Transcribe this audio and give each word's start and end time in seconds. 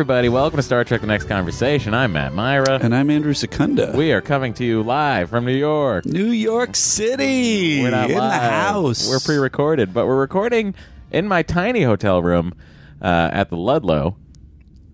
Everybody, 0.00 0.30
welcome 0.30 0.56
to 0.56 0.62
Star 0.62 0.82
Trek 0.82 1.02
The 1.02 1.06
Next 1.06 1.26
Conversation. 1.26 1.92
I'm 1.92 2.14
Matt 2.14 2.32
Mira. 2.32 2.78
And 2.82 2.94
I'm 2.94 3.10
Andrew 3.10 3.34
Secunda. 3.34 3.92
We 3.94 4.12
are 4.12 4.22
coming 4.22 4.54
to 4.54 4.64
you 4.64 4.82
live 4.82 5.28
from 5.28 5.44
New 5.44 5.54
York. 5.54 6.06
New 6.06 6.30
York 6.30 6.74
City 6.74 7.82
We're 7.82 7.90
not 7.90 8.10
in 8.10 8.16
live. 8.16 8.32
the 8.32 8.48
house. 8.48 9.06
We're 9.06 9.20
pre-recorded, 9.20 9.92
but 9.92 10.06
we're 10.06 10.18
recording 10.18 10.74
in 11.12 11.28
my 11.28 11.42
tiny 11.42 11.82
hotel 11.82 12.22
room 12.22 12.54
uh, 13.02 13.28
at 13.30 13.50
the 13.50 13.58
Ludlow. 13.58 14.16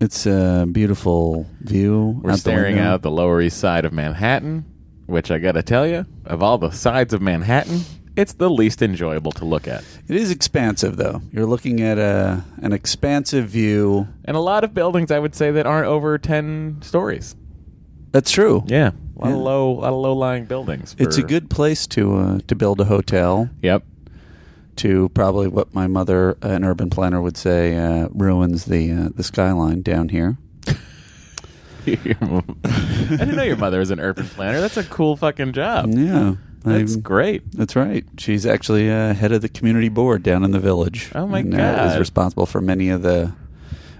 It's 0.01 0.25
a 0.25 0.67
beautiful 0.69 1.47
view. 1.61 2.19
We're 2.21 2.31
out 2.31 2.39
staring 2.39 2.75
window. 2.75 2.91
out 2.91 3.01
the 3.01 3.09
Lower 3.09 3.41
East 3.41 3.59
Side 3.59 3.85
of 3.85 3.93
Manhattan, 3.93 4.65
which 5.05 5.31
I 5.31 5.37
got 5.37 5.53
to 5.53 5.63
tell 5.63 5.87
you, 5.87 6.05
of 6.25 6.43
all 6.43 6.57
the 6.57 6.71
sides 6.71 7.13
of 7.13 7.21
Manhattan, 7.21 7.79
it's 8.17 8.33
the 8.33 8.49
least 8.49 8.81
enjoyable 8.81 9.31
to 9.33 9.45
look 9.45 9.67
at. 9.67 9.83
It 10.07 10.15
is 10.15 10.31
expansive, 10.31 10.97
though. 10.97 11.21
You're 11.31 11.45
looking 11.45 11.79
at 11.81 11.97
a 11.97 12.43
an 12.61 12.73
expansive 12.73 13.47
view. 13.49 14.07
And 14.25 14.35
a 14.35 14.39
lot 14.41 14.63
of 14.63 14.73
buildings, 14.73 15.11
I 15.11 15.19
would 15.19 15.35
say, 15.35 15.51
that 15.51 15.65
aren't 15.65 15.87
over 15.87 16.17
ten 16.17 16.79
stories. 16.81 17.35
That's 18.11 18.31
true. 18.31 18.63
Yeah, 18.67 18.91
a 18.91 19.19
lot 19.19 19.29
Yeah. 19.29 19.33
of 19.35 19.39
low, 19.41 19.71
lot 19.71 19.93
of 19.93 19.99
low-lying 19.99 20.45
buildings. 20.45 20.95
It's 20.97 21.17
a 21.17 21.23
good 21.23 21.49
place 21.49 21.85
to 21.87 22.15
uh, 22.17 22.39
to 22.47 22.55
build 22.55 22.81
a 22.81 22.85
hotel. 22.85 23.49
Yep. 23.61 23.83
To 24.77 25.09
probably 25.09 25.47
what 25.47 25.73
my 25.73 25.87
mother, 25.87 26.37
an 26.41 26.63
urban 26.63 26.89
planner, 26.89 27.21
would 27.21 27.35
say 27.37 27.75
uh, 27.77 28.09
ruins 28.11 28.65
the 28.65 28.91
uh, 28.91 29.09
the 29.15 29.23
skyline 29.23 29.81
down 29.81 30.09
here. 30.09 30.37
I 31.87 31.95
didn't 33.17 33.35
know 33.35 33.43
your 33.43 33.55
mother 33.57 33.79
was 33.79 33.91
an 33.91 33.99
urban 33.99 34.27
planner. 34.27 34.59
That's 34.59 34.77
a 34.77 34.83
cool 34.83 35.15
fucking 35.15 35.53
job. 35.53 35.89
Yeah, 35.89 36.35
That's 36.67 36.93
I'm- 36.93 37.01
great. 37.01 37.51
That's 37.53 37.75
right. 37.75 38.05
She's 38.17 38.45
actually 38.45 38.89
uh, 38.91 39.13
head 39.13 39.31
of 39.31 39.41
the 39.41 39.49
community 39.49 39.89
board 39.89 40.23
down 40.23 40.43
in 40.43 40.51
the 40.51 40.59
village. 40.59 41.11
Oh, 41.15 41.27
my 41.27 41.39
and, 41.39 41.53
Uh, 41.53 41.57
God. 41.57 41.91
is 41.93 41.99
responsible 41.99 42.45
for 42.45 42.61
many 42.61 42.89
of 42.89 43.01
the 43.01 43.33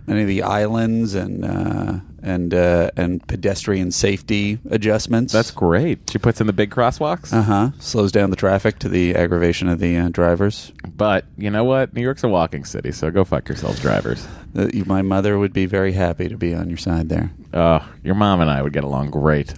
many 0.06 0.22
of 0.22 0.28
the 0.28 0.42
islands 0.44 1.16
and 1.16 1.44
uh, 1.44 2.00
and 2.23 2.54
uh, 2.54 2.92
and 2.98 3.26
pedestrian 3.28 3.92
safety 3.92 4.60
adjustments. 4.70 5.34
That's 5.34 5.52
great. 5.52 6.10
She 6.10 6.18
puts 6.18 6.42
in 6.42 6.48
the 6.48 6.54
big 6.54 6.70
crosswalks. 6.72 7.33
uh 7.33 7.42
huh. 7.42 7.72
Slows 7.80 8.11
down 8.11 8.30
the 8.30 8.36
traffic 8.36 8.80
to 8.80 8.89
the 8.89 9.16
aggravation 9.16 9.67
of 9.70 9.80
the 9.80 9.98
uh, 9.98 10.10
drivers. 10.10 10.72
But 10.95 11.26
you 11.38 11.50
know 11.50 11.64
what? 11.64 11.94
New 11.94 12.02
York's 12.02 12.23
a 12.23 12.27
walking 12.30 12.66
city, 12.66 12.92
so 12.92 13.11
go 13.11 13.23
fuck 13.23 13.48
yourselves, 13.48 13.80
drivers. 13.80 14.27
Uh, 14.58 14.67
you, 14.73 14.86
my 14.86 15.02
mother 15.02 15.38
would 15.38 15.54
be 15.54 15.66
very 15.66 15.92
happy 15.92 16.27
to 16.30 16.38
be 16.38 16.54
on 16.54 16.70
your 16.70 16.77
side 16.77 17.10
there. 17.10 17.32
Oh, 17.54 17.88
your 18.04 18.16
mom 18.16 18.42
and 18.42 18.50
I 18.50 18.61
would 18.61 18.73
get 18.73 18.83
along 18.83 19.11
great. 19.11 19.54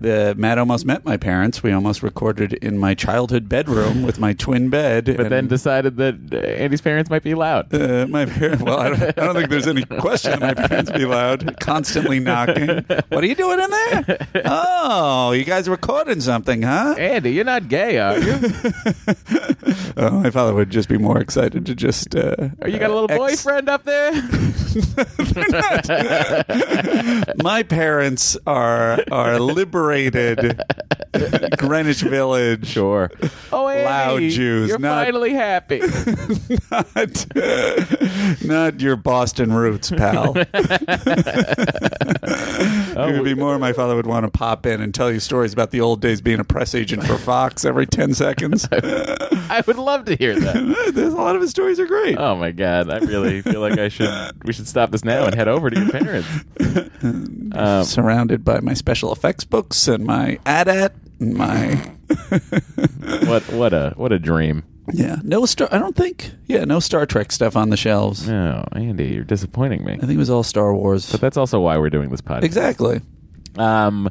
The 0.00 0.34
Matt 0.36 0.58
almost 0.58 0.84
met 0.84 1.04
my 1.04 1.16
parents. 1.16 1.62
We 1.62 1.72
almost 1.72 2.02
recorded 2.02 2.52
in 2.54 2.76
my 2.78 2.94
childhood 2.94 3.48
bedroom 3.48 4.02
with 4.02 4.18
my 4.18 4.34
twin 4.34 4.68
bed. 4.68 5.14
But 5.16 5.30
then 5.30 5.46
decided 5.48 5.96
that 5.96 6.16
uh, 6.32 6.36
Andy's 6.36 6.82
parents 6.82 7.08
might 7.08 7.22
be 7.22 7.34
loud. 7.34 7.72
Uh, 7.72 8.06
my 8.08 8.26
parents. 8.26 8.62
Well, 8.62 8.78
I 8.78 8.88
don't, 8.90 9.02
I 9.02 9.10
don't 9.12 9.34
think 9.34 9.48
there's 9.50 9.66
any 9.66 9.84
question 9.84 10.40
that 10.40 10.56
my 10.58 10.68
parents 10.68 10.90
be 10.90 11.06
loud, 11.06 11.58
constantly 12.04 12.20
knocking. 12.20 12.84
What 13.08 13.24
are 13.24 13.26
you 13.26 13.34
doing 13.34 13.60
in 13.60 13.70
there? 13.70 14.28
Oh, 14.46 15.32
you 15.32 15.44
guys 15.44 15.68
recording 15.68 16.20
something, 16.20 16.62
huh? 16.62 16.94
Andy, 16.98 17.32
you're 17.32 17.44
not 17.44 17.68
gay, 17.68 17.98
are 17.98 18.18
you? 18.18 18.34
Oh, 19.96 20.10
my 20.10 20.30
father 20.30 20.52
would 20.54 20.70
just 20.70 20.88
be 20.88 20.98
more 20.98 21.18
excited 21.20 21.66
to 21.66 21.74
just. 21.74 22.14
Uh, 22.16 22.48
Or 22.60 22.68
you 22.68 22.78
got 22.80 22.90
a 22.90 22.94
little 22.94 23.10
ex- 23.10 23.44
boyfriend 23.44 23.68
up 23.68 23.84
there? 23.84 24.12
My 27.42 27.62
parents 27.62 28.36
are 28.46 28.98
are 29.12 29.38
liberated 29.38 30.60
Greenwich 31.58 32.00
Village. 32.02 32.66
Sure. 32.66 33.08
Oh, 33.52 33.68
Andy, 33.68 33.84
Loud 33.84 34.20
Jews, 34.32 34.68
You're 34.70 34.78
not- 34.80 35.04
finally 35.04 35.32
happy. 35.32 35.80
Not, 36.72 37.26
not 38.44 38.80
your 38.80 38.96
Boston 38.96 39.52
roots, 39.52 39.90
pal. 39.92 40.34
it 42.96 43.12
would 43.14 43.24
be 43.24 43.34
more 43.34 43.58
my 43.58 43.72
father 43.72 43.96
would 43.96 44.06
want 44.06 44.24
to 44.24 44.30
pop 44.30 44.66
in 44.66 44.80
and 44.80 44.94
tell 44.94 45.10
you 45.10 45.20
stories 45.20 45.52
about 45.52 45.70
the 45.70 45.80
old 45.80 46.00
days 46.00 46.20
being 46.20 46.40
a 46.40 46.44
press 46.44 46.74
agent 46.74 47.04
for 47.04 47.18
Fox 47.18 47.64
every 47.64 47.86
10 47.86 48.14
seconds. 48.14 48.68
I 48.72 49.62
would 49.66 49.76
love 49.76 50.04
to 50.06 50.16
hear 50.16 50.38
that. 50.38 50.92
There's 50.94 51.12
a 51.12 51.16
lot 51.16 51.36
of 51.36 51.42
his 51.42 51.50
stories 51.50 51.78
are 51.80 51.86
great. 51.86 52.18
Oh 52.18 52.36
my 52.36 52.50
god, 52.50 52.90
I 52.90 52.98
really 52.98 53.42
feel 53.42 53.60
like 53.60 53.78
I 53.78 53.88
should. 53.88 54.08
We 54.44 54.52
should 54.52 54.68
stop 54.68 54.90
this 54.90 55.04
now 55.04 55.24
and 55.26 55.34
head 55.34 55.48
over 55.48 55.70
to 55.70 55.80
your 55.80 55.90
parents. 55.90 56.28
Um, 57.52 57.84
Surrounded 57.84 58.44
by 58.44 58.60
my 58.60 58.74
special 58.74 59.12
effects 59.12 59.44
books 59.44 59.88
and 59.88 60.04
my 60.04 60.38
AT-AT 60.46 60.94
and 61.20 61.34
my 61.34 61.74
what 63.26 63.42
what 63.52 63.72
a 63.72 63.92
what 63.96 64.12
a 64.12 64.18
dream. 64.18 64.64
Yeah 64.92 65.16
no 65.22 65.46
star. 65.46 65.68
I 65.72 65.78
don't 65.78 65.96
think 65.96 66.30
yeah 66.46 66.64
no 66.64 66.78
Star 66.80 67.06
Trek 67.06 67.32
stuff 67.32 67.56
on 67.56 67.70
the 67.70 67.76
shelves. 67.76 68.28
No, 68.28 68.66
Andy, 68.72 69.08
you're 69.08 69.24
disappointing 69.24 69.84
me. 69.84 69.94
I 69.94 69.98
think 69.98 70.12
it 70.12 70.16
was 70.18 70.30
all 70.30 70.42
Star 70.42 70.74
Wars. 70.74 71.10
But 71.10 71.20
that's 71.20 71.36
also 71.36 71.60
why 71.60 71.78
we're 71.78 71.90
doing 71.90 72.10
this 72.10 72.20
podcast. 72.20 72.42
exactly. 72.44 73.00
Um, 73.56 74.10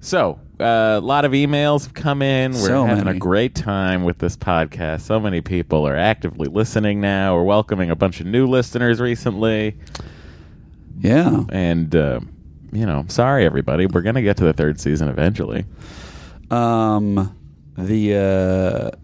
so 0.00 0.38
uh, 0.60 0.64
a 0.64 1.00
lot 1.00 1.24
of 1.24 1.32
emails 1.32 1.84
have 1.84 1.94
come 1.94 2.22
in. 2.22 2.52
We're 2.52 2.58
So 2.58 2.84
having 2.86 3.04
many. 3.04 3.16
a 3.16 3.20
great 3.20 3.54
time 3.54 4.04
with 4.04 4.18
this 4.18 4.36
podcast. 4.36 5.00
So 5.02 5.18
many 5.18 5.40
people 5.40 5.86
are 5.88 5.96
actively 5.96 6.46
listening 6.48 7.00
now. 7.00 7.34
We're 7.34 7.42
welcoming 7.44 7.90
a 7.90 7.96
bunch 7.96 8.20
of 8.20 8.26
new 8.26 8.46
listeners 8.46 9.00
recently, 9.00 9.76
Yeah. 11.00 11.44
and 11.50 11.94
uh, 11.96 12.20
you 12.72 12.86
know, 12.86 13.04
sorry 13.08 13.44
everybody, 13.44 13.86
we're 13.86 14.02
gonna 14.02 14.22
get 14.22 14.36
to 14.38 14.44
the 14.44 14.52
third 14.52 14.80
season 14.80 15.08
eventually. 15.08 15.64
Um, 16.50 17.34
the 17.76 18.14
uh, 18.94 18.96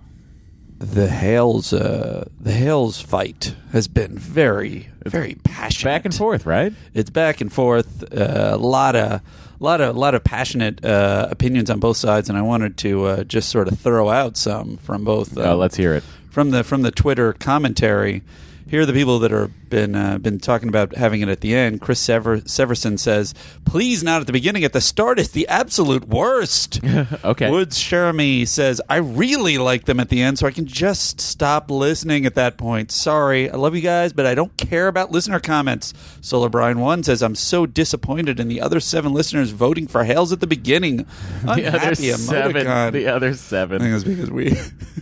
the 0.80 1.08
Hails 1.08 1.72
uh, 1.72 2.26
the 2.40 2.52
Hails 2.52 3.00
fight 3.00 3.54
has 3.72 3.86
been 3.86 4.16
very 4.18 4.88
very 5.04 5.36
passionate. 5.44 5.90
Back 5.90 6.04
and 6.06 6.14
forth, 6.14 6.46
right? 6.46 6.72
It's 6.94 7.10
back 7.10 7.40
and 7.40 7.52
forth. 7.52 8.02
uh, 8.12 8.50
A 8.54 8.56
lot 8.56 8.96
of 8.96 9.12
a 9.12 9.22
lot 9.60 9.80
of 9.82 9.94
a 9.94 9.98
lot 9.98 10.14
of 10.14 10.24
passionate 10.24 10.82
uh, 10.84 11.28
opinions 11.30 11.68
on 11.70 11.80
both 11.80 11.98
sides, 11.98 12.28
and 12.30 12.38
I 12.38 12.42
wanted 12.42 12.76
to 12.78 13.04
uh, 13.04 13.24
just 13.24 13.50
sort 13.50 13.68
of 13.68 13.78
throw 13.78 14.08
out 14.08 14.36
some 14.38 14.78
from 14.78 15.04
both. 15.04 15.36
Uh, 15.36 15.52
oh, 15.52 15.56
let's 15.56 15.76
hear 15.76 15.92
it. 15.94 16.02
from 16.30 16.50
the 16.50 16.64
from 16.64 16.82
the 16.82 16.90
Twitter 16.90 17.34
commentary. 17.34 18.22
Here 18.70 18.82
are 18.82 18.86
the 18.86 18.92
people 18.92 19.18
that 19.18 19.32
are 19.32 19.48
been 19.48 19.96
uh, 19.96 20.18
been 20.18 20.38
talking 20.38 20.68
about 20.68 20.94
having 20.94 21.20
it 21.22 21.28
at 21.28 21.40
the 21.40 21.54
end. 21.54 21.80
Chris 21.80 21.98
Sever- 21.98 22.38
Severson 22.42 22.98
says, 22.98 23.34
"Please, 23.64 24.02
not 24.04 24.20
at 24.20 24.26
the 24.28 24.32
beginning. 24.32 24.62
At 24.64 24.72
the 24.72 24.80
start, 24.80 25.18
it's 25.18 25.30
the 25.30 25.48
absolute 25.48 26.06
worst." 26.08 26.80
Okay. 27.24 27.50
Woods 27.50 27.78
Sheremy 27.78 28.46
says, 28.46 28.80
"I 28.88 28.96
really 28.96 29.58
like 29.58 29.84
them 29.84 29.98
at 30.00 30.08
the 30.08 30.22
end, 30.22 30.38
so 30.38 30.46
I 30.46 30.50
can 30.52 30.66
just 30.66 31.20
stop 31.20 31.70
listening 31.70 32.24
at 32.26 32.34
that 32.36 32.56
point. 32.56 32.90
Sorry, 32.92 33.50
I 33.50 33.56
love 33.56 33.74
you 33.74 33.80
guys, 33.80 34.12
but 34.12 34.26
I 34.26 34.34
don't 34.34 34.56
care 34.56 34.86
about 34.88 35.10
listener 35.10 35.40
comments." 35.40 35.92
Solar 36.20 36.48
Brian 36.48 36.78
One 36.80 37.02
says, 37.02 37.22
"I'm 37.22 37.34
so 37.34 37.66
disappointed 37.66 38.38
in 38.40 38.48
the 38.48 38.60
other 38.60 38.78
seven 38.80 39.12
listeners 39.12 39.50
voting 39.50 39.86
for 39.86 40.04
Hails 40.04 40.32
at 40.32 40.40
the 40.40 40.46
beginning. 40.46 41.06
The 41.44 41.66
other 41.66 41.94
seven. 41.94 42.54
emoticon." 42.64 42.92
The 42.92 43.06
other 43.08 43.34
seven. 43.34 43.82
I 43.82 43.84
think 43.84 43.94
it's 43.96 44.04
because 44.04 44.30
we 44.30 44.56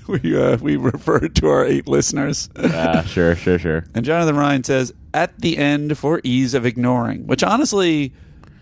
we 0.23 0.41
uh, 0.41 0.57
we 0.59 0.77
referred 0.77 1.35
to 1.37 1.49
our 1.49 1.65
eight 1.67 1.87
listeners. 1.87 2.49
Ah, 2.57 3.03
sure, 3.07 3.35
sure, 3.37 3.58
sure. 3.59 3.85
And 3.95 4.05
Jonathan 4.05 4.37
Ryan 4.37 4.65
says, 4.65 4.93
"At 5.13 5.39
the 5.41 5.59
end 5.59 5.99
for 5.99 6.21
ease 6.25 6.55
of 6.55 6.65
ignoring," 6.65 7.27
which 7.27 7.43
honestly 7.43 8.13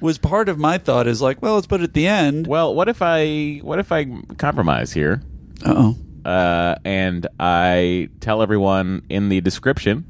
was 0.01 0.19
part 0.19 0.49
of 0.49 0.59
my 0.59 0.79
thought. 0.79 1.07
Is 1.07 1.23
like, 1.23 1.41
well, 1.43 1.55
let's 1.55 1.67
put 1.67 1.81
it 1.81 1.85
at 1.85 1.95
the 1.95 2.07
end. 2.07 2.47
Well, 2.47 2.75
what 2.75 2.89
if 2.89 3.03
I 3.03 3.61
what 3.63 3.79
if 3.79 3.93
I 3.93 4.07
compromise 4.39 4.93
here? 4.93 5.23
Uh 5.65 5.75
oh, 5.77 6.29
uh, 6.29 6.77
and 6.85 7.27
I 7.39 8.09
tell 8.21 8.43
everyone 8.43 9.03
in 9.09 9.29
the 9.29 9.41
description 9.41 10.05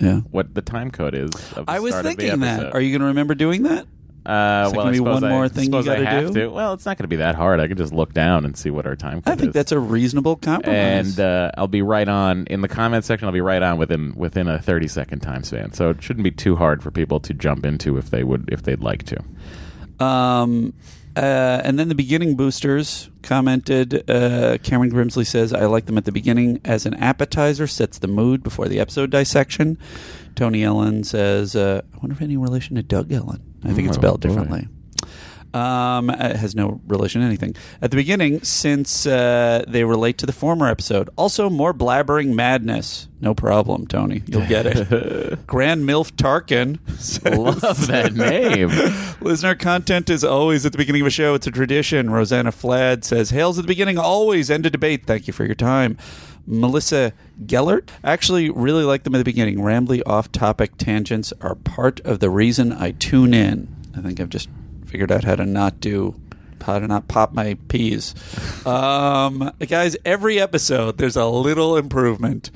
yeah. 0.00 0.20
what 0.30 0.54
the 0.54 0.62
time 0.62 0.90
code 0.90 1.14
is. 1.14 1.30
Of 1.52 1.66
the 1.66 1.72
I 1.72 1.80
was 1.80 1.92
start 1.92 2.06
of 2.06 2.12
the 2.12 2.16
thinking 2.16 2.40
that. 2.40 2.60
episode. 2.60 2.74
Are 2.74 2.80
you 2.80 2.90
going 2.90 3.00
to 3.00 3.06
remember 3.06 3.34
doing 3.34 3.62
that? 3.64 3.86
Uh, 4.26 4.66
Is 4.66 4.74
well, 4.74 4.90
be 4.92 5.00
one 5.00 5.24
I, 5.24 5.28
more 5.30 5.48
thing 5.48 5.72
you 5.72 5.82
gotta 5.82 6.04
have 6.04 6.32
do? 6.34 6.40
to. 6.40 6.46
Well, 6.48 6.74
it's 6.74 6.84
not 6.84 6.98
going 6.98 7.04
to 7.04 7.08
be 7.08 7.16
that 7.16 7.34
hard. 7.34 7.60
I 7.60 7.68
can 7.68 7.78
just 7.78 7.92
look 7.94 8.12
down 8.12 8.44
and 8.44 8.56
see 8.56 8.68
what 8.68 8.84
our 8.86 8.94
time 8.96 9.22
I 9.24 9.36
think 9.36 9.48
is. 9.50 9.54
that's 9.54 9.72
a 9.72 9.78
reasonable 9.78 10.36
compromise. 10.36 11.18
and 11.18 11.20
uh, 11.20 11.50
I'll 11.56 11.66
be 11.68 11.80
right 11.82 12.08
on 12.08 12.46
in 12.48 12.60
the 12.60 12.68
comment 12.68 13.04
section. 13.06 13.26
I'll 13.26 13.32
be 13.32 13.40
right 13.40 13.62
on 13.62 13.78
within 13.78 14.14
within 14.16 14.46
a 14.48 14.60
thirty 14.60 14.88
second 14.88 15.20
time 15.20 15.44
span, 15.44 15.72
so 15.72 15.90
it 15.90 16.02
shouldn't 16.02 16.24
be 16.24 16.30
too 16.30 16.56
hard 16.56 16.82
for 16.82 16.90
people 16.90 17.20
to 17.20 17.32
jump 17.32 17.64
into 17.64 17.96
if 17.96 18.10
they 18.10 18.22
would 18.22 18.48
if 18.52 18.62
they'd 18.62 18.80
like 18.80 19.04
to. 19.04 20.04
Um, 20.04 20.74
Uh, 21.16 21.60
and 21.64 21.78
then 21.80 21.88
the 21.88 21.96
beginning 21.96 22.36
boosters 22.36 23.10
commented. 23.22 24.08
Uh, 24.08 24.56
Cameron 24.62 24.92
Grimsley 24.92 25.26
says, 25.26 25.52
"I 25.52 25.64
like 25.66 25.86
them 25.86 25.98
at 25.98 26.04
the 26.04 26.12
beginning 26.12 26.60
as 26.64 26.86
an 26.86 26.94
appetizer, 26.94 27.66
sets 27.66 27.98
the 27.98 28.06
mood 28.06 28.42
before 28.44 28.68
the 28.68 28.78
episode 28.78 29.10
dissection." 29.10 29.78
Tony 30.38 30.62
Ellen 30.62 31.02
says, 31.04 31.56
uh, 31.56 31.82
"I 31.92 31.96
wonder 31.98 32.14
if 32.14 32.22
any 32.22 32.36
relation 32.36 32.76
to 32.76 32.82
Doug 32.82 33.12
Ellen. 33.12 33.42
I 33.64 33.72
think 33.72 33.88
it's 33.88 33.96
Oh, 33.98 34.00
spelled 34.00 34.20
boy. 34.20 34.28
differently." 34.28 34.68
Um, 35.54 36.10
it 36.10 36.36
has 36.36 36.54
no 36.54 36.78
relation 36.86 37.22
to 37.22 37.26
anything. 37.26 37.56
At 37.80 37.90
the 37.90 37.96
beginning, 37.96 38.42
since 38.42 39.06
uh, 39.06 39.64
they 39.66 39.82
relate 39.82 40.18
to 40.18 40.26
the 40.26 40.32
former 40.32 40.68
episode. 40.68 41.08
Also, 41.16 41.48
more 41.48 41.72
blabbering 41.72 42.34
madness. 42.34 43.08
No 43.22 43.34
problem, 43.34 43.86
Tony. 43.86 44.22
You'll 44.26 44.46
get 44.46 44.66
it. 44.66 45.46
Grand 45.46 45.88
Milf 45.88 46.12
Tarkin 46.12 46.78
says, 47.00 47.36
Love 47.36 47.86
that 47.86 48.12
name. 48.14 48.68
Listener 49.26 49.54
content 49.54 50.10
is 50.10 50.22
always 50.22 50.66
at 50.66 50.72
the 50.72 50.78
beginning 50.78 51.00
of 51.00 51.06
a 51.08 51.10
show. 51.10 51.34
It's 51.34 51.46
a 51.46 51.50
tradition. 51.50 52.10
Rosanna 52.10 52.52
Flad 52.52 53.02
says, 53.04 53.30
Hails 53.30 53.58
at 53.58 53.62
the 53.62 53.68
beginning, 53.68 53.96
always 53.98 54.50
end 54.50 54.66
a 54.66 54.70
debate. 54.70 55.06
Thank 55.06 55.26
you 55.26 55.32
for 55.32 55.46
your 55.46 55.54
time. 55.56 55.96
Melissa 56.48 57.12
Gellert 57.46 57.90
I 58.02 58.12
actually 58.12 58.48
really 58.50 58.84
like 58.84 59.04
them 59.04 59.14
at 59.14 59.18
the 59.18 59.24
beginning. 59.24 59.58
Rambly 59.58 60.02
off 60.06 60.32
topic 60.32 60.76
tangents 60.78 61.32
are 61.40 61.54
part 61.54 62.00
of 62.00 62.20
the 62.20 62.30
reason 62.30 62.72
I 62.72 62.92
tune 62.92 63.34
in. 63.34 63.68
I 63.96 64.00
think 64.00 64.18
I've 64.18 64.30
just 64.30 64.48
figured 64.86 65.12
out 65.12 65.24
how 65.24 65.36
to 65.36 65.44
not 65.44 65.78
do 65.80 66.18
how 66.62 66.78
to 66.78 66.86
not 66.88 67.06
pop 67.08 67.32
my 67.32 67.56
peas. 67.68 68.14
Um, 68.66 69.52
guys, 69.66 69.96
every 70.04 70.38
episode 70.38 70.98
there's 70.98 71.16
a 71.16 71.24
little 71.26 71.76
improvement. 71.78 72.50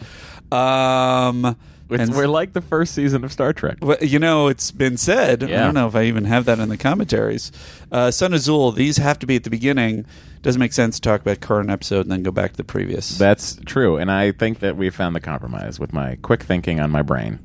Um, 0.51 1.57
It's, 1.95 2.03
and- 2.05 2.15
we're 2.15 2.27
like 2.29 2.53
the 2.53 2.61
first 2.61 2.95
season 2.95 3.25
of 3.25 3.33
Star 3.33 3.53
Trek. 3.53 3.79
well, 3.83 3.97
you 4.01 4.19
know, 4.19 4.49
it's 4.49 4.71
been 4.71 4.97
said. 4.97 5.43
I 5.43 5.47
don't 5.47 5.75
know 5.75 5.87
if 5.89 5.95
I 5.95 6.05
even 6.05 6.25
have 6.25 6.45
that 6.47 6.59
in 6.59 6.69
the 6.69 6.77
commentaries. 6.77 7.53
Uh, 7.91 8.11
Son 8.11 8.33
Azul, 8.35 8.73
these 8.73 8.97
have 8.99 9.19
to 9.21 9.27
be 9.27 9.37
at 9.37 9.45
the 9.45 9.51
beginning. 9.51 10.05
Doesn't 10.43 10.59
make 10.59 10.73
sense 10.73 10.97
to 10.97 11.01
talk 11.03 11.21
about 11.21 11.41
current 11.41 11.71
episode 11.71 12.01
and 12.01 12.11
then 12.11 12.23
go 12.25 12.31
back 12.33 12.51
to 12.53 12.57
the 12.57 12.65
previous. 12.65 13.17
That's 13.17 13.57
true, 13.65 13.97
and 13.97 14.11
I 14.11 14.33
think 14.33 14.59
that 14.61 14.77
we 14.77 14.91
found 14.91 15.15
the 15.15 15.21
compromise 15.21 15.79
with 15.79 15.93
my 15.93 16.17
quick 16.23 16.43
thinking 16.43 16.81
on 16.81 16.91
my 16.91 17.03
brain. 17.03 17.39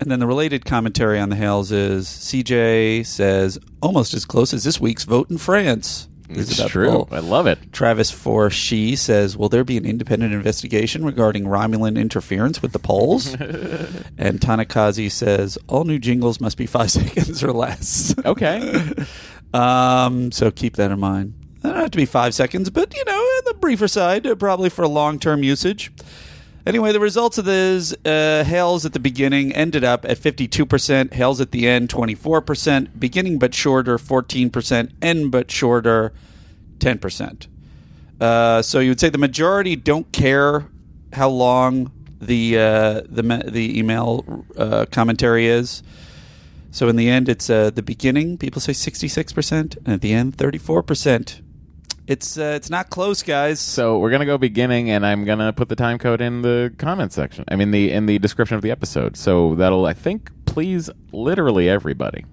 and 0.00 0.10
then 0.10 0.20
the 0.20 0.26
related 0.26 0.64
commentary 0.66 1.18
on 1.18 1.30
the 1.30 1.36
Hails 1.36 1.72
is 1.72 2.06
CJ 2.06 3.06
says 3.06 3.58
almost 3.80 4.12
as 4.12 4.24
close 4.26 4.52
as 4.52 4.64
this 4.64 4.78
week's 4.80 5.04
vote 5.04 5.30
in 5.30 5.38
France. 5.38 6.08
This 6.28 6.50
is 6.50 6.60
It's 6.60 6.70
true. 6.70 6.90
Bull. 6.90 7.08
I 7.10 7.20
love 7.20 7.46
it. 7.46 7.72
Travis 7.72 8.10
for 8.10 8.50
she 8.50 8.96
says, 8.96 9.36
"Will 9.36 9.48
there 9.48 9.64
be 9.64 9.76
an 9.76 9.84
independent 9.86 10.32
investigation 10.32 11.04
regarding 11.04 11.44
Romulan 11.44 11.96
interference 11.98 12.62
with 12.62 12.72
the 12.72 12.78
polls?" 12.78 13.34
and 13.34 14.40
Tanakazi 14.40 15.10
says, 15.10 15.58
"All 15.68 15.84
new 15.84 15.98
jingles 15.98 16.40
must 16.40 16.56
be 16.56 16.66
five 16.66 16.90
seconds 16.92 17.42
or 17.44 17.52
less." 17.52 18.14
Okay. 18.24 18.82
Um, 19.54 20.32
so 20.32 20.50
keep 20.50 20.76
that 20.76 20.90
in 20.90 21.00
mind. 21.00 21.32
They 21.62 21.70
don't 21.70 21.78
have 21.78 21.90
to 21.92 21.96
be 21.96 22.04
five 22.04 22.34
seconds, 22.34 22.68
but 22.68 22.94
you 22.94 23.02
know, 23.06 23.12
on 23.12 23.42
the 23.46 23.54
briefer 23.54 23.88
side, 23.88 24.26
probably 24.38 24.68
for 24.68 24.86
long 24.86 25.18
term 25.18 25.42
usage. 25.42 25.92
Anyway, 26.66 26.90
the 26.90 26.98
results 26.98 27.38
of 27.38 27.44
this 27.44 27.92
uh, 28.04 28.44
at 28.84 28.92
the 28.92 28.98
beginning 29.00 29.52
ended 29.52 29.84
up 29.84 30.04
at 30.04 30.18
52%, 30.18 31.12
Hails 31.12 31.40
at 31.40 31.52
the 31.52 31.68
end 31.68 31.88
24%, 31.88 32.98
beginning 32.98 33.38
but 33.38 33.54
shorter 33.54 33.96
14%, 33.98 34.90
end 35.00 35.30
but 35.30 35.48
shorter 35.48 36.12
10%. 36.78 37.46
Uh, 38.20 38.62
so 38.62 38.80
you 38.80 38.90
would 38.90 38.98
say 38.98 39.08
the 39.08 39.18
majority 39.18 39.76
don't 39.76 40.10
care 40.10 40.66
how 41.12 41.28
long 41.28 41.92
the 42.20 42.58
uh, 42.58 43.02
the 43.06 43.22
me- 43.22 43.42
the 43.46 43.78
email 43.78 44.44
uh, 44.56 44.86
commentary 44.90 45.46
is. 45.46 45.82
So 46.70 46.88
in 46.88 46.96
the 46.96 47.08
end, 47.08 47.28
it's 47.28 47.48
uh, 47.48 47.70
the 47.70 47.82
beginning. 47.82 48.38
People 48.38 48.60
say 48.60 48.72
sixty 48.72 49.08
six 49.08 49.32
percent, 49.32 49.76
and 49.84 49.88
at 49.88 50.00
the 50.00 50.12
end, 50.12 50.36
thirty 50.36 50.58
four 50.58 50.82
percent. 50.82 51.42
It's 52.06 52.38
uh, 52.38 52.52
it's 52.54 52.70
not 52.70 52.88
close, 52.88 53.22
guys. 53.24 53.58
So 53.58 53.98
we're 53.98 54.10
gonna 54.10 54.26
go 54.26 54.38
beginning, 54.38 54.90
and 54.90 55.04
I'm 55.04 55.24
gonna 55.24 55.52
put 55.52 55.68
the 55.68 55.74
time 55.76 55.98
code 55.98 56.20
in 56.20 56.42
the 56.42 56.72
comment 56.78 57.12
section. 57.12 57.44
I 57.48 57.56
mean, 57.56 57.72
the 57.72 57.90
in 57.90 58.06
the 58.06 58.18
description 58.20 58.54
of 58.56 58.62
the 58.62 58.70
episode. 58.70 59.16
So 59.16 59.56
that'll, 59.56 59.86
I 59.86 59.92
think, 59.92 60.30
please 60.44 60.88
literally 61.12 61.68
everybody. 61.68 62.24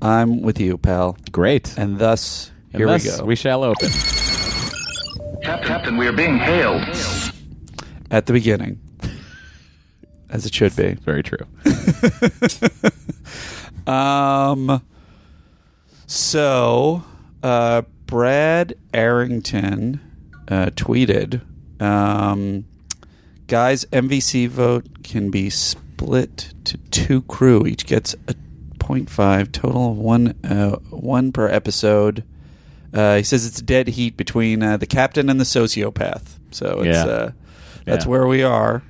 I'm 0.00 0.42
with 0.42 0.60
you, 0.60 0.78
pal. 0.78 1.16
Great. 1.32 1.76
And 1.76 1.98
thus, 1.98 2.52
And 2.72 2.78
here 2.80 2.86
thus, 2.86 3.04
we 3.04 3.10
go. 3.18 3.24
We 3.24 3.34
shall 3.34 3.64
open. 3.64 3.88
Captain, 5.42 5.66
Captain, 5.66 5.96
we 5.96 6.06
are 6.06 6.12
being 6.12 6.38
hailed. 6.38 6.82
at 8.12 8.26
the 8.26 8.32
beginning, 8.32 8.78
as 10.30 10.46
it 10.46 10.54
should 10.54 10.76
be. 10.76 10.94
Very 10.94 11.22
true. 11.22 11.44
Um. 13.86 14.82
So, 16.06 17.02
uh, 17.42 17.82
Brad 18.08 18.74
Arrington 18.92 20.00
uh, 20.48 20.70
tweeted, 20.74 21.40
um, 21.80 22.64
"Guys, 23.46 23.84
MVC 23.92 24.48
vote 24.48 25.02
can 25.04 25.30
be 25.30 25.50
split 25.50 26.52
to 26.64 26.78
two 26.90 27.22
crew. 27.22 27.66
Each 27.66 27.86
gets 27.86 28.14
a 28.26 28.34
0.5 28.78 29.52
total 29.52 29.92
of 29.92 29.98
one 29.98 30.34
uh, 30.42 30.76
one 30.90 31.30
per 31.32 31.48
episode." 31.48 32.24
Uh, 32.94 33.16
he 33.18 33.22
says 33.22 33.44
it's 33.46 33.60
dead 33.60 33.86
heat 33.88 34.16
between 34.16 34.62
uh, 34.62 34.78
the 34.78 34.86
captain 34.86 35.28
and 35.28 35.38
the 35.38 35.44
sociopath. 35.44 36.38
So 36.50 36.80
it's 36.80 36.96
Yeah. 36.96 37.04
uh, 37.04 37.30
that's 37.84 38.06
Yeah. 38.06 38.10
where 38.10 38.26
we 38.26 38.42
are. 38.42 38.82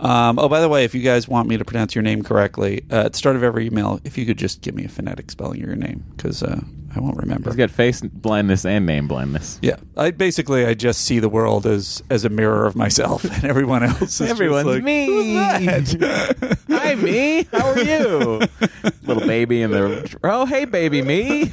Um, 0.00 0.38
oh, 0.38 0.48
by 0.48 0.60
the 0.60 0.68
way, 0.68 0.84
if 0.84 0.94
you 0.94 1.02
guys 1.02 1.28
want 1.28 1.48
me 1.48 1.58
to 1.58 1.64
pronounce 1.64 1.94
your 1.94 2.02
name 2.02 2.22
correctly, 2.22 2.84
uh, 2.90 3.04
at 3.04 3.12
the 3.12 3.18
start 3.18 3.36
of 3.36 3.42
every 3.42 3.66
email, 3.66 4.00
if 4.04 4.16
you 4.16 4.24
could 4.24 4.38
just 4.38 4.62
give 4.62 4.74
me 4.74 4.84
a 4.84 4.88
phonetic 4.88 5.30
spelling 5.30 5.60
of 5.60 5.66
your 5.66 5.76
name, 5.76 6.04
because 6.16 6.42
uh, 6.42 6.60
I 6.94 7.00
won't 7.00 7.18
remember. 7.18 7.50
He's 7.50 7.56
got 7.56 7.70
face 7.70 8.00
blindness 8.00 8.64
and 8.64 8.84
name 8.84 9.06
blindness. 9.06 9.58
Yeah, 9.62 9.76
I 9.96 10.10
basically 10.10 10.66
I 10.66 10.74
just 10.74 11.02
see 11.02 11.20
the 11.20 11.28
world 11.28 11.66
as 11.66 12.02
as 12.10 12.24
a 12.24 12.28
mirror 12.28 12.66
of 12.66 12.74
myself, 12.74 13.24
and 13.24 13.44
everyone 13.44 13.84
else. 13.84 14.20
Is 14.20 14.22
Everyone's 14.30 14.66
like, 14.66 14.82
me. 14.82 15.34
Hi, 16.68 16.94
me. 16.96 17.44
How 17.52 17.68
are 17.68 17.80
you? 17.80 18.40
Little 19.02 19.26
baby 19.26 19.62
in 19.62 19.70
the. 19.70 20.18
Oh, 20.24 20.46
hey, 20.46 20.64
baby, 20.64 21.02
me. 21.02 21.52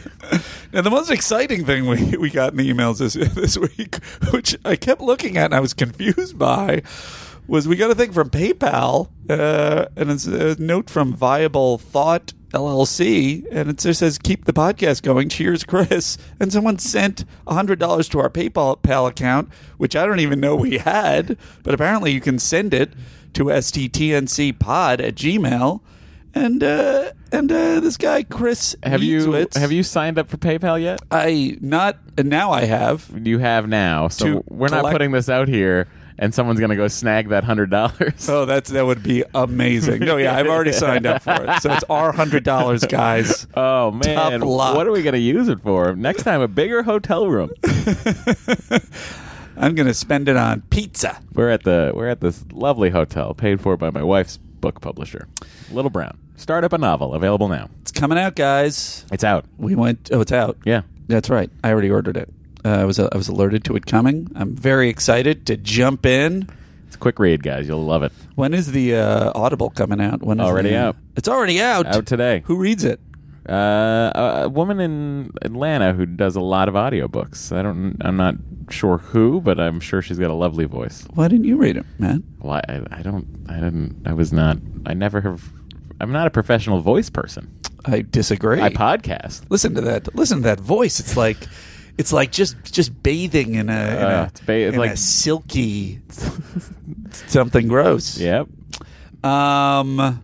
Now, 0.74 0.82
the 0.82 0.90
most 0.90 1.12
exciting 1.12 1.66
thing 1.66 1.88
we, 1.88 2.18
we 2.18 2.30
got 2.30 2.52
in 2.52 2.58
the 2.58 2.72
emails 2.72 2.98
this 3.00 3.14
this 3.14 3.58
week, 3.58 4.04
which 4.32 4.58
I 4.66 4.76
kept 4.76 5.02
looking 5.02 5.38
at 5.38 5.46
and 5.46 5.56
I 5.56 5.60
was 5.60 5.74
confused 5.74 6.38
by, 6.40 6.82
was 7.48 7.68
we 7.68 7.76
got 7.76 7.92
a 7.92 7.96
thing 7.96 8.12
from 8.12 8.30
PayPal, 8.30 9.10
uh, 9.30 9.86
and 9.96 10.12
it's 10.12 10.26
a 10.26 10.56
note 10.62 10.90
from 10.90 11.14
Viable 11.14 11.78
Thought 11.78 12.34
LLC, 12.52 13.46
and 13.52 13.70
it 13.70 13.78
just 13.78 14.00
says 14.00 14.18
"Keep 14.18 14.46
the 14.46 14.54
podcast 14.54 15.02
going." 15.04 15.30
Cheers, 15.30 15.64
Chris. 15.64 16.18
And 16.40 16.52
someone 16.54 16.78
sent 16.80 17.26
hundred 17.48 17.80
dollars 17.80 18.08
to 18.10 18.20
our 18.20 18.30
PayPal 18.30 19.08
account, 19.10 19.50
which 19.78 19.96
I 19.96 20.06
don't 20.06 20.20
even 20.20 20.40
know 20.40 20.56
we 20.56 20.78
had, 20.78 21.38
but 21.64 21.74
apparently 21.74 22.12
you 22.12 22.22
can 22.22 22.38
send 22.40 22.74
it 22.74 22.94
to 23.34 23.46
sttncpod 23.46 25.00
at 25.02 25.16
gmail. 25.16 25.82
And 26.36 26.62
uh, 26.64 27.12
and 27.32 27.52
uh, 27.52 27.80
this 27.80 27.98
guy 27.98 28.22
Chris 28.24 28.76
Have 28.84 29.02
you 29.02 29.48
have 29.56 29.72
you 29.72 29.82
signed 29.82 30.20
up 30.20 30.30
for 30.30 30.38
PayPal 30.38 30.80
yet? 30.82 31.02
I 31.10 31.58
not 31.62 31.98
and 32.18 32.30
now 32.30 32.52
I 32.52 32.66
have. 32.66 33.10
You 33.24 33.40
have 33.40 33.68
now. 33.68 34.08
So 34.10 34.26
To 34.26 34.44
we're 34.48 34.68
not 34.68 34.80
collect- 34.82 34.94
putting 34.94 35.12
this 35.12 35.30
out 35.30 35.48
here, 35.48 35.88
and 36.20 36.34
someone's 36.34 36.60
gonna 36.60 36.76
go 36.76 36.88
snag 36.88 37.30
that 37.30 37.44
hundred 37.44 37.70
dollars. 37.70 38.28
Oh, 38.30 38.46
that's 38.46 38.70
that 38.72 38.86
would 38.86 39.04
be 39.04 39.24
amazing. 39.34 40.02
No, 40.02 40.18
yeah, 40.18 40.36
I've 40.36 40.48
already 40.48 40.72
signed 40.74 41.06
up 41.06 41.24
for 41.24 41.44
it. 41.44 41.62
So 41.62 41.72
it's 41.74 41.84
our 41.90 42.12
hundred 42.12 42.44
dollars, 42.44 42.86
guys. 42.86 43.48
Oh 43.56 43.92
man, 43.92 44.42
luck. 44.42 44.76
what 44.76 44.88
are 44.88 44.92
we 44.92 45.02
gonna 45.04 45.18
use 45.18 45.48
it 45.50 45.62
for? 45.62 45.96
Next 45.96 46.24
time, 46.24 46.42
a 46.42 46.48
bigger 46.48 46.84
hotel 46.84 47.28
room. 47.28 47.50
I'm 49.58 49.74
gonna 49.74 49.94
spend 49.94 50.30
it 50.30 50.38
on 50.38 50.62
pizza. 50.70 51.20
we're 51.34 51.50
at 51.50 51.64
the 51.64 51.92
we're 51.96 52.08
at 52.08 52.22
this 52.22 52.46
lovely 52.52 52.90
hotel, 52.92 53.34
paid 53.34 53.60
for 53.62 53.78
by 53.78 53.90
my 53.90 54.04
wife's 54.04 54.38
book 54.38 54.82
publisher, 54.82 55.28
Little 55.72 55.90
Brown. 55.90 56.18
Start 56.36 56.64
up 56.64 56.74
a 56.74 56.78
novel, 56.78 57.16
available 57.16 57.48
now. 57.48 57.70
It's 57.82 57.92
coming 57.92 58.20
out, 58.20 58.36
guys. 58.36 59.06
It's 59.12 59.24
out. 59.24 59.46
We 59.58 59.74
went. 59.76 60.10
Oh, 60.14 60.22
it's 60.22 60.32
out. 60.32 60.58
Yeah, 60.66 60.84
That's 61.08 61.30
right. 61.32 61.50
I 61.64 61.72
already 61.72 61.90
ordered 61.90 62.18
it. 62.18 62.32
Uh, 62.66 62.70
I 62.70 62.86
was 62.86 63.00
I 63.00 63.16
was 63.16 63.28
alerted 63.28 63.64
to 63.66 63.76
it 63.76 63.86
coming. 63.86 64.30
I'm 64.36 64.56
very 64.56 64.90
excited 64.90 65.46
to 65.48 65.58
jump 65.58 66.06
in. 66.06 66.50
it's 66.88 66.96
a 66.96 67.00
quick 67.00 67.20
read, 67.20 67.44
guys. 67.44 67.68
You'll 67.68 67.86
love 67.86 68.04
it. 68.04 68.12
When 68.36 68.54
is 68.54 68.72
the 68.72 68.96
uh, 68.96 69.32
Audible 69.36 69.70
coming 69.70 70.02
out? 70.02 70.22
When 70.24 70.40
is 70.40 70.46
Already 70.46 70.70
the- 70.70 70.78
out. 70.80 70.96
It's 71.16 71.28
already 71.28 71.62
out. 71.62 71.86
Out 71.86 72.06
today. 72.06 72.44
Who 72.46 72.56
reads 72.58 72.84
it? 72.84 73.00
Uh, 73.48 74.12
a, 74.14 74.42
a 74.44 74.50
woman 74.50 74.80
in 74.82 75.32
Atlanta 75.42 75.94
who 75.94 76.06
does 76.06 76.36
a 76.36 76.42
lot 76.42 76.68
of 76.68 76.74
audiobooks. 76.76 77.56
I 77.56 77.62
don't. 77.62 77.96
I'm 78.02 78.18
not 78.18 78.36
sure 78.70 78.98
who, 78.98 79.40
but 79.40 79.58
I'm 79.60 79.80
sure 79.80 80.02
she's 80.02 80.20
got 80.20 80.30
a 80.32 80.34
lovely 80.36 80.66
voice. 80.66 81.06
Why 81.14 81.30
didn't 81.30 81.46
you 81.46 81.56
read 81.58 81.78
it, 81.78 81.86
man? 81.98 82.24
Why? 82.40 82.62
I, 82.68 82.82
I 82.92 83.02
don't. 83.04 83.46
I 83.48 83.54
didn't. 83.56 84.06
I 84.06 84.12
was 84.14 84.34
not. 84.34 84.58
I 84.86 84.94
never 84.94 85.22
have. 85.22 85.50
I'm 86.02 86.12
not 86.12 86.28
a 86.28 86.30
professional 86.30 86.82
voice 86.82 87.10
person. 87.10 87.50
I 87.86 88.02
disagree. 88.02 88.60
I 88.62 88.70
podcast. 88.70 89.44
Listen 89.50 89.76
to 89.76 89.82
that. 89.82 90.14
Listen 90.14 90.40
to 90.40 90.44
that 90.44 90.60
voice. 90.60 91.00
It's 91.00 91.16
like 91.16 91.38
it's 91.98 92.14
like 92.14 92.32
just 92.32 92.56
just 92.74 93.02
bathing 93.04 93.56
in 93.56 93.70
a, 93.70 93.72
in 93.74 93.78
Uh, 93.78 94.22
a, 94.24 94.28
it's 94.28 94.40
ba- 94.42 94.54
it's 94.54 94.74
in 94.76 94.80
like- 94.80 94.92
a 94.92 94.98
silky 94.98 96.02
something 97.28 97.68
gross. 97.68 98.18
Yep. 98.18 98.48
Um. 99.24 100.24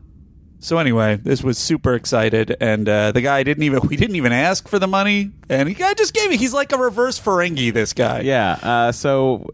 So 0.59 0.77
anyway, 0.77 1.17
this 1.17 1.43
was 1.43 1.57
super 1.57 1.93
excited, 1.93 2.55
and 2.61 2.87
uh, 2.87 3.11
the 3.11 3.19
guy 3.21 3.43
didn't 3.43 3.63
even 3.63 3.81
we 3.89 3.97
didn't 3.97 4.15
even 4.15 4.31
ask 4.31 4.67
for 4.67 4.79
the 4.79 4.87
money, 4.87 5.31
and 5.49 5.67
he 5.67 5.75
guy 5.75 5.93
just 5.93 6.13
gave 6.13 6.31
it. 6.31 6.39
He's 6.39 6.53
like 6.53 6.71
a 6.71 6.77
reverse 6.77 7.19
Ferengi. 7.19 7.73
This 7.73 7.91
guy. 7.93 8.21
Yeah. 8.21 8.57
Uh, 8.63 8.91
so, 8.93 9.49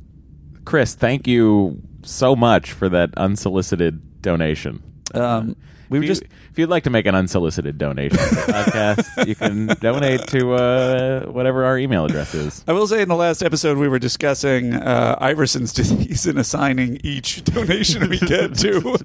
Chris, 0.65 0.93
thank 0.93 1.27
you 1.27 1.81
so 2.03 2.35
much 2.35 2.71
for 2.73 2.89
that 2.89 3.09
unsolicited 3.17 4.21
donation. 4.21 4.83
Um, 5.15 5.55
we 5.89 5.99
were 5.99 6.03
if, 6.03 6.09
you, 6.09 6.15
just 6.15 6.23
if 6.51 6.57
you'd 6.59 6.69
like 6.69 6.83
to 6.83 6.89
make 6.89 7.05
an 7.05 7.15
unsolicited 7.15 7.77
donation 7.77 8.17
to 8.17 8.23
the 8.35 8.41
podcast, 8.53 9.27
you 9.27 9.35
can 9.35 9.67
donate 9.81 10.27
to 10.27 10.53
uh, 10.53 11.25
whatever 11.25 11.65
our 11.65 11.77
email 11.77 12.05
address 12.05 12.33
is. 12.33 12.63
I 12.67 12.73
will 12.73 12.87
say 12.87 13.01
in 13.01 13.09
the 13.09 13.15
last 13.15 13.41
episode 13.41 13.77
we 13.77 13.87
were 13.87 13.99
discussing 13.99 14.73
uh, 14.73 15.17
Iverson's 15.19 15.73
disease 15.79 16.25
and 16.27 16.37
assigning 16.39 16.99
each 17.03 17.43
donation 17.43 18.09
we 18.09 18.19
get 18.19 18.55
to. 18.59 18.81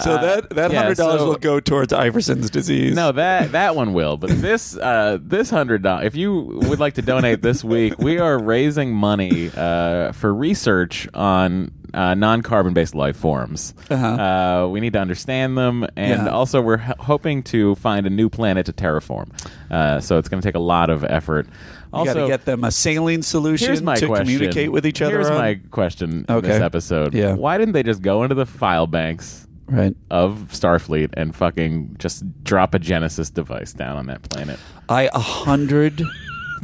so 0.00 0.16
that 0.18 0.50
that 0.50 0.70
Uh, 0.70 0.72
yeah, 0.72 0.80
hundred 0.82 0.96
dollars 0.96 1.20
so- 1.20 1.26
will 1.28 1.36
go 1.36 1.60
towards 1.60 1.92
Iverson's 1.92 2.50
disease. 2.50 2.94
No, 2.94 3.12
that 3.12 3.52
that 3.52 3.76
one 3.76 3.92
will, 3.92 4.16
but 4.16 4.30
this 4.30 4.76
uh, 4.76 5.18
this 5.20 5.50
hundred 5.50 5.82
dollars. 5.82 6.06
If 6.06 6.16
you 6.16 6.60
would 6.68 6.80
like 6.80 6.94
to 6.94 7.02
donate 7.02 7.42
this 7.42 7.62
week, 7.62 7.98
we 7.98 8.18
are 8.18 8.38
raising 8.42 8.92
money 8.94 9.50
uh, 9.56 10.12
for 10.12 10.32
research 10.34 11.08
on 11.14 11.70
uh, 11.94 12.14
non-carbon 12.14 12.74
based 12.74 12.94
life 12.94 13.16
forms. 13.16 13.72
Uh-huh. 13.90 14.06
Uh, 14.06 14.68
we 14.68 14.80
need 14.80 14.92
to 14.94 14.98
understand 14.98 15.56
them, 15.56 15.86
and 15.96 16.24
Yeah. 16.24 16.28
also 16.28 16.60
we're 16.60 16.80
h- 16.80 16.92
hoping 16.98 17.42
to 17.44 17.74
find 17.76 18.06
a 18.06 18.10
new 18.10 18.28
planet 18.28 18.66
to 18.66 18.72
terraform. 18.72 19.28
Uh, 19.70 20.00
so 20.00 20.18
it's 20.18 20.28
going 20.28 20.40
to 20.42 20.46
take 20.48 20.54
a 20.56 20.58
lot 20.60 20.90
of 20.90 21.04
effort. 21.04 21.46
you 21.46 21.52
got 21.92 21.98
Also, 22.08 22.22
to 22.22 22.26
get 22.28 22.44
them 22.44 22.64
a 22.64 22.70
saline 22.72 23.22
solution 23.22 23.74
to 23.76 23.82
question. 23.82 24.08
communicate 24.16 24.72
with 24.72 24.84
each 24.84 25.00
other. 25.00 25.14
Here's 25.14 25.30
on. 25.30 25.36
my 25.38 25.60
question 25.70 26.24
in 26.28 26.34
Okay. 26.36 26.48
this 26.48 26.60
episode. 26.60 27.14
Yeah. 27.14 27.34
Why 27.34 27.56
didn't 27.58 27.72
they 27.74 27.84
just 27.84 28.02
go 28.02 28.24
into 28.24 28.34
the 28.34 28.46
file 28.46 28.88
banks 28.88 29.46
right. 29.68 29.94
of 30.10 30.48
Starfleet 30.50 31.10
and 31.14 31.34
fucking 31.36 31.94
just 31.98 32.24
drop 32.42 32.74
a 32.74 32.78
Genesis 32.80 33.30
device 33.30 33.72
down 33.72 33.96
on 33.96 34.06
that 34.06 34.22
planet? 34.22 34.58
I 34.88 35.08
a 35.14 35.18
hundred. 35.20 36.02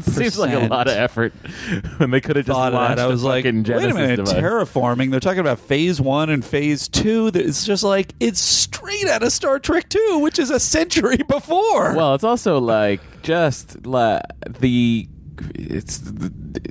Seems 0.03 0.39
like 0.39 0.53
a 0.55 0.67
lot 0.69 0.87
of 0.89 0.95
effort 0.97 1.33
when 1.99 2.11
they 2.11 2.21
could 2.21 2.37
have 2.37 2.47
just 2.47 2.57
thought 2.57 2.73
launched. 2.73 2.99
I 3.01 3.07
was 3.07 3.23
like, 3.23 3.45
wait 3.45 3.63
Genesis 3.63 3.93
a 3.93 3.95
minute, 3.95 4.17
device. 4.17 4.35
terraforming. 4.35 5.11
They're 5.11 5.21
talking 5.21 5.41
about 5.41 5.59
phase 5.59 6.01
one 6.01 6.31
and 6.31 6.45
phase 6.45 6.89
two. 6.89 7.31
That 7.31 7.47
It's 7.47 7.65
just 7.65 7.83
like 7.83 8.13
it's 8.21 8.41
straight 8.41 9.07
out 9.07 9.23
of 9.23 9.33
Star 9.33 9.59
Trek 9.59 9.89
Two, 9.89 10.19
which 10.23 10.39
is 10.39 10.51
a 10.51 10.61
century 10.61 11.19
before. 11.29 11.95
well, 11.95 12.15
it's 12.15 12.25
also 12.25 12.59
like 12.59 13.01
just 13.23 13.87
la- 13.87 14.21
the 14.61 15.09
it's 15.55 16.03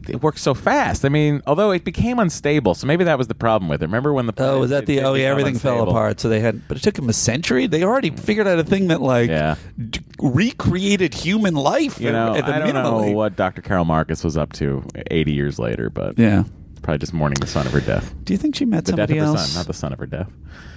it 0.07 0.21
works 0.21 0.41
so 0.41 0.53
fast. 0.53 1.05
I 1.05 1.09
mean, 1.09 1.41
although 1.47 1.71
it 1.71 1.83
became 1.83 2.19
unstable, 2.19 2.75
so 2.75 2.85
maybe 2.87 3.03
that 3.03 3.17
was 3.17 3.27
the 3.27 3.35
problem 3.35 3.69
with 3.69 3.81
it. 3.81 3.85
Remember 3.85 4.13
when 4.13 4.25
the 4.27 4.33
Oh, 4.37 4.59
was 4.59 4.69
that 4.71 4.85
the? 4.85 5.01
Oh, 5.01 5.13
yeah, 5.13 5.25
everything 5.27 5.57
fell 5.57 5.83
apart. 5.87 6.19
So 6.19 6.29
they 6.29 6.39
had, 6.39 6.67
but 6.67 6.77
it 6.77 6.83
took 6.83 6.95
them 6.95 7.09
a 7.09 7.13
century. 7.13 7.67
They 7.67 7.83
already 7.83 8.09
figured 8.11 8.47
out 8.47 8.59
a 8.59 8.63
thing 8.63 8.87
that 8.87 9.01
like 9.01 9.29
Yeah. 9.29 9.55
d- 9.89 9.99
recreated 10.21 11.13
human 11.13 11.53
life. 11.55 11.99
You 11.99 12.11
know, 12.11 12.35
at 12.35 12.45
the 12.45 12.55
I 12.55 12.59
don't 12.59 12.73
know 12.73 13.11
what 13.11 13.35
Dr. 13.35 13.61
Carol 13.61 13.85
Marcus 13.85 14.23
was 14.23 14.37
up 14.37 14.53
to 14.53 14.83
80 15.11 15.31
years 15.33 15.59
later, 15.59 15.89
but 15.89 16.17
Yeah. 16.17 16.43
probably 16.81 16.99
just 16.99 17.13
mourning 17.13 17.37
the 17.39 17.47
son 17.47 17.65
of 17.67 17.73
her 17.73 17.81
death. 17.81 18.13
Do 18.23 18.33
you 18.33 18.37
think 18.37 18.55
she 18.55 18.65
met 18.65 18.85
The 18.85 18.93
death 18.93 19.09
of 19.09 19.15
somebody 19.15 19.19
her 19.19 19.25
else? 19.25 19.49
son, 19.51 19.59
not 19.59 19.67
the 19.67 19.73
son 19.73 19.93
of 19.93 19.99
her 19.99 20.05
death. 20.05 20.29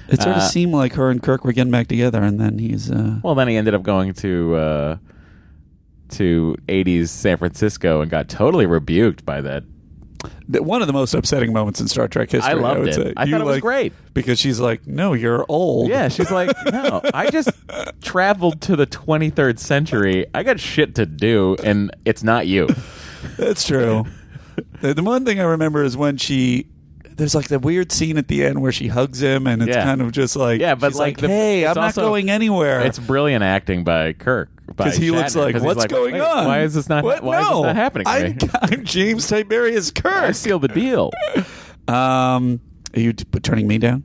it 0.08 0.20
sort 0.20 0.37
of 0.37 0.42
Uh, 0.42 0.49
seemed 0.49 0.72
like 0.72 0.94
her 0.94 1.11
and 1.11 1.22
Kirk 1.22 1.44
were 1.44 1.52
getting 1.52 1.70
back 1.70 1.87
together, 1.88 2.22
and 2.22 2.38
then 2.40 2.58
he's. 2.58 2.90
Uh, 2.90 3.16
Well, 3.22 3.34
then 3.34 3.49
he 3.49 3.56
ended 3.56 3.75
up 3.75 3.82
going 3.82 4.12
to 4.14 4.54
uh, 4.56 4.96
to 6.12 6.57
80s 6.69 7.09
San 7.09 7.37
Francisco 7.38 8.00
and 8.00 8.11
got 8.11 8.28
totally 8.28 8.66
rebuked 8.66 9.25
by 9.25 9.40
that. 9.40 9.64
one 10.49 10.81
of 10.83 10.87
the 10.87 10.92
most 10.92 11.14
upsetting 11.14 11.52
moments 11.52 11.81
in 11.81 11.88
Star 11.88 12.07
Trek 12.09 12.31
history. 12.31 12.50
I 12.50 12.54
loved 12.54 12.81
would 12.81 12.88
it. 12.88 12.95
Say. 12.95 13.12
I 13.16 13.25
You, 13.25 13.33
thought 13.33 13.40
it 13.40 13.45
was 13.45 13.57
like- 13.57 13.62
great. 13.62 13.92
because 14.14 14.38
she's 14.38 14.61
like, 14.61 14.87
"No, 14.87 15.14
you're 15.14 15.45
old." 15.49 15.88
Yeah, 15.88 16.09
she's 16.09 16.31
like, 16.31 16.50
no, 16.73 17.00
I 17.14 17.28
just 17.31 17.50
traveled 18.02 18.61
to 18.62 18.76
the 18.76 18.87
23rd 18.87 19.59
century. 19.59 20.26
I 20.35 20.42
got 20.42 20.61
shit 20.61 20.95
to 20.97 21.07
do, 21.07 21.57
and 21.64 21.90
it's 22.04 22.23
not 22.23 22.47
you. 22.47 22.69
That's 23.37 23.66
true. 23.66 24.04
the, 24.81 24.95
the 24.95 25.02
one 25.02 25.25
thing 25.25 25.40
I 25.40 25.45
remember 25.45 25.83
is 25.83 25.97
when 25.97 26.16
she. 26.19 26.66
There's 27.14 27.35
like 27.35 27.49
the 27.49 27.59
weird 27.59 27.92
scene 27.92 28.16
at 28.16 28.28
the 28.28 28.42
end 28.42 28.62
where 28.62 28.73
she 28.73 28.88
hugs 28.88 29.21
him, 29.21 29.47
and 29.47 29.61
it's 29.62 29.69
Yeah. 29.76 29.85
kind 29.85 30.00
of 30.00 30.12
just 30.12 30.35
like, 30.35 30.61
Yeah, 30.61 30.75
but 30.75 30.88
she's 30.92 30.99
like 30.99 31.19
the- 31.19 31.28
"Hey, 31.28 31.66
I'm 31.66 31.75
not 31.75 31.85
also- 31.85 32.00
going 32.02 32.31
anywhere." 32.31 32.81
It's 32.81 32.99
brilliant 32.99 33.45
acting 33.45 33.85
by 33.85 34.14
Kirk. 34.14 34.49
Because 34.76 34.97
he 34.97 35.11
looks 35.11 35.35
like, 35.37 35.57
"What's 35.62 35.87
going 35.87 36.21
on? 36.21 36.47
Why 36.47 36.61
is 36.62 36.75
this 36.75 36.88
not? 36.88 37.05
What? 37.05 37.23
Why 37.23 37.41
is 37.41 37.49
no, 37.49 37.57
this 37.57 37.67
not 37.67 37.76
happening 37.76 38.05
to 38.05 38.11
I'm, 38.11 38.33
me? 38.33 38.38
I'm 38.79 38.85
James 38.85 39.26
Tiberius 39.29 39.93
I 39.97 40.00
Kirk. 40.00 40.35
seal 40.35 40.59
the 40.59 40.69
deal. 40.69 41.11
Um, 41.88 42.61
are 42.95 43.00
you 43.00 43.12
t- 43.12 43.25
turning 43.41 43.67
me 43.67 43.79
down? 43.79 44.05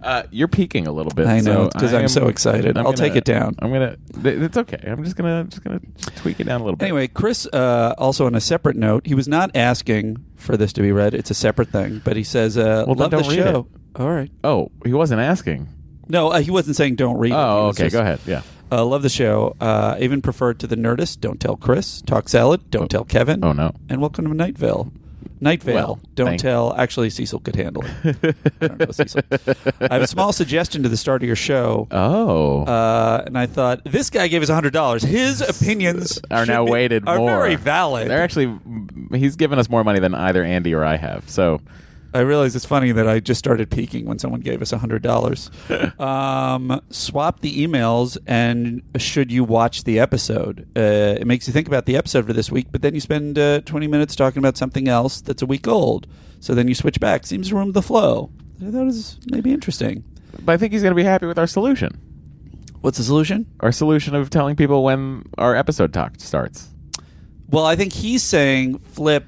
Uh, 0.00 0.22
you're 0.30 0.46
peaking 0.48 0.86
a 0.86 0.92
little 0.92 1.10
bit. 1.10 1.26
I 1.26 1.40
know, 1.40 1.68
because 1.72 1.92
I 1.92 2.00
I'm 2.00 2.08
so 2.08 2.28
excited. 2.28 2.76
I'm 2.78 2.86
I'll 2.86 2.92
gonna- 2.92 2.96
take 3.08 3.16
it 3.16 3.24
down. 3.24 3.56
I'm 3.58 3.72
gonna. 3.72 3.96
th- 4.22 4.40
It's 4.42 4.56
okay. 4.56 4.78
I'm 4.86 5.02
just 5.02 5.16
gonna 5.16 5.44
just 5.44 5.64
gonna 5.64 5.80
tweak 6.16 6.38
it 6.38 6.44
down 6.44 6.60
a 6.60 6.64
little 6.64 6.76
bit. 6.76 6.84
Anyway, 6.86 7.08
Chris, 7.08 7.46
uh, 7.52 7.94
also 7.98 8.26
on 8.26 8.34
a 8.36 8.40
separate 8.40 8.76
note, 8.76 9.06
he 9.06 9.14
was 9.14 9.26
not 9.26 9.50
asking 9.56 10.24
for 10.36 10.56
this 10.56 10.72
to 10.74 10.82
be 10.82 10.92
read. 10.92 11.14
It's 11.14 11.30
a 11.32 11.34
separate 11.34 11.70
thing, 11.70 12.00
but 12.04 12.16
he 12.16 12.22
says, 12.22 12.56
uh, 12.56 12.84
Well, 12.86 12.94
then 12.94 12.96
"Love 12.96 13.10
the 13.10 13.16
don't 13.22 13.28
read 13.28 13.38
show." 13.38 13.66
All 13.96 14.08
right. 14.10 14.30
Oh, 14.44 14.70
he 14.86 14.92
wasn't 14.92 15.20
asking. 15.20 15.68
No, 16.08 16.28
uh, 16.28 16.38
he 16.40 16.52
wasn't 16.52 16.76
saying 16.76 16.94
don't 16.94 17.18
read. 17.18 17.32
it. 17.32 17.34
He 17.34 17.40
Oh, 17.40 17.66
was 17.66 17.76
okay. 17.76 17.86
just, 17.86 17.94
Go 17.94 18.00
ahead. 18.00 18.20
Yeah. 18.24 18.42
Uh, 18.70 18.84
love 18.84 19.02
the 19.02 19.08
show. 19.08 19.56
Uh, 19.60 19.96
even 19.98 20.20
prefer 20.22 20.50
it 20.50 20.58
to 20.60 20.66
the 20.66 20.76
Nerdist. 20.76 21.20
Don't 21.20 21.40
tell 21.40 21.56
Chris. 21.56 22.02
Talk 22.02 22.28
salad. 22.28 22.70
Don't 22.70 22.90
tell 22.90 23.04
Kevin. 23.04 23.42
Oh 23.44 23.52
no. 23.52 23.72
And 23.88 24.00
welcome 24.00 24.26
to 24.28 24.34
Night 24.34 24.58
Vale. 24.58 24.92
Night 25.40 25.62
Vale. 25.62 25.74
Well, 25.76 26.00
don't 26.16 26.26
thank- 26.30 26.40
tell. 26.40 26.74
Actually, 26.76 27.10
Cecil 27.10 27.38
could 27.40 27.54
handle 27.54 27.84
it. 27.86 28.36
I 28.60 28.66
don't 28.66 28.78
know, 28.80 28.90
Cecil. 28.90 29.22
I 29.80 29.94
have 29.94 30.02
a 30.02 30.06
small 30.08 30.32
suggestion 30.32 30.82
to 30.82 30.88
the 30.88 30.96
start 30.96 31.22
of 31.22 31.26
your 31.28 31.36
show. 31.36 31.86
Oh. 31.92 32.64
Uh, 32.64 33.22
and 33.24 33.38
I 33.38 33.46
thought 33.46 33.82
this 33.84 34.10
guy 34.10 34.26
gave 34.28 34.42
us 34.42 34.48
hundred 34.48 34.72
dollars. 34.72 35.02
His 35.04 35.40
opinions 35.62 36.20
are 36.30 36.44
now 36.44 36.64
be- 36.64 36.72
weighted 36.72 37.06
are 37.08 37.18
more. 37.18 37.30
very 37.30 37.54
valid. 37.54 38.08
They're 38.10 38.20
actually. 38.22 38.52
He's 39.12 39.36
given 39.36 39.58
us 39.60 39.70
more 39.70 39.84
money 39.84 40.00
than 40.00 40.14
either 40.14 40.42
Andy 40.42 40.74
or 40.74 40.84
I 40.84 40.96
have. 40.96 41.30
So 41.30 41.60
I 42.14 42.20
realize 42.20 42.56
it's 42.56 42.64
funny 42.64 42.92
that 42.92 43.06
I 43.06 43.20
just 43.20 43.38
started 43.38 43.70
peaking 43.70 44.06
when 44.06 44.18
someone 44.18 44.40
gave 44.40 44.62
us 44.62 44.70
hundred 44.70 45.02
dollars. 45.02 45.50
um, 45.98 46.80
swap 46.90 47.40
the 47.40 47.66
emails, 47.66 48.16
and 48.26 48.82
should 48.96 49.30
you 49.30 49.44
watch 49.44 49.84
the 49.84 49.98
episode? 50.00 50.66
Uh, 50.76 51.16
it 51.20 51.26
makes 51.26 51.46
you 51.46 51.52
think 51.52 51.66
about 51.68 51.86
the 51.86 51.96
episode 51.96 52.26
for 52.26 52.32
this 52.32 52.50
week, 52.50 52.68
but 52.70 52.82
then 52.82 52.94
you 52.94 53.00
spend 53.00 53.38
uh, 53.38 53.60
twenty 53.62 53.86
minutes 53.86 54.16
talking 54.16 54.38
about 54.38 54.56
something 54.56 54.88
else 54.88 55.20
that's 55.20 55.42
a 55.42 55.46
week 55.46 55.68
old. 55.68 56.06
So 56.40 56.54
then 56.54 56.68
you 56.68 56.74
switch 56.74 57.00
back. 57.00 57.26
Seems 57.26 57.48
to 57.48 57.56
ruin 57.56 57.72
the 57.72 57.82
flow. 57.82 58.30
I 58.60 58.70
thought 58.70 58.82
it 58.82 58.84
was 58.84 59.18
maybe 59.30 59.52
interesting. 59.52 60.04
but 60.40 60.52
I 60.52 60.56
think 60.56 60.72
he's 60.72 60.82
going 60.82 60.92
to 60.92 60.96
be 60.96 61.04
happy 61.04 61.26
with 61.26 61.38
our 61.38 61.46
solution. 61.46 62.00
What's 62.80 62.98
the 62.98 63.04
solution? 63.04 63.46
Our 63.60 63.72
solution 63.72 64.14
of 64.14 64.30
telling 64.30 64.54
people 64.56 64.84
when 64.84 65.24
our 65.36 65.54
episode 65.56 65.92
talk 65.92 66.14
starts. 66.18 66.68
Well, 67.50 67.64
I 67.66 67.76
think 67.76 67.92
he's 67.92 68.22
saying 68.22 68.78
flip. 68.78 69.24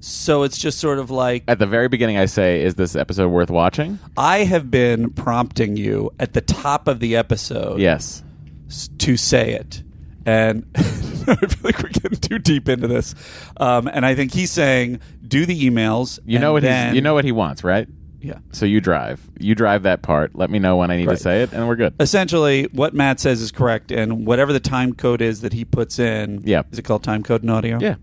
So 0.00 0.42
it's 0.44 0.56
just 0.58 0.78
sort 0.78 0.98
of 0.98 1.10
like 1.10 1.44
At 1.48 1.58
the 1.58 1.66
very 1.66 1.88
beginning, 1.88 2.18
I 2.18 2.26
say, 2.26 2.62
"Is 2.62 2.76
this 2.76 2.94
episode 2.94 3.28
worth 3.28 3.50
watching?" 3.50 3.98
I 4.16 4.44
have 4.44 4.70
been 4.70 5.10
prompting 5.10 5.76
you 5.76 6.10
at 6.20 6.34
the 6.34 6.40
top 6.40 6.86
of 6.88 7.00
the 7.00 7.16
episode. 7.16 7.80
Yes. 7.80 8.22
s- 8.68 8.88
to 8.98 9.16
say 9.16 9.52
it. 9.54 9.82
And 10.26 10.66
I 10.76 10.82
feel 10.82 11.36
like 11.62 11.82
we're 11.82 11.88
getting 11.88 12.18
too 12.18 12.38
deep 12.38 12.68
into 12.68 12.86
this. 12.86 13.14
Um, 13.56 13.88
and 13.92 14.04
I 14.06 14.14
think 14.14 14.32
he's 14.34 14.50
saying, 14.50 15.00
do 15.26 15.46
the 15.46 15.68
emails. 15.68 16.18
You 16.26 16.38
know 16.38 16.52
what 16.52 16.62
he's, 16.62 16.94
you 16.94 17.00
know 17.00 17.14
what 17.14 17.24
he 17.24 17.32
wants, 17.32 17.64
right? 17.64 17.88
Yeah. 18.20 18.38
So 18.52 18.66
you 18.66 18.80
drive. 18.80 19.20
You 19.38 19.54
drive 19.54 19.84
that 19.84 20.02
part. 20.02 20.34
Let 20.36 20.50
me 20.50 20.58
know 20.58 20.76
when 20.76 20.90
I 20.90 20.96
need 20.96 21.06
Right. 21.06 21.16
to 21.16 21.22
say 21.22 21.42
it, 21.44 21.52
and 21.52 21.66
we're 21.68 21.76
good. 21.76 21.94
Essentially, 22.00 22.64
what 22.72 22.92
Matt 22.92 23.20
says 23.20 23.40
is 23.40 23.50
correct, 23.52 23.90
and 23.92 24.26
whatever 24.26 24.52
the 24.52 24.60
time 24.60 24.92
code 24.92 25.22
is 25.22 25.40
that 25.42 25.52
he 25.54 25.64
puts 25.64 25.98
in, 25.98 26.42
Yeah. 26.44 26.62
is 26.72 26.78
it 26.78 26.82
called 26.82 27.02
time 27.04 27.22
code 27.22 27.42
in 27.42 27.48
audio? 27.50 27.78
Yeah. 27.80 27.94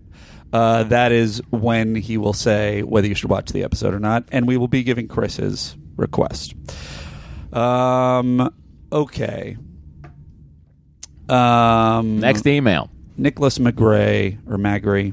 Uh, 0.56 0.84
that 0.84 1.12
is 1.12 1.42
when 1.50 1.94
he 1.94 2.16
will 2.16 2.32
say 2.32 2.82
whether 2.82 3.06
you 3.06 3.14
should 3.14 3.28
watch 3.28 3.52
the 3.52 3.62
episode 3.62 3.92
or 3.92 3.98
not, 3.98 4.24
and 4.32 4.46
we 4.46 4.56
will 4.56 4.68
be 4.68 4.82
giving 4.82 5.06
Chris 5.06 5.36
his 5.36 5.76
request. 5.96 6.54
Um, 7.52 8.50
okay. 8.90 9.58
Um, 11.28 12.20
Next 12.20 12.46
email, 12.46 12.90
Nicholas 13.18 13.58
McGray 13.58 14.38
or 14.50 14.56
Magri. 14.56 15.12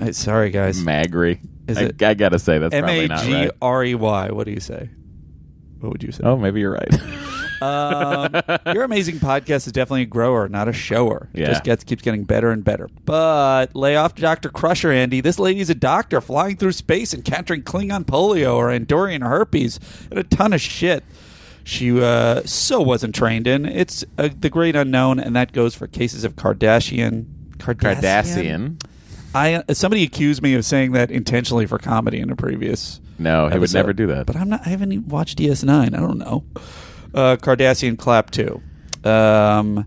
Uh, 0.00 0.12
sorry, 0.12 0.48
guys. 0.48 0.82
Magri. 0.82 1.38
Is 1.68 1.76
I, 1.76 1.82
it 1.82 2.02
I 2.02 2.14
gotta 2.14 2.38
say 2.38 2.58
that's 2.58 2.74
M 2.74 2.84
probably 2.84 3.08
not 3.08 3.24
G 3.24 3.34
right. 3.34 3.50
R 3.60 3.84
E 3.84 3.94
Y. 3.94 4.30
What 4.30 4.46
do 4.46 4.52
you 4.52 4.60
say? 4.60 4.88
What 5.80 5.92
would 5.92 6.02
you 6.02 6.12
say? 6.12 6.24
Oh, 6.24 6.38
maybe 6.38 6.60
you're 6.60 6.72
right. 6.72 6.88
Um, 7.62 8.34
your 8.74 8.82
amazing 8.84 9.16
podcast 9.20 9.66
is 9.66 9.72
definitely 9.72 10.02
a 10.02 10.06
grower, 10.06 10.48
not 10.48 10.68
a 10.68 10.72
shower. 10.72 11.28
It 11.32 11.40
Yeah. 11.40 11.46
just 11.48 11.64
gets 11.64 11.84
keeps 11.84 12.02
getting 12.02 12.24
better 12.24 12.50
and 12.50 12.64
better. 12.64 12.88
But 13.04 13.74
lay 13.74 13.96
off 13.96 14.14
Dr. 14.14 14.48
Crusher, 14.50 14.90
Andy. 14.92 15.20
This 15.20 15.38
lady's 15.38 15.70
a 15.70 15.74
doctor 15.74 16.20
flying 16.20 16.56
through 16.56 16.72
space 16.72 17.12
and 17.12 17.24
capturing 17.24 17.62
Klingon 17.62 18.04
polio 18.04 18.54
or 18.56 18.68
Andorian 18.68 19.22
herpes 19.26 19.78
and 20.10 20.18
a 20.18 20.24
ton 20.24 20.52
of 20.52 20.60
shit. 20.60 21.04
She 21.66 21.98
uh, 21.98 22.42
so 22.44 22.82
wasn't 22.82 23.14
trained 23.14 23.46
in. 23.46 23.64
It's 23.64 24.04
uh, 24.18 24.28
the 24.38 24.50
great 24.50 24.76
unknown, 24.76 25.18
and 25.18 25.34
that 25.34 25.52
goes 25.52 25.74
for 25.74 25.86
cases 25.86 26.22
of 26.24 26.36
Kardashian. 26.36 27.24
Cardassian. 27.58 28.80
I 29.34 29.54
uh, 29.54 29.74
somebody 29.74 30.02
accused 30.02 30.42
me 30.42 30.54
of 30.54 30.64
saying 30.64 30.92
that 30.92 31.10
intentionally 31.10 31.66
for 31.66 31.78
comedy 31.78 32.20
in 32.20 32.30
a 32.30 32.36
previous. 32.36 33.00
No, 33.18 33.46
he 33.48 33.54
would 33.54 33.62
episode. 33.64 33.78
never 33.78 33.92
do 33.92 34.06
that. 34.08 34.26
But 34.26 34.36
I'm 34.36 34.48
not. 34.50 34.60
I 34.66 34.70
haven't 34.70 34.92
even 34.92 35.08
watched 35.08 35.38
DS9. 35.38 35.70
I 35.70 36.00
don't 36.00 36.18
know. 36.18 36.44
Uh, 37.14 37.36
Cardassian 37.36 37.96
clap 37.98 38.30
too. 38.30 38.60
Um, 39.08 39.86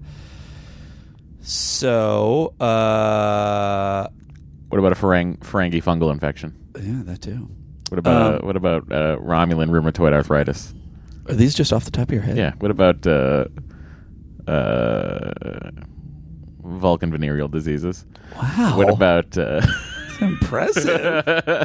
so, 1.42 2.54
uh, 2.60 4.08
What 4.70 4.80
about 4.80 4.92
a 4.92 4.96
Fereng- 4.96 5.38
Ferengi 5.40 5.84
fungal 5.84 6.12
infection? 6.12 6.56
yeah, 6.82 7.02
that 7.04 7.22
too. 7.22 7.50
What 7.90 8.00
about 8.00 8.34
uh, 8.34 8.38
Um, 8.40 8.46
what 8.48 8.56
about 8.56 8.92
uh, 8.92 9.18
Romulan 9.18 9.70
rheumatoid 9.70 10.14
arthritis? 10.14 10.74
Are 11.30 11.34
these 11.36 11.56
just 11.56 11.74
off 11.74 11.86
the 11.86 11.92
top 11.92 12.10
of 12.10 12.14
your 12.14 12.22
head? 12.22 12.38
Yeah. 12.38 12.54
What 12.60 12.72
about 12.72 13.06
uh, 13.08 13.46
uh, 14.48 15.32
Vulcan 16.64 17.12
venereal 17.12 17.48
diseases? 17.48 18.06
Wow. 18.36 18.78
What 18.78 18.90
about 18.90 19.38
uh, 19.38 19.62
impressive? 20.22 20.86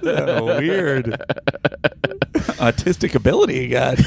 Weird. 0.02 1.06
Autistic 2.58 3.14
ability 3.14 3.62
you 3.64 3.68
got. 3.68 3.98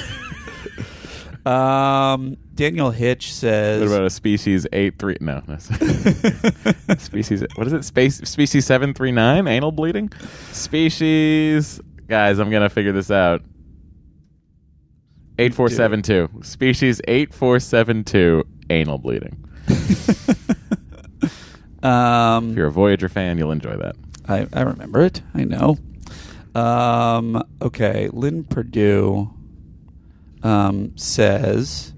Um, 1.46 2.38
Daniel 2.56 2.92
Hitch 2.92 3.34
says. 3.34 3.82
what 3.82 3.96
about 3.96 4.06
a 4.06 4.10
species 4.10 4.66
eight 4.74 4.98
three? 4.98 5.18
No, 5.22 5.42
no. 5.48 5.58
species. 6.98 7.44
What 7.56 7.68
is 7.68 7.74
it? 7.74 7.86
Space 7.86 8.18
species 8.18 8.66
seven 8.66 8.94
three 8.94 9.12
nine. 9.12 9.48
Anal 9.48 9.72
bleeding. 9.72 10.12
Species. 10.52 11.80
Guys, 12.08 12.40
I'm 12.40 12.50
gonna 12.50 12.70
figure 12.70 12.92
this 12.92 13.12
out. 13.12 13.42
Eight 15.38 15.54
four 15.54 15.70
seven 15.70 16.02
two. 16.02 16.30
Species 16.42 17.02
eight 17.08 17.34
four 17.34 17.60
seven 17.60 18.04
two. 18.04 18.44
Anal 18.70 18.98
bleeding. 18.98 19.44
um, 21.84 22.52
If 22.52 22.58
you're 22.58 22.68
a 22.68 22.72
Voyager 22.72 23.10
fan, 23.10 23.38
you'll 23.38 23.52
enjoy 23.52 23.76
that. 23.78 23.96
I, 24.28 24.48
I 24.54 24.62
remember 24.62 25.02
it. 25.02 25.22
I 25.36 25.44
know. 25.44 25.78
Um, 26.56 27.44
okay, 27.62 28.10
Lynn 28.12 28.44
Purdue 28.46 29.32
um, 30.46 30.96
says 30.98 31.94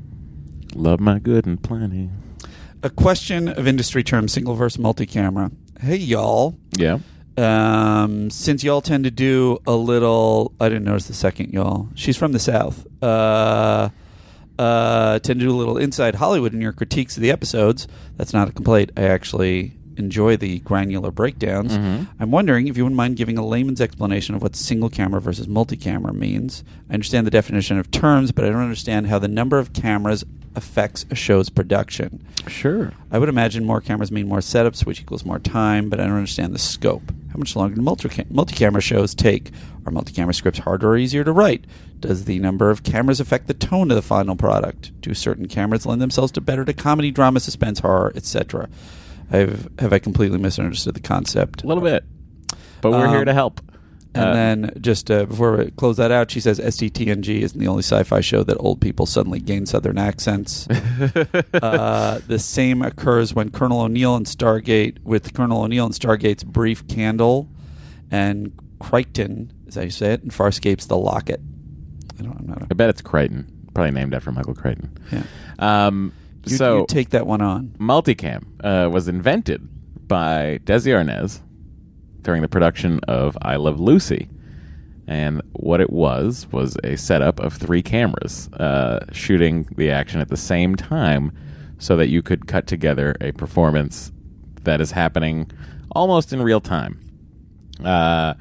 Love 0.76 1.00
my 1.00 1.20
good 1.20 1.46
and 1.46 1.62
plenty. 1.62 2.10
a 2.84 2.90
question 2.90 3.48
of 3.50 3.68
industry 3.68 4.04
term 4.04 4.28
single 4.28 4.54
verse 4.56 4.78
multi 4.78 5.06
camera. 5.06 5.52
Hey 5.80 5.98
y'all. 5.98 6.58
Yeah. 6.78 7.00
Um, 7.38 8.30
since 8.32 8.64
y'all 8.64 8.82
tend 8.82 9.04
to 9.04 9.12
do 9.12 9.60
a 9.68 9.76
little, 9.76 10.54
I 10.60 10.70
didn't 10.70 10.86
notice 10.86 11.08
the 11.08 11.14
second 11.14 11.54
y'all. 11.54 11.90
She's 11.94 12.18
from 12.18 12.32
the 12.32 12.40
south. 12.40 12.86
Uh, 13.02 13.90
uh, 14.58 15.20
tend 15.20 15.40
to 15.40 15.46
do 15.46 15.52
a 15.52 15.58
little 15.58 15.78
inside 15.78 16.16
Hollywood 16.16 16.54
in 16.54 16.62
your 16.62 16.74
critiques 16.74 17.16
of 17.16 17.22
the 17.22 17.30
episodes. 17.30 17.88
That's 18.16 18.34
not 18.34 18.50
a 18.50 18.52
complaint. 18.52 18.92
I 18.98 19.04
actually 19.04 19.77
enjoy 19.98 20.38
the 20.38 20.60
granular 20.60 21.12
breakdowns. 21.12 21.78
Mm-hmm. 21.78 22.06
I'm 22.20 22.32
wondering 22.32 22.68
if 22.68 22.78
you 22.78 22.84
wouldn't 22.84 22.98
mind 22.98 23.18
giving 23.18 23.38
a 23.38 23.46
layman's 23.46 23.82
explanation 23.82 24.36
of 24.36 24.42
what 24.42 24.56
single 24.56 24.90
camera 24.90 25.20
versus 25.22 25.48
multi 25.48 25.78
camera 25.78 26.14
means. 26.14 26.64
I 26.90 26.94
understand 26.94 27.28
the 27.28 27.32
definition 27.32 27.78
of 27.78 27.92
terms, 27.92 28.32
but 28.32 28.46
I 28.46 28.50
don't 28.50 28.62
understand 28.62 29.08
how 29.08 29.20
the 29.20 29.28
number 29.28 29.60
of 29.60 29.74
cameras 29.74 30.24
affects 30.56 31.06
a 31.12 31.16
show's 31.16 31.50
production. 31.50 32.26
Sure. 32.48 32.92
I 33.12 33.20
would 33.20 33.30
imagine 33.30 33.64
more 33.64 33.80
cameras 33.80 34.12
mean 34.12 34.28
more 34.28 34.40
setups, 34.40 34.86
which 34.86 35.00
equals 35.00 35.24
more 35.24 35.40
time, 35.40 35.90
but 35.90 36.00
I 36.00 36.06
don't 36.06 36.16
understand 36.16 36.54
the 36.54 36.60
scope. 36.60 37.12
How 37.32 37.38
much 37.38 37.56
longer 37.56 37.76
do 37.76 37.82
multi- 37.82 38.26
multi-camera 38.30 38.82
shows 38.82 39.14
take? 39.14 39.52
Are 39.86 39.92
multi-camera 39.92 40.34
scripts 40.34 40.60
harder 40.60 40.90
or 40.90 40.98
easier 40.98 41.24
to 41.24 41.32
write? 41.32 41.66
Does 42.00 42.26
the 42.26 42.40
number 42.40 42.72
of 42.72 42.84
cameras 42.84 43.20
affect 43.20 43.48
the 43.48 43.54
tone 43.54 43.92
of 43.92 43.96
the 43.96 44.02
final 44.02 44.36
product? 44.36 45.00
Do 45.02 45.14
certain 45.14 45.48
cameras 45.48 45.86
lend 45.86 46.02
themselves 46.02 46.32
to 46.34 46.42
better 46.42 46.66
to 46.66 46.74
comedy, 46.74 47.12
drama, 47.12 47.40
suspense, 47.40 47.80
horror, 47.80 48.12
etc.? 48.16 48.68
I've 49.32 49.68
have 49.80 49.94
I 49.94 50.00
completely 50.00 50.38
misunderstood 50.38 50.94
the 50.96 51.00
concept? 51.02 51.64
A 51.64 51.68
little 51.68 51.84
bit, 51.84 52.04
but 52.82 52.92
we're 52.92 53.08
Um, 53.08 53.14
here 53.14 53.26
to 53.26 53.34
help. 53.34 53.62
And 54.16 54.24
Uh, 54.30 54.34
then 54.34 54.72
just 54.82 55.12
uh, 55.12 55.26
before 55.26 55.58
we 55.58 55.72
close 55.72 55.98
that 55.98 56.12
out, 56.12 56.32
she 56.32 56.40
says 56.40 56.60
SDTNG 56.60 57.42
isn't 57.42 57.60
the 57.60 57.68
only 57.68 57.84
sci-fi 57.84 58.22
show 58.22 58.42
that 58.44 58.56
old 58.58 58.82
people 58.82 59.06
suddenly 59.06 59.40
gain 59.40 59.66
Southern 59.68 59.98
accents. 60.00 60.68
uh, 61.54 62.20
the 62.28 62.40
same 62.40 62.82
occurs 62.82 63.34
when 63.36 63.52
Colonel 63.52 63.82
O'Neill 63.82 64.16
and 64.16 64.26
Stargate, 64.26 65.04
with 65.04 65.34
Colonel 65.34 65.62
O'Neill 65.64 65.86
and 65.86 65.94
Stargate's 65.94 66.44
brief 66.44 66.88
candle, 66.88 67.48
and 68.10 68.54
Crichton, 68.80 69.52
as 69.68 69.78
I 69.78 69.90
say 69.90 70.14
it, 70.14 70.24
and 70.24 70.32
Farscape's 70.32 70.88
The 70.88 70.98
Locket. 70.98 71.42
I 72.20 72.24
don't, 72.24 72.38
I'm 72.40 72.48
not. 72.48 72.64
I 72.72 72.74
bet 72.74 72.90
it's 72.90 73.02
Crichton, 73.02 73.46
probably 73.74 73.92
named 73.92 74.14
after 74.16 74.32
Michael 74.32 74.56
Crichton. 74.56 74.98
yeah. 75.12 75.24
Um, 75.60 76.12
You, 76.52 76.58
so 76.58 76.78
you 76.80 76.86
take 76.88 77.10
that 77.10 77.28
one 77.28 77.42
on. 77.42 77.76
multicam 77.80 78.44
uh, 78.64 78.90
was 78.90 79.08
invented 79.08 79.68
by 80.08 80.60
Desi 80.64 80.92
Arnaz 80.94 81.42
during 82.22 82.42
the 82.42 82.48
production 82.48 83.00
of 83.08 83.38
I 83.42 83.56
Love 83.56 83.80
Lucy. 83.80 84.30
And 85.08 85.42
what 85.54 85.80
it 85.80 85.90
was 85.90 86.48
was 86.52 86.78
a 86.84 86.98
setup 86.98 87.40
of 87.40 87.54
three 87.54 87.82
cameras 87.82 88.50
uh, 88.54 89.06
shooting 89.14 89.68
the 89.78 89.90
action 89.90 90.20
at 90.20 90.28
the 90.28 90.38
same 90.38 90.76
time 90.76 91.32
so 91.78 91.96
that 91.96 92.10
you 92.10 92.22
could 92.22 92.48
cut 92.48 92.68
together 92.68 93.16
a 93.22 93.32
performance 93.32 94.12
that 94.64 94.82
is 94.82 94.92
happening 94.92 95.50
almost 95.92 96.34
in 96.34 96.42
real 96.42 96.60
time. 96.60 97.00
Uh, 97.84 98.34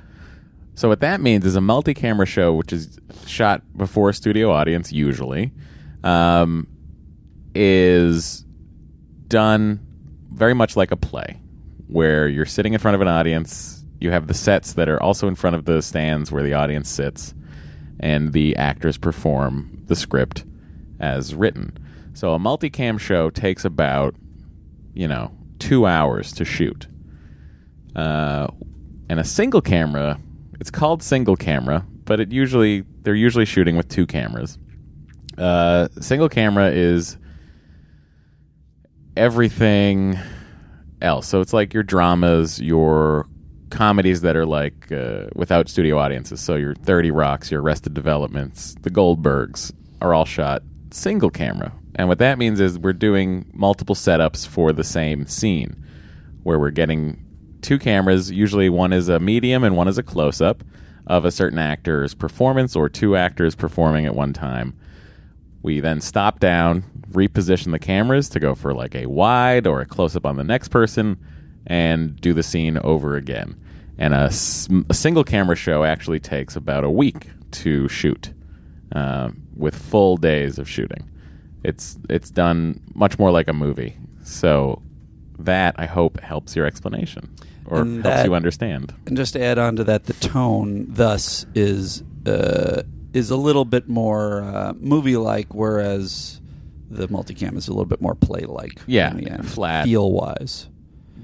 so 0.74 0.88
what 0.88 1.00
that 1.00 1.20
means 1.20 1.46
is 1.46 1.56
a 1.56 1.60
multi-camera 1.60 2.26
show, 2.26 2.52
which 2.52 2.72
is 2.72 2.98
shot 3.26 3.62
before 3.76 4.10
a 4.10 4.12
studio 4.12 4.50
audience, 4.50 4.92
usually, 4.92 5.52
um, 6.02 6.66
is 7.56 8.44
done 9.28 9.80
very 10.32 10.54
much 10.54 10.76
like 10.76 10.90
a 10.90 10.96
play, 10.96 11.40
where 11.88 12.28
you're 12.28 12.46
sitting 12.46 12.74
in 12.74 12.78
front 12.78 12.94
of 12.94 13.00
an 13.00 13.08
audience. 13.08 13.84
You 14.00 14.10
have 14.10 14.26
the 14.26 14.34
sets 14.34 14.74
that 14.74 14.88
are 14.88 15.02
also 15.02 15.26
in 15.26 15.34
front 15.34 15.56
of 15.56 15.64
the 15.64 15.80
stands 15.80 16.30
where 16.30 16.42
the 16.42 16.52
audience 16.52 16.88
sits, 16.88 17.34
and 17.98 18.32
the 18.32 18.54
actors 18.56 18.98
perform 18.98 19.84
the 19.86 19.96
script 19.96 20.44
as 21.00 21.34
written. 21.34 21.78
So 22.12 22.34
a 22.34 22.38
multicam 22.38 23.00
show 23.00 23.30
takes 23.30 23.64
about, 23.64 24.14
you 24.94 25.08
know, 25.08 25.32
two 25.58 25.86
hours 25.86 26.32
to 26.32 26.44
shoot. 26.44 26.86
Uh, 27.94 28.48
and 29.08 29.18
a 29.18 29.24
single 29.24 29.62
camera, 29.62 30.18
it's 30.60 30.70
called 30.70 31.02
single 31.02 31.36
camera, 31.36 31.86
but 32.04 32.20
it 32.20 32.32
usually 32.32 32.84
they're 33.02 33.14
usually 33.14 33.44
shooting 33.44 33.76
with 33.76 33.88
two 33.88 34.06
cameras. 34.06 34.58
Uh, 35.38 35.88
single 36.00 36.28
camera 36.28 36.70
is 36.70 37.16
everything 39.16 40.18
else. 41.00 41.26
So 41.26 41.40
it's 41.40 41.52
like 41.52 41.74
your 41.74 41.82
dramas, 41.82 42.60
your 42.60 43.26
comedies 43.70 44.20
that 44.22 44.36
are 44.36 44.46
like 44.46 44.90
uh, 44.92 45.26
without 45.34 45.68
studio 45.68 45.98
audiences. 45.98 46.40
So 46.40 46.56
your 46.56 46.74
30 46.74 47.10
Rocks, 47.10 47.50
your 47.50 47.62
Arrested 47.62 47.94
Developments, 47.94 48.74
the 48.82 48.90
Goldbergs 48.90 49.72
are 50.00 50.14
all 50.14 50.24
shot 50.24 50.62
single 50.90 51.30
camera. 51.30 51.72
And 51.96 52.08
what 52.08 52.18
that 52.18 52.38
means 52.38 52.60
is 52.60 52.78
we're 52.78 52.92
doing 52.92 53.50
multiple 53.52 53.94
setups 53.94 54.46
for 54.46 54.72
the 54.72 54.84
same 54.84 55.26
scene 55.26 55.82
where 56.42 56.58
we're 56.58 56.70
getting 56.70 57.24
two 57.62 57.78
cameras. 57.78 58.30
Usually 58.30 58.68
one 58.68 58.92
is 58.92 59.08
a 59.08 59.18
medium 59.18 59.64
and 59.64 59.76
one 59.76 59.88
is 59.88 59.98
a 59.98 60.02
close 60.02 60.40
up 60.40 60.62
of 61.06 61.24
a 61.24 61.30
certain 61.30 61.58
actor's 61.58 62.14
performance 62.14 62.76
or 62.76 62.88
two 62.88 63.16
actors 63.16 63.54
performing 63.54 64.06
at 64.06 64.14
one 64.14 64.32
time. 64.32 64.76
We 65.62 65.80
then 65.80 66.00
stop 66.00 66.38
down, 66.38 66.84
reposition 67.16 67.72
the 67.72 67.78
cameras 67.78 68.28
to 68.30 68.38
go 68.40 68.54
for 68.54 68.74
like 68.74 68.94
a 68.94 69.06
wide 69.06 69.66
or 69.66 69.80
a 69.80 69.86
close 69.86 70.14
up 70.14 70.26
on 70.26 70.36
the 70.36 70.44
next 70.44 70.68
person, 70.68 71.16
and 71.66 72.20
do 72.20 72.32
the 72.34 72.42
scene 72.42 72.78
over 72.78 73.16
again. 73.16 73.56
And 73.98 74.12
a 74.14 74.30
single 74.30 75.24
camera 75.24 75.56
show 75.56 75.82
actually 75.82 76.20
takes 76.20 76.54
about 76.54 76.84
a 76.84 76.90
week 76.90 77.28
to 77.62 77.88
shoot, 77.88 78.32
uh, 78.94 79.30
with 79.56 79.74
full 79.74 80.16
days 80.18 80.58
of 80.58 80.68
shooting. 80.68 81.10
It's 81.64 81.98
it's 82.10 82.30
done 82.30 82.80
much 82.94 83.18
more 83.18 83.30
like 83.30 83.48
a 83.48 83.52
movie. 83.54 83.96
So 84.22 84.82
that 85.38 85.74
I 85.78 85.86
hope 85.86 86.20
helps 86.20 86.54
your 86.56 86.66
explanation 86.66 87.30
or 87.64 87.80
And 87.82 88.04
helps 88.04 88.18
that- 88.18 88.26
you 88.26 88.34
understand. 88.34 88.92
And 89.06 89.16
just 89.16 89.32
to 89.32 89.42
add 89.42 89.58
on 89.58 89.76
to 89.76 89.84
that, 89.84 90.04
the 90.04 90.12
tone 90.14 90.86
thus 90.90 91.46
is 91.54 92.02
uh, 92.26 92.82
is 93.14 93.30
a 93.30 93.36
little 93.36 93.64
bit 93.64 93.88
more 93.88 94.42
uh, 94.42 94.74
movie 94.78 95.16
like, 95.16 95.54
whereas 95.54 96.40
the 96.90 97.08
multicam 97.08 97.56
is 97.56 97.68
a 97.68 97.72
little 97.72 97.84
bit 97.86 98.00
more 98.00 98.14
play 98.14 98.42
like. 98.42 98.80
Yeah, 98.86 99.42
flat. 99.42 99.84
feel 99.84 100.12
wise. 100.12 100.68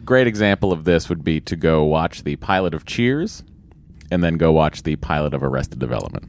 Great 0.05 0.27
example 0.27 0.73
of 0.73 0.85
this 0.85 1.09
would 1.09 1.23
be 1.23 1.41
to 1.41 1.57
go 1.57 1.85
watch 1.85 2.25
the 2.25 2.37
pilot 2.37 2.75
of 2.75 2.85
Cheers, 2.85 3.45
and 4.11 4.23
then 4.23 4.37
go 4.37 4.53
watch 4.53 4.83
the 4.83 4.97
pilot 4.97 5.35
of 5.35 5.43
Arrested 5.43 5.79
Development. 5.79 6.25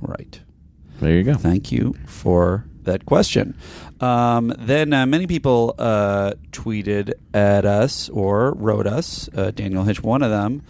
Right. 0.00 0.40
There 1.00 1.12
you 1.12 1.22
go. 1.22 1.34
Thank 1.34 1.70
you 1.70 1.94
for 2.06 2.64
that 2.82 3.04
question. 3.06 3.56
Um, 4.00 4.54
then 4.58 4.92
uh, 4.92 5.06
many 5.06 5.26
people 5.26 5.74
uh, 5.78 6.32
tweeted 6.50 7.12
at 7.32 7.64
us 7.64 8.08
or 8.10 8.52
wrote 8.54 8.86
us, 8.86 9.28
uh, 9.34 9.50
Daniel 9.50 9.84
Hitch, 9.84 10.02
one 10.02 10.22
of 10.22 10.30
them, 10.30 10.62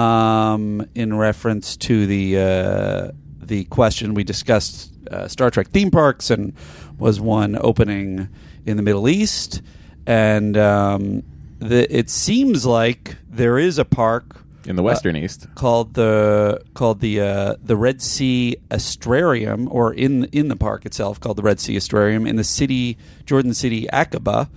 um, 0.00 0.86
in 0.94 1.16
reference 1.16 1.76
to 1.78 2.06
the 2.06 2.38
uh, 2.38 3.10
the 3.40 3.64
question 3.64 4.14
we 4.14 4.24
discussed 4.24 4.92
uh, 5.10 5.28
Star 5.28 5.50
Trek 5.50 5.68
theme 5.68 5.90
parks 5.90 6.30
and 6.30 6.54
was 6.98 7.20
one 7.20 7.56
opening 7.60 8.28
in 8.66 8.76
the 8.76 8.82
Middle 8.82 9.08
East, 9.08 9.62
and 10.06 10.56
um, 10.56 11.22
the, 11.58 11.86
it 11.94 12.10
seems 12.10 12.64
like 12.64 13.16
there 13.28 13.58
is 13.58 13.78
a 13.78 13.84
park 13.84 14.40
in 14.66 14.76
the 14.76 14.82
western 14.82 15.14
east. 15.16 15.46
called 15.54 15.92
the 15.94 16.62
called 16.72 17.00
the 17.00 17.20
uh, 17.20 17.56
the 17.62 17.76
Red 17.76 18.00
Sea 18.00 18.56
Astrarium, 18.70 19.68
or 19.70 19.92
in 19.92 20.24
in 20.26 20.48
the 20.48 20.56
park 20.56 20.86
itself 20.86 21.20
called 21.20 21.36
the 21.36 21.42
Red 21.42 21.60
Sea 21.60 21.76
Astrarium 21.76 22.26
in 22.28 22.36
the 22.36 22.44
city 22.44 22.96
Jordan 23.26 23.52
City 23.54 23.86
Aqaba, 23.92 24.48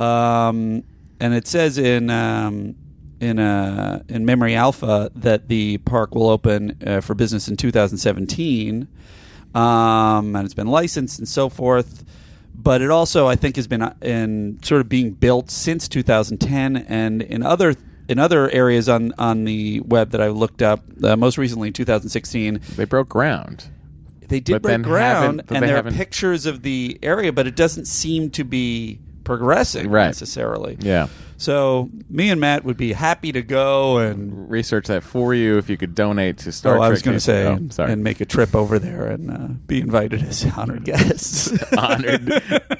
um, 0.00 0.82
and 1.20 1.34
it 1.34 1.46
says 1.46 1.78
in 1.78 2.10
um, 2.10 2.74
in 3.20 3.38
uh, 3.38 4.02
in 4.08 4.24
Memory 4.26 4.54
Alpha 4.54 5.10
that 5.14 5.48
the 5.48 5.78
park 5.78 6.14
will 6.14 6.28
open 6.28 6.76
uh, 6.86 7.00
for 7.00 7.14
business 7.14 7.48
in 7.48 7.56
2017, 7.56 8.88
um, 9.54 10.34
and 10.36 10.44
it's 10.44 10.54
been 10.54 10.66
licensed 10.66 11.18
and 11.18 11.28
so 11.28 11.48
forth. 11.48 12.04
But 12.58 12.80
it 12.82 12.90
also, 12.90 13.26
I 13.28 13.36
think, 13.36 13.56
has 13.56 13.66
been 13.66 13.82
uh, 13.82 13.94
in 14.02 14.58
sort 14.62 14.80
of 14.80 14.88
being 14.88 15.12
built 15.12 15.50
since 15.50 15.88
2010, 15.88 16.76
and 16.76 17.22
in 17.22 17.42
other 17.42 17.74
in 18.08 18.18
other 18.18 18.48
areas 18.50 18.88
on 18.88 19.12
on 19.18 19.44
the 19.44 19.80
web 19.80 20.10
that 20.10 20.20
I 20.22 20.28
looked 20.28 20.62
up, 20.62 20.80
uh, 21.02 21.16
most 21.16 21.36
recently 21.38 21.68
in 21.68 21.74
2016, 21.74 22.60
They 22.76 22.84
broke 22.84 23.08
ground. 23.08 23.64
they 24.28 24.40
did 24.40 24.54
But 24.54 24.62
break 24.62 24.82
ground, 24.82 25.42
and 25.50 25.62
there 25.62 25.74
are 25.74 25.76
haven't- 25.76 25.94
pictures 25.94 26.46
of 26.46 26.62
the 26.62 26.98
area, 27.02 27.32
but 27.32 27.46
it 27.46 27.56
doesn't 27.56 27.86
seem 27.86 28.30
to 28.30 28.42
be 28.44 29.00
progressing 29.24 29.90
Right. 29.90 30.06
necessarily. 30.06 30.76
Yeah. 30.80 31.08
So 31.38 31.90
me 32.08 32.30
and 32.30 32.40
Matt 32.40 32.64
would 32.64 32.76
be 32.76 32.92
happy 32.92 33.32
to 33.32 33.42
go 33.42 33.98
and 33.98 34.50
Research 34.50 34.86
that 34.86 35.02
for 35.02 35.34
you 35.34 35.58
if 35.58 35.68
you 35.68 35.76
could 35.76 35.94
donate 35.94 36.38
to 36.38 36.52
Star 36.52 36.74
oh, 36.74 36.78
Trek. 36.78 36.86
I 36.86 36.90
was 36.90 37.02
going 37.02 37.16
to 37.16 37.20
say 37.20 37.44
Oh, 37.44 37.52
and, 37.52 37.72
sorry. 37.72 37.92
and 37.92 38.02
make 38.02 38.20
a 38.20 38.24
trip 38.24 38.54
over 38.54 38.78
there 38.78 39.06
and 39.06 39.30
uh, 39.30 39.48
be 39.66 39.80
invited 39.80 40.22
as 40.22 40.44
honored 40.56 40.84
guests. 40.84 41.52
honored, 41.78 42.32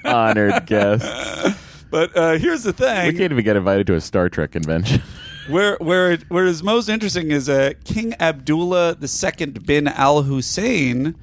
honored 0.05 0.67
guest. 0.67 1.59
but 1.91 2.17
uh, 2.17 2.39
here's 2.39 2.63
the 2.63 2.73
thing. 2.73 3.07
We 3.07 3.11
thing: 3.11 3.19
can't 3.19 3.33
even 3.33 3.45
get 3.45 3.57
invited 3.57 3.87
to 3.89 3.95
a 3.95 4.01
Star 4.01 4.29
Trek 4.29 4.53
convention. 4.53 5.03
where 5.49 5.77
where 5.81 6.13
it, 6.13 6.23
where 6.31 6.47
is 6.47 6.63
most 6.63 6.89
interesting 6.89 7.31
is 7.31 7.49
uh, 7.49 7.73
King 7.85 8.15
Abdullah 8.21 8.97
II 9.03 9.47
bin 9.65 9.89
Al 9.89 10.23
Hussein, 10.23 11.15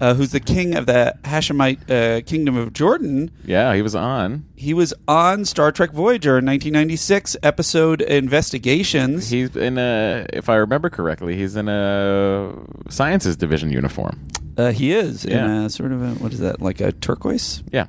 uh, 0.00 0.14
who's 0.14 0.30
the 0.32 0.40
king 0.40 0.74
of 0.74 0.86
the 0.86 1.14
Hashemite 1.24 1.90
uh, 1.90 2.20
kingdom 2.22 2.56
of 2.56 2.72
Jordan. 2.72 3.30
yeah, 3.44 3.74
he 3.74 3.82
was 3.82 3.94
on. 3.94 4.44
He 4.56 4.72
was 4.74 4.94
on 5.06 5.44
Star 5.44 5.70
Trek 5.72 5.90
Voyager 5.92 6.38
in 6.38 6.46
1996 6.46 7.36
episode 7.42 8.00
Investigations. 8.02 9.30
He's 9.30 9.54
in 9.56 9.78
a, 9.78 10.26
if 10.32 10.48
I 10.48 10.56
remember 10.56 10.90
correctly, 10.90 11.36
he's 11.36 11.56
in 11.56 11.68
a 11.68 12.54
sciences 12.88 13.36
division 13.36 13.70
uniform. 13.70 14.26
Uh, 14.56 14.72
he 14.72 14.92
is 14.92 15.24
in 15.24 15.32
Yeah. 15.32 15.64
a 15.64 15.70
sort 15.70 15.92
of 15.92 16.02
a, 16.02 16.10
what 16.14 16.32
is 16.32 16.40
that 16.40 16.60
like 16.60 16.80
a 16.80 16.92
turquoise? 16.92 17.62
Yeah. 17.72 17.86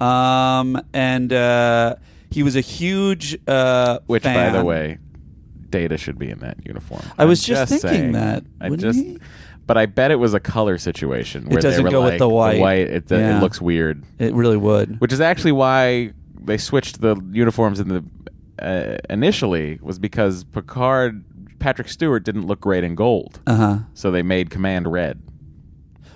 Um, 0.00 0.80
and 0.94 1.32
uh, 1.32 1.96
he 2.30 2.42
was 2.42 2.56
a 2.56 2.60
huge 2.60 3.38
uh, 3.46 3.98
Which, 4.06 4.22
by 4.22 4.50
the 4.50 4.64
way, 4.64 4.98
Data 5.68 5.98
should 5.98 6.18
be 6.18 6.30
in 6.30 6.38
that 6.40 6.56
uniform. 6.66 7.02
I 7.18 7.26
was 7.26 7.42
I'm 7.48 7.54
just 7.54 7.70
thinking 7.70 7.90
saying. 7.90 8.12
that, 8.12 8.44
I 8.60 8.70
just, 8.70 8.98
he? 8.98 9.18
But 9.70 9.78
I 9.78 9.86
bet 9.86 10.10
it 10.10 10.16
was 10.16 10.34
a 10.34 10.40
color 10.40 10.78
situation 10.78 11.44
where 11.48 11.60
it 11.60 11.62
doesn't 11.62 11.78
they 11.78 11.84
were 11.84 11.90
go 11.92 12.02
with 12.02 12.14
like, 12.14 12.18
the 12.18 12.28
white. 12.28 12.56
it, 12.88 13.04
Yeah. 13.08 13.36
it 13.36 13.40
looks 13.40 13.60
weird. 13.60 14.02
it 14.18 14.34
really 14.34 14.56
would. 14.56 15.00
Which 15.00 15.12
is 15.12 15.20
actually 15.20 15.52
why 15.52 16.10
they 16.42 16.58
switched 16.58 17.00
the 17.00 17.14
uniforms 17.30 17.78
in 17.78 17.86
the 17.86 18.04
uh, 18.60 18.98
initially 19.08 19.78
was 19.80 20.00
because 20.00 20.42
Picard, 20.42 21.24
Patrick 21.60 21.88
Stewart 21.88 22.24
didn't 22.24 22.48
look 22.48 22.60
great 22.60 22.82
in 22.82 22.96
gold, 22.96 23.38
Uh 23.46 23.54
huh. 23.54 23.78
so 23.94 24.10
they 24.10 24.22
made 24.22 24.50
Command 24.50 24.90
red. 24.90 25.22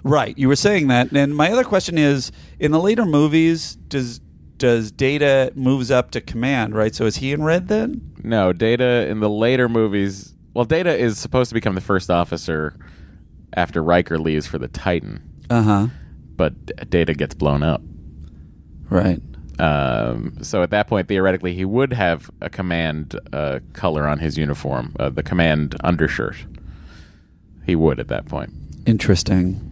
Right, 0.03 0.37
you 0.37 0.49
were 0.49 0.57
saying 0.57 0.89
that, 0.89 1.13
and 1.13 1.37
my 1.37 1.53
other 1.53 1.63
question 1.63 1.97
is: 1.97 2.33
in 2.59 2.73
the 2.73 2.81
later 2.81 3.05
movies, 3.05 3.77
does 3.87 4.21
does 4.59 4.91
Data 4.91 5.53
moves 5.55 5.93
up 5.93 6.11
to 6.11 6.21
command? 6.21 6.75
Right, 6.75 6.93
so 6.93 7.07
is 7.07 7.17
he 7.19 7.33
in 7.33 7.45
red 7.45 7.69
then? 7.69 8.15
No, 8.25 8.53
Data 8.53 9.07
in 9.09 9.21
the 9.21 9.31
later 9.31 9.69
movies. 9.69 10.35
Well, 10.55 10.65
Data 10.65 10.93
is 10.97 11.19
supposed 11.19 11.51
to 11.51 11.55
become 11.55 11.77
the 11.77 11.81
first 11.81 12.11
officer 12.11 12.77
after 13.55 13.83
Riker 13.83 14.19
leaves 14.19 14.47
for 14.47 14.59
the 14.59 14.69
Titan, 14.69 15.23
Uh 15.51 15.63
huh. 15.63 15.87
but 16.37 16.89
Data 16.91 17.15
gets 17.15 17.35
blown 17.35 17.63
up. 17.63 17.83
Right. 18.91 19.21
Um, 19.59 20.39
so 20.43 20.63
at 20.63 20.71
that 20.71 20.89
point, 20.89 21.07
theoretically, 21.09 21.55
he 21.55 21.65
would 21.65 21.93
have 21.93 22.31
a 22.41 22.51
command 22.51 23.19
uh, 23.33 23.61
color 23.73 24.07
on 24.09 24.19
his 24.19 24.37
uniform, 24.37 24.95
uh, 24.99 25.11
the 25.11 25.23
command 25.23 25.77
undershirt. 25.85 26.37
He 27.65 27.77
would 27.77 28.01
at 28.01 28.09
that 28.09 28.27
point. 28.27 28.53
Interesting. 28.87 29.71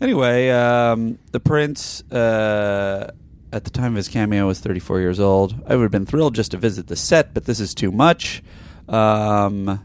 Anyway, 0.00 0.48
um, 0.50 1.18
the 1.32 1.40
prince 1.40 2.02
uh, 2.12 3.10
at 3.52 3.64
the 3.64 3.70
time 3.70 3.92
of 3.92 3.96
his 3.96 4.08
cameo 4.08 4.46
was 4.46 4.60
34 4.60 5.00
years 5.00 5.18
old. 5.18 5.54
I 5.66 5.74
would 5.74 5.82
have 5.82 5.90
been 5.90 6.06
thrilled 6.06 6.36
just 6.36 6.52
to 6.52 6.56
visit 6.56 6.86
the 6.86 6.94
set, 6.96 7.34
but 7.34 7.46
this 7.46 7.58
is 7.58 7.74
too 7.74 7.90
much. 7.90 8.42
Um, 8.88 9.84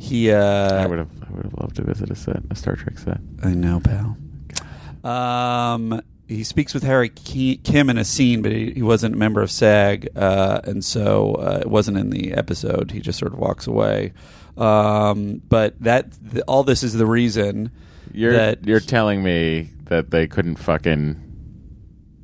he, 0.00 0.32
uh, 0.32 0.82
I 0.82 0.86
would 0.86 0.98
have, 0.98 1.10
I 1.28 1.32
would 1.32 1.44
have 1.44 1.54
loved 1.60 1.76
to 1.76 1.82
visit 1.82 2.10
a 2.10 2.16
set, 2.16 2.42
a 2.50 2.54
Star 2.54 2.74
Trek 2.74 2.98
set. 2.98 3.18
I 3.42 3.50
know, 3.54 3.80
pal. 3.80 4.16
Um, 5.04 6.00
he 6.26 6.42
speaks 6.44 6.72
with 6.72 6.82
Harry 6.84 7.08
Kim 7.10 7.90
in 7.90 7.98
a 7.98 8.04
scene, 8.04 8.40
but 8.40 8.50
he, 8.52 8.72
he 8.72 8.82
wasn't 8.82 9.14
a 9.14 9.18
member 9.18 9.42
of 9.42 9.50
SAG, 9.50 10.08
uh, 10.16 10.60
and 10.64 10.84
so 10.84 11.34
uh, 11.34 11.58
it 11.60 11.68
wasn't 11.68 11.98
in 11.98 12.10
the 12.10 12.32
episode. 12.32 12.92
He 12.92 13.00
just 13.00 13.18
sort 13.18 13.32
of 13.32 13.38
walks 13.38 13.66
away. 13.66 14.12
Um, 14.56 15.42
but 15.48 15.78
that 15.80 16.12
th- 16.32 16.44
all 16.46 16.64
this 16.64 16.82
is 16.82 16.94
the 16.94 17.06
reason 17.06 17.70
You're 18.12 18.32
that 18.32 18.66
you're 18.66 18.80
telling 18.80 19.22
me 19.22 19.70
that 19.86 20.10
they 20.10 20.26
couldn't 20.26 20.56
fucking 20.56 21.16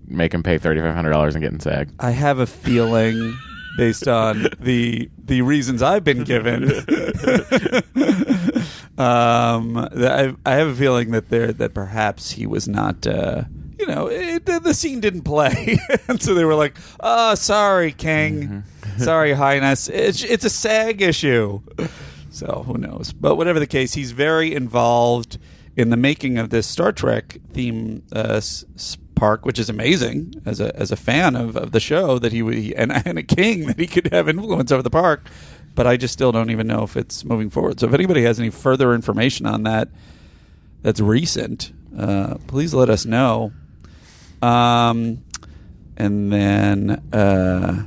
make 0.06 0.34
him 0.34 0.42
pay 0.42 0.58
thirty 0.58 0.80
five 0.80 0.94
hundred 0.94 1.10
dollars 1.10 1.34
and 1.34 1.42
get 1.42 1.52
in 1.52 1.60
SAG. 1.60 1.90
I 1.98 2.10
have 2.10 2.38
a 2.38 2.46
feeling, 2.46 3.36
based 3.76 4.08
on 4.08 4.46
the 4.60 5.08
the 5.24 5.42
reasons 5.42 5.82
I've 5.82 6.04
been 6.04 6.24
given, 6.24 6.64
um, 8.98 9.76
I, 9.76 10.34
I 10.44 10.54
have 10.54 10.68
a 10.68 10.74
feeling 10.74 11.10
that 11.12 11.28
there 11.28 11.52
that 11.52 11.74
perhaps 11.74 12.32
he 12.32 12.46
was 12.46 12.68
not. 12.68 13.06
Uh, 13.06 13.44
you 13.78 13.86
know, 13.86 14.06
it, 14.06 14.46
the, 14.46 14.58
the 14.58 14.72
scene 14.72 15.00
didn't 15.00 15.22
play, 15.22 15.78
and 16.08 16.20
so 16.20 16.34
they 16.34 16.44
were 16.44 16.54
like, 16.54 16.76
"Oh, 17.00 17.34
sorry, 17.34 17.92
King, 17.92 18.64
sorry, 18.98 19.34
Highness. 19.34 19.88
It's 19.88 20.24
it's 20.24 20.44
a 20.44 20.50
SAG 20.50 21.02
issue." 21.02 21.60
So 22.30 22.64
who 22.66 22.78
knows? 22.78 23.12
But 23.12 23.36
whatever 23.36 23.60
the 23.60 23.66
case, 23.66 23.94
he's 23.94 24.12
very 24.12 24.54
involved 24.54 25.38
in 25.76 25.90
the 25.90 25.96
making 25.96 26.38
of 26.38 26.50
this 26.50 26.66
Star 26.66 26.92
Trek 26.92 27.38
theme 27.52 28.02
uh, 28.14 28.34
s- 28.36 28.64
park, 29.16 29.44
which 29.44 29.58
is 29.58 29.68
amazing 29.68 30.34
as 30.46 30.60
a 30.60 30.74
as 30.76 30.92
a 30.92 30.96
fan 30.96 31.34
of, 31.34 31.56
of 31.56 31.72
the 31.72 31.80
show 31.80 32.18
that 32.20 32.32
he, 32.32 32.42
would- 32.42 32.54
he 32.54 32.76
and, 32.76 32.92
and 33.06 33.18
a 33.18 33.22
king 33.24 33.66
that 33.66 33.78
he 33.80 33.86
could 33.88 34.12
have 34.12 34.28
influence 34.28 34.70
over 34.70 34.82
the 34.82 34.90
park. 34.90 35.26
But 35.74 35.86
I 35.86 35.96
just 35.96 36.12
still 36.14 36.32
don't 36.32 36.50
even 36.50 36.66
know 36.66 36.84
if 36.84 36.96
it's 36.96 37.24
moving 37.24 37.50
forward. 37.50 37.80
So 37.80 37.86
if 37.88 37.92
anybody 37.94 38.22
has 38.22 38.38
any 38.40 38.48
further 38.50 38.94
information 38.94 39.44
on 39.44 39.64
that, 39.64 39.88
that's 40.82 41.00
recent, 41.00 41.72
uh, 41.98 42.36
please 42.46 42.72
let 42.72 42.88
us 42.88 43.04
know. 43.04 43.52
Um, 44.40 45.22
and 45.98 46.32
then 46.32 46.90
uh, 47.12 47.84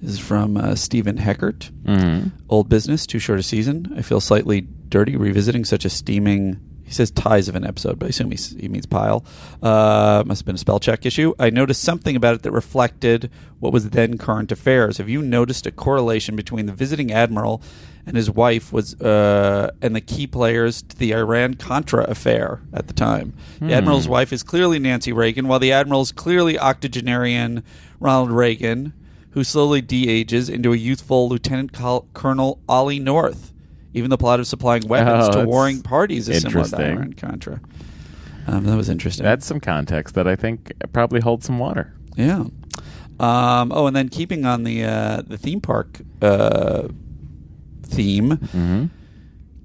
this 0.00 0.12
is 0.12 0.18
from 0.20 0.56
uh, 0.56 0.74
Stephen 0.76 1.16
Heckert. 1.16 1.70
Mm-hmm. 1.84 2.28
Old 2.48 2.68
business, 2.68 3.04
too 3.06 3.18
short 3.18 3.40
a 3.40 3.42
season. 3.42 3.92
I 3.96 4.02
feel 4.02 4.20
slightly 4.20 4.60
dirty 4.60 5.16
revisiting 5.16 5.64
such 5.64 5.84
a 5.84 5.90
steaming. 5.90 6.60
He 6.88 6.94
says 6.94 7.10
ties 7.10 7.48
of 7.48 7.54
an 7.54 7.64
episode, 7.66 7.98
but 7.98 8.06
I 8.06 8.08
assume 8.08 8.30
he's, 8.30 8.56
he 8.58 8.66
means 8.66 8.86
pile. 8.86 9.22
Uh, 9.62 10.22
must 10.24 10.40
have 10.40 10.46
been 10.46 10.54
a 10.54 10.58
spell 10.58 10.80
check 10.80 11.04
issue. 11.04 11.34
I 11.38 11.50
noticed 11.50 11.82
something 11.82 12.16
about 12.16 12.34
it 12.34 12.42
that 12.44 12.50
reflected 12.50 13.30
what 13.60 13.74
was 13.74 13.90
then 13.90 14.16
current 14.16 14.50
affairs. 14.50 14.96
Have 14.96 15.10
you 15.10 15.20
noticed 15.20 15.66
a 15.66 15.70
correlation 15.70 16.34
between 16.34 16.64
the 16.64 16.72
visiting 16.72 17.12
admiral 17.12 17.60
and 18.06 18.16
his 18.16 18.30
wife 18.30 18.72
was 18.72 18.98
uh, 19.02 19.70
and 19.82 19.94
the 19.94 20.00
key 20.00 20.26
players 20.26 20.80
to 20.80 20.96
the 20.96 21.12
Iran 21.14 21.54
Contra 21.54 22.04
affair 22.04 22.62
at 22.72 22.86
the 22.86 22.94
time? 22.94 23.34
The 23.60 23.74
admiral's 23.74 24.08
wife 24.08 24.32
is 24.32 24.42
clearly 24.42 24.78
Nancy 24.78 25.12
Reagan, 25.12 25.46
while 25.46 25.58
the 25.58 25.72
admiral 25.72 26.00
is 26.00 26.10
clearly 26.10 26.58
octogenarian 26.58 27.62
Ronald 28.00 28.30
Reagan 28.30 28.94
who 29.32 29.44
slowly 29.44 29.82
de-ages 29.82 30.48
into 30.48 30.72
a 30.72 30.76
youthful 30.76 31.28
Lieutenant 31.28 31.72
Col- 31.72 32.08
Colonel 32.14 32.60
Ollie 32.66 32.98
North. 32.98 33.52
Even 33.98 34.08
the 34.10 34.16
plot 34.16 34.40
of 34.40 34.46
supplying 34.46 34.86
weapons 34.88 35.28
Oh, 35.36 35.40
to 35.42 35.46
warring 35.46 35.82
parties 35.82 36.28
is 36.28 36.42
similar 36.42 36.64
to. 36.64 36.76
Iran 36.92 37.12
Contra. 37.12 37.60
Um, 38.46 38.64
that 38.64 38.76
was 38.76 38.88
interesting. 38.88 39.24
That's 39.24 39.44
some 39.44 39.60
context 39.60 40.14
that 40.14 40.26
I 40.26 40.34
think 40.36 40.72
probably 40.94 41.20
holds 41.20 41.44
some 41.44 41.58
water. 41.58 41.92
yeah. 42.16 42.44
Um, 43.20 43.72
oh, 43.74 43.86
and 43.88 43.96
then 43.96 44.08
keeping 44.08 44.46
on 44.46 44.62
the 44.62 44.84
uh, 44.84 45.22
the 45.26 45.36
theme 45.36 45.60
park 45.60 45.98
uh, 46.22 46.86
theme, 47.82 48.30
Mm-hmm. 48.36 48.84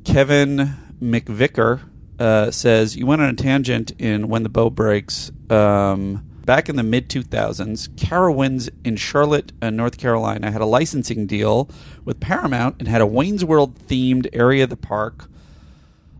Kevin 0.03 0.73
McVicker 1.01 1.81
uh, 2.19 2.51
says 2.51 2.95
you 2.97 3.05
went 3.05 3.21
on 3.21 3.29
a 3.29 3.33
tangent 3.33 3.91
in 3.99 4.27
when 4.27 4.43
the 4.43 4.49
bow 4.49 4.69
breaks. 4.69 5.31
Um, 5.49 6.25
back 6.45 6.69
in 6.69 6.75
the 6.75 6.83
mid 6.83 7.09
2000s, 7.09 7.89
Carowinds 7.95 8.69
in 8.83 8.95
Charlotte, 8.95 9.51
uh, 9.61 9.69
North 9.69 9.97
Carolina, 9.97 10.51
had 10.51 10.61
a 10.61 10.65
licensing 10.65 11.25
deal 11.25 11.69
with 12.05 12.19
Paramount 12.19 12.75
and 12.79 12.87
had 12.87 13.01
a 13.01 13.07
Wayne's 13.07 13.45
World 13.45 13.75
themed 13.87 14.27
area 14.33 14.63
of 14.65 14.69
the 14.69 14.77
park, 14.77 15.29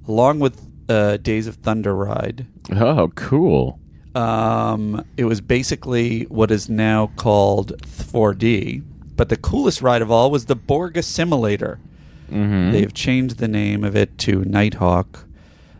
along 0.08 0.40
with 0.40 0.62
uh, 0.90 1.18
Days 1.18 1.48
of 1.48 1.56
Thunder 1.56 1.96
ride. 1.96 2.46
Oh, 2.72 3.10
cool. 3.16 3.80
Um, 4.16 5.04
it 5.18 5.26
was 5.26 5.42
basically 5.42 6.24
what 6.26 6.52
is 6.52 6.70
now 6.70 7.12
called 7.16 7.82
4D. 7.82 8.84
but 9.16 9.30
the 9.30 9.38
coolest 9.38 9.82
ride 9.82 10.02
of 10.02 10.12
all 10.12 10.30
was 10.32 10.46
the 10.46 10.56
Borg 10.56 10.94
Assimilator. 10.96 11.78
Mm-hmm. 12.32 12.72
They've 12.72 12.94
changed 12.94 13.38
the 13.38 13.48
name 13.48 13.84
of 13.84 13.96
it 13.96 14.18
to 14.20 14.44
Nighthawk. 14.46 15.26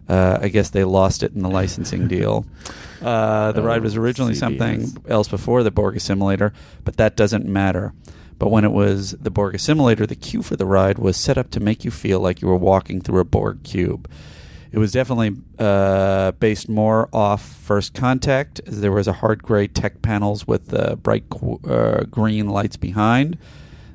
Uh, 0.10 0.38
I 0.42 0.50
guess 0.50 0.70
they 0.70 0.84
lost 0.84 1.24
it 1.24 1.34
in 1.34 1.42
the 1.42 1.50
licensing 1.50 2.08
deal. 2.08 2.46
Uh, 3.04 3.52
the 3.52 3.62
Oh, 3.62 3.66
ride 3.66 3.82
was 3.84 3.98
originally 3.98 4.32
CBS. 4.34 4.38
something 4.38 4.98
else 5.10 5.28
before 5.28 5.62
the 5.62 5.72
Borg 5.72 5.96
Assimilator, 5.96 6.54
but 6.86 6.96
that 6.96 7.18
doesn't 7.18 7.46
matter. 7.46 7.92
But 8.40 8.48
when 8.50 8.64
it 8.64 8.72
was 8.72 9.12
the 9.20 9.30
Borg 9.30 9.56
Assimilator, 9.56 10.08
the 10.08 10.16
queue 10.16 10.42
for 10.42 10.56
the 10.56 10.66
ride 10.66 10.98
was 10.98 11.18
set 11.18 11.38
up 11.38 11.50
to 11.52 11.60
make 11.60 11.84
you 11.84 11.92
feel 11.92 12.22
like 12.22 12.42
you 12.42 12.48
were 12.48 12.56
walking 12.56 13.02
through 13.02 13.20
a 13.20 13.26
Borg 13.26 13.64
cube. 13.64 14.10
It 14.72 14.78
was 14.78 14.94
definitely 14.94 15.36
uh, 15.60 16.32
based 16.40 16.70
more 16.70 17.10
off 17.12 17.42
First 17.44 17.94
Contact, 17.94 18.62
as 18.68 18.80
there 18.80 18.94
was 18.94 19.10
a 19.10 19.14
hard 19.14 19.44
gray 19.44 19.68
tech 19.68 20.02
panels 20.02 20.48
with 20.48 20.74
uh, 20.74 20.96
bright 20.96 21.30
qu- 21.30 21.60
uh, 21.70 22.06
green 22.06 22.48
lights 22.48 22.78
behind. 22.78 23.38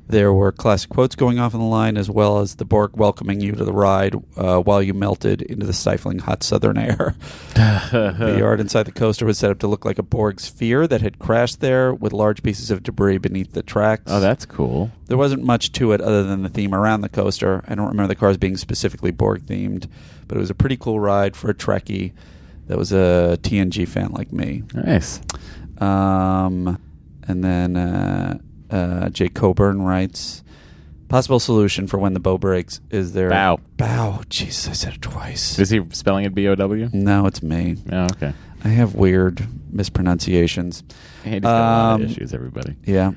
There 0.09 0.33
were 0.33 0.51
classic 0.51 0.89
quotes 0.89 1.15
going 1.15 1.37
off 1.37 1.53
on 1.53 1.59
the 1.59 1.67
line, 1.67 1.95
as 1.95 2.09
well 2.09 2.39
as 2.39 2.55
the 2.55 2.65
Borg 2.65 2.97
welcoming 2.97 3.41
you 3.41 3.51
to 3.51 3.63
the 3.63 3.71
ride 3.71 4.15
uh, 4.35 4.57
while 4.59 4.81
you 4.81 4.95
melted 4.95 5.43
into 5.43 5.67
the 5.67 5.73
stifling 5.73 6.17
hot 6.17 6.41
southern 6.41 6.79
air. 6.79 7.15
the 7.53 8.35
yard 8.39 8.59
inside 8.59 8.83
the 8.83 8.91
coaster 8.91 9.23
was 9.23 9.37
set 9.37 9.51
up 9.51 9.59
to 9.59 9.67
look 9.67 9.85
like 9.85 9.99
a 9.99 10.03
Borg 10.03 10.39
sphere 10.39 10.87
that 10.87 11.01
had 11.01 11.19
crashed 11.19 11.61
there, 11.61 11.93
with 11.93 12.11
large 12.11 12.41
pieces 12.41 12.71
of 12.71 12.81
debris 12.81 13.19
beneath 13.19 13.53
the 13.53 13.61
tracks. 13.61 14.03
Oh, 14.07 14.19
that's 14.19 14.47
cool. 14.47 14.89
There 15.05 15.17
wasn't 15.17 15.43
much 15.43 15.73
to 15.73 15.91
it 15.91 16.01
other 16.01 16.23
than 16.23 16.41
the 16.41 16.49
theme 16.49 16.73
around 16.73 17.01
the 17.01 17.09
coaster. 17.09 17.63
I 17.67 17.75
don't 17.75 17.87
remember 17.87 18.07
the 18.07 18.19
cars 18.19 18.37
being 18.37 18.57
specifically 18.57 19.11
Borg 19.11 19.45
themed, 19.45 19.87
but 20.27 20.37
it 20.37 20.39
was 20.39 20.49
a 20.49 20.55
pretty 20.55 20.77
cool 20.77 20.99
ride 20.99 21.35
for 21.35 21.51
a 21.51 21.53
Trekkie 21.53 22.13
that 22.65 22.79
was 22.79 22.91
a 22.91 23.37
TNG 23.43 23.87
fan 23.87 24.09
like 24.09 24.33
me. 24.33 24.63
Nice. 24.73 25.21
Um, 25.77 26.81
and 27.27 27.43
then 27.43 27.77
uh, 27.77 28.39
uh, 28.71 29.09
Jay 29.09 29.29
Coburn 29.29 29.81
writes 29.81 30.43
possible 31.07 31.39
solution 31.39 31.87
for 31.87 31.97
when 31.97 32.13
the 32.13 32.19
bow 32.19 32.37
breaks 32.37 32.81
is 32.91 33.13
there 33.13 33.29
Bow. 33.29 33.59
bow. 33.77 34.21
Jesus, 34.29 34.67
I 34.69 34.73
said 34.73 34.93
it 34.93 35.01
twice. 35.01 35.57
Is 35.57 35.69
he 35.71 35.81
spelling 35.91 36.25
it 36.25 36.35
B 36.35 36.47
O 36.47 36.55
W? 36.55 36.89
no, 36.93 37.25
it's 37.25 37.41
me. 37.41 37.77
Oh, 37.91 38.03
okay. 38.11 38.33
I 38.63 38.67
have 38.67 38.93
weird 38.95 39.47
mispronunciations. 39.71 40.83
He's 41.23 41.39
got 41.41 41.49
a 41.49 41.53
lot 41.53 41.93
Um, 41.95 42.01
of 42.03 42.11
issues, 42.11 42.33
everybody. 42.33 42.75
Yeah. 42.85 43.11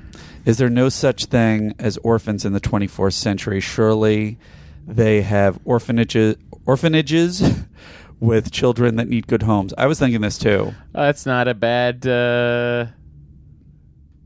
Is 0.45 0.59
there 0.59 0.71
no 0.71 0.89
such 0.89 1.27
thing 1.27 1.75
as 1.79 1.99
orphans 1.99 2.45
in 2.45 2.53
the 2.53 2.61
24th 2.61 3.13
century? 3.13 3.61
Surely 3.61 4.39
they 4.87 5.23
have 5.23 5.59
orphanages 5.65 6.37
orphanages 6.65 7.43
with 8.21 8.51
children 8.53 8.97
that 8.97 9.09
need 9.09 9.27
good 9.27 9.43
homes. 9.43 9.75
I 9.77 9.87
was 9.87 9.99
thinking 9.99 10.21
this 10.21 10.39
too. 10.39 10.73
Uh, 10.95 11.07
that's 11.07 11.27
not 11.27 11.47
a 11.49 11.55
bad. 11.55 12.07
Uh, 12.07 12.87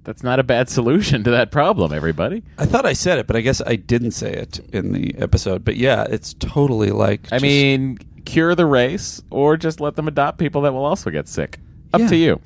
that's 0.07 0.23
not 0.23 0.39
a 0.39 0.45
bad 0.45 0.69
solution 0.71 1.25
to 1.25 1.31
that 1.33 1.51
problem, 1.51 1.93
everybody. 1.93 2.45
I 2.59 2.65
thought 2.65 2.87
I 2.87 2.93
said 2.93 3.19
it, 3.19 3.27
but 3.27 3.35
I 3.35 3.41
guess 3.41 3.61
I 3.67 3.75
didn't 3.77 4.13
say 4.13 4.33
it 4.33 4.61
in 4.73 4.93
the 4.93 5.15
episode. 5.19 5.65
But 5.65 5.77
yeah, 5.77 6.07
it's 6.09 6.33
totally 6.35 6.91
like 6.91 7.27
I 7.33 7.37
just- 7.37 7.43
mean, 7.43 7.99
cure 8.25 8.55
the 8.55 8.67
race, 8.67 9.21
or 9.31 9.57
just 9.57 9.81
let 9.81 9.97
them 9.97 10.07
adopt 10.09 10.39
people 10.39 10.63
that 10.63 10.73
will 10.73 10.85
also 10.85 11.11
get 11.11 11.29
sick. 11.29 11.59
Up 11.93 12.01
Yeah. 12.01 12.09
to 12.09 12.17
you. 12.17 12.41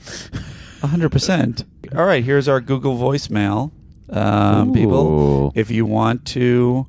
hundred 0.83 1.11
percent. 1.11 1.65
All 1.95 2.05
right, 2.07 2.25
here's 2.25 2.49
our 2.49 2.61
Google 2.61 2.97
voicemail, 2.97 3.71
um, 4.09 4.73
people. 4.73 5.53
If 5.55 5.71
you 5.71 5.85
want 5.85 6.25
to, 6.27 6.87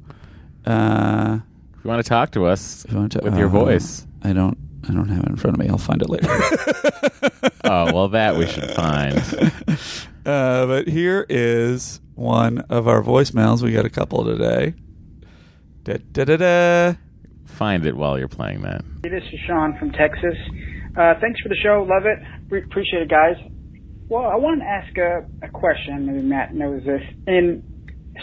uh, 0.65 1.39
If 1.77 1.83
you 1.85 1.89
want 1.89 2.03
to 2.03 2.07
talk 2.09 2.31
to 2.31 2.45
us 2.45 2.85
you 2.89 3.07
to 3.09 3.19
with 3.23 3.37
your 3.37 3.47
uh, 3.47 3.51
voice, 3.51 4.07
I 4.23 4.31
don't. 4.33 4.57
I 4.89 4.93
don't 4.93 5.09
have 5.09 5.23
it 5.23 5.29
in 5.29 5.35
front 5.35 5.55
of 5.55 5.59
me. 5.59 5.69
I'll 5.69 5.77
find 5.77 6.01
it 6.01 6.09
later. 6.09 6.27
oh 7.65 7.93
well, 7.93 8.07
that 8.09 8.35
we 8.35 8.47
should 8.47 8.71
find. 8.71 9.13
Uh, 10.25 10.65
but 10.67 10.87
here 10.87 11.25
is 11.29 11.99
one 12.15 12.59
of 12.69 12.87
our 12.87 13.01
voicemails. 13.01 13.61
We 13.61 13.71
got 13.71 13.85
a 13.85 13.89
couple 13.89 14.23
today. 14.25 14.75
Da, 15.83 15.97
da, 16.11 16.25
da, 16.25 16.37
da. 16.37 16.93
Find 17.45 17.85
it 17.85 17.95
while 17.95 18.17
you're 18.19 18.27
playing 18.27 18.61
that. 18.61 18.83
Hey, 19.03 19.09
This 19.09 19.23
is 19.33 19.39
Sean 19.47 19.77
from 19.79 19.91
Texas. 19.91 20.35
Uh, 20.97 21.13
thanks 21.21 21.39
for 21.41 21.49
the 21.49 21.55
show. 21.63 21.85
Love 21.89 22.05
it. 22.05 22.19
Re- 22.49 22.63
appreciate 22.63 23.01
it, 23.03 23.09
guys. 23.09 23.35
Well, 24.09 24.25
I 24.25 24.35
want 24.35 24.59
to 24.61 24.65
ask 24.65 24.95
a, 24.97 25.25
a 25.45 25.49
question. 25.49 26.05
Maybe 26.05 26.21
Matt 26.21 26.53
knows 26.53 26.83
this. 26.85 27.01
In 27.27 27.63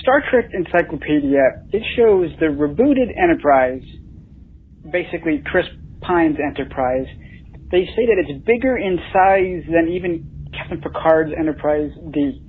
Star 0.01 0.23
Trek 0.31 0.51
Encyclopedia, 0.53 1.65
it 1.73 1.83
shows 1.97 2.31
the 2.39 2.47
rebooted 2.47 3.11
Enterprise, 3.21 3.83
basically 4.93 5.43
Chris 5.47 5.65
Pine's 6.03 6.37
Enterprise. 6.39 7.07
They 7.71 7.85
say 7.97 8.07
that 8.07 8.17
it's 8.29 8.45
bigger 8.45 8.77
in 8.77 8.99
size 9.13 9.65
than 9.73 9.89
even 9.93 10.38
Captain 10.59 10.81
Picard's 10.81 11.33
Enterprise 11.39 11.91
D. 12.11 12.43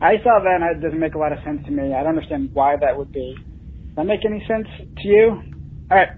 I 0.00 0.16
saw 0.24 0.40
that 0.42 0.60
and 0.62 0.76
it 0.76 0.80
doesn't 0.82 0.98
make 0.98 1.14
a 1.14 1.18
lot 1.18 1.32
of 1.32 1.38
sense 1.44 1.64
to 1.66 1.70
me. 1.70 1.92
I 1.94 2.02
don't 2.02 2.16
understand 2.16 2.50
why 2.54 2.76
that 2.76 2.96
would 2.96 3.12
be. 3.12 3.34
Does 3.36 3.96
that 3.96 4.06
make 4.06 4.24
any 4.24 4.42
sense 4.48 4.66
to 4.78 5.08
you? 5.08 5.28
All 5.90 5.96
right. 5.98 6.08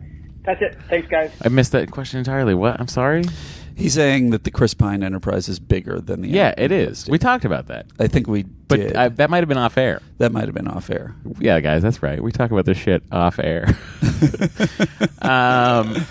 That's 0.44 0.61
it. 0.61 0.76
Thanks, 0.88 1.09
guys. 1.09 1.31
I 1.42 1.48
missed 1.48 1.72
that 1.72 1.90
question 1.90 2.18
entirely. 2.18 2.55
What? 2.55 2.81
I'm 2.81 2.88
sorry. 2.88 3.24
He's 3.74 3.94
saying 3.94 4.31
that 4.31 4.44
the 4.44 4.50
Chris 4.50 4.74
Pine 4.74 5.02
Enterprise 5.02 5.48
is 5.48 5.59
bigger 5.59 6.00
than 6.00 6.20
the. 6.20 6.28
Yeah, 6.28 6.50
it 6.50 6.70
Enterprise. 6.70 7.02
is. 7.05 7.09
We 7.09 7.18
talked 7.18 7.44
about 7.44 7.68
that, 7.68 7.87
I 7.98 8.07
think 8.07 8.26
we 8.26 8.42
but 8.42 8.76
did. 8.76 8.96
I, 8.96 9.09
that 9.09 9.31
might 9.31 9.38
have 9.38 9.48
been 9.48 9.59
off 9.59 9.78
air. 9.78 10.00
that 10.18 10.31
might 10.31 10.44
have 10.44 10.55
been 10.55 10.68
off 10.68 10.90
air. 10.90 11.16
Yeah, 11.40 11.59
guys, 11.61 11.83
that's 11.83 12.02
right. 12.02 12.22
We 12.22 12.33
talk 12.33 12.50
about 12.50 12.66
this 12.66 12.76
shit 12.76 13.02
off 13.11 13.38
air. 13.38 13.66
um, 15.22 16.07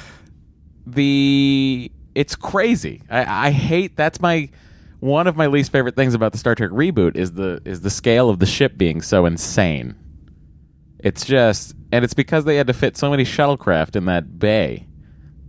the 0.88 1.92
it's 2.16 2.36
crazy. 2.36 3.04
I, 3.10 3.48
I 3.48 3.52
hate. 3.52 3.96
That's 3.96 4.20
my 4.20 4.50
one 5.02 5.26
of 5.26 5.36
my 5.36 5.48
least 5.48 5.72
favorite 5.72 5.96
things 5.96 6.14
about 6.14 6.32
the 6.32 6.38
Star 6.38 6.54
Trek 6.56 6.70
reboot 6.70 7.16
is 7.16 7.34
the 7.34 7.60
is 7.66 7.82
the 7.82 7.90
scale 7.90 8.30
of 8.30 8.40
the 8.40 8.46
ship 8.46 8.78
being 8.78 9.02
so 9.02 9.26
insane. 9.26 9.96
It's 11.00 11.26
just, 11.26 11.74
and 11.92 12.06
it's 12.06 12.14
because 12.14 12.46
they 12.46 12.56
had 12.56 12.68
to 12.68 12.74
fit 12.74 12.96
so 12.96 13.10
many 13.10 13.26
shuttlecraft 13.26 13.96
in 13.96 14.06
that 14.06 14.38
bay 14.38 14.88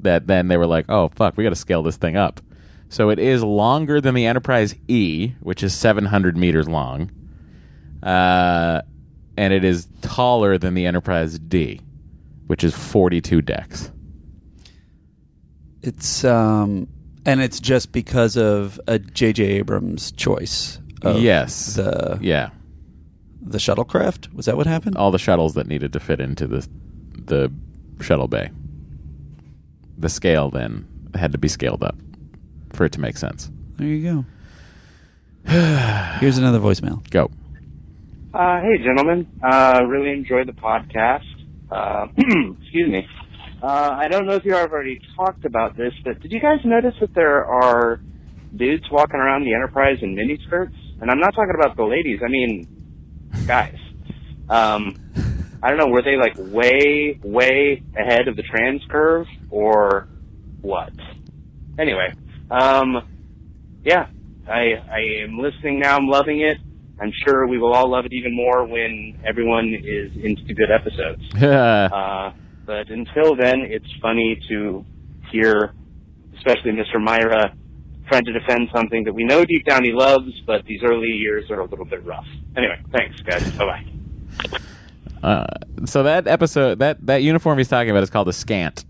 that 0.00 0.26
then 0.26 0.48
they 0.48 0.56
were 0.56 0.66
like, 0.66 0.86
oh 0.88 1.10
fuck, 1.14 1.36
we 1.36 1.44
got 1.44 1.50
to 1.50 1.56
scale 1.56 1.82
this 1.82 1.98
thing 1.98 2.16
up. 2.16 2.40
So 2.88 3.10
it 3.10 3.18
is 3.18 3.44
longer 3.44 4.00
than 4.00 4.14
the 4.14 4.24
Enterprise 4.24 4.74
E, 4.88 5.34
which 5.40 5.62
is 5.62 5.74
700 5.74 6.36
meters 6.36 6.66
long, 6.66 7.10
uh, 8.02 8.80
and 9.36 9.52
it 9.52 9.64
is 9.64 9.86
taller 10.00 10.56
than 10.56 10.72
the 10.72 10.86
Enterprise 10.86 11.38
D, 11.38 11.82
which 12.46 12.64
is 12.64 12.74
42 12.74 13.42
decks. 13.42 13.92
It's 15.82 16.24
um, 16.24 16.88
and 17.24 17.40
it's 17.40 17.60
just 17.60 17.92
because 17.92 18.36
of 18.36 18.80
a 18.86 18.98
J.J. 18.98 19.44
Abrams 19.44 20.12
choice. 20.12 20.78
Of 21.02 21.20
yes, 21.20 21.74
the 21.74 22.18
yeah, 22.20 22.50
the 23.40 23.58
shuttlecraft 23.58 24.32
was 24.34 24.46
that 24.46 24.56
what 24.56 24.66
happened? 24.66 24.96
all 24.96 25.10
the 25.10 25.18
shuttles 25.18 25.54
that 25.54 25.66
needed 25.66 25.92
to 25.94 26.00
fit 26.00 26.20
into 26.20 26.46
the 26.46 26.68
the 27.14 27.52
shuttle 28.00 28.28
bay. 28.28 28.50
The 29.98 30.08
scale 30.08 30.50
then 30.50 30.86
had 31.14 31.32
to 31.32 31.38
be 31.38 31.48
scaled 31.48 31.82
up 31.82 31.96
for 32.72 32.84
it 32.84 32.92
to 32.92 33.00
make 33.00 33.16
sense. 33.16 33.50
There 33.76 33.86
you 33.86 34.24
go. 35.44 35.50
Here's 36.20 36.38
another 36.38 36.60
voicemail. 36.60 37.08
Go. 37.10 37.30
Uh, 38.32 38.60
hey, 38.62 38.78
gentlemen. 38.78 39.28
Uh, 39.42 39.82
really 39.86 40.10
enjoyed 40.10 40.46
the 40.46 40.52
podcast. 40.52 41.26
Uh, 41.70 42.06
excuse 42.16 42.88
me. 42.88 43.06
Uh, 43.62 43.96
I 43.96 44.08
don't 44.08 44.26
know 44.26 44.34
if 44.34 44.44
you 44.44 44.54
have 44.54 44.72
already 44.72 45.00
talked 45.14 45.44
about 45.44 45.76
this, 45.76 45.92
but 46.04 46.20
did 46.20 46.32
you 46.32 46.40
guys 46.40 46.58
notice 46.64 46.94
that 47.00 47.14
there 47.14 47.46
are 47.46 48.00
dudes 48.56 48.84
walking 48.90 49.20
around 49.20 49.44
the 49.44 49.54
Enterprise 49.54 49.98
in 50.02 50.16
miniskirts? 50.16 50.74
And 51.00 51.08
I'm 51.08 51.20
not 51.20 51.32
talking 51.32 51.54
about 51.56 51.76
the 51.76 51.84
ladies. 51.84 52.20
I 52.24 52.28
mean, 52.28 52.66
guys. 53.46 53.76
Um, 54.48 54.96
I 55.62 55.68
don't 55.68 55.78
know. 55.78 55.86
Were 55.86 56.02
they 56.02 56.16
like 56.16 56.34
way, 56.36 57.20
way 57.22 57.82
ahead 57.96 58.26
of 58.26 58.34
the 58.34 58.42
trans 58.42 58.82
curve, 58.90 59.26
or 59.48 60.08
what? 60.60 60.92
Anyway, 61.78 62.12
um, 62.50 63.08
yeah, 63.84 64.08
I 64.48 64.74
I 64.90 65.22
am 65.22 65.38
listening 65.38 65.78
now. 65.78 65.96
I'm 65.96 66.08
loving 66.08 66.40
it. 66.40 66.58
I'm 67.00 67.12
sure 67.24 67.46
we 67.46 67.58
will 67.58 67.72
all 67.72 67.88
love 67.88 68.06
it 68.06 68.12
even 68.12 68.34
more 68.34 68.66
when 68.66 69.20
everyone 69.24 69.72
is 69.72 70.12
into 70.16 70.52
good 70.52 70.70
episodes. 70.70 71.22
Uh, 71.42 72.32
but 72.64 72.90
until 72.90 73.34
then, 73.34 73.60
it's 73.60 73.86
funny 74.00 74.40
to 74.48 74.84
hear, 75.30 75.72
especially 76.36 76.72
Mr. 76.72 77.02
Mira, 77.02 77.54
trying 78.08 78.24
to 78.24 78.32
defend 78.32 78.68
something 78.74 79.04
that 79.04 79.12
we 79.12 79.24
know 79.24 79.44
deep 79.44 79.64
down 79.64 79.84
he 79.84 79.92
loves, 79.92 80.40
but 80.46 80.64
these 80.66 80.82
early 80.82 81.08
years 81.08 81.50
are 81.50 81.60
a 81.60 81.64
little 81.64 81.84
bit 81.84 82.04
rough. 82.04 82.26
Anyway, 82.56 82.80
thanks, 82.92 83.20
guys. 83.22 83.50
Bye 83.52 83.64
bye. 83.64 84.58
Uh, 85.22 85.46
so 85.84 86.02
that 86.02 86.26
episode, 86.26 86.80
that 86.80 87.04
that 87.06 87.22
uniform 87.22 87.58
he's 87.58 87.68
talking 87.68 87.90
about 87.90 88.02
is 88.02 88.10
called 88.10 88.28
a 88.28 88.32
scant. 88.32 88.84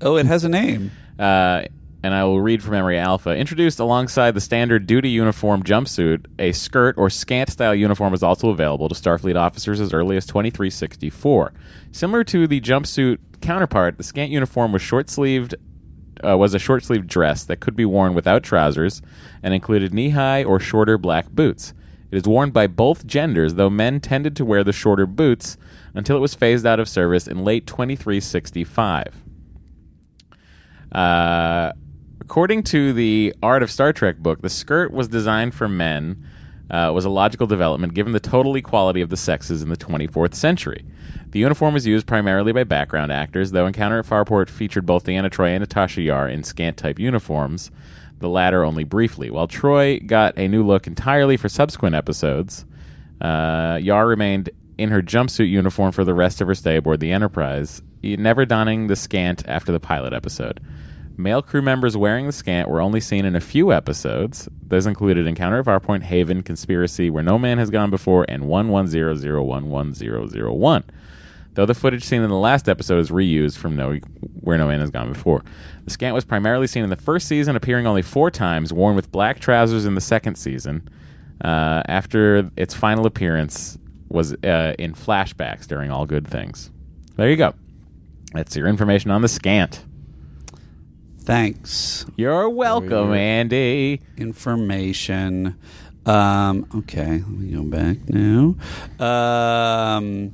Oh, 0.00 0.16
it 0.16 0.26
has 0.26 0.44
a 0.44 0.48
name. 0.48 0.90
Uh, 1.18 1.64
and 2.02 2.14
I 2.14 2.24
will 2.24 2.40
read 2.40 2.62
from 2.62 2.72
memory 2.72 2.98
alpha. 2.98 3.34
Introduced 3.34 3.80
alongside 3.80 4.32
the 4.32 4.40
standard 4.40 4.86
duty 4.86 5.10
uniform 5.10 5.62
jumpsuit, 5.62 6.26
a 6.38 6.52
skirt 6.52 6.96
or 6.96 7.10
scant 7.10 7.50
style 7.50 7.74
uniform 7.74 8.14
is 8.14 8.22
also 8.22 8.50
available 8.50 8.88
to 8.88 8.94
Starfleet 8.94 9.36
officers 9.36 9.80
as 9.80 9.92
early 9.92 10.16
as 10.16 10.26
2364. 10.26 11.52
Similar 11.90 12.24
to 12.24 12.46
the 12.46 12.60
jumpsuit 12.60 13.18
counterpart, 13.40 13.96
the 13.96 14.04
scant 14.04 14.30
uniform 14.30 14.72
was 14.72 14.82
short 14.82 15.10
sleeved. 15.10 15.54
Uh, 16.26 16.36
was 16.36 16.52
a 16.52 16.58
short 16.58 16.82
sleeved 16.82 17.06
dress 17.06 17.44
that 17.44 17.60
could 17.60 17.76
be 17.76 17.84
worn 17.84 18.12
without 18.12 18.42
trousers 18.42 19.00
and 19.40 19.54
included 19.54 19.94
knee 19.94 20.10
high 20.10 20.42
or 20.42 20.58
shorter 20.58 20.98
black 20.98 21.30
boots. 21.30 21.72
It 22.10 22.16
is 22.16 22.24
worn 22.24 22.50
by 22.50 22.66
both 22.66 23.06
genders, 23.06 23.54
though 23.54 23.70
men 23.70 24.00
tended 24.00 24.34
to 24.36 24.44
wear 24.44 24.64
the 24.64 24.72
shorter 24.72 25.06
boots 25.06 25.56
until 25.94 26.16
it 26.16 26.20
was 26.20 26.34
phased 26.34 26.66
out 26.66 26.80
of 26.80 26.88
service 26.88 27.28
in 27.28 27.44
late 27.44 27.68
2365. 27.68 29.14
Uh, 30.90 31.72
according 32.28 32.62
to 32.62 32.92
the 32.92 33.34
Art 33.42 33.62
of 33.62 33.70
Star 33.70 33.90
Trek 33.90 34.18
book, 34.18 34.42
the 34.42 34.50
skirt 34.50 34.92
was 34.92 35.08
designed 35.08 35.54
for 35.54 35.66
men. 35.66 36.22
Uh, 36.70 36.92
was 36.94 37.06
a 37.06 37.08
logical 37.08 37.46
development 37.46 37.94
given 37.94 38.12
the 38.12 38.20
total 38.20 38.54
equality 38.54 39.00
of 39.00 39.08
the 39.08 39.16
sexes 39.16 39.62
in 39.62 39.70
the 39.70 39.76
24th 39.78 40.34
century. 40.34 40.84
The 41.30 41.38
uniform 41.38 41.72
was 41.72 41.86
used 41.86 42.06
primarily 42.06 42.52
by 42.52 42.64
background 42.64 43.10
actors, 43.10 43.52
though 43.52 43.66
Encounter 43.66 43.98
at 43.98 44.04
Farpoint 44.04 44.50
featured 44.50 44.84
both 44.84 45.04
Deanna 45.04 45.30
Troi 45.30 45.52
and 45.52 45.62
Natasha 45.62 46.02
Yar 46.02 46.28
in 46.28 46.42
skant 46.42 46.76
type 46.76 46.98
uniforms, 46.98 47.70
the 48.18 48.28
latter 48.28 48.62
only 48.62 48.84
briefly. 48.84 49.30
While 49.30 49.48
Troi 49.48 50.06
got 50.06 50.36
a 50.36 50.48
new 50.48 50.62
look 50.62 50.86
entirely 50.86 51.38
for 51.38 51.48
subsequent 51.48 51.94
episodes, 51.94 52.66
uh, 53.22 53.78
Yar 53.80 54.06
remained 54.06 54.50
in 54.76 54.90
her 54.90 55.00
jumpsuit 55.00 55.48
uniform 55.48 55.92
for 55.92 56.04
the 56.04 56.12
rest 56.12 56.42
of 56.42 56.48
her 56.48 56.54
stay 56.54 56.76
aboard 56.76 57.00
the 57.00 57.10
Enterprise, 57.10 57.80
never 58.02 58.44
donning 58.44 58.88
the 58.88 58.96
skant 58.96 59.48
after 59.48 59.72
the 59.72 59.80
pilot 59.80 60.12
episode. 60.12 60.60
Male 61.18 61.42
crew 61.42 61.60
members 61.60 61.96
wearing 61.96 62.26
the 62.26 62.32
skant 62.32 62.68
were 62.68 62.80
only 62.80 63.00
seen 63.00 63.24
in 63.24 63.34
a 63.34 63.40
few 63.40 63.72
episodes. 63.72 64.48
Those 64.62 64.86
included 64.86 65.26
Encounter 65.26 65.58
of 65.58 65.66
Farpoint, 65.66 66.04
Haven, 66.04 66.44
Conspiracy, 66.44 67.10
Where 67.10 67.24
No 67.24 67.40
Man 67.40 67.58
Has 67.58 67.70
Gone 67.70 67.90
Before, 67.90 68.24
and 68.28 68.44
1100110001. 68.44 70.84
Though 71.54 71.66
the 71.66 71.74
footage 71.74 72.04
seen 72.04 72.22
in 72.22 72.30
the 72.30 72.36
last 72.36 72.68
episode 72.68 73.00
is 73.00 73.10
reused 73.10 73.58
from 73.58 73.74
no, 73.74 73.94
Where 74.42 74.58
No 74.58 74.68
Man 74.68 74.78
Has 74.78 74.90
Gone 74.90 75.12
Before. 75.12 75.42
The 75.86 75.90
skant 75.90 76.14
was 76.14 76.24
primarily 76.24 76.68
seen 76.68 76.84
in 76.84 76.90
the 76.90 76.94
first 76.94 77.26
season, 77.26 77.56
appearing 77.56 77.88
only 77.88 78.02
four 78.02 78.30
times, 78.30 78.72
worn 78.72 78.94
with 78.94 79.10
black 79.10 79.40
trousers 79.40 79.86
in 79.86 79.96
the 79.96 80.00
second 80.00 80.36
season. 80.36 80.88
Uh, 81.42 81.82
after 81.86 82.48
its 82.56 82.74
final 82.74 83.06
appearance 83.06 83.76
was 84.08 84.34
uh, 84.44 84.74
in 84.78 84.94
flashbacks 84.94 85.66
during 85.66 85.90
All 85.90 86.06
Good 86.06 86.28
Things. 86.28 86.70
There 87.16 87.28
you 87.28 87.36
go. 87.36 87.54
That's 88.34 88.54
your 88.54 88.68
information 88.68 89.10
on 89.10 89.22
the 89.22 89.28
skant. 89.28 89.84
Thanks. 91.28 92.06
You're 92.16 92.48
welcome. 92.48 93.12
Andy. 93.12 94.00
Information. 94.16 95.58
Um, 96.06 96.66
okay, 96.74 97.18
let 97.18 97.28
me 97.28 97.52
go 97.52 97.64
back 97.64 97.98
now. 98.08 98.56
Um, 98.98 100.32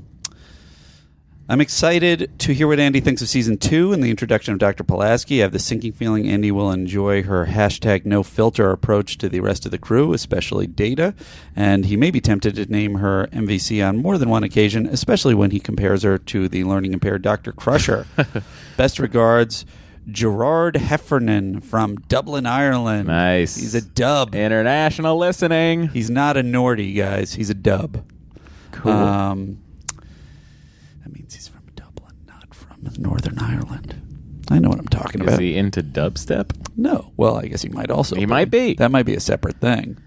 I'm 1.49 1.61
excited 1.61 2.39
to 2.39 2.55
hear 2.55 2.69
what 2.69 2.79
Andy 2.79 3.01
thinks 3.01 3.23
of 3.23 3.29
season 3.29 3.59
two 3.59 3.93
and 3.93 4.05
the 4.05 4.09
introduction 4.09 4.53
of 4.53 4.61
Dr. 4.61 4.85
Pulaski. 4.85 5.41
I 5.41 5.43
have 5.43 5.51
the 5.51 5.59
sinking 5.59 5.95
feeling 5.95 6.29
Andy 6.29 6.53
will 6.53 6.71
enjoy 6.71 7.25
her 7.25 7.47
hashtag 7.47 8.07
no 8.07 8.23
filter 8.23 8.71
approach 8.71 9.19
to 9.19 9.29
the 9.29 9.41
rest 9.41 9.65
of 9.65 9.73
the 9.73 9.79
crew, 9.79 10.13
especially 10.13 10.69
Data, 10.69 11.13
and 11.57 11.87
he 11.87 11.97
may 11.97 12.13
be 12.13 12.21
tempted 12.21 12.55
to 12.55 12.67
name 12.67 12.95
her 12.95 13.27
MVC 13.33 13.85
on 13.85 13.97
more 13.97 14.17
than 14.17 14.29
one 14.29 14.45
occasion, 14.45 14.87
especially 14.87 15.35
when 15.35 15.51
he 15.51 15.59
compares 15.59 16.05
her 16.05 16.19
to 16.19 16.47
the 16.47 16.63
learning 16.63 16.93
impaired 16.93 17.23
Dr. 17.23 17.51
Crusher. 17.51 18.07
Best 18.77 19.01
regards, 19.01 19.67
Gerard 20.09 20.77
Heffernan 20.77 21.61
from 21.61 21.97
Dublin, 21.97 22.47
Ireland. 22.47 23.09
Nice. 23.09 23.57
He's 23.57 23.75
a 23.75 23.81
dub. 23.81 24.35
International 24.35 25.17
listening. 25.17 25.89
He's 25.89 26.11
not 26.11 26.37
a 26.37 26.43
Nordy, 26.43 26.95
guys. 26.95 27.35
He's 27.35 27.51
a 27.51 27.55
dub. 27.55 28.05
Cool. 28.73 28.93
Um, 28.93 29.63
that 31.03 31.13
means 31.13 31.35
he's 31.35 31.49
from 31.49 31.63
Dublin, 31.75 32.15
not 32.27 32.55
from 32.55 32.79
Northern 32.99 33.39
Ireland. 33.39 34.01
I 34.51 34.59
know 34.59 34.69
what 34.69 34.79
I'm 34.79 34.89
talking 34.89 35.23
Is 35.23 35.27
about. 35.29 35.33
Is 35.35 35.39
he 35.39 35.57
into 35.57 35.83
dubstep? 35.83 36.53
No. 36.77 37.13
Well, 37.17 37.37
I 37.39 37.47
guess 37.47 37.63
he 37.63 37.71
might 37.71 37.91
also. 37.91 38.17
He 38.17 38.27
might 38.27 38.51
be. 38.51 38.75
That 38.75 38.91
might 38.91 39.07
be 39.07 39.15
a 39.15 39.21
separate 39.21 39.57
thing. 39.61 39.99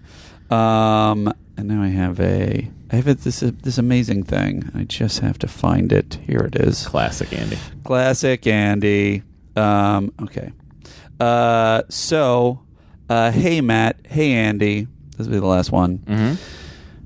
Um, 0.50 1.32
and 1.56 1.68
now 1.68 1.82
I 1.82 1.88
have 1.88 2.20
a. 2.20 2.70
I 2.90 2.96
have 2.96 3.08
a, 3.08 3.14
this 3.14 3.40
this 3.40 3.78
amazing 3.78 4.22
thing. 4.22 4.70
I 4.74 4.84
just 4.84 5.20
have 5.20 5.38
to 5.40 5.48
find 5.48 5.92
it. 5.92 6.18
Here 6.26 6.40
it 6.40 6.56
is. 6.56 6.86
Classic 6.86 7.32
Andy. 7.32 7.58
Classic 7.84 8.46
Andy. 8.46 9.24
Um, 9.58 10.12
okay. 10.22 10.52
Uh, 11.20 11.82
so, 11.88 12.62
uh, 13.08 13.30
hey 13.32 13.60
Matt. 13.60 14.06
Hey 14.06 14.32
Andy. 14.32 14.86
This 15.16 15.26
will 15.26 15.34
be 15.34 15.40
the 15.40 15.46
last 15.46 15.72
one. 15.72 15.98
Mm-hmm. 15.98 16.34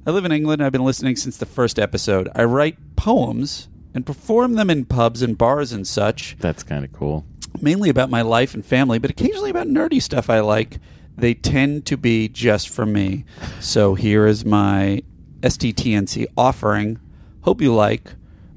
I 0.06 0.10
live 0.10 0.24
in 0.24 0.32
England. 0.32 0.62
I've 0.62 0.72
been 0.72 0.84
listening 0.84 1.16
since 1.16 1.36
the 1.36 1.46
first 1.46 1.78
episode. 1.78 2.28
I 2.34 2.44
write 2.44 2.76
poems 2.96 3.68
and 3.94 4.04
perform 4.04 4.54
them 4.54 4.68
in 4.68 4.84
pubs 4.84 5.22
and 5.22 5.36
bars 5.38 5.72
and 5.72 5.86
such, 5.86 6.36
That's 6.40 6.62
kind 6.62 6.84
of 6.84 6.92
cool. 6.92 7.24
mainly 7.60 7.88
about 7.88 8.10
my 8.10 8.22
life 8.22 8.54
and 8.54 8.64
family, 8.64 8.98
but 8.98 9.10
occasionally 9.10 9.50
about 9.50 9.66
nerdy 9.68 10.00
stuff 10.02 10.28
I 10.28 10.40
like. 10.40 10.78
They 11.16 11.34
tend 11.34 11.84
to 11.86 11.96
be 11.96 12.28
just 12.28 12.68
for 12.70 12.84
me. 12.86 13.24
So 13.60 13.94
here 13.94 14.26
is 14.26 14.44
my 14.44 15.02
STTNC 15.42 16.26
offering. 16.36 16.98
Hope 17.42 17.60
you 17.60 17.74
like 17.74 18.14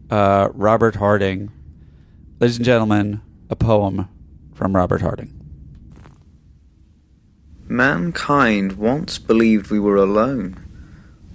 uh, 0.10 0.50
Robert 0.54 0.96
Harding. 0.96 1.52
Ladies 2.40 2.56
and 2.58 2.66
gentlemen, 2.66 3.22
a 3.50 3.56
poem 3.56 4.08
from 4.54 4.76
Robert 4.76 5.02
Harding. 5.02 5.32
Mankind 7.68 8.74
once 8.74 9.20
believed 9.20 9.70
we 9.70 9.80
were 9.80 9.98
alone 9.98 10.58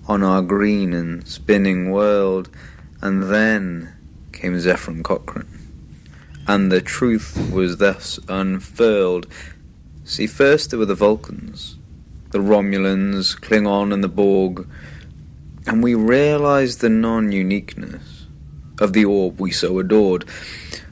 on 0.08 0.22
our 0.22 0.42
green 0.42 0.92
and 0.92 1.26
spinning 1.26 1.90
world, 1.90 2.48
and 3.00 3.24
then 3.24 3.92
came 4.32 4.54
Zefram 4.54 5.04
Cochrane, 5.04 5.46
and 6.48 6.72
the 6.72 6.80
truth 6.80 7.50
was 7.52 7.76
thus 7.76 8.18
unfurled. 8.28 9.26
See, 10.04 10.26
first 10.26 10.70
there 10.70 10.78
were 10.78 10.86
the 10.86 10.94
Vulcans, 10.94 11.76
the 12.30 12.40
Romulans, 12.40 13.38
Klingon, 13.38 13.92
and 13.92 14.02
the 14.02 14.08
Borg, 14.08 14.68
and 15.66 15.82
we 15.82 15.94
realized 15.94 16.80
the 16.80 16.88
non 16.88 17.30
uniqueness 17.30 18.26
of 18.80 18.94
the 18.94 19.04
orb 19.04 19.40
we 19.40 19.50
so 19.52 19.78
adored. 19.78 20.24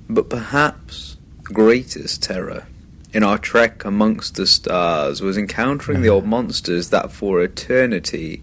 But 0.09 0.31
perhaps 0.31 1.08
greatest 1.53 2.23
terror 2.23 2.67
in 3.13 3.23
our 3.23 3.39
trek 3.39 3.85
amongst 3.85 4.37
the 4.37 4.47
stars 4.47 5.21
was 5.21 5.39
encountering 5.39 6.03
the 6.03 6.09
old 6.09 6.25
mm-hmm. 6.25 6.31
monsters 6.31 6.91
that 6.91 7.11
for 7.11 7.43
eternity 7.43 8.43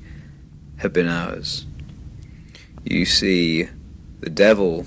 have 0.77 0.91
been 0.91 1.07
ours. 1.07 1.65
You 2.83 3.05
see, 3.05 3.69
the 4.19 4.29
devil 4.29 4.85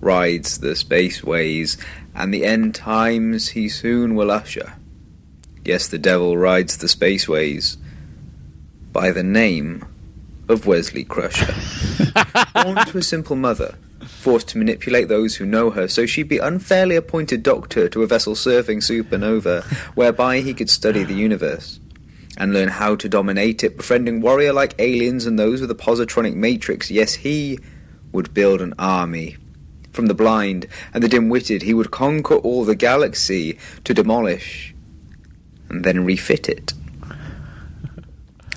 rides 0.00 0.58
the 0.58 0.68
spaceways, 0.68 1.82
and 2.14 2.32
the 2.32 2.44
end 2.44 2.74
times 2.74 3.48
he 3.48 3.68
soon 3.68 4.14
will 4.14 4.30
usher. 4.30 4.74
Yes, 5.64 5.88
the 5.88 5.98
devil 5.98 6.36
rides 6.36 6.78
the 6.78 6.86
spaceways 6.86 7.76
by 8.92 9.10
the 9.10 9.22
name 9.22 9.84
of 10.48 10.66
Wesley 10.66 11.04
Crusher. 11.04 11.54
Born 12.54 12.76
to 12.86 12.98
a 12.98 13.02
simple 13.02 13.36
mother, 13.36 13.76
forced 14.08 14.48
to 14.48 14.58
manipulate 14.58 15.08
those 15.08 15.36
who 15.36 15.46
know 15.46 15.70
her, 15.70 15.86
so 15.88 16.06
she'd 16.06 16.28
be 16.28 16.38
unfairly 16.38 16.96
appointed 16.96 17.42
doctor 17.42 17.88
to 17.88 18.02
a 18.02 18.06
vessel 18.06 18.34
serving 18.34 18.80
supernova, 18.80 19.64
whereby 19.94 20.40
he 20.40 20.54
could 20.54 20.70
study 20.70 21.04
the 21.04 21.14
universe 21.14 21.78
and 22.36 22.52
learn 22.52 22.68
how 22.68 22.94
to 22.96 23.08
dominate 23.08 23.64
it, 23.64 23.76
befriending 23.76 24.20
warrior 24.20 24.52
like 24.52 24.74
aliens 24.78 25.26
and 25.26 25.38
those 25.38 25.60
with 25.60 25.70
a 25.70 25.74
positronic 25.74 26.34
matrix. 26.34 26.90
Yes, 26.90 27.14
he 27.14 27.58
would 28.12 28.32
build 28.32 28.60
an 28.60 28.74
army. 28.78 29.36
From 29.92 30.06
the 30.06 30.14
blind 30.14 30.66
and 30.94 31.02
the 31.02 31.08
dim 31.08 31.28
witted, 31.28 31.62
he 31.62 31.74
would 31.74 31.90
conquer 31.90 32.36
all 32.36 32.64
the 32.64 32.76
galaxy 32.76 33.58
to 33.82 33.92
demolish 33.92 34.74
and 35.68 35.84
then 35.84 36.04
refit 36.04 36.48
it. 36.48 36.72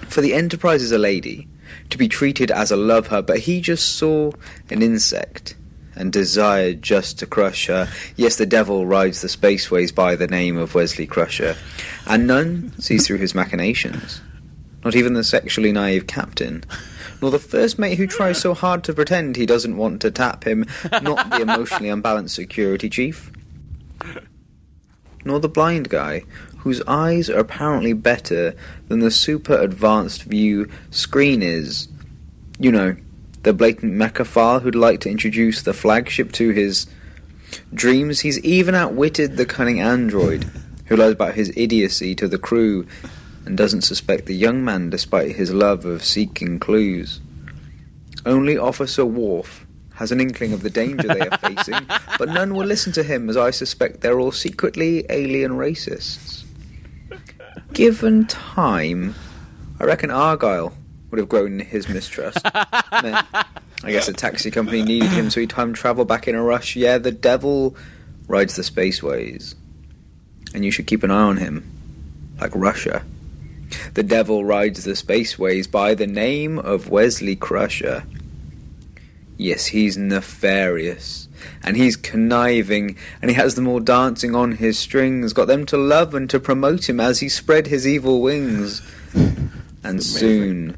For 0.07 0.21
the 0.21 0.33
Enterprise 0.33 0.83
is 0.83 0.91
a 0.91 0.97
lady, 0.97 1.47
to 1.91 1.97
be 1.97 2.07
treated 2.07 2.51
as 2.51 2.71
a 2.71 2.77
love 2.77 3.07
her, 3.07 3.21
but 3.21 3.39
he 3.39 3.61
just 3.61 3.95
saw 3.95 4.31
an 4.69 4.81
insect 4.81 5.55
and 5.95 6.11
desired 6.11 6.81
just 6.81 7.19
to 7.19 7.25
crush 7.25 7.67
her. 7.67 7.87
Yes, 8.15 8.37
the 8.37 8.45
devil 8.45 8.85
rides 8.85 9.21
the 9.21 9.27
spaceways 9.27 9.93
by 9.93 10.15
the 10.15 10.27
name 10.27 10.57
of 10.57 10.73
Wesley 10.73 11.05
Crusher, 11.05 11.55
and 12.07 12.25
none 12.25 12.73
sees 12.79 13.05
through 13.05 13.17
his 13.17 13.35
machinations. 13.35 14.21
Not 14.83 14.95
even 14.95 15.13
the 15.13 15.23
sexually 15.23 15.71
naive 15.71 16.07
captain, 16.07 16.63
nor 17.21 17.29
the 17.29 17.39
first 17.39 17.77
mate 17.77 17.97
who 17.97 18.07
tries 18.07 18.39
so 18.39 18.53
hard 18.53 18.83
to 18.85 18.93
pretend 18.93 19.35
he 19.35 19.45
doesn't 19.45 19.77
want 19.77 20.01
to 20.01 20.11
tap 20.11 20.43
him, 20.45 20.65
not 21.03 21.29
the 21.29 21.41
emotionally 21.41 21.89
unbalanced 21.89 22.35
security 22.35 22.89
chief, 22.89 23.31
nor 25.23 25.39
the 25.39 25.49
blind 25.49 25.89
guy 25.89 26.23
whose 26.61 26.81
eyes 26.87 27.29
are 27.29 27.39
apparently 27.39 27.91
better 27.93 28.55
than 28.87 28.99
the 28.99 29.11
super 29.11 29.57
advanced 29.57 30.23
view 30.23 30.69
screen 30.91 31.41
is. 31.41 31.87
You 32.59 32.71
know, 32.71 32.95
the 33.41 33.53
blatant 33.53 33.93
mechaphile 33.93 34.59
who'd 34.59 34.75
like 34.75 34.99
to 35.01 35.09
introduce 35.09 35.63
the 35.63 35.73
flagship 35.73 36.31
to 36.33 36.49
his 36.49 36.85
dreams. 37.73 38.19
He's 38.19 38.39
even 38.41 38.75
outwitted 38.75 39.37
the 39.37 39.45
cunning 39.45 39.81
android 39.81 40.45
who 40.85 40.95
lies 40.95 41.13
about 41.13 41.33
his 41.33 41.51
idiocy 41.55 42.13
to 42.15 42.27
the 42.27 42.37
crew 42.37 42.85
and 43.45 43.57
doesn't 43.57 43.81
suspect 43.81 44.27
the 44.27 44.35
young 44.35 44.63
man 44.63 44.91
despite 44.91 45.35
his 45.35 45.51
love 45.51 45.83
of 45.85 46.05
seeking 46.05 46.59
clues. 46.59 47.21
Only 48.23 48.55
Officer 48.55 49.03
Worf 49.03 49.65
has 49.95 50.11
an 50.11 50.21
inkling 50.21 50.53
of 50.53 50.61
the 50.61 50.69
danger 50.69 51.07
they 51.07 51.27
are 51.27 51.37
facing, 51.39 51.87
but 52.19 52.29
none 52.29 52.53
will 52.53 52.67
listen 52.67 52.93
to 52.93 53.03
him 53.03 53.29
as 53.29 53.37
I 53.37 53.49
suspect 53.49 54.01
they're 54.01 54.19
all 54.19 54.31
secretly 54.31 55.05
alien 55.09 55.53
racists. 55.53 56.43
Given 57.73 58.25
time, 58.27 59.15
I 59.79 59.85
reckon 59.85 60.11
Argyle 60.11 60.73
would 61.09 61.19
have 61.19 61.29
grown 61.29 61.59
his 61.59 61.87
mistrust. 61.89 62.39
I 62.53 63.23
guess 63.85 64.07
a 64.07 64.13
taxi 64.13 64.51
company 64.51 64.83
needed 64.83 65.09
him, 65.09 65.29
so 65.29 65.39
he 65.39 65.47
time 65.47 65.73
traveled 65.73 66.07
back 66.07 66.27
in 66.27 66.35
a 66.35 66.43
rush. 66.43 66.75
Yeah, 66.75 66.97
the 66.97 67.11
devil 67.11 67.75
rides 68.27 68.55
the 68.55 68.61
spaceways, 68.61 69.55
and 70.53 70.63
you 70.63 70.71
should 70.71 70.87
keep 70.87 71.03
an 71.03 71.11
eye 71.11 71.21
on 71.21 71.37
him, 71.37 71.69
like 72.39 72.51
Russia. 72.53 73.03
The 73.93 74.03
devil 74.03 74.43
rides 74.43 74.83
the 74.83 74.91
spaceways 74.91 75.69
by 75.69 75.95
the 75.95 76.07
name 76.07 76.59
of 76.59 76.89
Wesley 76.89 77.35
Crusher. 77.35 78.03
Yes, 79.37 79.67
he's 79.67 79.97
nefarious, 79.97 81.27
and 81.63 81.77
he's 81.77 81.95
conniving, 81.95 82.97
and 83.21 83.31
he 83.31 83.35
has 83.35 83.55
them 83.55 83.67
all 83.67 83.79
dancing 83.79 84.35
on 84.35 84.53
his 84.53 84.77
strings, 84.77 85.33
got 85.33 85.47
them 85.47 85.65
to 85.67 85.77
love 85.77 86.13
and 86.13 86.29
to 86.29 86.39
promote 86.39 86.89
him 86.89 86.99
as 86.99 87.19
he 87.19 87.29
spread 87.29 87.67
his 87.67 87.87
evil 87.87 88.21
wings. 88.21 88.81
And 89.83 90.03
soon 90.03 90.77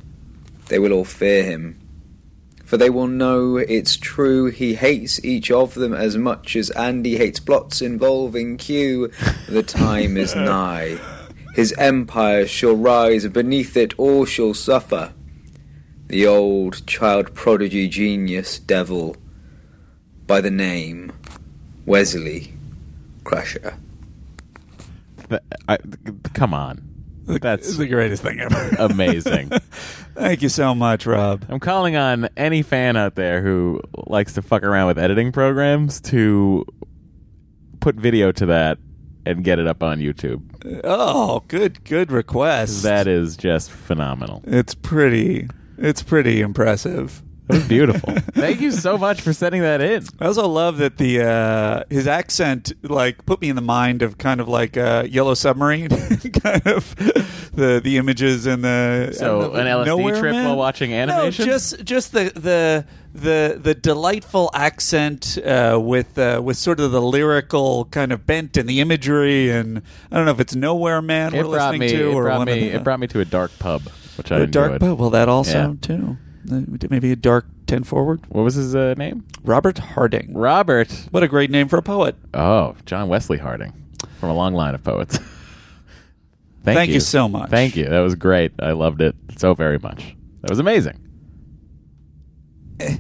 they 0.70 0.80
will 0.80 0.93
all 0.93 1.03
fear 1.03 1.43
him. 1.43 1.78
For 2.64 2.78
they 2.78 2.89
will 2.89 3.07
know 3.07 3.57
it's 3.57 3.97
true 3.97 4.47
he 4.47 4.76
hates 4.76 5.24
each 5.24 5.51
of 5.51 5.76
them 5.76 5.93
as 5.93 6.18
much 6.18 6.55
as 6.55 6.72
Andy 6.72 7.18
hates 7.18 7.39
plots 7.39 7.82
involving 7.82 8.57
Q. 8.57 9.11
The 9.47 9.61
time 9.61 10.18
is 10.18 10.34
nigh. 10.36 10.97
His 11.53 11.74
empire 11.78 12.47
shall 12.47 12.76
rise, 12.76 13.26
and 13.26 13.34
beneath 13.34 13.78
it 13.78 13.93
all 13.99 14.26
shall 14.26 14.55
suffer. 14.55 15.14
The 16.07 16.26
old 16.26 16.86
child 16.88 17.36
prodigy 17.36 17.88
genius 17.88 18.57
devil, 18.57 19.16
by 20.28 20.41
the 20.41 20.51
name 20.51 21.11
Wesley 21.86 22.53
Crusher. 23.24 23.76
Th- 25.30 25.41
I, 25.67 25.78
come 26.34 26.53
on. 26.53 26.89
That's 27.26 27.78
the 27.78 27.88
greatest 27.88 28.21
thing 28.21 28.39
ever. 28.41 28.76
amazing. 28.80 29.49
Thank 30.13 30.41
you 30.41 30.49
so 30.49 30.76
much, 30.76 31.05
Rob. 31.05 31.45
I'm 31.47 31.59
calling 31.59 31.95
on 31.95 32.28
any 32.36 32.61
fan 32.61 32.97
out 32.97 33.15
there 33.15 33.41
who 33.41 33.82
likes 34.07 34.34
to 34.34 34.41
fuck 34.41 34.63
around 34.63 34.88
with 34.88 34.99
editing 34.99 35.32
programs 35.32 36.01
to 36.01 36.65
put 37.80 37.95
video 37.95 38.32
to 38.34 38.45
that 38.47 38.78
and 39.26 39.43
get 39.43 39.57
it 39.57 39.67
up 39.67 39.82
on 39.84 39.99
YouTube. 39.99 40.41
Oh, 40.84 41.43
good, 41.47 41.84
good 41.86 42.11
request. 42.11 42.84
That 42.84 43.07
is 43.07 43.38
just 43.38 43.71
phenomenal. 43.71 44.43
it's 44.45 44.76
pretty. 44.76 45.47
It's 45.78 46.03
pretty 46.03 46.41
impressive. 46.41 47.24
That 47.48 47.56
was 47.58 47.68
beautiful. 47.68 48.14
Thank 48.34 48.62
you 48.62 48.72
so 48.72 48.98
much 48.98 49.20
for 49.22 49.34
sending 49.34 49.62
that 49.64 49.82
in. 49.82 50.06
I 50.20 50.28
also 50.28 50.48
love 50.48 50.78
that 50.78 50.98
the 50.98 51.22
uh, 51.28 51.84
his 51.89 52.08
accent 52.08 52.72
like 52.84 53.26
put 53.26 53.41
me 53.41 53.50
in 53.50 53.56
the 53.58 53.62
mind 53.62 54.02
of 54.02 54.18
kind 54.18 54.39
of 54.39 54.48
like 54.48 54.78
uh, 54.78 55.06
Yellow 55.10 55.34
Submarine, 55.34 55.89
kind 56.41 56.66
of 56.66 56.96
the 57.54 57.82
the 57.84 57.98
images 57.98 58.46
and 58.46 58.64
the 58.64 59.12
So, 59.14 59.26
I 59.26 59.41
don't 59.41 59.54
know, 59.54 59.60
an 59.60 59.68
LSD 59.68 59.86
Nowhere 59.88 60.20
trip 60.20 60.32
Man? 60.32 60.46
while 60.46 60.56
watching 60.56 60.94
animation? 60.94 61.46
No, 61.46 61.52
just 61.52 61.84
just 61.84 62.14
the 62.14 62.32
the 62.34 62.86
the 63.14 63.60
the 63.62 63.76
delightful 63.76 64.50
accent 64.54 65.38
uh, 65.46 65.78
with 65.84 66.18
uh, 66.18 66.39
with 66.44 66.56
sort 66.58 66.80
of 66.80 66.91
the 66.91 67.02
lyrical 67.02 67.86
kind 67.91 68.14
of 68.14 68.26
bent 68.26 68.56
and 68.56 68.70
the 68.70 68.80
imagery 68.80 69.52
and 69.52 69.82
I 70.12 70.16
don't 70.16 70.26
know 70.26 70.32
if 70.32 70.39
it's 70.39 70.56
Nowhere 70.56 71.02
Man 71.02 71.34
It 71.36 71.44
we're 71.46 71.52
brought 71.52 71.72
listening 71.74 71.80
me. 71.82 71.89
to 71.98 72.10
It 72.10 72.14
or 72.14 72.24
brought 72.24 72.38
one 72.39 72.48
of 72.48 72.56
the, 72.56 72.68
It 72.70 72.84
brought 72.86 73.00
me 73.02 73.08
to 73.08 73.20
a 73.20 73.26
dark 73.26 73.52
pub, 73.60 73.82
which 74.18 74.32
I 74.32 74.38
a 74.38 74.39
enjoyed. 74.44 74.52
dark 74.70 74.80
pub. 74.80 74.98
Well, 75.00 75.10
that 75.10 75.28
also 75.28 75.52
Yeah. 75.52 75.74
too. 75.82 76.18
Uh, 76.52 76.62
Maybe 76.89 77.12
a 77.12 77.16
dark 77.16 77.46
ten 77.68 77.84
forward. 77.84 78.22
What 78.30 78.44
was 78.44 78.56
his 78.56 78.76
uh, 78.76 78.94
name? 78.98 79.26
Robert 79.44 79.78
Harding. 79.78 80.34
Robert. 80.34 80.91
What 81.12 81.24
a 81.24 81.28
great 81.28 81.50
name 81.50 81.68
for 81.68 81.78
a 81.78 81.82
poet. 81.82 82.16
Oh, 82.34 82.76
John 82.86 83.08
Wesley 83.08 83.38
Harding, 83.38 83.74
from 84.20 84.30
a 84.30 84.34
long 84.34 84.54
line 84.54 84.76
of 84.76 84.84
poets. 84.84 85.18
Thank, 86.64 86.78
Thank 86.78 86.91
you 86.91 87.00
so 87.02 87.28
much. 87.28 87.50
Thank 87.50 87.76
you. 87.76 87.86
That 87.86 88.00
was 88.00 88.16
great. 88.16 88.54
I 88.60 88.72
loved 88.72 89.02
it 89.02 89.16
so 89.38 89.54
very 89.54 89.80
much. 89.80 90.16
That 90.41 90.50
was 90.50 90.60
amazing. 90.60 90.98
Eh. 92.80 92.98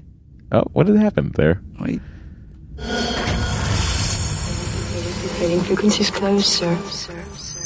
Oh, 0.51 0.63
what 0.73 0.85
did 0.85 0.97
happen 0.97 1.31
there? 1.35 1.61
Wait. 1.79 2.01
Radio 5.41 5.59
frequencies 5.61 6.09
closed, 6.11 6.45
sir. 6.45 6.77
Sir, 6.89 7.23
sir. 7.35 7.59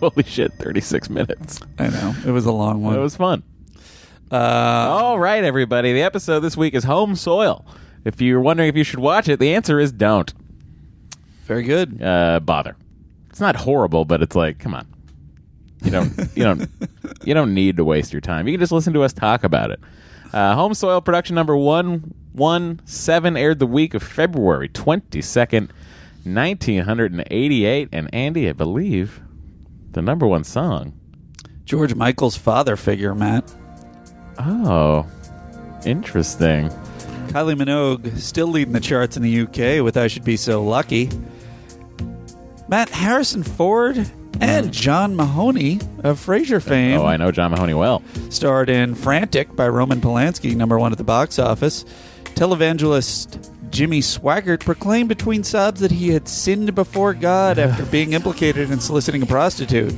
Holy 0.00 0.22
shit! 0.24 0.52
Thirty-six 0.54 1.10
minutes. 1.10 1.60
I 1.78 1.88
know 1.88 2.14
it 2.26 2.30
was 2.30 2.46
a 2.46 2.52
long 2.52 2.82
one. 2.82 2.94
It 2.96 3.00
was 3.00 3.16
fun. 3.16 3.42
Uh, 4.30 4.34
All 4.34 5.18
right, 5.18 5.42
everybody. 5.44 5.92
The 5.92 6.02
episode 6.02 6.40
this 6.40 6.56
week 6.56 6.74
is 6.74 6.84
Home 6.84 7.14
Soil. 7.16 7.64
If 8.04 8.20
you're 8.20 8.40
wondering 8.40 8.68
if 8.68 8.76
you 8.76 8.84
should 8.84 9.00
watch 9.00 9.28
it, 9.28 9.38
the 9.40 9.54
answer 9.54 9.80
is 9.80 9.92
don't. 9.92 10.32
very 11.44 11.62
good. 11.62 12.02
Uh, 12.02 12.40
bother. 12.40 12.76
It's 13.30 13.40
not 13.40 13.56
horrible, 13.56 14.04
but 14.04 14.22
it's 14.22 14.36
like, 14.36 14.58
come 14.58 14.74
on. 14.74 14.86
You 15.82 15.90
don't, 15.90 16.18
you 16.34 16.44
don't, 16.44 16.68
you 17.24 17.34
don't 17.34 17.54
need 17.54 17.76
to 17.76 17.84
waste 17.84 18.12
your 18.12 18.20
time. 18.20 18.46
You 18.48 18.54
can 18.54 18.60
just 18.60 18.72
listen 18.72 18.92
to 18.94 19.02
us 19.02 19.12
talk 19.12 19.44
about 19.44 19.70
it. 19.70 19.80
Uh, 20.32 20.54
Home 20.54 20.74
Soil 20.74 21.00
production 21.00 21.34
number 21.34 21.56
one 21.56 22.14
one 22.32 22.80
seven 22.84 23.36
aired 23.36 23.58
the 23.60 23.66
week 23.66 23.94
of 23.94 24.02
February 24.02 24.68
twenty 24.68 25.22
second, 25.22 25.72
nineteen 26.24 26.82
hundred 26.82 27.12
and 27.12 27.24
eighty 27.30 27.64
eight. 27.64 27.88
And 27.92 28.12
Andy, 28.12 28.48
I 28.48 28.52
believe, 28.52 29.22
the 29.92 30.02
number 30.02 30.26
one 30.26 30.44
song. 30.44 30.92
George 31.64 31.94
Michael's 31.94 32.36
father 32.36 32.76
figure, 32.76 33.14
Matt. 33.14 33.54
Oh, 34.38 35.06
interesting. 35.84 36.68
Kylie 37.28 37.56
Minogue 37.56 38.16
still 38.18 38.46
leading 38.46 38.72
the 38.72 38.80
charts 38.80 39.16
in 39.16 39.22
the 39.22 39.40
UK 39.40 39.84
with 39.84 39.96
I 39.96 40.06
Should 40.06 40.24
Be 40.24 40.36
So 40.36 40.62
Lucky. 40.64 41.10
Matt 42.68 42.88
Harrison 42.90 43.42
Ford 43.42 43.98
and 44.40 44.66
hmm. 44.66 44.72
John 44.72 45.16
Mahoney 45.16 45.80
of 46.04 46.24
Frasier 46.24 46.56
oh, 46.56 46.60
fame 46.60 47.00
Oh, 47.00 47.06
I 47.06 47.16
know 47.16 47.30
John 47.30 47.50
Mahoney 47.50 47.74
well. 47.74 48.02
starred 48.30 48.70
in 48.70 48.94
Frantic 48.94 49.54
by 49.56 49.68
Roman 49.68 50.00
Polanski, 50.00 50.54
number 50.54 50.78
one 50.78 50.92
at 50.92 50.98
the 50.98 51.04
box 51.04 51.38
office. 51.38 51.84
Televangelist 52.34 53.54
Jimmy 53.70 54.00
Swaggart 54.00 54.60
proclaimed 54.60 55.08
between 55.08 55.44
sobs 55.44 55.80
that 55.80 55.90
he 55.90 56.08
had 56.08 56.28
sinned 56.28 56.74
before 56.74 57.14
God 57.14 57.58
after 57.58 57.84
being 57.86 58.12
implicated 58.12 58.70
in 58.70 58.80
soliciting 58.80 59.22
a 59.22 59.26
prostitute. 59.26 59.94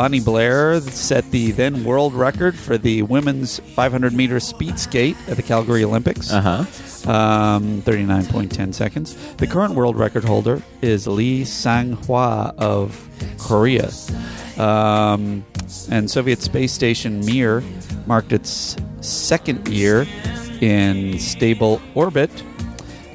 Bonnie 0.00 0.18
Blair 0.18 0.80
set 0.80 1.30
the 1.30 1.50
then 1.50 1.84
world 1.84 2.14
record 2.14 2.56
for 2.56 2.78
the 2.78 3.02
women's 3.02 3.58
500 3.58 4.14
meter 4.14 4.40
speed 4.40 4.78
skate 4.78 5.14
at 5.28 5.36
the 5.36 5.42
Calgary 5.42 5.84
Olympics. 5.84 6.32
Uh 6.32 6.40
huh. 6.40 7.12
Um, 7.12 7.82
39.10 7.82 8.72
seconds. 8.72 9.14
The 9.34 9.46
current 9.46 9.74
world 9.74 9.98
record 9.98 10.24
holder 10.24 10.62
is 10.80 11.06
Lee 11.06 11.44
Sang 11.44 11.98
Hwa 11.98 12.54
of 12.56 13.10
Korea. 13.36 13.90
Um, 14.56 15.44
and 15.90 16.10
Soviet 16.10 16.40
space 16.40 16.72
station 16.72 17.22
Mir 17.26 17.62
marked 18.06 18.32
its 18.32 18.78
second 19.02 19.68
year 19.68 20.06
in 20.62 21.18
stable 21.18 21.78
orbit. 21.94 22.30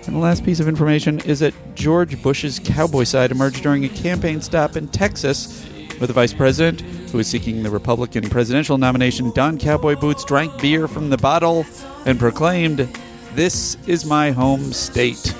And 0.06 0.16
the 0.16 0.20
last 0.20 0.46
piece 0.46 0.60
of 0.60 0.68
information 0.68 1.20
is 1.22 1.40
that 1.40 1.56
George 1.74 2.22
Bush's 2.22 2.60
cowboy 2.60 3.06
side 3.06 3.32
emerged 3.32 3.64
during 3.64 3.86
a 3.86 3.90
campaign 3.90 4.40
stop 4.40 4.76
in 4.76 4.88
Texas 4.90 5.68
where 5.98 6.08
the 6.08 6.14
vice 6.14 6.34
president, 6.34 6.82
who 7.12 7.20
is 7.20 7.28
seeking 7.28 7.64
the 7.64 7.70
Republican 7.70 8.30
presidential 8.30 8.78
nomination, 8.78 9.32
Don 9.32 9.58
cowboy 9.58 9.96
boots, 9.96 10.24
drank 10.26 10.60
beer 10.62 10.88
from 10.88 11.10
the 11.10 11.18
bottle, 11.18 11.66
and 12.06 12.20
proclaimed, 12.20 12.88
This 13.34 13.78
is 13.88 14.06
my 14.06 14.32
home 14.32 14.74
state. 14.74 15.34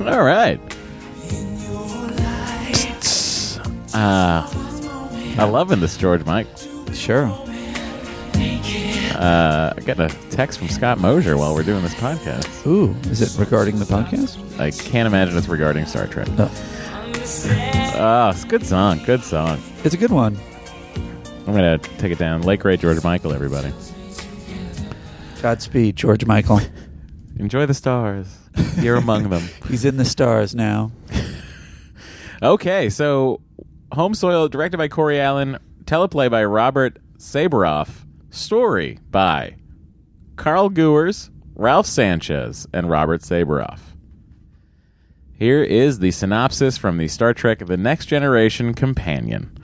All 0.00 0.22
right. 0.24 0.60
Uh, 3.94 4.48
I'm 5.38 5.52
loving 5.52 5.80
this 5.80 5.96
George 5.96 6.24
Mike. 6.24 6.46
Sure. 6.92 7.26
Uh, 9.14 9.72
I 9.76 9.80
got 9.84 10.00
a 10.00 10.08
text 10.30 10.58
from 10.58 10.68
Scott 10.68 10.98
Mosier 10.98 11.36
while 11.36 11.54
we're 11.54 11.62
doing 11.62 11.82
this 11.82 11.94
podcast. 11.94 12.66
Ooh, 12.66 12.94
is 13.10 13.20
it 13.20 13.38
regarding 13.38 13.78
the 13.78 13.84
podcast? 13.84 14.58
I 14.58 14.70
can't 14.70 15.06
imagine 15.06 15.36
it's 15.36 15.46
regarding 15.48 15.86
Star 15.86 16.06
Trek. 16.06 16.28
Oh. 16.38 16.50
Oh, 17.24 18.30
it's 18.34 18.42
a 18.42 18.46
good 18.48 18.66
song. 18.66 19.00
Good 19.04 19.22
song. 19.22 19.62
It's 19.84 19.94
a 19.94 19.98
good 19.98 20.10
one. 20.10 20.36
I'm 21.46 21.52
going 21.54 21.78
to 21.78 21.90
take 21.98 22.10
it 22.10 22.18
down. 22.18 22.42
Lake 22.42 22.64
Ray 22.64 22.76
George 22.76 23.02
Michael, 23.04 23.32
everybody. 23.32 23.72
Godspeed, 25.40 25.94
George 25.94 26.24
Michael. 26.26 26.60
Enjoy 27.38 27.64
the 27.66 27.74
stars. 27.74 28.26
You're 28.80 28.96
among 28.96 29.30
them. 29.30 29.42
He's 29.68 29.84
in 29.84 29.96
the 29.98 30.04
stars 30.04 30.54
now. 30.54 30.90
Okay, 32.42 32.90
so 32.90 33.40
Home 33.92 34.14
Soil, 34.14 34.48
directed 34.48 34.76
by 34.76 34.88
Corey 34.88 35.20
Allen, 35.20 35.58
teleplay 35.84 36.28
by 36.28 36.44
Robert 36.44 36.98
Sabaroff, 37.16 38.04
story 38.30 38.98
by 39.12 39.54
Karl 40.34 40.68
Guers, 40.68 41.30
Ralph 41.54 41.86
Sanchez, 41.86 42.66
and 42.72 42.90
Robert 42.90 43.20
Sabaroff. 43.20 43.78
Here 45.42 45.64
is 45.64 45.98
the 45.98 46.12
synopsis 46.12 46.78
from 46.78 46.98
the 46.98 47.08
Star 47.08 47.34
Trek 47.34 47.66
The 47.66 47.76
Next 47.76 48.06
Generation 48.06 48.74
Companion. 48.74 49.58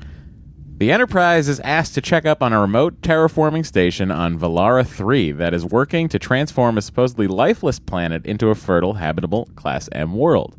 The 0.76 0.90
Enterprise 0.90 1.48
is 1.48 1.60
asked 1.60 1.94
to 1.94 2.00
check 2.00 2.26
up 2.26 2.42
on 2.42 2.52
a 2.52 2.60
remote 2.60 3.00
terraforming 3.00 3.64
station 3.64 4.10
on 4.10 4.40
Velara 4.40 4.84
3 4.84 5.30
that 5.30 5.54
is 5.54 5.64
working 5.64 6.08
to 6.08 6.18
transform 6.18 6.78
a 6.78 6.82
supposedly 6.82 7.28
lifeless 7.28 7.78
planet 7.78 8.26
into 8.26 8.48
a 8.48 8.56
fertile, 8.56 8.94
habitable 8.94 9.48
Class 9.54 9.88
M 9.92 10.14
world. 10.14 10.56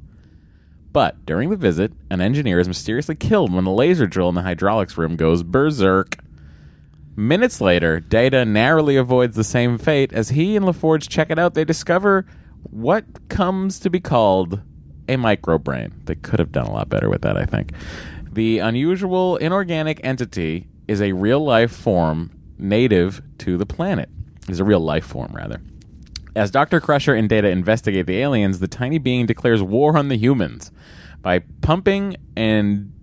But 0.93 1.26
during 1.26 1.49
the 1.49 1.57
visit, 1.57 1.91
an 2.09 2.22
engineer 2.22 2.61
is 2.61 2.70
mysteriously 2.70 3.15
killed 3.15 3.51
when 3.51 3.65
the 3.65 3.72
laser 3.72 4.07
drill 4.07 4.30
in 4.30 4.36
the 4.36 4.43
hydraulics 4.43 4.97
room 4.97 5.17
goes 5.17 5.43
berserk. 5.43 6.15
Minutes 7.17 7.59
later, 7.59 7.99
Data 7.99 8.45
narrowly 8.45 8.95
avoids 8.95 9.36
the 9.36 9.43
same 9.43 9.80
fate 9.80 10.13
as 10.13 10.30
he 10.30 10.55
and 10.55 10.65
LaForge 10.65 11.09
check 11.09 11.30
it 11.30 11.38
out. 11.38 11.55
They 11.55 11.65
discover 11.65 12.26
what 12.63 13.28
comes 13.28 13.80
to 13.80 13.89
be 13.89 13.99
called 13.99 14.61
a 15.10 15.18
microbrain. 15.18 15.91
They 16.05 16.16
could 16.16 16.39
have 16.39 16.51
done 16.51 16.68
a 16.68 16.72
lot 16.72 16.88
better 16.88 17.10
with 17.10 17.24
that, 17.24 17.36
I 17.36 17.45
think. 17.45 17.74
The 18.32 18.60
unusual 18.60 19.38
inorganic 19.38 19.99
entity 20.03 20.68
is 20.88 21.01
a 21.01 21.12
real 21.14 21.43
life 21.43 21.72
form 21.72 22.32
native 22.57 23.22
to 23.39 23.57
the 23.57 23.66
planet. 23.66 24.10
Is 24.47 24.60
a 24.60 24.64
real 24.64 24.80
life 24.80 25.05
form, 25.05 25.32
rather. 25.34 25.62
As 26.36 26.51
Dr. 26.51 26.80
Crusher 26.80 27.14
and 27.14 27.28
Data 27.28 27.49
investigate 27.49 28.05
the 28.05 28.18
aliens, 28.20 28.60
the 28.60 28.68
tiny 28.68 28.97
being 28.97 29.26
declares 29.26 29.62
war 29.62 29.97
on 29.97 30.10
the 30.10 30.16
humans 30.16 30.72
by 31.22 31.39
pumping 31.62 32.16
and 32.38 32.93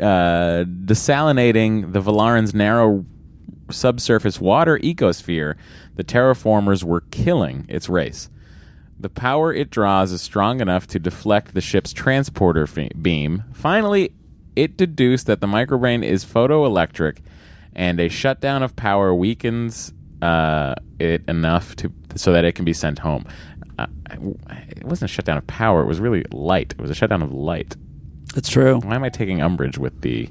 uh, 0.00 0.64
desalinating 0.84 1.92
the 1.92 2.00
Velaran's 2.00 2.54
narrow 2.54 3.04
subsurface 3.70 4.40
water 4.40 4.78
ecosphere. 4.78 5.56
The 5.96 6.04
terraformers 6.04 6.84
were 6.84 7.02
killing 7.10 7.66
its 7.68 7.88
race. 7.88 8.30
The 9.00 9.08
power 9.08 9.52
it 9.52 9.70
draws 9.70 10.10
is 10.10 10.22
strong 10.22 10.60
enough 10.60 10.86
to 10.88 10.98
deflect 10.98 11.54
the 11.54 11.60
ship's 11.60 11.92
transporter 11.92 12.66
fe- 12.66 12.90
beam. 13.00 13.44
Finally, 13.52 14.12
it 14.56 14.76
deduced 14.76 15.26
that 15.26 15.40
the 15.40 15.46
microbrain 15.46 16.04
is 16.04 16.24
photoelectric, 16.24 17.18
and 17.74 18.00
a 18.00 18.08
shutdown 18.08 18.62
of 18.64 18.74
power 18.74 19.14
weakens 19.14 19.92
uh, 20.20 20.74
it 20.98 21.22
enough 21.28 21.76
to 21.76 21.92
so 22.16 22.32
that 22.32 22.44
it 22.44 22.56
can 22.56 22.64
be 22.64 22.72
sent 22.72 22.98
home. 22.98 23.24
Uh, 23.78 23.86
it 24.10 24.84
wasn't 24.84 25.08
a 25.08 25.14
shutdown 25.14 25.38
of 25.38 25.46
power; 25.46 25.82
it 25.82 25.86
was 25.86 26.00
really 26.00 26.24
light. 26.32 26.72
It 26.72 26.80
was 26.80 26.90
a 26.90 26.94
shutdown 26.94 27.22
of 27.22 27.32
light. 27.32 27.76
That's 28.34 28.48
true. 28.48 28.80
Why 28.80 28.96
am 28.96 29.04
I 29.04 29.10
taking 29.10 29.40
umbrage 29.40 29.78
with 29.78 30.00
the 30.00 30.28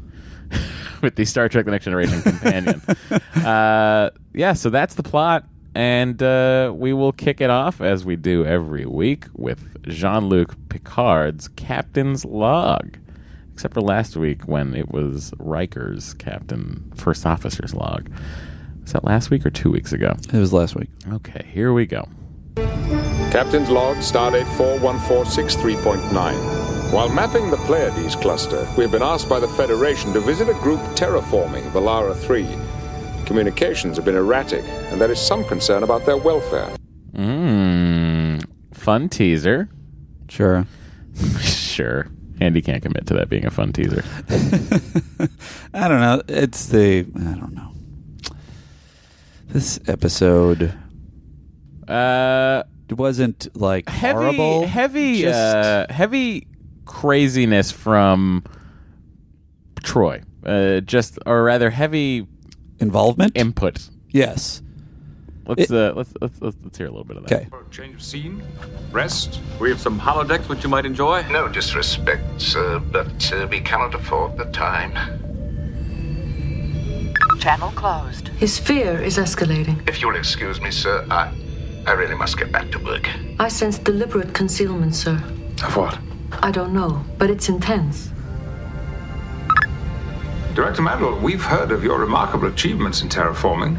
with 1.02 1.16
the 1.16 1.24
Star 1.24 1.48
Trek: 1.48 1.64
The 1.64 1.72
Next 1.72 1.86
Generation 1.86 2.22
companion? 2.22 2.82
uh, 3.46 4.10
yeah, 4.34 4.52
so 4.54 4.70
that's 4.70 4.96
the 4.96 5.04
plot, 5.04 5.46
and 5.78 6.22
uh, 6.24 6.74
we 6.76 6.92
will 6.92 7.12
kick 7.12 7.40
it 7.40 7.52
off 7.52 7.82
as 7.82 8.04
we 8.04 8.16
do 8.16 8.44
every 8.44 8.88
week 8.88 9.26
with 9.36 9.80
Jean-Luc 9.84 10.56
Picard's 10.70 11.50
Captain's 11.50 12.26
Log. 12.26 12.98
Except 13.54 13.76
for 13.76 13.82
last 13.82 14.18
week 14.18 14.48
when 14.48 14.74
it 14.74 14.92
was 14.92 15.36
Riker's 15.38 16.16
Captain 16.16 16.92
First 16.96 17.28
Officer's 17.28 17.76
Log. 17.76 18.10
Was 18.82 18.94
that 18.94 19.04
last 19.04 19.30
week 19.30 19.46
or 19.46 19.52
two 19.52 19.70
weeks 19.70 19.94
ago? 19.94 20.16
It 20.34 20.40
was 20.40 20.52
last 20.52 20.76
week. 20.76 20.90
Okay, 21.12 21.46
here 21.54 21.72
we 21.72 21.86
go. 21.86 22.10
Captain's 23.30 23.70
log, 23.70 23.98
stardate 23.98 24.48
41463.9. 24.58 26.92
While 26.92 27.10
mapping 27.10 27.52
the 27.52 27.58
Pleiades 27.58 28.16
cluster, 28.16 28.68
we 28.78 28.84
have 28.84 28.92
been 28.92 29.04
asked 29.04 29.30
by 29.30 29.40
the 29.40 29.48
Federation 29.50 30.12
to 30.14 30.22
visit 30.22 30.50
a 30.50 30.54
group 30.54 30.80
terraforming 30.96 31.70
Velara 31.70 32.16
3. 32.16 32.48
Communications 33.28 33.98
have 33.98 34.06
been 34.06 34.16
erratic, 34.16 34.64
and 34.90 35.00
there 35.02 35.12
is 35.12 35.20
some 35.20 35.44
concern 35.44 35.84
about 35.84 36.06
their 36.06 36.16
welfare. 36.18 36.70
Mmm. 37.14 38.42
Fun 38.74 39.10
teaser. 39.10 39.68
Sure. 40.30 40.66
sure. 41.42 42.08
Andy 42.40 42.62
can't 42.62 42.82
commit 42.82 43.06
to 43.08 43.14
that 43.16 43.28
being 43.30 43.46
a 43.46 43.52
fun 43.52 43.74
teaser. 43.74 44.04
I 45.74 45.88
don't 45.90 46.00
know. 46.00 46.22
It's 46.30 46.68
the 46.68 47.00
I 47.16 47.34
don't 47.38 47.54
know. 47.54 47.72
This 49.50 49.80
episode 49.88 50.74
Uh, 51.88 52.64
wasn't 52.92 53.48
like 53.56 53.90
heavy, 53.90 54.14
horrible. 54.38 54.68
heavy, 54.68 55.22
Just- 55.22 55.56
uh, 55.56 55.88
heavy 55.90 56.48
craziness 56.86 57.72
from 57.72 58.44
Troi. 59.82 60.24
Uh, 60.46 60.80
just, 60.82 61.20
or 61.26 61.44
rather, 61.44 61.70
heavy 61.70 62.26
involvement. 62.80 63.32
input. 63.36 63.90
yes. 64.10 64.62
Let's, 65.46 65.62
It- 65.62 65.72
uh, 65.72 65.94
let's, 65.96 66.12
let's 66.20 66.42
let's 66.42 66.58
let's 66.62 66.78
hear 66.78 66.88
a 66.88 66.90
little 66.90 67.06
bit 67.06 67.16
of 67.16 67.26
that. 67.28 67.34
Okay. 67.48 67.48
Change 67.72 67.96
of 67.96 68.02
scene, 68.04 68.44
rest. 68.92 69.40
We 69.62 69.70
have 69.70 69.80
some 69.80 69.98
holodecks 69.98 70.50
which 70.50 70.62
you 70.64 70.70
might 70.70 70.86
enjoy. 70.86 71.26
No 71.30 71.48
disrespect, 71.48 72.42
sir, 72.42 72.80
but 72.80 73.32
uh, 73.34 73.48
we 73.50 73.62
cannot 73.62 73.96
afford 73.96 74.36
the 74.38 74.46
time. 74.52 74.92
Channel 77.40 77.72
closed. 77.72 78.28
His 78.40 78.60
fear 78.60 79.02
is 79.02 79.18
escalating. 79.18 79.88
If 79.88 80.02
you'll 80.02 80.18
excuse 80.18 80.60
me, 80.60 80.70
sir, 80.72 81.06
I, 81.10 81.32
I 81.86 81.92
really 81.94 82.16
must 82.16 82.38
get 82.38 82.52
back 82.52 82.70
to 82.72 82.80
work. 82.80 83.08
I 83.40 83.48
sense 83.48 83.78
deliberate 83.78 84.34
concealment, 84.34 84.96
sir. 84.96 85.16
Of 85.64 85.78
what? 85.78 85.98
I 86.42 86.52
don't 86.52 86.74
know, 86.74 87.04
but 87.18 87.30
it's 87.30 87.48
intense. 87.48 88.10
Director 90.58 90.82
Mandel, 90.82 91.20
we've 91.20 91.44
heard 91.44 91.72
of 91.72 91.84
your 91.84 92.00
remarkable 92.00 92.48
achievements 92.48 93.04
in 93.04 93.10
terraforming. 93.10 93.78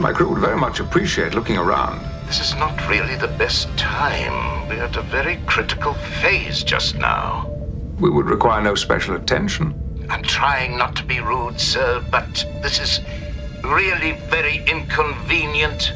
My 0.00 0.12
crew 0.12 0.28
would 0.28 0.40
very 0.40 0.56
much 0.56 0.80
appreciate 0.80 1.34
looking 1.34 1.56
around. 1.56 2.04
This 2.26 2.40
is 2.40 2.56
not 2.56 2.88
really 2.88 3.14
the 3.14 3.28
best 3.28 3.68
time. 3.78 4.68
We're 4.68 4.82
at 4.82 4.96
a 4.96 5.02
very 5.02 5.36
critical 5.46 5.94
phase 5.94 6.64
just 6.64 6.96
now. 6.96 7.46
We 8.00 8.10
would 8.10 8.26
require 8.26 8.60
no 8.60 8.74
special 8.74 9.14
attention. 9.14 9.72
I'm 10.10 10.24
trying 10.24 10.76
not 10.76 10.96
to 10.96 11.04
be 11.04 11.20
rude, 11.20 11.60
sir, 11.60 12.04
but 12.10 12.44
this 12.60 12.80
is 12.80 12.98
really 13.62 14.18
very 14.30 14.64
inconvenient. 14.66 15.92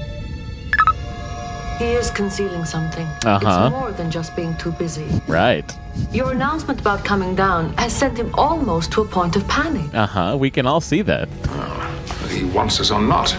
He 1.82 1.94
is 1.94 2.12
concealing 2.12 2.64
something. 2.64 3.08
Uh-huh. 3.24 3.40
It's 3.42 3.72
more 3.72 3.90
than 3.90 4.08
just 4.08 4.36
being 4.36 4.56
too 4.56 4.70
busy. 4.70 5.20
Right. 5.26 5.68
Your 6.12 6.30
announcement 6.30 6.78
about 6.78 7.04
coming 7.04 7.34
down 7.34 7.72
has 7.76 7.92
sent 7.92 8.16
him 8.16 8.32
almost 8.34 8.92
to 8.92 9.00
a 9.00 9.04
point 9.04 9.34
of 9.34 9.48
panic. 9.48 9.92
Uh 9.92 10.06
huh. 10.06 10.36
We 10.38 10.48
can 10.48 10.64
all 10.64 10.80
see 10.80 11.02
that. 11.02 11.28
Whether 11.28 12.34
he 12.36 12.44
wants 12.44 12.78
us 12.78 12.92
or 12.92 13.00
not. 13.00 13.36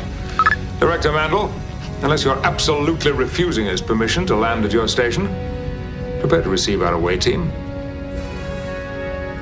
Director 0.81 1.13
Mandel, 1.13 1.53
unless 2.01 2.25
you're 2.25 2.45
absolutely 2.45 3.13
refusing 3.13 3.65
his 3.65 3.81
permission 3.81 4.25
to 4.25 4.35
land 4.35 4.65
at 4.65 4.73
your 4.73 4.89
station, 4.89 5.27
prepare 6.19 6.41
to 6.41 6.49
receive 6.49 6.81
our 6.81 6.95
away 6.95 7.15
team. 7.15 7.49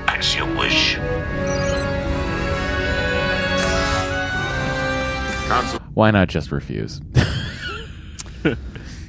As 0.07 0.35
you 0.35 0.45
wish. 0.55 0.99
Why 5.95 6.11
not 6.11 6.27
just 6.27 6.51
refuse? 6.51 7.01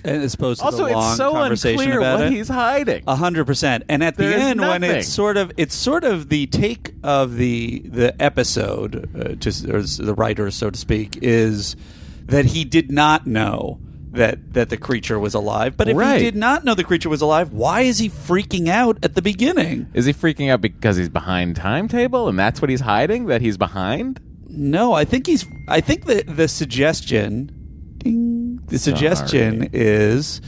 As 0.05 0.35
opposed 0.35 0.61
to 0.61 0.67
also, 0.67 0.87
the 0.87 0.93
long 0.93 1.09
it's 1.09 1.17
so 1.17 1.33
conversation 1.33 1.81
unclear 1.81 1.99
about 2.01 2.19
what 2.19 2.27
it. 2.29 2.33
he's 2.33 2.49
hiding. 2.49 3.05
A 3.07 3.15
hundred 3.17 3.47
percent. 3.47 3.85
And 3.89 4.03
at 4.03 4.17
the 4.17 4.25
There's 4.25 4.41
end, 4.43 4.61
when 4.61 4.83
it's 4.83 5.09
sort 5.09 5.37
of, 5.37 5.53
it's 5.57 5.75
sort 5.75 6.05
of 6.05 6.29
the 6.29 6.47
take 6.49 6.93
of 7.05 7.37
the 7.37 7.81
the 7.85 8.21
episode, 8.23 9.11
uh, 9.19 9.35
just 9.35 9.65
or 9.69 9.83
the 9.83 10.15
writer, 10.15 10.51
so 10.51 10.71
to 10.71 10.79
speak, 10.79 11.19
is 11.23 11.77
that 12.27 12.47
he 12.47 12.65
did 12.65 12.91
not 12.91 13.27
know 13.27 13.79
that 14.13 14.55
that 14.55 14.69
the 14.71 14.77
creature 14.77 15.19
was 15.19 15.35
alive. 15.35 15.77
But 15.77 15.89
if 15.89 15.97
Right. 15.97 16.19
he 16.19 16.25
did 16.25 16.37
not 16.37 16.65
know 16.65 16.75
the 16.75 16.85
creature 16.85 17.09
was 17.09 17.21
alive, 17.23 17.53
why 17.53 17.83
is 17.83 17.99
he 17.99 18.09
freaking 18.11 18.69
out 18.69 18.99
at 19.03 19.15
the 19.15 19.23
beginning? 19.23 19.87
Is 19.95 20.05
he 20.07 20.13
freaking 20.13 20.51
out 20.51 20.61
because 20.61 20.97
he's 20.97 21.09
behind 21.09 21.57
timetable 21.57 22.29
and 22.29 22.39
that's 22.39 22.61
what 22.61 22.69
he's 22.71 22.81
hiding? 22.83 23.27
That 23.27 23.41
he's 23.41 23.57
behind? 23.57 24.21
No, 24.49 24.93
I 24.93 25.05
think 25.07 25.27
he's. 25.27 25.47
I 25.69 25.81
think 25.81 26.05
the 26.05 26.25
the 26.25 26.47
suggestion, 26.47 27.47
ding, 27.47 27.62
the 28.67 28.79
suggestion 28.79 29.71
is 29.73 30.41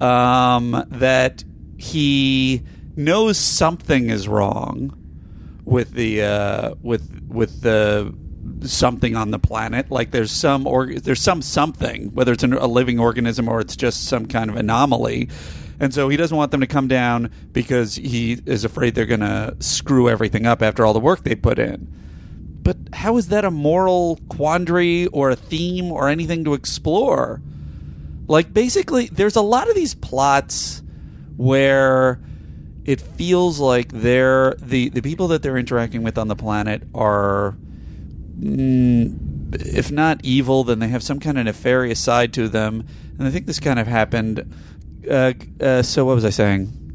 um, 0.00 0.84
that 0.88 1.44
he 1.76 2.62
knows 2.96 3.38
something 3.38 4.10
is 4.10 4.26
wrong 4.28 4.94
with 5.64 5.92
the 5.92 6.22
uh, 6.22 6.74
with 6.82 7.24
with 7.28 7.62
the 7.62 8.12
something 8.62 9.16
on 9.16 9.30
the 9.30 9.38
planet. 9.38 9.90
Like 9.90 10.10
there's 10.10 10.32
some 10.32 10.66
or 10.66 10.86
there's 10.86 11.20
some 11.20 11.42
something, 11.42 12.14
whether 12.14 12.32
it's 12.32 12.42
an, 12.42 12.54
a 12.54 12.66
living 12.66 12.98
organism 12.98 13.48
or 13.48 13.60
it's 13.60 13.76
just 13.76 14.04
some 14.04 14.26
kind 14.26 14.50
of 14.50 14.56
anomaly. 14.56 15.28
And 15.80 15.94
so 15.94 16.08
he 16.08 16.16
doesn't 16.16 16.36
want 16.36 16.50
them 16.50 16.60
to 16.60 16.66
come 16.66 16.88
down 16.88 17.30
because 17.52 17.94
he 17.94 18.40
is 18.46 18.64
afraid 18.64 18.96
they're 18.96 19.06
going 19.06 19.20
to 19.20 19.56
screw 19.60 20.08
everything 20.08 20.44
up 20.44 20.60
after 20.60 20.84
all 20.84 20.92
the 20.92 20.98
work 20.98 21.22
they 21.22 21.36
put 21.36 21.58
in. 21.58 21.86
But 22.62 22.76
how 22.92 23.16
is 23.16 23.28
that 23.28 23.44
a 23.44 23.50
moral 23.50 24.18
quandary 24.28 25.06
or 25.06 25.30
a 25.30 25.36
theme 25.36 25.92
or 25.92 26.08
anything 26.08 26.44
to 26.44 26.54
explore? 26.54 27.40
Like, 28.28 28.52
basically, 28.52 29.06
there's 29.06 29.36
a 29.36 29.42
lot 29.42 29.68
of 29.68 29.74
these 29.74 29.94
plots 29.94 30.82
where 31.36 32.20
it 32.84 33.00
feels 33.00 33.58
like 33.58 33.90
they're 33.92 34.54
the, 34.60 34.88
the 34.90 35.02
people 35.02 35.28
that 35.28 35.42
they're 35.42 35.58
interacting 35.58 36.02
with 36.02 36.16
on 36.16 36.28
the 36.28 36.36
planet 36.36 36.82
are, 36.94 37.56
mm, 38.38 39.54
if 39.54 39.90
not 39.90 40.20
evil, 40.22 40.64
then 40.64 40.78
they 40.78 40.88
have 40.88 41.02
some 41.02 41.20
kind 41.20 41.38
of 41.38 41.44
nefarious 41.44 42.00
side 42.00 42.32
to 42.34 42.48
them. 42.48 42.86
And 43.18 43.26
I 43.26 43.30
think 43.30 43.46
this 43.46 43.60
kind 43.60 43.78
of 43.78 43.86
happened. 43.86 44.54
Uh, 45.10 45.32
uh, 45.60 45.82
so, 45.82 46.04
what 46.04 46.14
was 46.14 46.24
I 46.24 46.30
saying? 46.30 46.87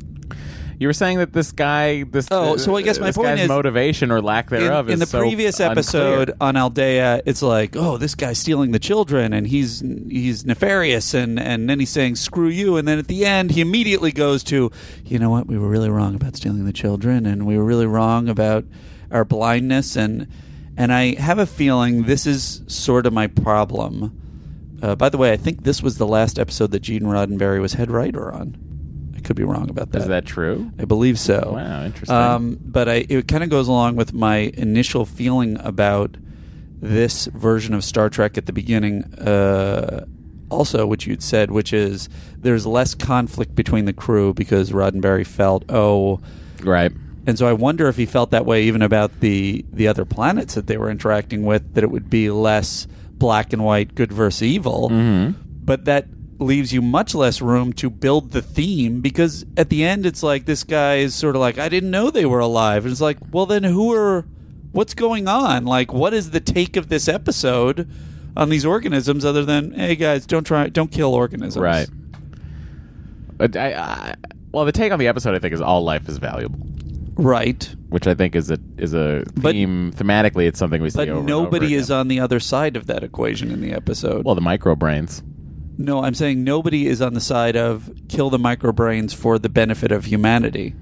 You 0.84 0.90
were 0.90 0.94
saying 0.94 1.20
that 1.20 1.32
this 1.32 1.54
guy, 1.54 2.04
this 2.04 2.28
Oh, 2.30 2.58
so 2.58 2.76
I 2.76 2.82
guess 2.82 3.00
my 3.00 3.06
this 3.06 3.16
point 3.16 3.30
guy's 3.30 3.40
is- 3.44 3.48
motivation 3.48 4.12
or 4.12 4.22
lack 4.22 4.50
thereof 4.50 4.90
in 4.90 4.96
is 4.96 5.00
the 5.00 5.06
so 5.06 5.20
previous 5.22 5.62
unclear. 5.62 5.72
episode 5.72 6.32
on 6.42 6.58
Aldea, 6.58 7.22
it's 7.26 7.42
like, 7.42 7.78
oh, 7.78 7.96
this 7.96 8.16
guy's 8.16 8.38
stealing 8.38 8.72
the 8.72 8.80
children, 8.80 9.32
and 9.32 9.48
he's 9.48 9.80
he's 9.80 10.46
nefarious, 10.46 11.14
and 11.14 11.40
and 11.40 11.70
then 11.70 11.80
he's 11.80 11.90
saying 11.90 12.18
screw 12.18 12.50
you, 12.50 12.76
and 12.76 12.86
then 12.86 13.00
at 13.00 13.08
the 13.08 13.26
end 13.26 13.52
he 13.52 13.62
immediately 13.62 14.12
goes 14.12 14.44
to, 14.44 14.72
you 15.06 15.20
know 15.20 15.30
what, 15.30 15.48
we 15.48 15.58
were 15.58 15.70
really 15.70 15.90
wrong 15.90 16.16
about 16.16 16.36
stealing 16.36 16.66
the 16.66 16.74
children, 16.74 17.26
and 17.26 17.46
we 17.46 17.58
were 17.58 17.64
really 17.64 17.88
wrong 17.88 18.28
about 18.28 18.66
our 19.10 19.24
blindness, 19.24 19.96
and 19.96 20.28
And 20.76 20.92
I 20.92 21.16
have 21.18 21.40
a 21.40 21.46
feeling 21.46 22.04
this 22.04 22.28
is 22.28 22.62
sort 22.68 23.06
of 23.06 23.14
my 23.14 23.28
problem. 23.28 24.12
Uh, 24.82 24.96
by 24.96 25.08
the 25.08 25.18
way, 25.18 25.32
I 25.32 25.38
think 25.38 25.64
this 25.64 25.82
was 25.82 25.98
the 25.98 26.08
last 26.08 26.38
episode 26.38 26.72
that 26.72 26.82
Gene 26.82 27.04
Roddenberry 27.04 27.62
was 27.62 27.72
head 27.74 27.90
writer 27.90 28.34
on. 28.34 28.58
Could 29.24 29.36
be 29.36 29.44
wrong 29.44 29.70
about 29.70 29.92
that. 29.92 30.02
Is 30.02 30.08
that 30.08 30.26
true? 30.26 30.72
I 30.80 30.86
believe 30.86 31.18
so. 31.18 31.54
Wow, 31.56 31.86
interesting. 31.86 32.16
Um, 32.16 32.60
but 32.62 32.90
I, 32.90 33.06
it 33.10 33.28
kind 33.28 33.44
of 33.44 33.50
goes 33.50 33.68
along 33.68 33.96
with 33.96 34.14
my 34.14 34.52
initial 34.56 35.06
feeling 35.06 35.58
about 35.62 36.18
this 36.82 37.28
version 37.28 37.74
of 37.74 37.84
Star 37.84 38.10
Trek 38.10 38.38
at 38.38 38.46
the 38.46 38.54
beginning. 38.54 39.04
Uh, 39.16 40.06
also, 40.50 40.86
which 40.86 41.08
you'd 41.08 41.24
said, 41.24 41.50
which 41.52 41.74
is 41.74 42.10
there's 42.38 42.66
less 42.66 42.94
conflict 42.94 43.56
between 43.56 43.86
the 43.86 43.94
crew 43.94 44.34
because 44.34 44.72
Roddenberry 44.72 45.26
felt, 45.26 45.64
oh, 45.70 46.20
right. 46.62 46.92
And 47.26 47.40
so 47.40 47.48
I 47.48 47.54
wonder 47.54 47.88
if 47.88 47.96
he 47.96 48.06
felt 48.06 48.32
that 48.32 48.46
way 48.46 48.64
even 48.64 48.82
about 48.82 49.22
the 49.22 49.66
the 49.72 49.88
other 49.88 50.04
planets 50.06 50.56
that 50.56 50.68
they 50.68 50.78
were 50.78 50.92
interacting 50.92 51.44
with, 51.46 51.74
that 51.74 51.84
it 51.84 51.90
would 51.90 52.10
be 52.10 52.30
less 52.30 52.86
black 53.14 53.54
and 53.54 53.64
white, 53.64 53.96
good 53.96 54.12
versus 54.12 54.44
evil. 54.44 54.90
Mhm. 54.90 55.36
But 55.66 55.86
that 55.86 56.08
leaves 56.40 56.74
you 56.74 56.82
much 56.82 57.14
less 57.16 57.42
room 57.42 57.74
to 57.74 57.90
build 57.90 58.32
the 58.32 58.42
theme 58.42 59.02
because 59.02 59.46
at 59.56 59.70
the 59.70 59.84
end 59.84 60.06
it's 60.06 60.24
like 60.24 60.46
this 60.46 60.64
guy 60.64 60.96
is 60.96 61.14
sort 61.16 61.36
of 61.36 61.42
like 61.42 61.58
I 61.58 61.70
didn't 61.70 61.92
know 61.92 62.10
they 62.10 62.26
were 62.26 62.40
alive 62.40 62.86
and 62.86 62.92
it's 62.92 63.02
like 63.02 63.18
well 63.32 63.46
then 63.46 63.64
who 63.64 63.94
are 63.94 64.26
what's 64.72 64.94
going 64.94 65.28
on 65.28 65.66
like 65.66 65.94
what 65.94 66.14
is 66.14 66.32
the 66.32 66.40
take 66.40 66.76
of 66.76 66.90
this 66.90 67.08
episode 67.08 67.90
on 68.36 68.50
these 68.50 68.66
organisms 68.66 69.24
other 69.24 69.46
than 69.46 69.72
hey 69.74 69.96
guys 69.96 70.26
don't 70.26 70.44
try 70.44 70.68
don't 70.70 70.92
kill 70.92 71.14
organisms 71.14 71.62
Right. 71.62 71.90
But 73.38 73.58
I, 73.58 73.74
I, 73.74 74.16
well, 74.52 74.64
the 74.66 74.72
take 74.72 74.92
on 74.92 75.00
the 75.00 75.08
episode, 75.08 75.34
I 75.36 75.40
think, 75.40 75.54
is 75.54 75.62
all 75.62 75.84
life 75.84 76.08
is 76.08 76.18
valuable, 76.18 76.60
right 77.16 77.76
which 77.90 78.08
I 78.08 78.16
think 78.16 78.36
is 78.36 78.50
a 78.50 78.58
is 78.78 78.94
a 78.94 79.24
theme. 79.40 79.92
thematically, 79.94 80.48
it's 80.48 80.58
something 80.58 80.82
we 80.82 80.90
see 80.90 81.06
but 81.06 81.24
nobody 81.24 81.76
is 81.76 81.92
on 81.92 82.08
the 82.08 82.20
other 82.20 82.40
side 82.40 82.76
of 82.76 82.88
that 82.88 83.04
equation 83.04 83.52
in 83.52 83.62
the 83.62 83.72
episode 83.72 84.26
Well, 84.26 84.36
the 84.36 84.42
microbrains. 84.42 85.22
No, 85.78 86.04
I'm 86.04 86.14
saying 86.14 86.44
nobody 86.44 86.88
is 86.88 87.02
on 87.02 87.14
the 87.14 87.22
side 87.22 87.56
of 87.56 87.92
kill 88.08 88.30
the 88.30 88.38
microbrains 88.38 89.14
for 89.16 89.40
the 89.40 89.50
benefit 89.50 89.92
of 89.92 90.06
humanity. 90.06 90.76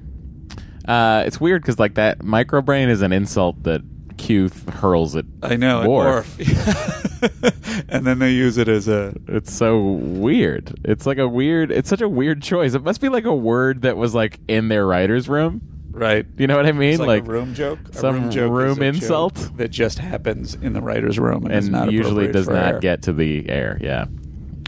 Uh, 0.88 1.24
it's 1.26 1.39
weird 1.39 1.62
because 1.62 1.80
like 1.80 1.96
that 1.96 2.20
microbrain 2.20 2.89
is 2.89 3.02
an 3.02 3.14
insult 3.14 3.64
that 3.64 3.82
Q 4.18 4.50
hurls 4.70 5.16
at. 5.16 5.26
I 5.42 5.56
know, 5.56 5.88
Worf. 5.88 6.38
and 7.89 8.06
then 8.06 8.20
they 8.20 8.32
use 8.32 8.58
it 8.58 8.68
as 8.68 8.88
a. 8.88 9.14
It's 9.28 9.54
so 9.54 9.80
weird. 9.82 10.80
It's 10.84 11.06
like 11.06 11.18
a 11.18 11.28
weird. 11.28 11.72
It's 11.72 11.89
such 11.89 12.02
a 12.02 12.10
weird 12.10 12.42
choice. 12.42 12.74
It 12.74 12.84
must 12.84 13.02
be 13.02 13.10
like 13.10 13.26
a 13.26 13.34
word 13.36 13.84
that 13.84 13.98
was 13.98 14.14
like 14.14 14.39
in 14.48 14.68
their 14.68 14.86
writers' 14.86 15.30
room. 15.30 15.62
Right. 15.92 16.26
You 16.38 16.48
know 16.48 16.56
what 16.56 16.66
I 16.66 16.72
mean? 16.72 16.94
It's 16.94 17.00
like, 17.02 17.24
a 17.24 17.32
room 17.32 17.54
joke. 17.54 17.80
A 17.89 17.96
Some 17.96 18.16
room, 18.16 18.32
joke 18.32 18.52
room 18.52 18.82
insult. 18.82 19.58
that 19.58 19.70
just 19.70 20.00
happens 20.00 20.56
in 20.56 20.74
the 20.74 20.82
writer's 20.82 21.20
room 21.20 21.46
and, 21.46 21.54
and 21.54 21.72
not 21.72 21.92
usually 21.92 22.32
does 22.32 22.48
not 22.48 22.76
air. 22.76 22.80
get 22.80 23.04
to 23.04 23.14
the 23.14 23.50
air. 23.50 23.78
Yeah, 23.82 24.06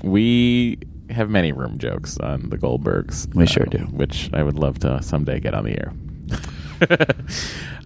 we 0.03 0.77
have 1.09 1.29
many 1.29 1.51
room 1.51 1.77
jokes 1.77 2.17
on 2.17 2.49
the 2.49 2.57
Goldbergs. 2.57 3.27
uh, 3.27 3.31
We 3.35 3.45
sure 3.47 3.65
do. 3.65 3.79
Which 3.79 4.29
I 4.33 4.43
would 4.43 4.57
love 4.59 4.79
to 4.79 5.01
someday 5.01 5.39
get 5.39 5.53
on 5.53 5.63
the 5.65 5.71
air. 5.79 5.93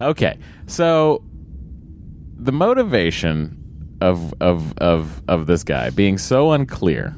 okay, 0.00 0.38
so 0.66 1.22
the 2.36 2.52
motivation 2.52 3.56
of 4.00 4.32
of 4.40 4.76
of 4.78 5.22
of 5.28 5.46
this 5.46 5.64
guy 5.64 5.90
being 5.90 6.18
so 6.18 6.52
unclear 6.52 7.16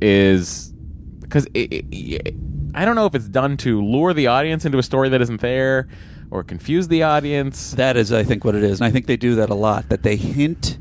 is 0.00 0.72
because 1.20 1.46
I 1.54 2.84
don't 2.84 2.94
know 2.94 3.06
if 3.06 3.14
it's 3.14 3.28
done 3.28 3.56
to 3.58 3.82
lure 3.82 4.14
the 4.14 4.26
audience 4.28 4.64
into 4.64 4.78
a 4.78 4.82
story 4.82 5.08
that 5.10 5.20
isn't 5.20 5.40
there 5.40 5.88
or 6.30 6.42
confuse 6.44 6.88
the 6.88 7.02
audience. 7.02 7.72
That 7.72 7.96
is, 7.96 8.12
I 8.12 8.22
think, 8.24 8.44
what 8.44 8.54
it 8.54 8.62
is, 8.62 8.80
and 8.80 8.86
I 8.86 8.90
think 8.90 9.06
they 9.06 9.16
do 9.16 9.34
that 9.36 9.50
a 9.50 9.54
lot. 9.54 9.88
That 9.88 10.02
they 10.02 10.16
hint 10.16 10.78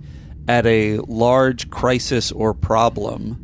at 0.48 0.66
a 0.66 0.98
large 1.00 1.70
crisis 1.70 2.32
or 2.32 2.54
problem 2.54 3.44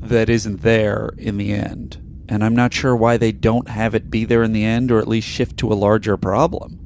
that 0.00 0.28
isn't 0.28 0.62
there 0.62 1.14
in 1.18 1.36
the 1.36 1.52
end, 1.52 2.24
and 2.28 2.44
I'm 2.44 2.54
not 2.54 2.72
sure 2.72 2.94
why 2.94 3.16
they 3.16 3.32
don't 3.32 3.68
have 3.68 3.94
it 3.94 4.10
be 4.10 4.24
there 4.24 4.42
in 4.42 4.52
the 4.52 4.64
end, 4.64 4.90
or 4.90 4.98
at 4.98 5.08
least 5.08 5.28
shift 5.28 5.56
to 5.58 5.72
a 5.72 5.74
larger 5.74 6.16
problem. 6.16 6.78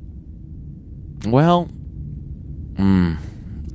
Well, 1.27 1.69
mm, 2.75 3.17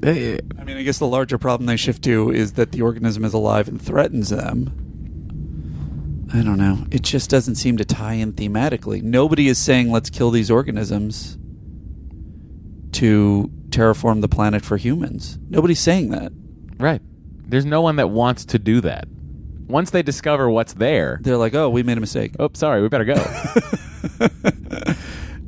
I 0.04 0.64
mean, 0.64 0.78
I 0.78 0.84
guess 0.84 1.00
the 1.00 1.08
larger 1.08 1.38
problem 1.38 1.68
they 1.68 1.78
shift 1.78 2.04
to 2.04 2.32
is 2.32 2.54
that 2.54 2.72
the 2.72 2.82
organism 2.82 3.24
is 3.24 3.34
alive 3.34 3.68
and 3.68 3.82
threatens 3.82 4.30
them. 4.30 4.78
I 6.34 6.42
don't 6.42 6.58
know. 6.58 6.86
It 6.92 7.02
just 7.02 7.30
doesn't 7.30 7.56
seem 7.56 7.78
to 7.78 7.86
tie 7.86 8.14
in 8.14 8.34
thematically. 8.34 9.04
Nobody 9.04 9.48
is 9.48 9.58
saying 9.58 9.92
let's 9.92 10.10
kill 10.10 10.32
these 10.32 10.50
organisms 10.50 11.38
to 12.94 13.52
terraform 13.72 14.22
the 14.22 14.28
planet 14.28 14.64
for 14.64 14.78
humans. 14.78 15.40
Nobody's 15.50 15.80
saying 15.80 16.10
that. 16.12 16.32
Right. 16.78 17.02
There's 17.48 17.66
no 17.66 17.82
one 17.82 17.96
that 17.98 18.10
wants 18.10 18.46
to 18.46 18.60
do 18.60 18.82
that. 18.82 19.08
Once 19.68 19.92
they 19.92 20.04
discover 20.04 20.50
what's 20.50 20.74
there, 20.74 21.20
they're 21.22 21.38
like, 21.38 21.54
"Oh, 21.54 21.70
we 21.70 21.84
made 21.84 21.98
a 21.98 22.02
mistake. 22.02 22.34
Oh, 22.40 22.50
sorry, 22.54 22.82
we 22.82 22.90
better 22.90 23.06
go." 23.06 23.14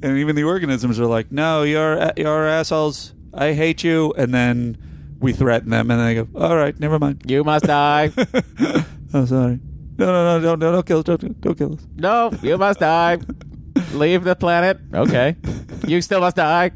and 0.01 0.17
even 0.17 0.35
the 0.35 0.43
organisms 0.43 0.99
are 0.99 1.05
like, 1.05 1.31
"No, 1.31 1.63
you're 1.63 2.11
you're 2.15 2.47
assholes. 2.47 3.13
I 3.33 3.53
hate 3.53 3.83
you." 3.83 4.13
And 4.17 4.33
then 4.33 4.77
we 5.19 5.33
threaten 5.33 5.69
them, 5.69 5.91
and 5.91 5.99
they 5.99 6.15
go, 6.15 6.27
"All 6.35 6.55
right, 6.55 6.77
never 6.79 6.99
mind. 6.99 7.23
You 7.27 7.43
must 7.43 7.65
die." 7.65 8.11
oh, 9.13 9.25
sorry. 9.25 9.59
No, 9.97 10.05
no, 10.07 10.39
no, 10.39 10.41
don't, 10.41 10.59
no, 10.59 10.71
don't 10.71 10.85
kill 10.85 10.99
us. 10.99 11.03
Don't, 11.03 11.41
don't 11.41 11.57
kill 11.57 11.73
us. 11.73 11.87
No, 11.95 12.31
you 12.41 12.57
must 12.57 12.79
die. 12.79 13.19
Leave 13.93 14.23
the 14.23 14.35
planet. 14.35 14.79
Okay. 14.93 15.35
You 15.85 16.01
still 16.01 16.19
must 16.21 16.35
die. 16.35 16.71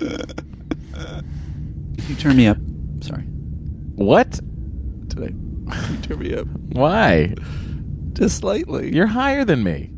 You 2.07 2.15
turn 2.15 2.37
me 2.37 2.47
up. 2.47 2.57
Sorry. 3.01 3.23
What? 3.23 4.33
Today. 5.09 5.33
You 5.91 5.97
turn 6.01 6.19
me 6.19 6.33
up. 6.33 6.47
Why? 6.71 7.33
Just 8.13 8.37
slightly. 8.37 8.95
You're 8.95 9.07
higher 9.07 9.43
than 9.43 9.63
me. 9.63 9.91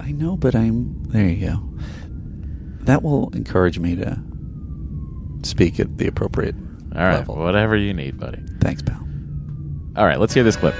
I 0.00 0.12
know, 0.12 0.36
but 0.36 0.54
I'm. 0.54 1.04
There 1.04 1.26
you 1.28 1.46
go. 1.48 1.62
That 2.84 3.02
will 3.02 3.28
encourage 3.34 3.78
me 3.78 3.94
to 3.96 4.18
speak 5.42 5.78
at 5.78 5.98
the 5.98 6.06
appropriate 6.06 6.54
All 6.94 7.02
right, 7.02 7.16
level. 7.18 7.36
whatever 7.36 7.76
you 7.76 7.92
need, 7.92 8.18
buddy. 8.18 8.42
Thanks, 8.60 8.80
pal. 8.82 9.06
All 9.96 10.06
right, 10.06 10.18
let's 10.18 10.32
hear 10.32 10.42
this 10.42 10.56
clip. 10.56 10.74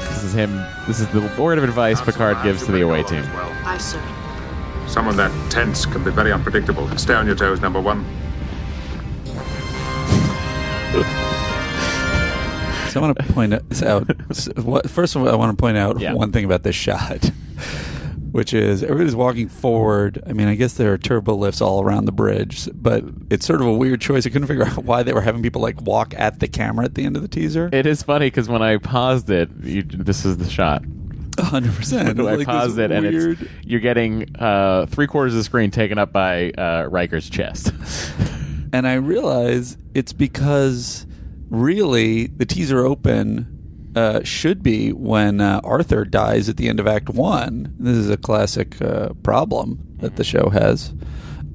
This 0.00 0.22
is 0.22 0.34
him. 0.34 0.54
This 0.86 1.00
is 1.00 1.08
the 1.08 1.20
word 1.42 1.56
of 1.58 1.64
advice 1.64 2.00
Picard 2.00 2.42
gives 2.42 2.64
to 2.66 2.72
the 2.72 2.82
away 2.82 3.02
team. 3.04 3.22
Well. 3.32 3.50
Aye, 3.64 3.78
sir. 3.78 4.02
Someone 4.86 5.16
that 5.16 5.32
tense 5.50 5.86
can 5.86 6.04
be 6.04 6.10
very 6.10 6.32
unpredictable. 6.32 6.86
Stay 6.98 7.14
on 7.14 7.26
your 7.26 7.34
toes, 7.36 7.60
number 7.60 7.80
one. 7.80 8.04
So 12.90 13.00
I 13.00 13.06
want 13.06 13.18
to 13.18 13.24
point 13.32 13.68
this 13.68 13.82
out. 13.82 14.08
What- 14.64 14.88
First 14.88 15.16
of 15.16 15.22
all, 15.22 15.28
I 15.28 15.34
want 15.34 15.56
to 15.56 15.60
point 15.60 15.76
out 15.76 16.00
Yeah. 16.00 16.14
one 16.14 16.32
thing 16.32 16.44
about 16.44 16.62
this 16.62 16.74
shot, 16.76 17.30
which 18.32 18.54
is 18.54 18.82
everybody's 18.82 19.14
walking 19.16 19.48
forward. 19.48 20.22
I 20.26 20.32
mean, 20.32 20.48
I 20.48 20.54
guess 20.54 20.74
there 20.74 20.92
are 20.92 20.98
turbo 20.98 21.34
lifts 21.34 21.60
all 21.60 21.82
around 21.82 22.06
the 22.06 22.12
bridge, 22.12 22.68
but 22.74 23.04
it's 23.30 23.44
sort 23.46 23.60
of 23.60 23.66
a 23.66 23.74
weird 23.74 24.00
choice. 24.00 24.26
I 24.26 24.30
couldn't 24.30 24.48
figure 24.48 24.64
out 24.64 24.78
why 24.84 25.02
they 25.02 25.12
were 25.12 25.20
having 25.20 25.42
people 25.42 25.60
like 25.60 25.80
walk 25.82 26.14
at 26.16 26.40
the 26.40 26.48
camera 26.48 26.84
at 26.86 26.94
the 26.94 27.04
end 27.04 27.16
of 27.16 27.22
the 27.22 27.28
teaser. 27.28 27.68
It 27.72 27.86
is 27.86 28.02
funny 28.02 28.26
because 28.28 28.48
when 28.48 28.62
I 28.62 28.78
paused 28.78 29.28
it, 29.30 29.50
you, 29.62 29.82
this 29.82 30.24
is 30.24 30.38
the 30.38 30.48
shot. 30.48 30.82
hundred 31.38 31.74
percent. 31.74 32.18
I 32.18 32.44
paused 32.44 32.78
it, 32.78 32.90
and 32.90 33.04
it's 33.04 33.42
you're 33.62 33.80
getting 33.80 34.34
uh, 34.38 34.86
three 34.86 35.06
quarters 35.06 35.34
of 35.34 35.38
the 35.38 35.44
screen 35.44 35.70
taken 35.70 35.98
up 35.98 36.12
by 36.12 36.50
uh, 36.52 36.86
Riker's 36.90 37.28
chest. 37.28 37.72
and 38.72 38.86
I 38.86 38.94
realize 38.94 39.76
it's 39.94 40.12
because 40.12 41.06
really 41.48 42.26
the 42.26 42.46
teaser 42.46 42.84
open 42.84 43.92
uh, 43.94 44.22
should 44.24 44.62
be 44.62 44.92
when 44.92 45.40
uh, 45.40 45.60
Arthur 45.64 46.04
dies 46.04 46.48
at 46.48 46.58
the 46.58 46.68
end 46.68 46.80
of 46.80 46.86
Act 46.86 47.08
One. 47.08 47.74
This 47.78 47.96
is 47.96 48.10
a 48.10 48.16
classic 48.16 48.80
uh, 48.82 49.10
problem 49.22 49.78
that 49.98 50.16
the 50.16 50.24
show 50.24 50.50
has, 50.50 50.92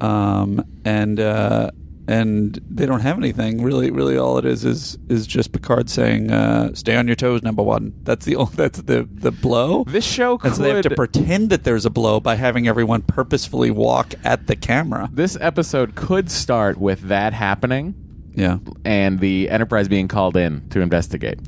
um, 0.00 0.64
and 0.84 1.20
uh, 1.20 1.70
and 2.12 2.60
they 2.68 2.84
don't 2.84 3.00
have 3.00 3.16
anything 3.16 3.62
really. 3.62 3.90
Really, 3.90 4.18
all 4.18 4.36
it 4.38 4.44
is 4.44 4.64
is 4.64 4.98
is 5.08 5.26
just 5.26 5.52
Picard 5.52 5.88
saying, 5.88 6.30
uh, 6.30 6.74
"Stay 6.74 6.94
on 6.96 7.06
your 7.06 7.16
toes, 7.16 7.42
number 7.42 7.62
one." 7.62 7.94
That's 8.02 8.26
the 8.26 8.36
only, 8.40 8.52
that's 8.54 8.82
the 8.82 9.08
the 9.10 9.32
blow. 9.32 9.84
This 9.84 10.04
show 10.04 10.38
and 10.42 10.54
so 10.54 10.62
they 10.62 10.70
have 10.70 10.82
to 10.82 10.94
pretend 10.94 11.50
that 11.50 11.64
there's 11.64 11.86
a 11.86 11.90
blow 11.90 12.20
by 12.20 12.34
having 12.34 12.68
everyone 12.68 13.02
purposefully 13.02 13.70
walk 13.70 14.14
at 14.24 14.46
the 14.46 14.56
camera. 14.56 15.08
this 15.12 15.36
episode 15.40 15.94
could 15.94 16.30
start 16.30 16.78
with 16.78 17.00
that 17.08 17.32
happening. 17.32 17.94
Yeah. 18.34 18.58
And 18.84 19.20
the 19.20 19.48
Enterprise 19.50 19.88
being 19.88 20.08
called 20.08 20.36
in 20.36 20.68
to 20.70 20.80
investigate. 20.80 21.38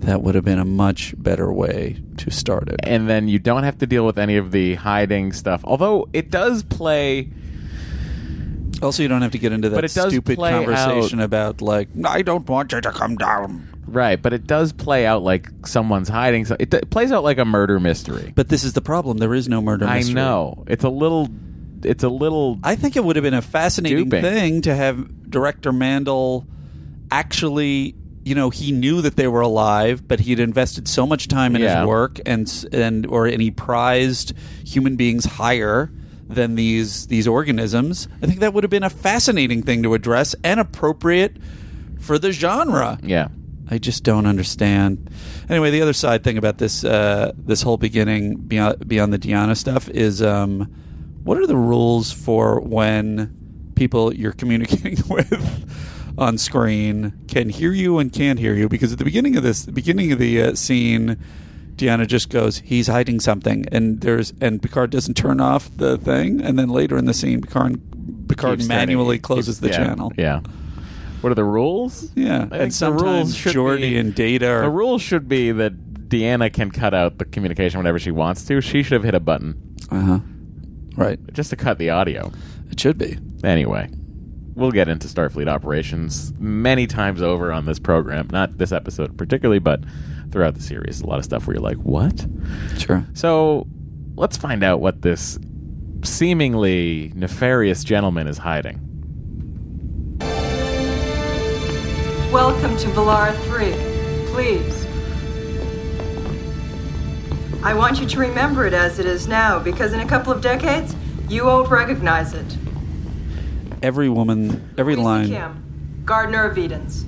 That 0.00 0.22
would 0.22 0.34
have 0.34 0.44
been 0.44 0.58
a 0.58 0.64
much 0.64 1.14
better 1.18 1.52
way 1.52 2.00
to 2.18 2.30
start 2.30 2.68
it. 2.68 2.80
And 2.84 3.08
then 3.08 3.28
you 3.28 3.38
don't 3.38 3.64
have 3.64 3.78
to 3.78 3.86
deal 3.86 4.06
with 4.06 4.18
any 4.18 4.36
of 4.36 4.52
the 4.52 4.74
hiding 4.74 5.32
stuff. 5.32 5.60
Although 5.64 6.08
it 6.12 6.30
does 6.30 6.62
play. 6.62 7.30
Also, 8.82 9.02
you 9.02 9.08
don't 9.08 9.22
have 9.22 9.32
to 9.32 9.38
get 9.38 9.52
into 9.52 9.68
that 9.70 9.78
it 9.84 9.94
does 9.94 10.12
stupid 10.12 10.36
play 10.36 10.50
conversation 10.50 11.20
out- 11.20 11.24
about 11.24 11.60
like, 11.62 11.88
I 12.04 12.22
don't 12.22 12.48
want 12.48 12.72
you 12.72 12.80
to 12.80 12.90
come 12.92 13.16
down. 13.16 13.68
Right, 13.86 14.20
but 14.20 14.32
it 14.34 14.46
does 14.46 14.72
play 14.72 15.06
out 15.06 15.22
like 15.22 15.48
someone's 15.64 16.08
hiding. 16.10 16.44
So 16.44 16.56
it, 16.60 16.72
it 16.74 16.90
plays 16.90 17.10
out 17.10 17.24
like 17.24 17.38
a 17.38 17.44
murder 17.46 17.80
mystery. 17.80 18.32
But 18.34 18.48
this 18.50 18.62
is 18.64 18.74
the 18.74 18.82
problem. 18.82 19.16
There 19.18 19.32
is 19.34 19.48
no 19.48 19.62
murder 19.62 19.86
I 19.86 19.96
mystery. 19.98 20.14
know 20.14 20.64
it's 20.66 20.84
a 20.84 20.90
little. 20.90 21.28
It's 21.84 22.02
a 22.04 22.08
little. 22.08 22.58
I 22.62 22.74
think 22.76 22.96
it 22.96 23.04
would 23.04 23.16
have 23.16 23.22
been 23.22 23.34
a 23.34 23.40
fascinating 23.42 24.04
Duping. 24.10 24.22
thing 24.22 24.60
to 24.62 24.74
have 24.74 25.30
director 25.30 25.72
Mandel 25.72 26.46
actually, 27.10 27.94
you 28.24 28.34
know, 28.34 28.50
he 28.50 28.72
knew 28.72 29.00
that 29.02 29.16
they 29.16 29.28
were 29.28 29.40
alive, 29.40 30.06
but 30.06 30.20
he'd 30.20 30.40
invested 30.40 30.86
so 30.88 31.06
much 31.06 31.28
time 31.28 31.56
in 31.56 31.62
Yeah. 31.62 31.80
his 31.80 31.86
work 31.88 32.20
and 32.26 32.46
s- 32.46 32.64
and 32.72 33.06
or 33.06 33.26
and 33.26 33.40
he 33.40 33.50
prized 33.50 34.34
human 34.64 34.96
beings 34.96 35.24
higher 35.24 35.90
than 36.28 36.54
these 36.54 37.06
these 37.06 37.26
organisms. 37.26 38.08
I 38.22 38.26
think 38.26 38.40
that 38.40 38.52
would 38.54 38.64
have 38.64 38.70
been 38.70 38.84
a 38.84 38.90
fascinating 38.90 39.62
thing 39.62 39.82
to 39.82 39.94
address 39.94 40.34
and 40.44 40.60
appropriate 40.60 41.36
for 41.98 42.18
the 42.18 42.32
genre. 42.32 42.98
Yeah. 43.02 43.28
I 43.70 43.78
just 43.78 44.02
don't 44.02 44.26
understand. 44.26 45.10
Anyway, 45.48 45.70
the 45.70 45.82
other 45.82 45.92
side 45.92 46.24
thing 46.24 46.38
about 46.38 46.58
this 46.58 46.84
uh, 46.84 47.32
this 47.36 47.62
whole 47.62 47.76
beginning 47.76 48.36
beyond 48.36 48.88
beyond 48.88 49.12
the 49.12 49.18
Deanna 49.18 49.56
stuff 49.56 49.88
is 49.90 50.22
um, 50.22 50.62
what 51.22 51.38
are 51.38 51.46
the 51.46 51.56
rules 51.56 52.10
for 52.10 52.60
when 52.60 53.34
people 53.74 54.14
you're 54.14 54.32
communicating 54.32 54.96
with 55.08 56.14
on 56.16 56.38
screen 56.38 57.12
can 57.28 57.48
hear 57.48 57.72
you 57.72 57.98
and 57.98 58.12
can't 58.12 58.38
hear 58.38 58.54
you? 58.54 58.68
Because 58.68 58.92
at 58.92 58.98
the 58.98 59.04
beginning 59.04 59.36
of 59.36 59.42
this, 59.42 59.64
the 59.64 59.72
beginning 59.72 60.12
of 60.12 60.18
the 60.18 60.42
uh, 60.42 60.54
scene. 60.54 61.18
Deanna 61.78 62.06
just 62.06 62.28
goes, 62.28 62.58
"He's 62.58 62.88
hiding 62.88 63.20
something," 63.20 63.64
and 63.72 64.00
there's 64.00 64.32
and 64.40 64.60
Picard 64.60 64.90
doesn't 64.90 65.14
turn 65.14 65.40
off 65.40 65.70
the 65.76 65.96
thing, 65.96 66.40
and 66.42 66.58
then 66.58 66.68
later 66.68 66.98
in 66.98 67.06
the 67.06 67.14
scene, 67.14 67.40
Picard 67.40 67.80
Picard 68.28 68.58
Keeps 68.58 68.68
turning- 68.68 68.86
manually 68.88 69.18
closes 69.18 69.60
the 69.60 69.68
yeah, 69.68 69.76
channel. 69.76 70.12
Yeah. 70.18 70.40
What 71.20 71.30
are 71.32 71.34
the 71.34 71.44
rules? 71.44 72.10
Yeah, 72.14 72.46
I 72.52 72.58
and 72.58 72.70
the 72.70 72.74
sometimes 72.74 73.02
rules 73.02 73.34
should 73.34 73.54
Geordi 73.54 73.80
be- 73.80 73.96
and 73.96 74.14
Data 74.14 74.48
are 74.48 74.62
The 74.62 74.70
rules 74.70 75.02
should 75.02 75.28
be 75.28 75.50
that 75.52 76.08
Deanna 76.08 76.52
can 76.52 76.70
cut 76.70 76.94
out 76.94 77.18
the 77.18 77.24
communication 77.24 77.78
whenever 77.78 77.98
she 77.98 78.10
wants 78.10 78.44
to. 78.46 78.60
She 78.60 78.82
should 78.82 78.92
have 78.92 79.02
hit 79.04 79.14
a 79.14 79.20
button 79.20 79.54
Uh 79.90 80.00
huh. 80.00 80.18
Right. 80.96 81.18
just 81.32 81.50
to 81.50 81.56
cut 81.56 81.78
the 81.78 81.90
audio. 81.90 82.30
It 82.70 82.78
should 82.80 82.98
be. 82.98 83.18
Anyway, 83.44 83.88
we'll 84.54 84.70
get 84.70 84.88
into 84.88 85.06
Starfleet 85.08 85.48
operations 85.48 86.32
many 86.38 86.86
times 86.86 87.20
over 87.22 87.52
on 87.52 87.64
this 87.66 87.78
program. 87.78 88.28
Not 88.30 88.58
this 88.58 88.72
episode 88.72 89.16
particularly, 89.18 89.58
but 89.58 89.80
throughout 90.30 90.54
the 90.54 90.62
series. 90.62 91.00
A 91.00 91.06
lot 91.06 91.18
of 91.18 91.24
stuff 91.24 91.46
where 91.46 91.54
you're 91.54 91.62
like, 91.62 91.78
what? 91.78 92.26
Sure. 92.78 93.04
So 93.14 93.66
let's 94.16 94.36
find 94.36 94.62
out 94.62 94.80
what 94.80 95.02
this 95.02 95.38
seemingly 96.04 97.12
nefarious 97.14 97.84
gentleman 97.84 98.26
is 98.26 98.38
hiding. 98.38 98.80
Welcome 102.32 102.76
to 102.76 102.88
Velara 102.88 103.34
3. 103.44 103.72
Please. 104.32 104.86
I 107.64 107.74
want 107.74 107.98
you 108.00 108.06
to 108.06 108.20
remember 108.20 108.66
it 108.66 108.74
as 108.74 108.98
it 108.98 109.06
is 109.06 109.26
now, 109.26 109.58
because 109.58 109.92
in 109.92 110.00
a 110.00 110.06
couple 110.06 110.32
of 110.32 110.40
decades, 110.40 110.94
you 111.28 111.46
won't 111.46 111.68
recognize 111.70 112.32
it. 112.34 112.56
Every 113.82 114.08
woman, 114.08 114.74
every 114.78 114.94
line, 114.94 115.28
Kim, 115.28 116.02
Gardener 116.04 116.44
of 116.44 116.56
Edens. 116.56 117.04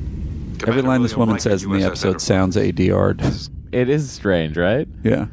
Every 0.67 0.83
line 0.83 1.03
this 1.03 1.17
woman 1.17 1.39
says 1.39 1.65
in 1.65 1.73
the 1.73 1.83
episode 1.85 2.21
sounds 2.21 2.57
ADR'd. 2.57 3.23
It 3.73 3.89
is 3.89 4.11
strange, 4.11 4.57
right? 4.57 4.89
Yeah. 5.03 5.27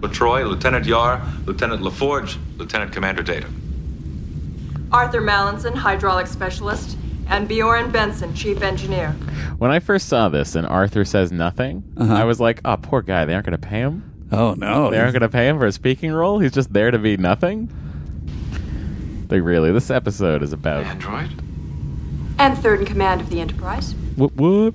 LaTroy, 0.00 0.48
Lieutenant 0.48 0.84
Yar, 0.86 1.22
Lieutenant 1.46 1.82
LaForge, 1.82 2.36
Lieutenant 2.58 2.92
Commander 2.92 3.22
Data. 3.22 3.46
Arthur 4.92 5.20
Mallinson, 5.22 5.74
Hydraulic 5.74 6.26
Specialist, 6.26 6.96
and 7.28 7.48
Bjorn 7.48 7.90
Benson, 7.90 8.34
Chief 8.34 8.62
Engineer. 8.62 9.10
When 9.58 9.70
I 9.70 9.80
first 9.80 10.08
saw 10.08 10.28
this 10.28 10.54
and 10.54 10.66
Arthur 10.66 11.04
says 11.04 11.32
nothing, 11.32 11.82
Uh-huh. 11.96 12.14
I 12.14 12.24
was 12.24 12.38
like, 12.40 12.60
oh, 12.64 12.76
poor 12.76 13.02
guy. 13.02 13.24
They 13.24 13.34
aren't 13.34 13.46
going 13.46 13.58
to 13.60 13.66
pay 13.66 13.80
him? 13.80 14.28
Oh 14.32 14.54
no. 14.54 14.90
They 14.90 14.98
aren't 14.98 15.12
going 15.12 15.22
to 15.22 15.28
pay 15.28 15.48
him 15.48 15.58
for 15.58 15.66
a 15.66 15.72
speaking 15.72 16.12
role? 16.12 16.38
He's 16.40 16.52
just 16.52 16.72
there 16.72 16.90
to 16.90 16.98
be 16.98 17.16
nothing? 17.16 17.68
Like, 19.30 19.42
really, 19.42 19.72
this 19.72 19.90
episode 19.90 20.42
is 20.42 20.52
about. 20.52 20.84
Android? 20.84 21.30
And 22.38 22.56
third 22.58 22.80
in 22.80 22.86
command 22.86 23.20
of 23.22 23.30
the 23.30 23.40
Enterprise. 23.40 23.94
What? 24.16 24.32
What? 24.34 24.74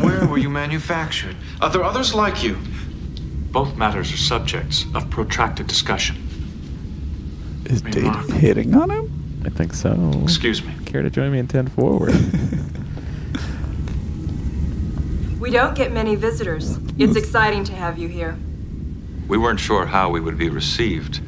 Where 0.00 0.26
were 0.26 0.38
you 0.38 0.50
manufactured? 0.50 1.36
Are 1.60 1.70
there 1.70 1.84
others 1.84 2.14
like 2.14 2.42
you? 2.42 2.58
Both 3.50 3.76
matters 3.76 4.12
are 4.12 4.16
subjects 4.16 4.86
of 4.94 5.08
protracted 5.10 5.66
discussion. 5.66 6.16
Is 7.66 7.82
Data 7.82 8.10
hitting 8.34 8.74
on 8.74 8.90
him? 8.90 9.42
I 9.44 9.50
think 9.50 9.74
so. 9.74 10.20
Excuse 10.22 10.64
me. 10.64 10.74
Care 10.84 11.02
to 11.02 11.10
join 11.10 11.32
me 11.32 11.38
in 11.38 11.48
10 11.48 11.68
forward? 11.68 12.14
We 15.42 15.50
don't 15.50 15.74
get 15.74 15.90
many 15.90 16.14
visitors. 16.14 16.78
It's 16.98 17.16
exciting 17.16 17.64
to 17.64 17.74
have 17.74 17.98
you 17.98 18.06
here. 18.06 18.38
We 19.26 19.38
weren't 19.38 19.58
sure 19.58 19.84
how 19.84 20.08
we 20.08 20.20
would 20.20 20.38
be 20.38 20.48
received. 20.48 21.20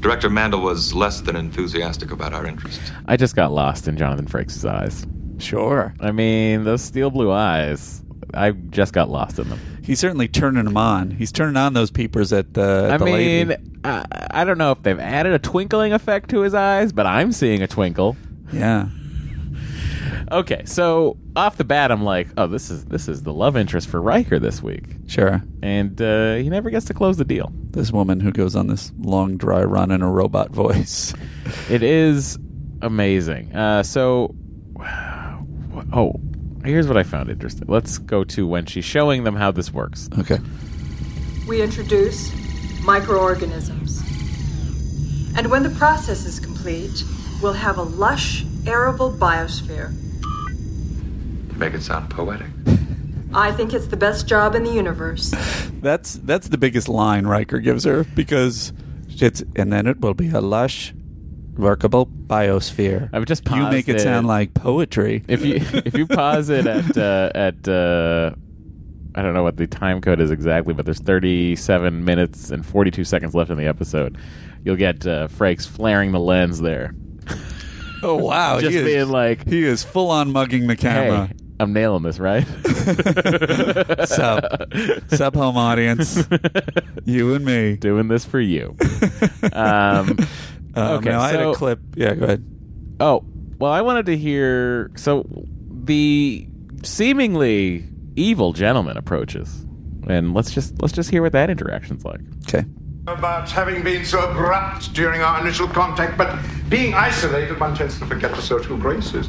Director 0.00 0.30
Mandel 0.30 0.62
was 0.62 0.94
less 0.94 1.20
than 1.20 1.36
enthusiastic 1.36 2.10
about 2.10 2.32
our 2.32 2.46
interest. 2.46 2.80
I 3.04 3.18
just 3.18 3.36
got 3.36 3.52
lost 3.52 3.86
in 3.86 3.98
Jonathan 3.98 4.24
Frakes' 4.24 4.66
eyes. 4.66 5.04
Sure. 5.38 5.94
I 6.00 6.12
mean, 6.12 6.64
those 6.64 6.82
steel 6.82 7.10
blue 7.10 7.30
eyes, 7.30 8.02
I 8.34 8.50
just 8.50 8.92
got 8.92 9.08
lost 9.08 9.38
in 9.38 9.48
them. 9.48 9.60
He's 9.82 9.98
certainly 10.00 10.28
turning 10.28 10.64
them 10.64 10.76
on. 10.76 11.10
He's 11.12 11.32
turning 11.32 11.56
on 11.56 11.72
those 11.72 11.90
peepers 11.90 12.32
at 12.32 12.52
the. 12.54 12.88
At 12.90 12.94
I 12.94 12.96
the 12.98 13.04
mean. 13.04 13.80
I, 13.84 14.04
I 14.30 14.44
don't 14.44 14.58
know 14.58 14.72
if 14.72 14.82
they've 14.82 14.98
added 14.98 15.32
a 15.32 15.38
twinkling 15.38 15.92
effect 15.92 16.28
to 16.30 16.40
his 16.40 16.52
eyes, 16.54 16.92
but 16.92 17.06
I'm 17.06 17.32
seeing 17.32 17.62
a 17.62 17.66
twinkle. 17.66 18.16
Yeah. 18.52 18.88
Okay, 20.30 20.62
so 20.66 21.16
off 21.36 21.56
the 21.56 21.64
bat, 21.64 21.90
I'm 21.90 22.04
like, 22.04 22.28
oh, 22.36 22.46
this 22.46 22.68
is 22.70 22.84
this 22.86 23.08
is 23.08 23.22
the 23.22 23.32
love 23.32 23.56
interest 23.56 23.88
for 23.88 24.02
Riker 24.02 24.38
this 24.38 24.62
week, 24.62 24.84
Sure. 25.06 25.42
and 25.62 26.00
uh, 26.02 26.34
he 26.34 26.50
never 26.50 26.68
gets 26.68 26.84
to 26.86 26.94
close 26.94 27.16
the 27.16 27.24
deal. 27.24 27.50
This 27.70 27.90
woman 27.92 28.20
who 28.20 28.30
goes 28.30 28.54
on 28.54 28.66
this 28.66 28.92
long 28.98 29.38
dry 29.38 29.62
run 29.64 29.90
in 29.90 30.02
a 30.02 30.10
robot 30.10 30.50
voice. 30.50 31.14
It 31.70 31.82
is 31.82 32.38
amazing. 32.82 33.54
Uh, 33.56 33.82
so, 33.82 34.34
oh, 35.92 36.20
here's 36.64 36.86
what 36.86 36.96
I 36.96 37.02
found 37.02 37.30
interesting. 37.30 37.66
Let's 37.68 37.98
go 37.98 38.24
to 38.24 38.46
when 38.46 38.66
she's 38.66 38.84
showing 38.84 39.24
them 39.24 39.36
how 39.36 39.50
this 39.50 39.72
works. 39.72 40.08
Okay. 40.18 40.38
We 41.46 41.62
introduce 41.62 42.32
microorganisms. 42.82 44.02
And 45.36 45.50
when 45.50 45.62
the 45.62 45.70
process 45.70 46.24
is 46.24 46.40
complete, 46.40 47.04
we'll 47.42 47.52
have 47.52 47.78
a 47.78 47.82
lush, 47.82 48.44
arable 48.66 49.12
biosphere. 49.12 49.94
Make 51.56 51.74
it 51.74 51.82
sound 51.82 52.10
poetic. 52.10 52.48
I 53.34 53.52
think 53.52 53.74
it's 53.74 53.86
the 53.86 53.96
best 53.96 54.26
job 54.26 54.54
in 54.54 54.64
the 54.64 54.72
universe. 54.72 55.34
That's 55.80 56.14
that's 56.14 56.48
the 56.48 56.58
biggest 56.58 56.88
line 56.88 57.24
Riker 57.24 57.60
gives 57.60 57.84
her 57.84 58.02
because 58.02 58.72
it's 59.08 59.44
and 59.54 59.72
then 59.72 59.86
it 59.86 60.00
will 60.00 60.14
be 60.14 60.28
a 60.30 60.40
lush, 60.40 60.92
workable 61.58 62.06
biosphere. 62.06 63.10
I've 63.12 63.26
just 63.26 63.44
paused 63.44 63.58
you 63.58 63.70
make 63.70 63.88
it 63.88 63.94
paused 63.94 64.04
sound 64.04 64.26
like 64.26 64.54
poetry. 64.54 65.24
If 65.28 65.44
you 65.44 65.56
if 65.56 65.96
you 65.96 66.06
pause 66.06 66.48
it 66.48 66.66
at 66.66 66.96
uh, 66.96 67.30
at 67.34 67.68
uh, 67.68 68.32
I 69.14 69.22
don't 69.22 69.34
know 69.34 69.42
what 69.42 69.56
the 69.56 69.66
time 69.66 70.00
code 70.00 70.20
is 70.20 70.30
exactly, 70.30 70.74
but 70.74 70.84
there's 70.84 71.00
37 71.00 72.04
minutes 72.04 72.50
and 72.50 72.64
42 72.64 73.04
seconds 73.04 73.34
left 73.34 73.50
in 73.50 73.58
the 73.58 73.66
episode. 73.66 74.16
You'll 74.64 74.76
get 74.76 75.06
uh, 75.06 75.28
Frakes 75.28 75.66
flaring 75.66 76.12
the 76.12 76.20
lens 76.20 76.60
there. 76.60 76.94
oh 78.02 78.16
wow, 78.16 78.60
Just 78.60 78.72
he 78.72 78.78
is, 78.78 78.84
being 78.84 79.08
like, 79.08 79.46
he 79.46 79.64
is 79.64 79.82
full 79.82 80.10
on 80.10 80.32
mugging 80.32 80.66
the 80.66 80.76
camera. 80.76 81.26
Hey, 81.26 81.34
I'm 81.60 81.72
nailing 81.72 82.04
this, 82.04 82.20
right? 82.20 82.46
Sup. 84.06 84.72
Sup, 85.08 85.34
home 85.34 85.56
audience. 85.56 86.24
You 87.04 87.32
and 87.32 87.42
me. 87.42 87.76
Doing 87.76 88.08
this 88.08 88.26
for 88.26 88.38
you. 88.38 88.76
Um, 89.54 90.18
Um, 90.78 90.98
okay, 90.98 91.10
now 91.10 91.20
I 91.20 91.30
had 91.30 91.40
so- 91.40 91.50
a 91.52 91.54
clip. 91.54 91.80
Yeah, 91.96 92.14
go 92.14 92.24
ahead. 92.24 92.44
Oh, 93.00 93.24
well, 93.58 93.72
I 93.72 93.82
wanted 93.82 94.06
to 94.06 94.16
hear. 94.16 94.90
So, 94.96 95.26
the 95.84 96.46
seemingly 96.84 97.84
evil 98.16 98.52
gentleman 98.52 98.96
approaches, 98.96 99.66
and 100.08 100.34
let's 100.34 100.52
just 100.52 100.80
let's 100.80 100.94
just 100.94 101.10
hear 101.10 101.22
what 101.22 101.32
that 101.32 101.50
interaction's 101.50 102.04
like. 102.04 102.20
Okay. 102.48 102.64
about 103.08 103.50
having 103.50 103.82
been 103.82 104.04
so 104.04 104.20
abrupt 104.30 104.92
during 104.92 105.22
our 105.22 105.40
initial 105.40 105.66
contact, 105.66 106.18
but 106.18 106.38
being 106.68 106.92
isolated, 106.92 107.58
one 107.58 107.74
tends 107.74 107.98
to 107.98 108.04
forget 108.04 108.30
the 108.36 108.42
social 108.42 108.76
graces. 108.76 109.26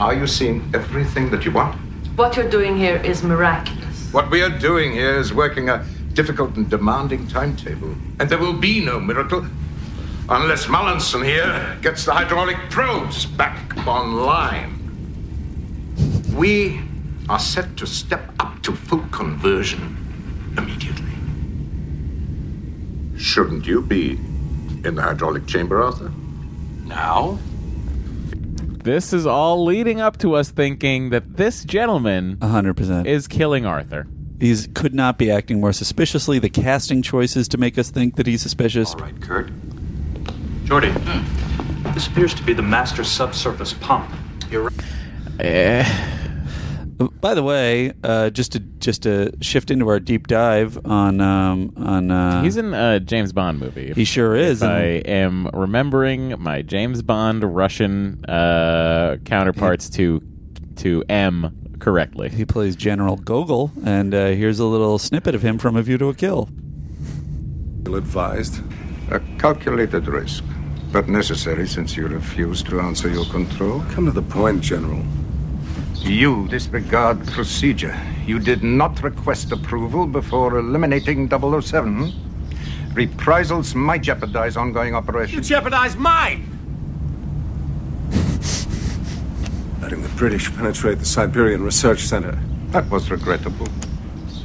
Are 0.00 0.14
you 0.14 0.26
seeing 0.26 0.68
everything 0.74 1.30
that 1.30 1.44
you 1.44 1.52
want? 1.52 1.76
What 2.16 2.36
you're 2.36 2.50
doing 2.50 2.76
here 2.76 2.96
is 2.96 3.22
miraculous. 3.22 4.12
What 4.12 4.32
we 4.32 4.42
are 4.42 4.50
doing 4.50 4.92
here 4.92 5.16
is 5.16 5.32
working 5.32 5.68
a 5.68 5.86
difficult 6.12 6.56
and 6.56 6.68
demanding 6.68 7.28
timetable, 7.28 7.94
and 8.18 8.28
there 8.28 8.38
will 8.38 8.58
be 8.58 8.84
no 8.84 8.98
miracle 8.98 9.46
unless 10.28 10.68
Mullinson 10.68 11.22
here 11.22 11.78
gets 11.82 12.04
the 12.04 12.12
hydraulic 12.12 12.56
probes 12.70 13.26
back 13.26 13.76
online. 13.86 14.72
We 16.34 16.80
are 17.28 17.38
set 17.38 17.76
to 17.78 17.86
step 17.86 18.32
up 18.40 18.62
to 18.62 18.72
full 18.72 19.04
conversion 19.10 19.96
immediately. 20.56 21.04
Shouldn't 23.18 23.66
you 23.66 23.82
be 23.82 24.12
in 24.84 24.94
the 24.96 25.02
hydraulic 25.02 25.46
chamber, 25.46 25.82
Arthur? 25.82 26.12
Now? 26.84 27.38
This 28.84 29.12
is 29.12 29.26
all 29.26 29.64
leading 29.64 30.00
up 30.00 30.18
to 30.18 30.34
us 30.34 30.50
thinking 30.50 31.10
that 31.10 31.36
this 31.36 31.64
gentleman 31.64 32.38
hundred 32.40 32.76
percent 32.76 33.08
is 33.08 33.26
killing 33.26 33.66
Arthur. 33.66 34.06
He's 34.38 34.68
could 34.74 34.94
not 34.94 35.18
be 35.18 35.30
acting 35.30 35.60
more 35.60 35.72
suspiciously. 35.72 36.38
The 36.38 36.50
casting 36.50 37.02
choices 37.02 37.48
to 37.48 37.58
make 37.58 37.78
us 37.78 37.90
think 37.90 38.14
that 38.16 38.26
he's 38.28 38.42
suspicious. 38.42 38.94
All 38.94 39.00
right, 39.00 39.20
Kurt. 39.20 39.50
Geordi, 40.66 40.92
This 41.94 42.08
appears 42.08 42.34
to 42.34 42.42
be 42.42 42.52
the 42.52 42.62
master 42.62 43.04
subsurface 43.04 43.72
pump. 43.74 44.10
You're 44.50 44.70
Eh. 45.38 45.84
By 47.20 47.34
the 47.34 47.42
way, 47.42 47.92
uh, 48.02 48.30
just 48.30 48.52
to 48.52 48.60
just 48.60 49.02
to 49.02 49.32
shift 49.42 49.70
into 49.70 49.86
our 49.88 50.00
deep 50.00 50.26
dive 50.26 50.78
on 50.86 51.20
um, 51.20 51.72
on 51.76 52.10
uh, 52.10 52.42
He's 52.42 52.56
in 52.56 52.72
a 52.72 52.98
James 52.98 53.32
Bond 53.32 53.60
movie. 53.60 53.92
He 53.92 54.04
sure 54.04 54.34
is, 54.34 54.62
I 54.62 54.80
am 55.04 55.46
remembering 55.52 56.34
my 56.40 56.62
James 56.62 57.02
Bond 57.02 57.44
Russian 57.44 58.24
uh, 58.24 59.18
counterparts 59.24 59.90
to 59.90 60.22
to 60.76 61.04
M 61.08 61.76
correctly. 61.80 62.30
He 62.30 62.44
plays 62.46 62.74
General 62.76 63.16
Gogol, 63.16 63.70
and 63.84 64.14
uh, 64.14 64.28
here's 64.28 64.58
a 64.58 64.64
little 64.64 64.98
snippet 64.98 65.34
of 65.34 65.42
him 65.42 65.58
from 65.58 65.76
A 65.76 65.82
View 65.82 65.98
to 65.98 66.08
a 66.08 66.14
Kill. 66.14 66.48
Ill 67.84 67.94
advised. 67.96 68.62
A 69.10 69.20
calculated 69.38 70.08
risk, 70.08 70.42
but 70.96 71.08
necessary 71.08 71.68
since 71.68 71.94
you 71.94 72.08
refuse 72.08 72.62
to 72.62 72.80
answer 72.80 73.10
your 73.10 73.26
control. 73.26 73.84
Come 73.90 74.06
to 74.06 74.10
the 74.10 74.22
point, 74.22 74.62
General. 74.62 75.04
You 75.96 76.48
disregard 76.48 77.22
procedure. 77.26 77.94
You 78.24 78.38
did 78.38 78.62
not 78.62 79.02
request 79.02 79.52
approval 79.52 80.06
before 80.06 80.58
eliminating 80.58 81.28
007. 81.28 82.14
Reprisals 82.94 83.74
might 83.74 84.04
jeopardize 84.04 84.56
ongoing 84.56 84.94
operations. 84.94 85.50
You 85.50 85.56
jeopardize 85.56 85.96
mine! 85.96 86.48
Letting 89.82 90.00
the 90.00 90.14
British 90.16 90.50
penetrate 90.56 90.98
the 90.98 91.04
Siberian 91.04 91.62
Research 91.62 92.06
Center. 92.06 92.38
That 92.70 92.88
was 92.88 93.10
regrettable. 93.10 93.68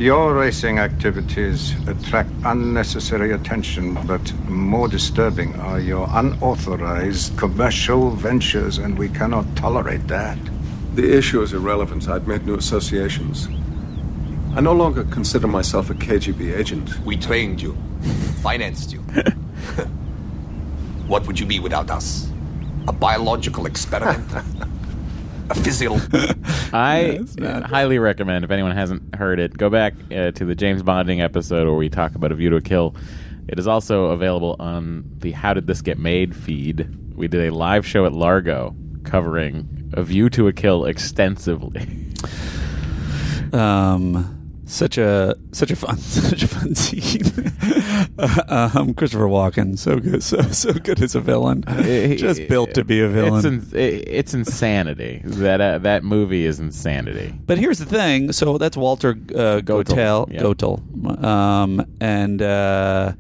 Your 0.01 0.33
racing 0.33 0.79
activities 0.79 1.75
attract 1.87 2.31
unnecessary 2.43 3.33
attention, 3.33 3.93
but 4.07 4.33
more 4.49 4.87
disturbing 4.87 5.53
are 5.59 5.79
your 5.79 6.07
unauthorized 6.09 7.37
commercial 7.37 8.09
ventures, 8.09 8.79
and 8.79 8.97
we 8.97 9.09
cannot 9.09 9.45
tolerate 9.55 10.07
that. 10.07 10.39
The 10.95 11.15
issue 11.15 11.43
is 11.43 11.53
irrelevant. 11.53 12.09
I've 12.09 12.25
made 12.25 12.47
new 12.47 12.55
associations. 12.55 13.47
I 14.55 14.61
no 14.61 14.73
longer 14.73 15.03
consider 15.03 15.45
myself 15.45 15.91
a 15.91 15.93
KGB 15.93 16.57
agent. 16.57 16.97
We 17.05 17.15
trained 17.15 17.61
you, 17.61 17.77
financed 18.41 18.91
you. 18.91 19.01
what 21.05 21.27
would 21.27 21.39
you 21.39 21.45
be 21.45 21.59
without 21.59 21.91
us? 21.91 22.27
A 22.87 22.91
biological 22.91 23.67
experiment? 23.67 24.33
a 25.51 25.55
physio? 25.55 25.95
I 26.73 27.19
highly 27.65 27.99
recommend 27.99 28.45
if 28.45 28.51
anyone 28.51 28.71
hasn't 28.71 29.15
heard 29.15 29.39
it, 29.39 29.57
go 29.57 29.69
back 29.69 29.93
uh, 30.11 30.31
to 30.31 30.45
the 30.45 30.55
James 30.55 30.83
Bonding 30.83 31.21
episode 31.21 31.67
where 31.67 31.75
we 31.75 31.89
talk 31.89 32.15
about 32.15 32.31
A 32.31 32.35
View 32.35 32.49
to 32.49 32.55
a 32.57 32.61
Kill. 32.61 32.95
It 33.47 33.59
is 33.59 33.67
also 33.67 34.05
available 34.05 34.55
on 34.59 35.03
the 35.17 35.31
How 35.31 35.53
Did 35.53 35.67
This 35.67 35.81
Get 35.81 35.97
Made 35.97 36.35
feed. 36.35 37.15
We 37.15 37.27
did 37.27 37.51
a 37.51 37.53
live 37.53 37.85
show 37.85 38.05
at 38.05 38.13
Largo 38.13 38.75
covering 39.03 39.91
A 39.93 40.03
View 40.03 40.29
to 40.31 40.47
a 40.47 40.53
Kill 40.53 40.85
extensively. 40.85 42.07
Um, 43.51 44.40
such 44.71 44.97
a 44.97 45.35
such 45.51 45.69
a 45.71 45.75
fun 45.75 45.97
such 45.99 46.43
a 46.43 46.47
fun 46.47 46.73
scene. 46.75 47.51
um, 48.47 48.93
Christopher 48.93 49.25
Walken, 49.27 49.77
so 49.77 49.99
good, 49.99 50.23
so 50.23 50.41
so 50.51 50.71
good 50.73 51.01
as 51.01 51.13
a 51.13 51.19
villain. 51.19 51.63
Just 52.17 52.47
built 52.47 52.73
to 52.75 52.83
be 52.85 53.01
a 53.01 53.07
villain. 53.09 53.35
It's, 53.57 53.73
in, 53.73 53.79
it- 53.79 54.07
it's 54.07 54.33
insanity. 54.33 55.21
That 55.25 55.59
uh, 55.61 55.77
that 55.79 56.03
movie 56.03 56.45
is 56.45 56.59
insanity. 56.59 57.33
But 57.45 57.57
here's 57.57 57.79
the 57.79 57.85
thing. 57.85 58.31
So 58.31 58.57
that's 58.57 58.77
Walter 58.77 59.09
uh, 59.11 59.59
Gotell, 59.61 60.31
yeah. 60.31 60.41
Gotell, 60.41 61.23
um, 61.23 61.85
and 61.99 62.41
uh, 62.41 63.13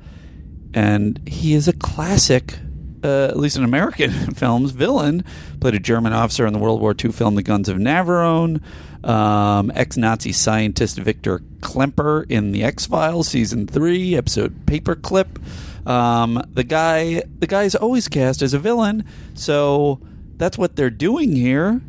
and 0.73 1.19
he 1.27 1.53
is 1.53 1.67
a 1.67 1.73
classic, 1.73 2.57
uh, 3.03 3.25
at 3.25 3.37
least 3.37 3.57
in 3.57 3.63
American 3.63 4.11
films, 4.35 4.71
villain. 4.71 5.23
Played 5.59 5.75
a 5.75 5.79
German 5.79 6.13
officer 6.13 6.45
in 6.45 6.53
the 6.53 6.59
World 6.59 6.81
War 6.81 6.95
II 7.03 7.11
film 7.11 7.35
*The 7.35 7.43
Guns 7.43 7.69
of 7.69 7.77
Navarone*. 7.77 8.61
Um, 9.03 9.71
ex-Nazi 9.73 10.31
scientist 10.31 10.99
Victor 10.99 11.39
Klemper 11.61 12.29
in 12.29 12.51
the 12.51 12.63
X 12.63 12.85
Files 12.85 13.27
season 13.27 13.65
three 13.65 14.15
episode 14.15 14.65
Paperclip. 14.67 15.41
Um, 15.87 16.43
the 16.53 16.63
guy, 16.63 17.23
the 17.39 17.47
guy 17.47 17.63
is 17.63 17.75
always 17.75 18.07
cast 18.07 18.43
as 18.43 18.53
a 18.53 18.59
villain. 18.59 19.03
So 19.33 19.99
that's 20.37 20.57
what 20.57 20.75
they're 20.75 20.91
doing 20.91 21.35
here 21.35 21.81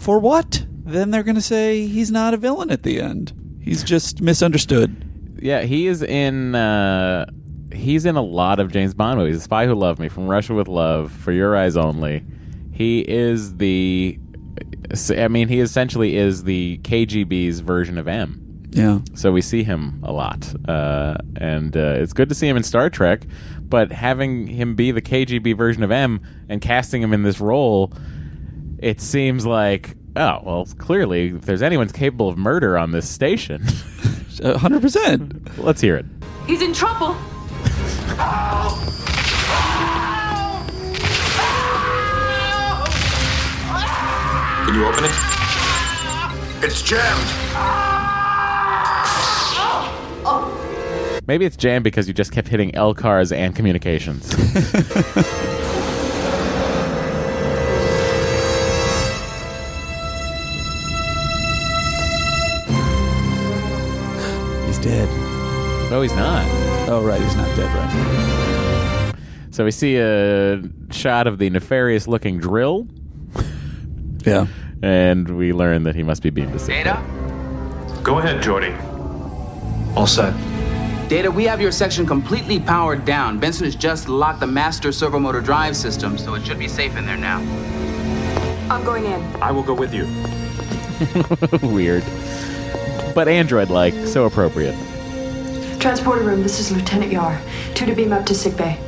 for 0.00 0.18
what? 0.18 0.66
Then 0.84 1.10
they're 1.10 1.22
going 1.22 1.36
to 1.36 1.40
say 1.40 1.86
he's 1.86 2.10
not 2.10 2.34
a 2.34 2.36
villain 2.36 2.70
at 2.70 2.82
the 2.82 3.00
end. 3.00 3.32
He's 3.62 3.82
just 3.82 4.20
misunderstood. 4.20 5.38
Yeah, 5.40 5.62
he 5.62 5.86
is 5.86 6.02
in. 6.02 6.54
Uh, 6.54 7.26
he's 7.74 8.06
in 8.06 8.16
a 8.16 8.22
lot 8.22 8.60
of 8.60 8.72
James 8.72 8.94
Bond 8.94 9.18
movies. 9.18 9.36
The 9.36 9.42
Spy 9.42 9.66
Who 9.66 9.74
Loved 9.74 9.98
Me, 9.98 10.08
From 10.08 10.28
Russia 10.28 10.54
with 10.54 10.68
Love, 10.68 11.12
For 11.12 11.32
Your 11.32 11.56
Eyes 11.56 11.76
Only. 11.76 12.24
He 12.72 13.00
is 13.00 13.56
the. 13.56 14.18
I 15.10 15.28
mean, 15.28 15.48
he 15.48 15.60
essentially 15.60 16.16
is 16.16 16.44
the 16.44 16.78
KGB's 16.82 17.60
version 17.60 17.98
of 17.98 18.06
M. 18.06 18.40
Yeah. 18.70 19.00
So 19.14 19.32
we 19.32 19.40
see 19.40 19.62
him 19.62 20.00
a 20.02 20.12
lot, 20.12 20.52
uh, 20.68 21.16
and 21.36 21.76
uh, 21.76 21.94
it's 21.98 22.12
good 22.12 22.28
to 22.28 22.34
see 22.34 22.48
him 22.48 22.56
in 22.56 22.62
Star 22.64 22.90
Trek. 22.90 23.26
But 23.60 23.92
having 23.92 24.46
him 24.46 24.74
be 24.74 24.90
the 24.90 25.02
KGB 25.02 25.56
version 25.56 25.82
of 25.82 25.90
M 25.90 26.20
and 26.48 26.60
casting 26.60 27.00
him 27.02 27.12
in 27.12 27.22
this 27.22 27.40
role, 27.40 27.92
it 28.78 29.00
seems 29.00 29.46
like 29.46 29.96
oh 30.16 30.40
well, 30.44 30.66
clearly 30.78 31.28
if 31.28 31.42
there's 31.42 31.62
anyone's 31.62 31.92
capable 31.92 32.28
of 32.28 32.36
murder 32.36 32.76
on 32.76 32.90
this 32.90 33.08
station, 33.08 33.62
hundred 34.42 34.82
percent. 34.82 35.58
Let's 35.58 35.80
hear 35.80 35.96
it. 35.96 36.06
He's 36.46 36.62
in 36.62 36.72
trouble. 36.72 37.16
Can 44.66 44.74
you 44.74 44.86
open 44.86 45.04
it? 45.04 45.10
It's 46.62 46.82
jammed. 46.82 47.30
Maybe 51.26 51.46
it's 51.46 51.56
jammed 51.56 51.84
because 51.84 52.06
you 52.06 52.14
just 52.14 52.32
kept 52.32 52.48
hitting 52.48 52.72
LCARS 52.72 53.34
and 53.34 53.56
communications. 53.56 54.30
He's 64.66 64.78
dead. 64.78 65.08
No, 65.90 66.02
he's 66.02 66.14
not. 66.14 66.73
Oh, 66.86 67.02
right, 67.02 67.20
he's 67.20 67.34
not 67.34 67.46
dead, 67.56 67.74
right? 67.74 69.14
So 69.50 69.64
we 69.64 69.70
see 69.70 69.96
a 69.96 70.62
shot 70.90 71.26
of 71.26 71.38
the 71.38 71.48
nefarious 71.48 72.06
looking 72.06 72.38
drill. 72.38 72.86
yeah. 74.26 74.46
And 74.82 75.38
we 75.38 75.52
learn 75.52 75.84
that 75.84 75.94
he 75.94 76.02
must 76.02 76.22
be 76.22 76.30
being 76.30 76.50
deceived. 76.50 76.84
Data? 76.84 77.02
Go 78.02 78.18
ahead, 78.18 78.42
Geordi. 78.42 78.74
All 79.96 80.06
set. 80.06 80.34
Data, 81.08 81.30
we 81.30 81.44
have 81.44 81.60
your 81.60 81.72
section 81.72 82.04
completely 82.04 82.58
powered 82.60 83.04
down. 83.04 83.38
Benson 83.38 83.64
has 83.64 83.76
just 83.76 84.08
locked 84.08 84.40
the 84.40 84.46
master 84.46 84.90
servo 84.92 85.18
motor 85.18 85.40
drive 85.40 85.76
system, 85.76 86.18
so 86.18 86.34
it 86.34 86.44
should 86.44 86.58
be 86.58 86.68
safe 86.68 86.96
in 86.96 87.06
there 87.06 87.16
now. 87.16 87.38
I'm 88.70 88.84
going 88.84 89.04
in. 89.04 89.22
I 89.40 89.52
will 89.52 89.62
go 89.62 89.74
with 89.74 89.94
you. 89.94 90.04
Weird. 91.68 92.02
But 93.14 93.28
android 93.28 93.70
like, 93.70 93.94
so 94.06 94.24
appropriate. 94.24 94.74
Transporter 95.84 96.22
room, 96.22 96.42
this 96.42 96.58
is 96.60 96.72
Lieutenant 96.72 97.12
Yar. 97.12 97.38
Two 97.74 97.84
to 97.84 97.94
beam 97.94 98.10
up 98.10 98.24
to 98.24 98.34
sickbay. 98.34 98.78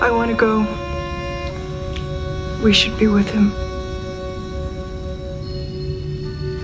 I 0.00 0.12
want 0.12 0.30
to 0.30 0.36
go. 0.36 0.60
We 2.62 2.72
should 2.72 2.96
be 3.00 3.08
with 3.08 3.28
him. 3.28 3.50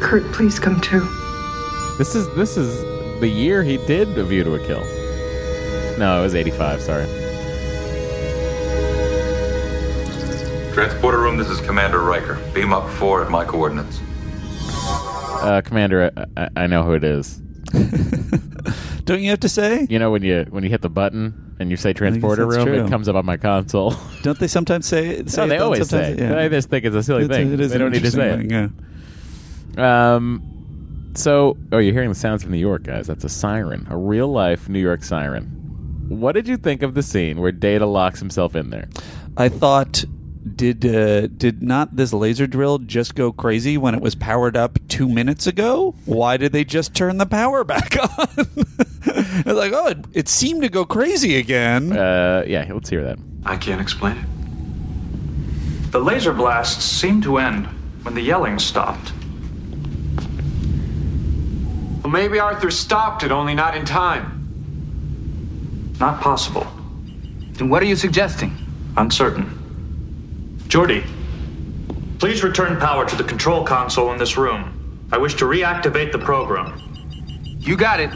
Kurt, 0.00 0.22
please 0.32 0.60
come 0.60 0.80
too. 0.80 1.00
This 1.98 2.14
is 2.14 2.32
this 2.36 2.56
is 2.56 2.80
the 3.18 3.26
year 3.26 3.64
he 3.64 3.78
did 3.88 4.16
A 4.16 4.24
View 4.24 4.44
to 4.44 4.54
a 4.54 4.64
Kill. 4.64 4.84
No, 5.98 6.20
it 6.20 6.22
was 6.22 6.36
85, 6.36 6.80
sorry. 6.80 7.19
Transporter 10.72 11.18
room, 11.18 11.36
this 11.36 11.48
is 11.48 11.60
Commander 11.60 12.00
Riker. 12.00 12.34
Beam 12.54 12.72
up 12.72 12.88
four 12.90 13.24
at 13.24 13.30
my 13.30 13.44
coordinates. 13.44 14.00
Uh, 15.42 15.60
Commander, 15.64 16.10
I, 16.36 16.48
I 16.56 16.66
know 16.66 16.82
who 16.84 16.92
it 16.92 17.02
is. 17.04 17.36
Don't 19.04 19.20
you 19.20 19.30
have 19.30 19.40
to 19.40 19.48
say? 19.48 19.86
You 19.90 19.98
know 19.98 20.10
when 20.10 20.22
you 20.22 20.46
when 20.50 20.62
you 20.62 20.70
hit 20.70 20.82
the 20.82 20.88
button 20.90 21.56
and 21.58 21.70
you 21.70 21.76
say 21.76 21.92
transporter 21.92 22.46
room, 22.46 22.64
true. 22.66 22.84
it 22.84 22.90
comes 22.90 23.08
up 23.08 23.16
on 23.16 23.26
my 23.26 23.36
console. 23.36 23.94
Don't 24.22 24.38
they 24.38 24.46
sometimes 24.46 24.86
say? 24.86 25.24
say 25.26 25.40
no, 25.40 25.44
it 25.46 25.48
they 25.48 25.58
always 25.58 25.88
say. 25.88 26.14
Sometimes- 26.14 26.20
yeah. 26.20 26.38
I 26.38 26.48
just 26.48 26.68
think 26.70 26.84
it's 26.84 26.94
a 26.94 27.02
silly 27.02 27.24
It's 27.24 27.32
a- 27.32 27.36
thing. 27.36 27.52
it 27.52 27.60
is 27.60 27.72
they 27.72 27.78
don't 27.78 27.90
need 27.90 28.02
to 28.02 28.10
say 28.10 28.32
interesting 28.34 28.50
it. 28.56 28.70
yeah. 29.76 30.14
Um, 30.14 31.12
so, 31.14 31.56
oh, 31.72 31.78
you're 31.78 31.92
hearing 31.92 32.08
the 32.10 32.14
sounds 32.14 32.42
from 32.42 32.52
New 32.52 32.58
York, 32.58 32.84
guys. 32.84 33.08
That's 33.08 33.24
a 33.24 33.28
siren, 33.28 33.86
a 33.90 33.96
real 33.96 34.28
life 34.28 34.68
New 34.68 34.78
York 34.80 35.02
siren. 35.02 35.46
What 36.08 36.32
did 36.32 36.46
you 36.46 36.56
think 36.56 36.82
of 36.82 36.94
the 36.94 37.02
scene 37.02 37.40
where 37.40 37.50
Data 37.52 37.86
locks 37.86 38.20
himself 38.20 38.54
in 38.54 38.70
there? 38.70 38.88
I 39.36 39.48
thought 39.48 40.04
did 40.56 40.84
uh, 40.86 41.26
did 41.26 41.62
not 41.62 41.96
this 41.96 42.12
laser 42.12 42.46
drill 42.46 42.78
just 42.78 43.14
go 43.14 43.32
crazy 43.32 43.76
when 43.76 43.94
it 43.94 44.00
was 44.00 44.14
powered 44.14 44.56
up 44.56 44.78
two 44.88 45.08
minutes 45.08 45.46
ago? 45.46 45.94
Why 46.06 46.36
did 46.36 46.52
they 46.52 46.64
just 46.64 46.94
turn 46.94 47.18
the 47.18 47.26
power 47.26 47.64
back 47.72 47.96
on? 48.00 48.28
it's 49.04 49.46
like, 49.46 49.72
oh, 49.72 49.88
it, 49.88 49.98
it 50.12 50.28
seemed 50.28 50.62
to 50.62 50.68
go 50.68 50.84
crazy 50.84 51.36
again. 51.36 51.92
Uh, 51.92 52.44
yeah, 52.46 52.66
let's 52.72 52.88
hear 52.88 53.04
that. 53.04 53.18
I 53.44 53.56
can't 53.56 53.80
explain 53.80 54.16
it. 54.16 55.92
The 55.92 56.00
laser 56.00 56.32
blasts 56.32 56.84
seemed 56.84 57.22
to 57.24 57.38
end 57.38 57.66
when 58.02 58.14
the 58.14 58.22
yelling 58.22 58.58
stopped. 58.58 59.12
Well, 62.02 62.12
maybe 62.12 62.38
Arthur 62.38 62.70
stopped 62.70 63.24
it, 63.24 63.30
only 63.30 63.54
not 63.54 63.76
in 63.76 63.84
time. 63.84 64.36
Not 66.00 66.20
possible. 66.20 66.66
Then 67.52 67.68
what 67.68 67.82
are 67.82 67.86
you 67.86 67.96
suggesting? 67.96 68.56
Uncertain. 68.96 69.59
Geordi, 70.70 71.04
please 72.20 72.44
return 72.44 72.78
power 72.78 73.04
to 73.04 73.16
the 73.16 73.24
control 73.24 73.64
console 73.64 74.12
in 74.12 74.18
this 74.18 74.36
room. 74.36 75.08
I 75.10 75.18
wish 75.18 75.34
to 75.34 75.44
reactivate 75.44 76.12
the 76.12 76.18
program. 76.20 76.80
You 77.58 77.76
got 77.76 77.98
it. 77.98 78.10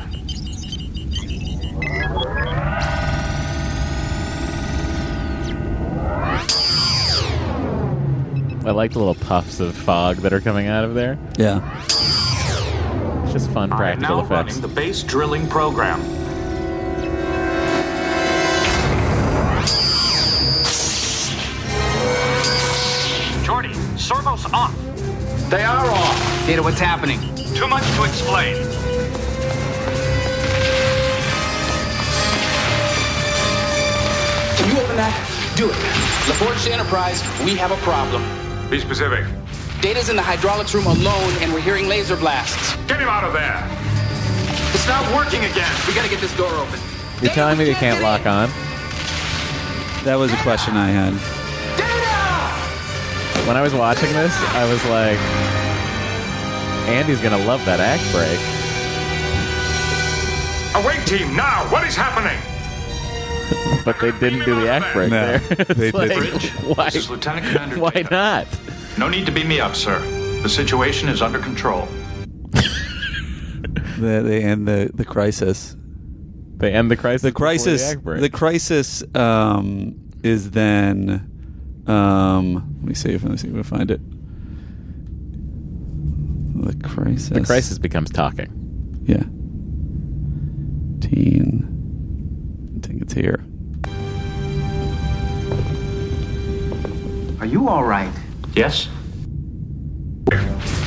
I 8.66 8.70
like 8.70 8.92
the 8.92 8.98
little 9.00 9.16
puffs 9.16 9.59
of 9.59 9.74
fog 9.74 10.18
that 10.18 10.32
are 10.32 10.40
coming 10.40 10.68
out 10.68 10.84
of 10.84 10.94
there. 10.94 11.18
Yeah. 11.36 11.82
It's 13.24 13.32
just 13.32 13.50
fun 13.50 13.68
practical 13.70 13.72
I 13.72 13.72
am 13.72 13.76
practical 13.76 14.16
now 14.16 14.24
effects. 14.24 14.55
running 14.55 14.61
the 14.62 14.68
base 14.80 15.02
drilling 15.02 15.48
program. 15.48 16.24
They 25.51 25.62
are 25.62 25.86
off. 25.86 26.47
Data, 26.47 26.62
what's 26.62 26.80
happening? 26.80 27.20
Too 27.55 27.68
much 27.68 27.84
to 27.97 28.05
explain. 28.05 28.57
Can 34.57 34.70
you 34.70 34.80
open 34.80 34.97
that? 34.97 35.53
Do 35.57 35.68
it. 35.68 35.76
LaForge 36.26 36.64
to 36.64 36.72
Enterprise, 36.72 37.22
we 37.45 37.55
have 37.57 37.70
a 37.70 37.76
problem. 37.84 38.24
Be 38.70 38.80
specific. 38.80 39.26
Data's 39.82 40.09
in 40.09 40.16
the 40.16 40.22
hydraulics 40.22 40.74
room 40.74 40.86
alone, 40.86 41.32
and 41.40 41.53
we're 41.53 41.61
hearing 41.61 41.88
laser 41.88 42.16
blasts. 42.16 42.74
Get 42.86 43.01
him 43.01 43.09
out 43.09 43.22
of 43.22 43.34
there. 43.34 43.62
It's 44.72 44.88
not 44.88 45.05
working 45.14 45.45
again. 45.45 45.70
We 45.86 45.95
gotta 45.95 46.09
get 46.09 46.20
this 46.20 46.34
door 46.36 46.53
open. 46.55 46.80
You're 47.20 47.32
telling 47.32 47.59
me 47.59 47.64
they 47.64 47.74
can't 47.74 48.03
lock 48.03 48.26
on? 48.26 48.49
That 50.05 50.16
was 50.16 50.32
a 50.32 50.36
question 50.38 50.76
I 50.76 50.88
had. 50.88 51.34
When 53.47 53.59
I 53.59 53.62
was 53.62 53.74
watching 53.74 54.11
this, 54.14 54.34
I 54.55 54.64
was 54.70 54.82
like, 54.86 55.18
Andy's 56.88 57.20
gonna 57.20 57.45
love 57.45 57.62
that 57.66 57.78
act 57.78 58.03
break. 58.11 58.40
Away 60.82 61.05
team, 61.05 61.36
now! 61.36 61.70
What 61.70 61.86
is 61.86 61.95
happening? 61.95 62.40
But 63.84 64.01
they 64.01 64.12
didn't 64.12 64.47
do 64.47 64.55
the 64.55 64.70
act 64.70 64.95
break 64.95 65.11
No, 65.11 65.38
there. 65.38 65.42
It's 65.61 65.74
they 65.74 65.92
like, 65.92 66.09
didn't. 66.09 66.42
Why? 66.76 66.86
This 66.86 66.97
is 66.97 67.11
Lieutenant 67.11 67.47
Commander 67.47 67.78
Why 67.78 67.90
Data. 67.90 68.09
not? 68.11 68.47
No 68.97 69.09
need 69.11 69.26
to 69.26 69.32
beam 69.32 69.49
me 69.49 69.61
up, 69.61 69.76
sir. 69.76 69.99
The 70.42 70.49
situation 70.49 71.11
is 71.11 71.20
under 71.20 71.38
control. 71.38 71.86
The, 72.53 74.22
they 74.24 74.42
end 74.42 74.66
the 74.66 74.90
the 74.95 75.05
crisis. 75.05 75.76
They 76.57 76.72
end 76.72 76.90
the 76.90 76.97
crisis. 76.97 77.22
The 77.22 77.28
before 77.32 77.47
crisis. 77.47 77.82
The, 77.82 77.88
act 77.90 78.03
break. 78.05 78.20
The 78.22 78.30
crisis 78.30 79.03
um, 79.14 79.95
is 80.22 80.53
then. 80.53 81.30
Um, 81.87 82.55
let 82.80 82.89
me 82.89 82.95
see 82.95 83.12
if 83.12 83.22
let 83.22 83.32
me 83.32 83.37
see 83.37 83.49
if 83.49 83.57
I 83.57 83.62
find 83.62 83.91
it. 83.91 84.01
The 86.64 86.89
crisis. 86.89 87.28
the 87.28 87.45
crisis 87.45 87.78
becomes 87.78 88.11
talking. 88.11 89.03
Yeah. 89.07 89.24
Teen. 91.07 91.68
I 92.76 92.87
think 92.87 93.03
it's 93.03 93.12
here. 93.12 93.45
Are 97.41 97.47
you 97.47 97.68
all 97.68 97.85
right? 97.85 98.11
Yes? 98.55 98.89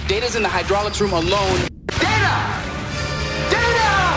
Data's 0.07 0.35
in 0.35 0.41
the 0.41 0.49
hydraulics 0.49 0.99
room 0.99 1.13
alone. 1.13 1.67
Data! 1.87 2.63
Data! 3.51 3.51
Data! 3.51 4.16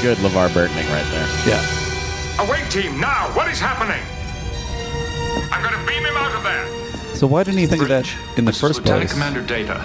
Good 0.00 0.16
LeVar 0.18 0.48
Burtoning 0.50 0.88
right 0.92 1.04
there. 1.10 1.26
Yeah. 1.44 2.44
Away 2.44 2.62
team, 2.70 3.00
now! 3.00 3.26
What 3.34 3.48
is 3.50 3.58
happening? 3.58 4.00
I'm 5.52 5.60
gonna 5.62 5.84
beam 5.88 6.04
him 6.04 6.16
out 6.16 6.34
of 6.36 6.44
there! 6.44 7.16
So 7.16 7.26
why 7.26 7.42
didn't 7.42 7.58
he 7.58 7.66
think 7.66 7.82
of 7.82 7.88
that 7.88 8.08
in 8.36 8.44
the 8.44 8.50
This 8.52 8.56
is 8.56 8.60
first 8.60 8.78
Lieutenant 8.80 9.00
place? 9.02 9.12
Commander 9.12 9.42
Data. 9.42 9.84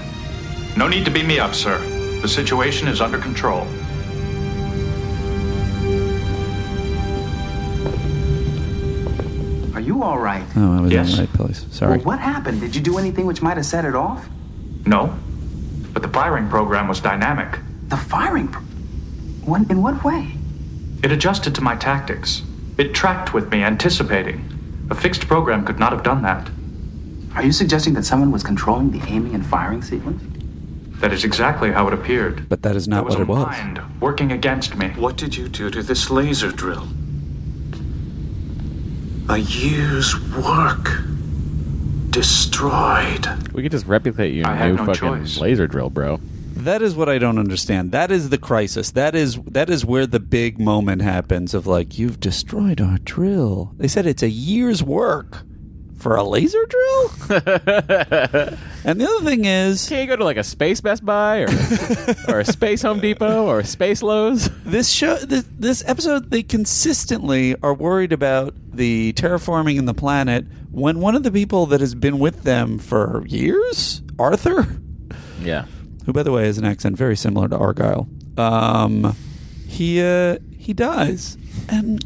No 0.77 0.87
need 0.87 1.03
to 1.05 1.11
beam 1.11 1.25
me 1.25 1.39
up, 1.39 1.55
sir. 1.55 1.79
The 2.21 2.27
situation 2.27 2.87
is 2.87 3.01
under 3.01 3.17
control. 3.17 3.65
Are 9.73 9.79
you 9.81 10.03
all 10.03 10.19
right? 10.19 10.43
Oh, 10.55 10.77
I 10.77 10.81
was 10.81 10.91
Yes. 10.91 11.09
in 11.09 11.15
the 11.15 11.21
right 11.23 11.33
place. 11.33 11.65
Sorry. 11.71 11.97
Well, 11.97 12.05
what 12.05 12.19
happened? 12.19 12.61
Did 12.61 12.75
you 12.75 12.81
do 12.81 12.97
anything 12.99 13.25
which 13.25 13.41
might 13.41 13.57
have 13.57 13.65
set 13.65 13.85
it 13.85 13.95
off? 13.95 14.29
No, 14.85 15.11
but 15.93 16.03
the 16.03 16.07
firing 16.09 16.47
program 16.47 16.87
was 16.87 16.99
dynamic. 16.99 17.57
The 17.89 17.97
firing. 17.97 18.49
Pr- 18.49 18.59
when, 19.45 19.69
in 19.69 19.81
what 19.81 20.03
way? 20.03 20.31
It 21.03 21.11
adjusted 21.11 21.53
to 21.55 21.61
my 21.61 21.75
tactics. 21.75 22.43
It 22.77 22.93
tracked 22.93 23.33
with 23.33 23.49
me, 23.51 23.63
anticipating. 23.63 24.49
A 24.89 24.95
fixed 24.95 25.27
program 25.27 25.65
could 25.65 25.79
not 25.79 25.91
have 25.91 26.03
done 26.03 26.21
that. 26.23 26.49
Are 27.35 27.43
you 27.43 27.51
suggesting 27.51 27.93
that 27.95 28.03
someone 28.05 28.31
was 28.31 28.43
controlling 28.43 28.91
the 28.91 29.01
aiming 29.07 29.33
and 29.35 29.45
firing 29.45 29.81
sequence? 29.81 30.21
That 31.01 31.11
is 31.11 31.23
exactly 31.25 31.71
how 31.71 31.87
it 31.87 31.93
appeared. 31.93 32.47
But 32.47 32.61
that 32.61 32.75
is 32.75 32.87
not 32.87 33.07
There 33.09 33.17
what 33.17 33.19
a 33.19 33.21
it 33.23 33.27
was. 33.27 33.45
mind 33.47 33.81
working 33.99 34.31
against 34.31 34.75
me. 34.77 34.89
What 34.89 35.17
did 35.17 35.35
you 35.35 35.49
do 35.49 35.69
to 35.69 35.83
this 35.83 36.09
laser 36.09 36.51
drill? 36.51 36.87
A 39.29 39.37
year's 39.37 40.17
work 40.31 41.01
destroyed. 42.09 43.27
We 43.53 43.63
could 43.63 43.71
just 43.71 43.87
replicate 43.87 44.33
your 44.33 44.47
I 44.47 44.55
had 44.55 44.71
new 44.71 44.77
no 44.77 44.85
fucking 44.85 44.99
choice. 45.23 45.37
laser 45.39 45.67
drill, 45.67 45.89
bro. 45.89 46.19
That 46.63 46.81
is 46.81 46.95
what 46.95 47.09
I 47.09 47.17
don't 47.17 47.37
understand. 47.37 47.91
That 47.91 48.11
is 48.11 48.29
the 48.29 48.37
crisis. 48.37 48.91
That 48.91 49.15
is 49.15 49.37
that 49.47 49.69
is 49.69 49.85
where 49.85 50.07
the 50.07 50.19
big 50.19 50.59
moment 50.59 51.01
happens 51.01 51.53
of 51.53 51.67
like 51.67 51.97
you've 51.97 52.19
destroyed 52.19 52.79
our 52.79 52.97
drill. 52.99 53.73
They 53.77 53.87
said 53.87 54.05
it's 54.05 54.23
a 54.23 54.29
year's 54.29 54.81
work 54.83 55.43
for 55.97 56.15
a 56.15 56.23
laser 56.23 56.65
drill. 56.65 57.11
and 58.83 58.99
the 58.99 59.07
other 59.09 59.25
thing 59.25 59.45
is, 59.45 59.87
can 59.87 60.01
you 60.01 60.07
go 60.07 60.15
to 60.17 60.23
like 60.23 60.37
a 60.37 60.43
space 60.43 60.81
Best 60.81 61.05
Buy 61.05 61.39
or 61.39 61.47
or 62.27 62.39
a 62.41 62.45
space 62.45 62.81
Home 62.81 62.99
Depot 62.99 63.45
or 63.45 63.59
a 63.59 63.65
space 63.65 64.03
Lowe's? 64.03 64.49
This 64.65 64.89
show, 64.89 65.15
this, 65.17 65.45
this 65.57 65.83
episode, 65.87 66.29
they 66.29 66.43
consistently 66.43 67.55
are 67.63 67.73
worried 67.73 68.11
about 68.11 68.53
the 68.71 69.13
terraforming 69.13 69.77
in 69.77 69.85
the 69.85 69.93
planet 69.93 70.45
when 70.71 70.99
one 70.99 71.15
of 71.15 71.23
the 71.23 71.31
people 71.31 71.67
that 71.67 71.79
has 71.79 71.95
been 71.95 72.19
with 72.19 72.43
them 72.43 72.79
for 72.79 73.23
years, 73.27 74.01
Arthur, 74.19 74.67
Yeah. 75.41 75.65
Who 76.05 76.13
by 76.13 76.23
the 76.23 76.31
way 76.31 76.45
has 76.45 76.57
an 76.57 76.65
accent 76.65 76.97
very 76.97 77.15
similar 77.15 77.47
to 77.47 77.57
Argyle, 77.57 78.07
um, 78.37 79.15
he 79.67 80.01
uh, 80.01 80.37
he 80.57 80.73
dies, 80.73 81.37
and 81.69 82.03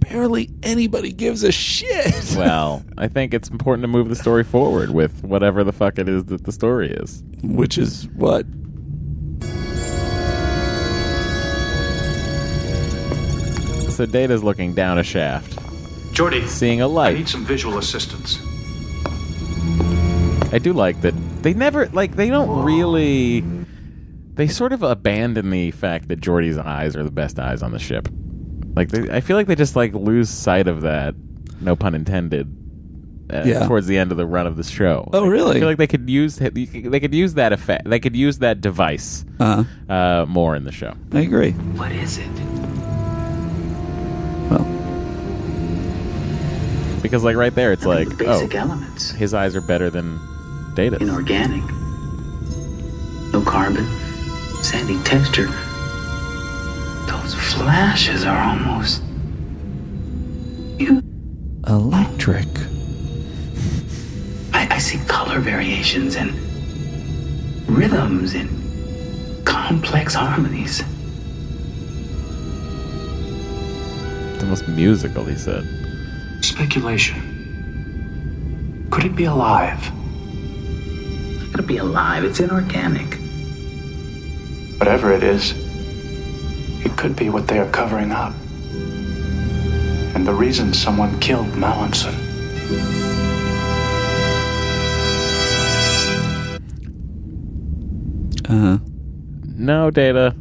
barely 0.00 0.48
anybody 0.62 1.12
gives 1.12 1.42
a 1.42 1.52
shit. 1.52 2.14
Well, 2.36 2.84
I 2.98 3.08
think 3.08 3.32
it's 3.32 3.48
important 3.48 3.82
to 3.84 3.88
move 3.88 4.08
the 4.10 4.14
story 4.14 4.44
forward 4.44 4.90
with 4.90 5.24
whatever 5.24 5.64
the 5.64 5.72
fuck 5.72 5.98
it 5.98 6.08
is 6.08 6.26
that 6.26 6.44
the 6.44 6.52
story 6.52 6.90
is. 6.90 7.24
Which 7.42 7.78
is 7.78 8.06
what? 8.14 8.44
So 13.90 14.04
Data's 14.04 14.44
looking 14.44 14.74
down 14.74 14.98
a 14.98 15.02
shaft, 15.02 15.56
Geordi, 16.12 16.46
seeing 16.46 16.82
a 16.82 16.88
light. 16.88 17.16
need 17.16 17.28
some 17.28 17.46
visual 17.46 17.78
assistance. 17.78 18.38
I 20.52 20.58
do 20.58 20.72
like 20.72 21.00
that 21.02 21.14
they 21.42 21.54
never 21.54 21.86
like 21.88 22.16
they 22.16 22.28
don't 22.30 22.64
really 22.64 23.44
they 24.34 24.46
sort 24.48 24.72
of 24.72 24.82
abandon 24.82 25.50
the 25.50 25.70
fact 25.72 26.08
that 26.08 26.20
Geordi's 26.20 26.58
eyes 26.58 26.94
are 26.96 27.02
the 27.02 27.10
best 27.10 27.38
eyes 27.38 27.62
on 27.62 27.72
the 27.72 27.78
ship. 27.78 28.08
Like 28.74 28.90
they, 28.90 29.10
I 29.10 29.20
feel 29.20 29.36
like 29.36 29.46
they 29.46 29.54
just 29.54 29.76
like 29.76 29.94
lose 29.94 30.28
sight 30.28 30.68
of 30.68 30.82
that, 30.82 31.14
no 31.60 31.74
pun 31.76 31.94
intended. 31.94 32.52
Uh, 33.32 33.42
Yeah. 33.44 33.66
Towards 33.66 33.86
the 33.88 33.98
end 33.98 34.12
of 34.12 34.18
the 34.18 34.26
run 34.26 34.46
of 34.46 34.56
the 34.56 34.62
show. 34.62 35.08
Oh, 35.12 35.22
Like, 35.22 35.30
really? 35.32 35.56
I 35.56 35.58
feel 35.60 35.68
like 35.68 35.78
they 35.78 35.86
could 35.88 36.08
use 36.08 36.36
they 36.36 37.00
could 37.00 37.14
use 37.14 37.34
that 37.34 37.52
effect. 37.52 37.88
They 37.90 37.98
could 37.98 38.14
use 38.14 38.38
that 38.38 38.60
device 38.60 39.24
Uh, 39.40 39.64
uh, 39.88 40.26
more 40.28 40.54
in 40.54 40.62
the 40.64 40.72
show. 40.72 40.94
I 41.12 41.20
agree. 41.20 41.52
What 41.52 41.90
is 41.92 42.18
it? 42.18 42.28
Because 47.06 47.22
like 47.22 47.36
right 47.36 47.54
there, 47.54 47.70
it's 47.70 47.86
I 47.86 47.98
mean, 48.00 48.08
like 48.08 48.18
the 48.18 48.24
basic 48.24 48.56
oh, 48.56 48.58
elements. 48.58 49.12
his 49.12 49.32
eyes 49.32 49.54
are 49.54 49.60
better 49.60 49.90
than 49.90 50.18
Data's. 50.74 51.00
Inorganic. 51.00 51.62
No 53.32 53.42
carbon. 53.46 53.86
Sandy 54.64 55.00
texture. 55.04 55.46
Those 57.06 57.32
flashes 57.32 58.24
are 58.24 58.36
almost. 58.36 59.04
you. 60.78 61.00
Electric. 61.68 62.48
I, 64.52 64.66
I 64.68 64.78
see 64.78 64.98
color 65.06 65.38
variations 65.38 66.16
and 66.16 66.32
rhythms 67.68 68.34
and 68.34 69.46
complex 69.46 70.14
harmonies. 70.14 70.82
It's 74.34 74.42
almost 74.42 74.66
musical, 74.66 75.24
he 75.24 75.36
said. 75.36 75.75
Speculation. 76.56 77.20
Could 78.90 79.04
it 79.04 79.14
be 79.14 79.24
alive? 79.24 79.92
It's 81.34 81.44
gonna 81.50 81.62
be 81.62 81.76
alive. 81.76 82.24
It's 82.24 82.40
inorganic. 82.40 83.18
Whatever 84.78 85.12
it 85.12 85.22
is, 85.22 85.52
it 86.82 86.96
could 86.96 87.14
be 87.14 87.28
what 87.28 87.46
they 87.46 87.58
are 87.58 87.70
covering 87.72 88.10
up. 88.10 88.32
And 90.14 90.26
the 90.26 90.32
reason 90.32 90.72
someone 90.72 91.20
killed 91.20 91.48
Mallinson. 91.48 92.14
Uh 98.48 98.58
huh. 98.58 98.78
No, 99.44 99.90
Data. 99.90 100.34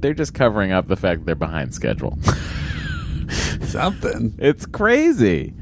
They're 0.00 0.14
just 0.14 0.34
covering 0.34 0.72
up 0.72 0.88
the 0.88 0.96
fact 0.96 1.26
they're 1.26 1.36
behind 1.36 1.72
schedule. 1.72 2.18
Something. 3.72 4.34
It's 4.38 4.66
crazy. 4.66 5.54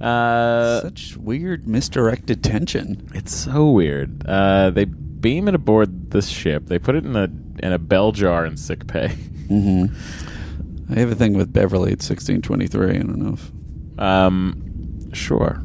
Uh, 0.00 0.80
Such 0.82 1.16
weird 1.16 1.66
misdirected 1.68 2.42
tension. 2.42 3.08
It's 3.14 3.34
so 3.34 3.70
weird. 3.70 4.26
Uh, 4.26 4.70
they 4.70 4.84
beam 4.84 5.46
it 5.48 5.54
aboard 5.54 6.10
this 6.10 6.28
ship. 6.28 6.66
They 6.66 6.78
put 6.78 6.96
it 6.96 7.04
in 7.04 7.14
a 7.16 7.24
in 7.64 7.72
a 7.72 7.78
bell 7.78 8.12
jar 8.12 8.44
in 8.44 8.56
sick 8.56 8.86
pay. 8.86 9.08
Mm-hmm. 9.48 10.92
I 10.94 10.98
have 10.98 11.10
a 11.10 11.14
thing 11.14 11.34
with 11.34 11.52
Beverly 11.52 11.92
at 11.92 11.98
1623. 12.02 12.90
I 12.90 12.92
don't 12.94 13.16
know 13.18 13.34
if 13.34 13.52
Um, 13.98 15.12
sure. 15.12 15.62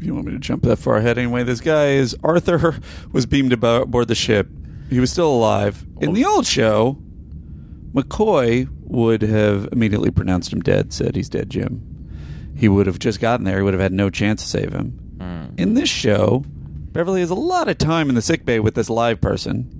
you 0.00 0.12
want 0.14 0.26
me 0.26 0.32
to 0.32 0.38
jump 0.38 0.62
that 0.64 0.76
far 0.76 0.96
ahead. 0.96 1.16
Anyway, 1.16 1.42
this 1.44 1.60
guy 1.60 1.90
is 1.90 2.16
Arthur 2.24 2.78
was 3.12 3.26
beamed 3.26 3.52
aboard 3.52 4.08
the 4.08 4.14
ship. 4.14 4.48
He 4.90 4.98
was 5.00 5.10
still 5.12 5.32
alive. 5.32 5.86
In 6.00 6.12
the 6.14 6.24
old 6.24 6.46
show, 6.46 7.00
McCoy 7.92 8.68
would 8.90 9.22
have 9.22 9.68
immediately 9.72 10.10
pronounced 10.10 10.52
him 10.52 10.60
dead, 10.60 10.92
said 10.92 11.14
he's 11.14 11.28
dead, 11.28 11.48
Jim. 11.48 11.86
He 12.56 12.68
would 12.68 12.86
have 12.86 12.98
just 12.98 13.20
gotten 13.20 13.44
there. 13.44 13.58
He 13.58 13.62
would 13.62 13.74
have 13.74 13.80
had 13.80 13.92
no 13.92 14.10
chance 14.10 14.42
to 14.42 14.48
save 14.48 14.72
him. 14.72 15.54
In 15.56 15.74
this 15.74 15.88
show, 15.88 16.44
Beverly 16.92 17.20
has 17.20 17.30
a 17.30 17.34
lot 17.34 17.68
of 17.68 17.78
time 17.78 18.08
in 18.08 18.14
the 18.14 18.22
sick 18.22 18.44
bay 18.44 18.60
with 18.60 18.74
this 18.74 18.90
live 18.90 19.20
person. 19.20 19.76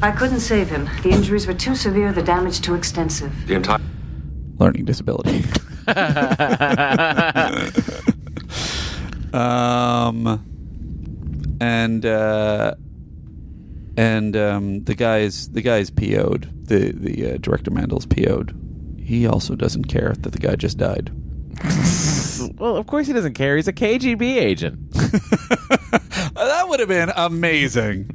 I 0.00 0.12
couldn't 0.12 0.40
save 0.40 0.68
him. 0.68 0.88
The 1.02 1.10
injuries 1.10 1.46
were 1.46 1.54
too 1.54 1.74
severe, 1.74 2.12
the 2.12 2.22
damage 2.22 2.60
too 2.60 2.74
extensive. 2.74 3.32
The 3.46 3.54
entire 3.54 3.80
learning 4.58 4.84
disability. 4.84 5.44
um, 9.32 10.44
and 11.60 12.06
uh, 12.06 12.74
and 13.98 14.36
um, 14.36 14.84
the 14.84 14.94
guy's 14.94 15.48
the 15.48 15.60
guy's 15.60 15.90
PO'd. 15.90 16.48
The 16.68 16.92
the 16.92 17.32
uh, 17.32 17.36
director 17.38 17.72
Mandl's 17.72 18.06
PO'd. 18.06 18.54
He 18.96 19.26
also 19.26 19.56
doesn't 19.56 19.86
care 19.86 20.14
that 20.20 20.30
the 20.30 20.38
guy 20.38 20.54
just 20.54 20.78
died. 20.78 21.10
well, 22.58 22.76
of 22.76 22.86
course 22.86 23.08
he 23.08 23.12
doesn't 23.12 23.34
care. 23.34 23.56
He's 23.56 23.66
a 23.66 23.72
KGB 23.72 24.22
agent. 24.36 24.92
that 24.92 26.66
would 26.68 26.78
have 26.78 26.88
been 26.88 27.10
amazing. 27.16 28.08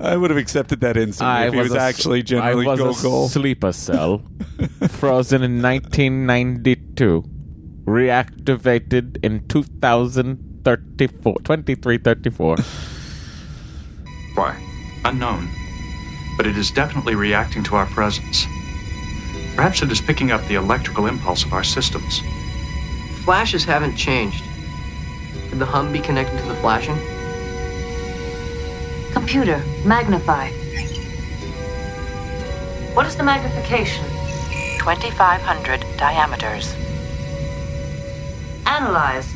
I 0.00 0.16
would 0.16 0.30
have 0.30 0.38
accepted 0.38 0.80
that 0.80 0.96
instantly 0.96 1.46
if 1.46 1.52
he 1.54 1.60
was, 1.60 1.74
a- 1.74 1.80
actually 1.80 2.24
generally 2.24 2.66
I 2.66 2.70
was 2.70 2.80
a 2.80 3.02
Gogol. 3.02 3.28
sleeper 3.28 3.70
cell, 3.70 4.24
frozen 4.88 5.44
in 5.44 5.62
1992, 5.62 7.22
reactivated 7.84 9.24
in 9.24 9.46
2034, 9.46 11.34
2334. 11.44 12.56
Why? 14.34 14.67
Unknown. 15.08 15.48
But 16.36 16.46
it 16.46 16.58
is 16.58 16.70
definitely 16.70 17.14
reacting 17.14 17.62
to 17.64 17.76
our 17.76 17.86
presence. 17.86 18.44
Perhaps 19.56 19.80
it 19.80 19.90
is 19.90 20.02
picking 20.02 20.32
up 20.32 20.44
the 20.44 20.56
electrical 20.56 21.06
impulse 21.06 21.44
of 21.44 21.54
our 21.54 21.64
systems. 21.64 22.20
Flashes 23.24 23.64
haven't 23.64 23.96
changed. 23.96 24.44
Could 25.48 25.60
the 25.60 25.64
hum 25.64 25.92
be 25.92 25.98
connected 25.98 26.36
to 26.36 26.44
the 26.44 26.54
flashing? 26.56 26.98
Computer, 29.14 29.64
magnify. 29.86 30.50
What 32.92 33.06
is 33.06 33.16
the 33.16 33.22
magnification? 33.22 34.04
2,500 34.80 35.86
diameters. 35.96 36.74
Analyze. 38.66 39.32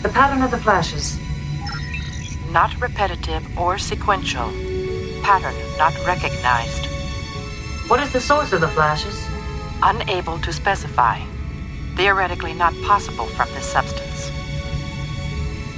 The 0.00 0.08
pattern 0.08 0.40
of 0.40 0.50
the 0.50 0.58
flashes. 0.58 1.18
Not 2.50 2.80
repetitive 2.80 3.58
or 3.58 3.76
sequential. 3.76 4.73
Pattern 5.24 5.54
not 5.78 5.94
recognized. 6.04 6.84
What 7.88 7.98
is 8.00 8.12
the 8.12 8.20
source 8.20 8.52
of 8.52 8.60
the 8.60 8.68
flashes? 8.68 9.26
Unable 9.82 10.38
to 10.40 10.52
specify. 10.52 11.18
Theoretically 11.96 12.52
not 12.52 12.74
possible 12.82 13.24
from 13.24 13.48
this 13.54 13.64
substance. 13.64 14.30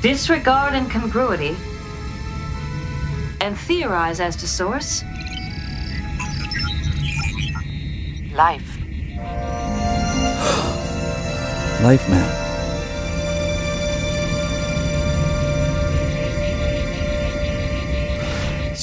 Disregard 0.02 0.74
incongruity. 0.74 1.56
And 3.40 3.56
theorize 3.56 4.18
as 4.18 4.34
to 4.34 4.48
source. 4.48 5.04
Life. 8.32 8.78
Life 11.84 12.10
map. 12.10 12.45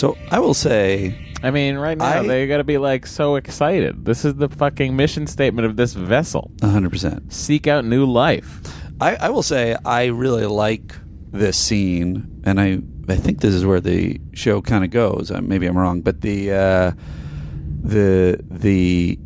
So 0.03 0.17
I 0.31 0.39
will 0.41 0.53
say, 0.53 1.15
I 1.43 1.49
mean, 1.49 1.77
right 1.77 1.97
now 1.97 2.19
I- 2.23 2.27
they 2.27 2.45
got 2.45 2.57
to 2.57 2.65
be 2.65 2.77
like 2.77 3.07
so 3.07 3.37
excited. 3.37 4.03
This 4.03 4.25
is 4.25 4.35
the 4.35 4.49
fucking 4.49 4.97
mission 4.97 5.27
statement 5.27 5.65
of 5.65 5.77
this 5.77 5.93
vessel. 5.93 6.51
100%. 6.57 7.31
Seek 7.31 7.67
out 7.67 7.85
new 7.85 8.05
life. 8.05 8.59
I, 8.99 9.15
I 9.15 9.29
will 9.29 9.43
say 9.43 9.77
I 9.85 10.07
really 10.07 10.45
like 10.45 10.93
this 11.31 11.57
scene, 11.57 12.41
and 12.43 12.59
I 12.59 12.79
I 13.07 13.15
think 13.15 13.39
this 13.39 13.53
is 13.53 13.65
where 13.65 13.79
the 13.79 14.19
show 14.33 14.61
kind 14.61 14.83
of 14.83 14.89
goes. 14.89 15.31
Uh, 15.31 15.39
maybe 15.41 15.67
I'm 15.67 15.77
wrong, 15.77 16.01
but 16.01 16.19
the 16.19 16.51
uh, 16.51 16.91
the 17.81 18.43
the 18.51 19.17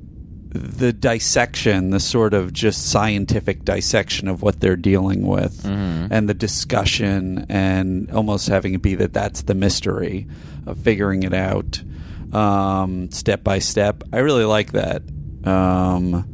the 0.49 0.93
dissection, 0.93 1.89
the 1.91 1.99
sort 1.99 2.33
of 2.33 2.53
just 2.53 2.89
scientific 2.89 3.65
dissection 3.65 4.27
of 4.27 4.41
what 4.41 4.59
they're 4.59 4.75
dealing 4.77 5.25
with, 5.27 5.63
Mhm. 5.63 6.07
and 6.09 6.29
the 6.29 6.33
discussion, 6.33 7.45
and 7.49 8.09
almost 8.11 8.47
having 8.47 8.73
it 8.73 8.81
be 8.81 8.95
that 8.95 9.13
that's 9.13 9.41
the 9.43 9.53
mystery 9.53 10.27
of 10.65 10.77
figuring 10.79 11.23
it 11.23 11.33
out 11.33 11.81
um, 12.33 13.09
step 13.11 13.43
by 13.43 13.57
step. 13.59 14.03
I 14.11 14.17
really 14.19 14.43
like 14.45 14.73
that, 14.73 15.01
um, 15.45 16.25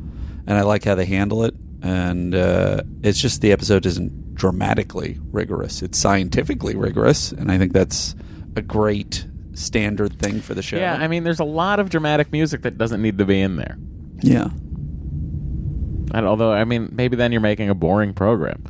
and 0.48 0.58
I 0.58 0.62
like 0.62 0.84
how 0.86 0.96
they 0.96 1.06
handle 1.06 1.44
it. 1.44 1.54
And 1.84 2.34
uh, 2.34 2.82
it's 3.04 3.20
just 3.20 3.42
the 3.42 3.52
episode 3.52 3.86
isn't 3.86 4.34
dramatically 4.36 5.20
rigorous; 5.32 5.82
it's 5.82 5.98
scientifically 6.00 6.76
rigorous, 6.76 7.32
and 7.32 7.52
I 7.52 7.58
think 7.58 7.74
that's 7.74 8.16
a 8.56 8.62
great 8.62 9.26
standard 9.54 10.18
thing 10.18 10.40
for 10.42 10.54
the 10.56 10.62
show. 10.62 10.78
Yeah, 10.78 10.96
I 10.96 11.08
mean, 11.08 11.24
there's 11.26 11.40
a 11.42 11.44
lot 11.44 11.80
of 11.80 11.90
dramatic 11.90 12.32
music 12.32 12.62
that 12.64 12.78
doesn't 12.78 13.02
need 13.02 13.18
to 13.20 13.26
be 13.26 13.40
in 13.42 13.58
there. 13.58 13.78
Yeah. 14.24 14.50
And 16.14 16.28
although, 16.28 16.54
I 16.54 16.64
mean, 16.64 16.90
maybe 16.92 17.16
then 17.16 17.32
you're 17.32 17.42
making 17.42 17.70
a 17.70 17.76
boring 17.76 18.14
program. 18.14 18.64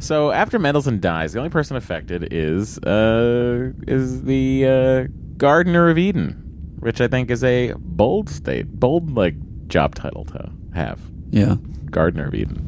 So 0.00 0.32
after 0.32 0.58
Mendelssohn 0.58 1.00
dies, 1.00 1.32
the 1.32 1.38
only 1.38 1.50
person 1.50 1.76
affected 1.76 2.28
is 2.30 2.78
uh, 2.78 3.72
is 3.86 4.22
the 4.24 4.66
uh, 4.66 5.06
Gardener 5.38 5.88
of 5.88 5.96
Eden, 5.96 6.32
which 6.80 7.00
I 7.00 7.08
think 7.08 7.30
is 7.30 7.42
a 7.42 7.72
bold 7.78 8.28
state, 8.28 8.68
bold 8.68 9.16
like 9.16 9.34
job 9.68 9.94
title 9.94 10.26
to 10.26 10.52
have. 10.74 11.00
Yeah. 11.30 11.56
Gardener 11.90 12.26
of 12.26 12.34
Eden. 12.34 12.66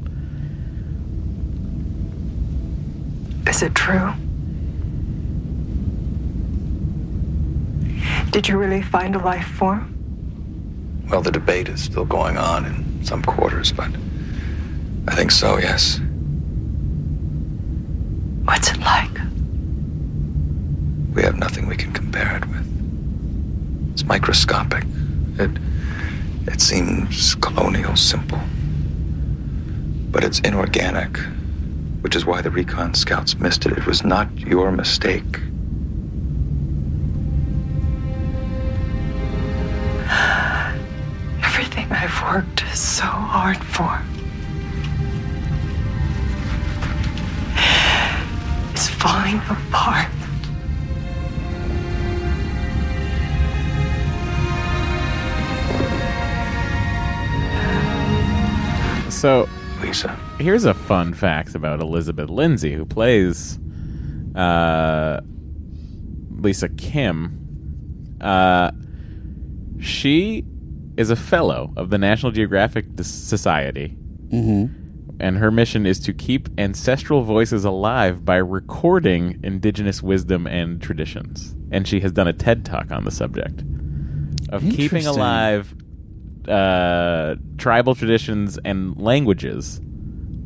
Is 3.47 3.63
it 3.63 3.75
true? 3.75 4.13
Did 8.31 8.49
you 8.49 8.57
really 8.57 8.81
find 8.81 9.15
a 9.15 9.19
life 9.19 9.47
form? 9.47 9.92
Well, 11.13 11.21
the 11.21 11.31
debate 11.31 11.69
is 11.69 11.85
still 11.85 12.07
going 12.07 12.39
on 12.39 12.65
in 12.65 13.05
some 13.05 13.23
quarters, 13.23 13.71
but 13.71 13.91
I 15.07 15.15
think 15.15 15.31
so, 15.31 15.59
yes. 15.59 16.01
What's 18.45 18.71
it 18.73 18.81
like? 18.81 19.11
We 21.15 21.23
have 21.23 21.37
nothing 21.37 21.67
we 21.67 21.77
can 21.77 21.93
compare 21.93 22.35
it 22.39 22.49
with. 22.49 23.93
It's 23.93 24.05
microscopic. 24.05 24.85
It 25.39 25.51
it 26.47 26.63
seems 26.63 27.35
colonial 27.35 27.95
simple. 27.95 28.41
But 30.11 30.25
it's 30.25 30.41
inorganic, 30.41 31.19
which 32.01 32.17
is 32.17 32.25
why 32.25 32.41
the 32.41 32.51
recon 32.51 32.95
scouts 32.95 33.39
missed 33.39 33.67
it. 33.67 33.73
It 33.73 33.87
was 33.87 34.03
not 34.03 34.35
your 34.39 34.73
mistake. 34.73 35.41
Worked 42.23 42.61
so 42.75 43.05
hard 43.05 43.59
for 43.59 44.01
is 48.75 48.89
falling 48.89 49.39
apart. 49.51 50.09
So, 59.11 59.49
Lisa, 59.81 60.17
here's 60.39 60.65
a 60.65 60.75
fun 60.75 61.15
fact 61.15 61.55
about 61.55 61.81
Elizabeth 61.81 62.31
Lindsey, 62.31 62.73
who 62.73 62.85
plays 62.85 63.59
uh, 64.35 65.21
Luisa 66.31 66.69
Kim. 66.71 68.17
Uh, 68.21 68.71
she 69.81 70.45
is 70.97 71.11
a 71.11 71.17
fellow 71.17 71.73
of 71.77 71.91
the 71.91 71.99
National 71.99 72.33
Geographic 72.33 72.87
Society. 73.01 73.97
Mm-hmm. 74.29 74.79
And 75.21 75.39
her 75.39 75.51
mission 75.51 75.87
is 75.87 76.01
to 76.01 76.13
keep 76.13 76.49
ancestral 76.59 77.23
voices 77.23 77.65
alive 77.65 78.25
by 78.25 78.37
recording 78.37 79.39
indigenous 79.43 80.03
wisdom 80.03 80.47
and 80.47 80.83
traditions. 80.83 81.55
And 81.71 81.87
she 81.87 82.01
has 82.01 82.13
done 82.13 82.27
a 82.27 82.33
TED 82.33 82.65
talk 82.65 82.91
on 82.91 83.05
the 83.05 83.11
subject 83.11 83.63
of 84.49 84.63
keeping 84.63 85.07
alive 85.07 85.75
uh, 86.49 87.37
tribal 87.57 87.95
traditions 87.95 88.59
and 88.65 89.01
languages 89.01 89.81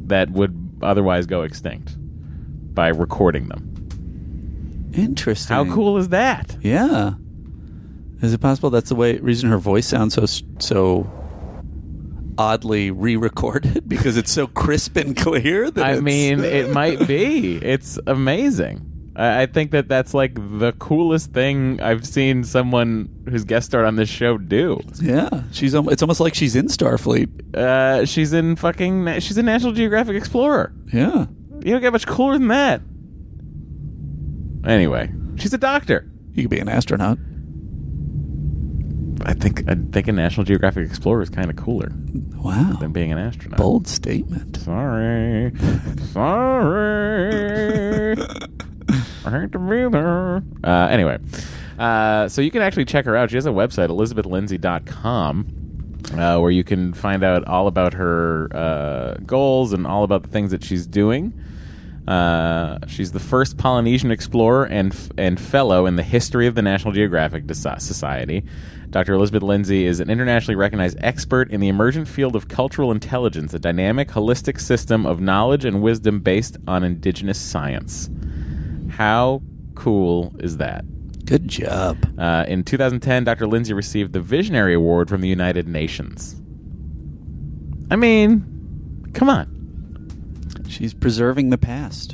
that 0.06 0.30
would 0.30 0.78
otherwise 0.82 1.26
go 1.26 1.42
extinct 1.42 1.96
by 2.74 2.88
recording 2.88 3.48
them. 3.48 3.72
Interesting. 4.92 5.54
How 5.54 5.64
cool 5.64 5.96
is 5.96 6.10
that? 6.10 6.56
Yeah. 6.60 7.14
Is 8.22 8.32
it 8.32 8.40
possible 8.40 8.70
that's 8.70 8.88
the 8.88 8.94
way 8.94 9.18
reason 9.18 9.50
her 9.50 9.58
voice 9.58 9.86
sounds 9.86 10.14
so 10.14 10.24
so 10.58 11.10
oddly 12.38 12.90
re-recorded 12.90 13.88
because 13.88 14.16
it's 14.16 14.30
so 14.32 14.46
crisp 14.46 14.96
and 14.96 15.16
clear? 15.16 15.70
That 15.70 15.84
I 15.84 15.88
it's- 15.92 16.02
mean, 16.02 16.40
it 16.40 16.70
might 16.70 17.06
be. 17.06 17.56
It's 17.62 17.98
amazing. 18.06 18.92
I, 19.16 19.42
I 19.42 19.46
think 19.46 19.70
that 19.72 19.88
that's 19.88 20.12
like 20.14 20.34
the 20.34 20.72
coolest 20.78 21.32
thing 21.32 21.80
I've 21.80 22.06
seen 22.06 22.44
someone 22.44 23.08
who's 23.28 23.44
guest 23.44 23.66
starred 23.68 23.86
on 23.86 23.96
this 23.96 24.08
show 24.08 24.36
do. 24.38 24.80
Yeah, 25.00 25.42
she's. 25.52 25.72
It's 25.74 26.02
almost 26.02 26.20
like 26.20 26.34
she's 26.34 26.54
in 26.56 26.66
Starfleet. 26.68 27.54
Uh, 27.56 28.04
she's 28.06 28.32
in 28.32 28.56
fucking. 28.56 29.20
She's 29.20 29.36
a 29.38 29.42
National 29.42 29.72
Geographic 29.72 30.16
Explorer. 30.16 30.72
Yeah. 30.92 31.26
You 31.60 31.72
don't 31.72 31.80
get 31.80 31.92
much 31.92 32.06
cooler 32.06 32.34
than 32.38 32.48
that. 32.48 32.80
Anyway, 34.64 35.10
she's 35.36 35.52
a 35.54 35.58
doctor. 35.58 36.08
You 36.32 36.42
could 36.44 36.50
be 36.50 36.58
an 36.60 36.68
astronaut. 36.68 37.18
I 39.24 39.32
think 39.32 39.68
I 39.68 39.74
think 39.74 40.08
a 40.08 40.12
National 40.12 40.44
Geographic 40.44 40.86
Explorer 40.86 41.22
is 41.22 41.30
kind 41.30 41.50
of 41.50 41.56
cooler. 41.56 41.90
Wow. 42.36 42.76
Than 42.80 42.92
being 42.92 43.12
an 43.12 43.18
astronaut. 43.18 43.58
Bold 43.58 43.88
statement. 43.88 44.56
Sorry. 44.58 45.52
Sorry. 46.12 48.16
I 49.24 49.30
hate 49.30 49.52
to 49.52 49.58
be 49.58 49.88
there. 49.90 50.42
Uh, 50.62 50.86
anyway, 50.88 51.18
uh, 51.78 52.28
so 52.28 52.40
you 52.42 52.50
can 52.50 52.62
actually 52.62 52.84
check 52.84 53.04
her 53.06 53.16
out. 53.16 53.30
She 53.30 53.36
has 53.36 53.46
a 53.46 53.50
website, 53.50 53.88
elizabethlindsey.com, 53.88 56.12
uh, 56.18 56.38
where 56.38 56.50
you 56.52 56.62
can 56.62 56.92
find 56.94 57.24
out 57.24 57.44
all 57.48 57.66
about 57.66 57.94
her 57.94 58.48
uh, 58.54 59.14
goals 59.26 59.72
and 59.72 59.86
all 59.86 60.04
about 60.04 60.22
the 60.22 60.28
things 60.28 60.52
that 60.52 60.62
she's 60.62 60.86
doing. 60.86 61.32
Uh, 62.06 62.78
she's 62.86 63.10
the 63.10 63.18
first 63.20 63.58
Polynesian 63.58 64.12
explorer 64.12 64.64
and 64.66 64.92
f- 64.92 65.10
and 65.18 65.40
fellow 65.40 65.86
in 65.86 65.96
the 65.96 66.04
history 66.04 66.46
of 66.46 66.54
the 66.54 66.62
National 66.62 66.92
Geographic 66.92 67.42
Society. 67.52 68.44
Dr. 68.96 69.12
Elizabeth 69.12 69.42
Lindsey 69.42 69.84
is 69.84 70.00
an 70.00 70.08
internationally 70.08 70.56
recognized 70.56 70.96
expert 71.02 71.50
in 71.50 71.60
the 71.60 71.68
emergent 71.68 72.08
field 72.08 72.34
of 72.34 72.48
cultural 72.48 72.90
intelligence, 72.90 73.52
a 73.52 73.58
dynamic, 73.58 74.08
holistic 74.08 74.58
system 74.58 75.04
of 75.04 75.20
knowledge 75.20 75.66
and 75.66 75.82
wisdom 75.82 76.18
based 76.20 76.56
on 76.66 76.82
indigenous 76.82 77.38
science. 77.38 78.08
How 78.88 79.42
cool 79.74 80.34
is 80.38 80.56
that? 80.56 80.86
Good 81.26 81.46
job. 81.46 81.98
Uh, 82.18 82.46
in 82.48 82.64
2010, 82.64 83.24
Dr. 83.24 83.46
Lindsey 83.46 83.74
received 83.74 84.14
the 84.14 84.20
Visionary 84.22 84.72
Award 84.72 85.10
from 85.10 85.20
the 85.20 85.28
United 85.28 85.68
Nations. 85.68 86.40
I 87.90 87.96
mean, 87.96 89.10
come 89.12 89.28
on. 89.28 90.64
She's 90.70 90.94
preserving 90.94 91.50
the 91.50 91.58
past. 91.58 92.12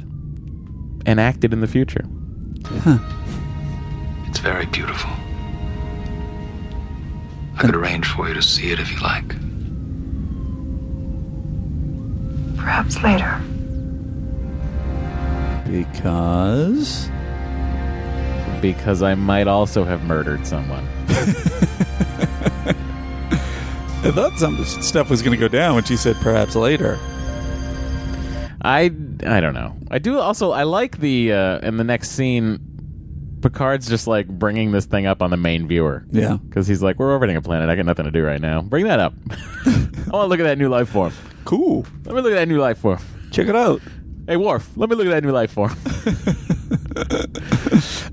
And 1.06 1.20
acted 1.20 1.52
in 1.52 1.60
the 1.60 1.68
future. 1.68 2.04
Huh. 2.64 2.98
it's 4.26 4.40
very 4.40 4.66
beautiful. 4.66 5.12
I 7.56 7.60
could 7.60 7.74
arrange 7.74 8.06
for 8.06 8.28
you 8.28 8.34
to 8.34 8.42
see 8.42 8.70
it 8.70 8.78
if 8.78 8.90
you 8.90 9.00
like. 9.00 9.28
Perhaps 12.56 13.02
later. 13.02 13.40
Because. 15.66 17.08
Because 18.60 19.02
I 19.02 19.14
might 19.14 19.48
also 19.48 19.84
have 19.84 20.04
murdered 20.04 20.46
someone. 20.46 20.86
I 24.04 24.10
thought 24.10 24.36
some 24.36 24.64
stuff 24.64 25.10
was 25.10 25.22
going 25.22 25.32
to 25.32 25.38
go 25.38 25.48
down 25.48 25.76
when 25.76 25.84
she 25.84 25.96
said 25.96 26.16
perhaps 26.16 26.56
later. 26.56 26.98
I 28.62 28.92
I 29.26 29.40
don't 29.40 29.54
know. 29.54 29.76
I 29.90 29.98
do 29.98 30.18
also 30.18 30.50
I 30.52 30.64
like 30.64 30.98
the 30.98 31.32
uh, 31.32 31.58
in 31.60 31.76
the 31.76 31.84
next 31.84 32.10
scene. 32.10 32.71
Picard's 33.42 33.88
just 33.88 34.06
like 34.06 34.26
bringing 34.28 34.72
this 34.72 34.86
thing 34.86 35.06
up 35.06 35.20
on 35.22 35.30
the 35.30 35.36
main 35.36 35.66
viewer. 35.68 36.04
Yeah. 36.10 36.36
because 36.48 36.66
he's 36.66 36.82
like, 36.82 36.98
we're 36.98 37.12
orbiting 37.12 37.36
a 37.36 37.42
planet. 37.42 37.68
I 37.68 37.76
got 37.76 37.84
nothing 37.86 38.04
to 38.06 38.10
do 38.10 38.24
right 38.24 38.40
now. 38.40 38.62
Bring 38.62 38.86
that 38.86 39.00
up. 39.00 39.14
I 39.30 39.36
want 40.10 40.24
to 40.24 40.26
look 40.26 40.40
at 40.40 40.44
that 40.44 40.58
new 40.58 40.68
life 40.68 40.88
form. 40.88 41.12
Cool. 41.44 41.84
Let 42.04 42.14
me 42.14 42.20
look 42.22 42.32
at 42.32 42.36
that 42.36 42.48
new 42.48 42.60
life 42.60 42.78
form. 42.78 43.00
Check 43.30 43.48
it 43.48 43.56
out. 43.56 43.80
Hey, 44.26 44.36
Worf. 44.36 44.70
Let 44.76 44.88
me 44.88 44.96
look 44.96 45.06
at 45.06 45.10
that 45.10 45.24
new 45.24 45.32
life 45.32 45.50
form. 45.52 45.74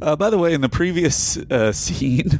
Uh, 0.02 0.16
by 0.16 0.30
the 0.30 0.38
way, 0.38 0.54
in 0.54 0.62
the 0.62 0.70
previous 0.70 1.36
uh, 1.38 1.72
scene, 1.74 2.40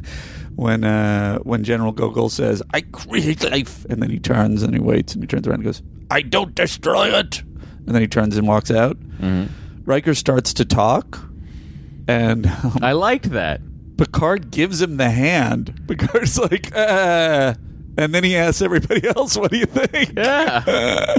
when 0.56 0.82
uh, 0.84 1.38
when 1.40 1.62
General 1.62 1.92
Gogol 1.92 2.28
says, 2.30 2.62
"I 2.72 2.80
create 2.80 3.44
life," 3.44 3.84
and 3.90 4.02
then 4.02 4.08
he 4.10 4.18
turns 4.18 4.62
and 4.62 4.72
he 4.74 4.80
waits 4.80 5.12
and 5.14 5.22
he 5.22 5.26
turns 5.26 5.46
around 5.46 5.56
and 5.56 5.64
goes, 5.64 5.82
"I 6.10 6.22
don't 6.22 6.54
destroy 6.54 7.08
it," 7.18 7.42
and 7.42 7.88
then 7.88 8.00
he 8.00 8.08
turns 8.08 8.36
and 8.36 8.48
walks 8.48 8.70
out. 8.70 8.96
Riker 9.84 10.14
starts 10.14 10.54
to 10.54 10.64
talk, 10.64 11.18
and 12.08 12.50
I 12.82 12.92
liked 12.92 13.30
that. 13.30 13.60
Picard 13.96 14.50
gives 14.50 14.80
him 14.80 14.96
the 14.96 15.10
hand. 15.10 15.84
Picard's 15.88 16.38
like, 16.38 16.74
uh, 16.74 17.54
and 17.96 18.14
then 18.14 18.24
he 18.24 18.36
asks 18.36 18.62
everybody 18.62 19.06
else, 19.08 19.36
"What 19.36 19.50
do 19.50 19.58
you 19.58 19.66
think?" 19.66 20.14
Yeah, 20.16 20.62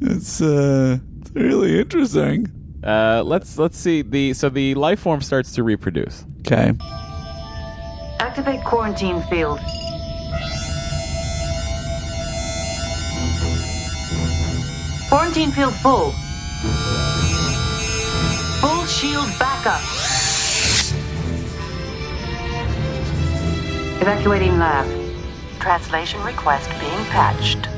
it's 0.00 0.40
uh, 0.40 0.98
it's 1.20 1.30
really 1.32 1.80
interesting. 1.80 2.52
Uh, 2.84 3.22
let's 3.24 3.58
let's 3.58 3.78
see 3.78 4.02
the 4.02 4.34
so 4.34 4.48
the 4.48 4.74
life 4.74 5.00
form 5.00 5.20
starts 5.20 5.52
to 5.54 5.62
reproduce. 5.62 6.24
Okay. 6.40 6.72
Activate 8.20 8.64
quarantine 8.64 9.22
field. 9.24 9.58
Quarantine 15.08 15.52
field 15.52 15.74
full. 15.74 16.14
Full 18.60 18.86
shield 18.86 19.28
backup. 19.38 19.80
Evacuating 24.00 24.58
lab. 24.58 24.86
Translation 25.60 26.22
request 26.22 26.70
being 26.80 27.04
patched. 27.06 27.68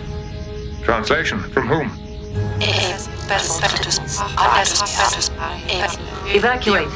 Translation 0.84 1.40
from 1.40 1.66
whom? 1.66 1.90
Evacuate. 6.30 6.88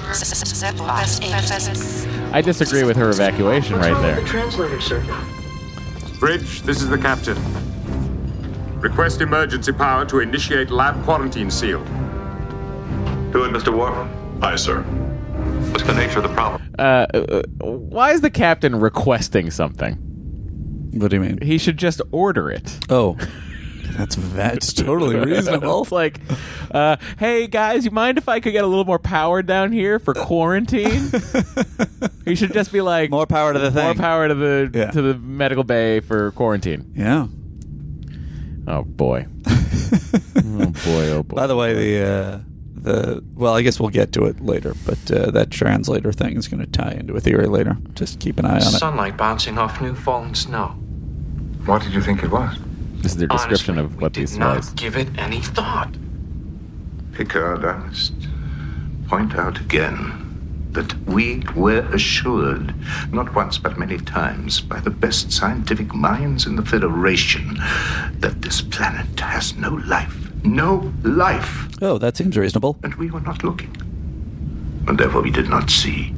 I 2.33 2.43
disagree 2.43 2.85
with 2.85 2.97
her 2.97 3.11
evacuation 3.11 3.77
right 3.77 4.01
there. 4.01 4.21
The 4.21 4.27
translator, 4.27 4.81
sir? 4.81 5.05
Bridge, 6.21 6.63
this 6.63 6.83
is 6.83 6.89
the 6.89 6.99
captain. 6.99 7.37
Request 8.81 9.21
emergency 9.21 9.73
power 9.73 10.05
to 10.07 10.21
initiate 10.21 10.71
lab 10.71 11.03
quarantine 11.05 11.51
seal. 11.51 11.85
Do 13.33 13.45
it, 13.45 13.51
Mr. 13.53 13.77
Worf. 13.77 14.09
Aye, 14.43 14.57
sir. 14.57 14.83
What's 15.73 15.85
the 15.85 15.95
nature 15.95 16.19
of 16.19 16.25
the 16.25 16.35
problem? 16.35 16.75
Uh, 16.79 17.07
uh, 17.15 17.43
why 17.65 18.13
is 18.13 18.21
the 18.21 18.31
captain 18.31 18.77
requesting 18.79 19.51
something? 19.51 19.95
What 20.95 21.11
do 21.11 21.17
you 21.17 21.23
mean? 21.23 21.39
He 21.41 21.57
should 21.59 21.79
just 21.79 22.03
order 22.13 22.51
it. 22.51 22.79
Oh, 22.91 23.17
that's 23.97 24.17
that's 24.35 24.73
totally 24.75 25.17
reasonable. 25.25 25.83
it's 25.83 25.93
like, 25.93 26.21
uh, 26.71 26.97
hey 27.19 27.47
guys, 27.47 27.87
you 27.87 27.91
mind 27.91 28.19
if 28.19 28.29
I 28.29 28.41
could 28.41 28.53
get 28.53 28.65
a 28.65 28.67
little 28.67 28.85
more 28.85 28.99
power 28.99 29.41
down 29.43 29.73
here 29.73 29.99
for 29.99 30.13
quarantine? 30.13 31.11
he 32.27 32.35
should 32.35 32.53
just 32.53 32.71
be 32.73 32.83
like, 32.83 33.11
more 33.11 33.27
power 33.27 33.55
to 33.55 33.59
the 33.59 33.71
thing, 33.71 33.85
more 33.85 33.95
power 33.95 34.29
to 34.29 34.35
the 34.35 34.71
Yeah. 34.75 34.91
to 34.91 35.01
the 35.01 35.15
medical 35.15 35.65
bay 35.65 36.01
for 36.01 36.33
quarantine. 36.33 36.93
Yeah. 36.95 37.27
Oh 38.67 38.83
boy. 38.83 39.27
oh 39.47 40.73
boy. 40.85 41.09
Oh 41.11 41.23
boy. 41.23 41.37
By 41.37 41.47
the 41.47 41.57
way, 41.57 41.73
the 41.73 42.07
uh, 42.07 42.39
the 42.83 43.23
well, 43.35 43.55
I 43.55 43.63
guess 43.63 43.79
we'll 43.81 43.91
get 43.91 44.13
to 44.13 44.25
it 44.25 44.41
later, 44.41 44.75
but 44.85 45.11
uh, 45.11 45.31
that 45.31 45.51
translator 45.51 46.13
thing 46.13 46.37
is 46.37 46.49
going 46.49 46.61
to 46.61 46.71
tie 46.71 46.93
into 46.93 47.15
a 47.15 47.21
theory 47.21 47.47
later. 47.47 47.77
Just 47.95 48.21
keep 48.21 48.39
an 48.39 48.45
eye 48.45 48.53
on 48.53 48.59
it. 48.59 48.79
Sunlight 48.79 49.17
bouncing 49.17 49.59
off 49.59 49.81
new 49.81 49.95
fallen 49.95 50.35
snow. 50.35 50.69
What 51.65 51.83
did 51.83 51.95
you 51.95 52.03
think 52.03 52.23
it 52.23 52.31
was? 52.31 52.59
This 53.03 53.13
is 53.13 53.19
their 53.19 53.29
description 53.29 53.79
of 53.79 54.01
what 54.01 54.15
these 54.15 54.39
was. 54.39 54.71
Give 54.71 54.97
it 54.97 55.09
any 55.19 55.41
thought. 55.41 55.95
Picard, 57.13 57.65
I 57.65 57.77
must 57.79 58.15
point 59.07 59.35
out 59.35 59.61
again 59.61 60.19
that 60.73 60.95
we 61.07 61.43
were 61.55 61.87
assured, 61.93 62.75
not 63.13 63.35
once 63.35 63.59
but 63.59 63.79
many 63.79 63.99
times, 63.99 64.61
by 64.61 64.81
the 64.81 64.91
best 64.91 65.31
scientific 65.31 65.95
minds 65.95 66.47
in 66.47 66.57
the 66.57 66.65
Federation, 66.65 67.59
that 68.21 68.41
this 68.41 68.63
planet 68.63 69.21
has 69.21 69.55
no 69.57 69.75
life. 69.87 70.32
No 70.45 70.93
life. 71.03 71.69
Oh, 71.81 71.99
that 71.99 72.17
seems 72.17 72.37
reasonable. 72.37 72.79
And 72.83 72.95
we 72.97 73.11
were 73.11 73.21
not 73.21 73.45
looking. 73.45 73.75
And 74.89 74.99
therefore 74.99 75.23
we 75.23 75.31
did 75.31 75.49
not 75.49 75.71
see. 75.71 76.09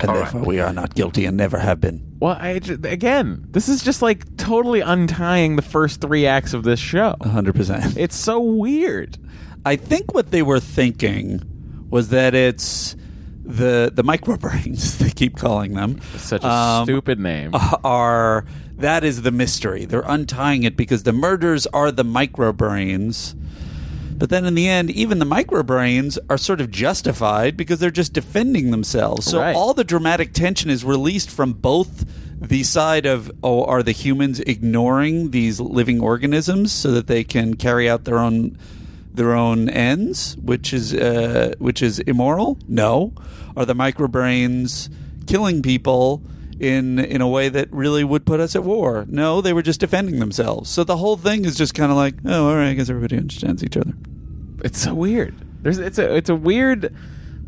And 0.00 0.14
therefore 0.14 0.44
we 0.44 0.60
are 0.60 0.72
not 0.72 0.94
guilty 0.94 1.24
and 1.24 1.36
never 1.36 1.58
have 1.58 1.80
been. 1.80 2.04
Well, 2.20 2.36
I, 2.38 2.60
again, 2.84 3.46
this 3.50 3.68
is 3.68 3.82
just 3.82 4.02
like 4.02 4.36
totally 4.36 4.80
untying 4.80 5.56
the 5.56 5.62
first 5.62 6.00
three 6.00 6.26
acts 6.26 6.54
of 6.54 6.62
this 6.62 6.78
show. 6.78 7.16
100%. 7.20 7.96
It's 7.96 8.16
so 8.16 8.40
weird. 8.40 9.18
I 9.64 9.76
think 9.76 10.14
what 10.14 10.30
they 10.30 10.42
were 10.42 10.60
thinking 10.60 11.42
was 11.90 12.10
that 12.10 12.34
it's 12.34 12.96
the 13.48 13.90
the 13.92 14.04
microbrains 14.04 14.98
they 14.98 15.10
keep 15.10 15.36
calling 15.36 15.74
them. 15.74 16.00
Such 16.16 16.44
a 16.44 16.48
um, 16.48 16.84
stupid 16.84 17.18
name. 17.18 17.52
Are 17.82 18.44
that 18.76 19.04
is 19.04 19.22
the 19.22 19.30
mystery. 19.30 19.84
They're 19.84 20.04
untying 20.06 20.62
it 20.62 20.76
because 20.76 21.02
the 21.02 21.12
murders 21.12 21.66
are 21.68 21.90
the 21.90 22.04
microbrains. 22.04 23.34
But 24.18 24.30
then 24.30 24.44
in 24.44 24.54
the 24.56 24.68
end, 24.68 24.90
even 24.90 25.20
the 25.20 25.24
microbrains 25.24 26.18
are 26.28 26.36
sort 26.38 26.60
of 26.60 26.70
justified 26.72 27.56
because 27.56 27.78
they're 27.78 27.90
just 27.90 28.12
defending 28.12 28.72
themselves. 28.72 29.26
So 29.26 29.38
Right. 29.40 29.54
all 29.54 29.74
the 29.74 29.84
dramatic 29.84 30.32
tension 30.32 30.70
is 30.70 30.84
released 30.84 31.30
from 31.30 31.52
both 31.52 32.04
the 32.40 32.62
side 32.64 33.06
of 33.06 33.30
oh 33.42 33.64
are 33.64 33.82
the 33.82 33.92
humans 33.92 34.40
ignoring 34.40 35.30
these 35.30 35.58
living 35.60 36.00
organisms 36.00 36.72
so 36.72 36.90
that 36.92 37.06
they 37.06 37.24
can 37.24 37.54
carry 37.54 37.88
out 37.88 38.04
their 38.04 38.18
own 38.18 38.56
their 39.14 39.34
own 39.34 39.68
ends, 39.68 40.36
which 40.42 40.72
is 40.72 40.94
uh, 40.94 41.54
which 41.58 41.82
is 41.82 41.98
immoral? 42.00 42.58
No. 42.68 43.12
Are 43.56 43.64
the 43.64 43.74
microbrains 43.74 44.88
killing 45.26 45.62
people 45.62 46.22
in 46.60 46.98
in 46.98 47.20
a 47.20 47.28
way 47.28 47.48
that 47.48 47.68
really 47.72 48.04
would 48.04 48.24
put 48.26 48.40
us 48.40 48.56
at 48.56 48.64
war? 48.64 49.04
No, 49.08 49.40
they 49.40 49.52
were 49.52 49.62
just 49.62 49.80
defending 49.80 50.18
themselves. 50.18 50.68
So 50.70 50.84
the 50.84 50.96
whole 50.96 51.16
thing 51.16 51.44
is 51.44 51.56
just 51.56 51.74
kind 51.74 51.90
of 51.90 51.96
like, 51.96 52.14
oh, 52.24 52.48
all 52.48 52.54
right, 52.56 52.68
I 52.70 52.74
guess 52.74 52.90
everybody 52.90 53.16
understands 53.16 53.62
each 53.64 53.76
other. 53.76 53.92
It's 54.64 54.80
so 54.80 54.94
weird. 54.94 55.34
There's 55.62 55.78
it's 55.78 55.98
a 55.98 56.14
it's 56.16 56.30
a 56.30 56.34
weird 56.36 56.94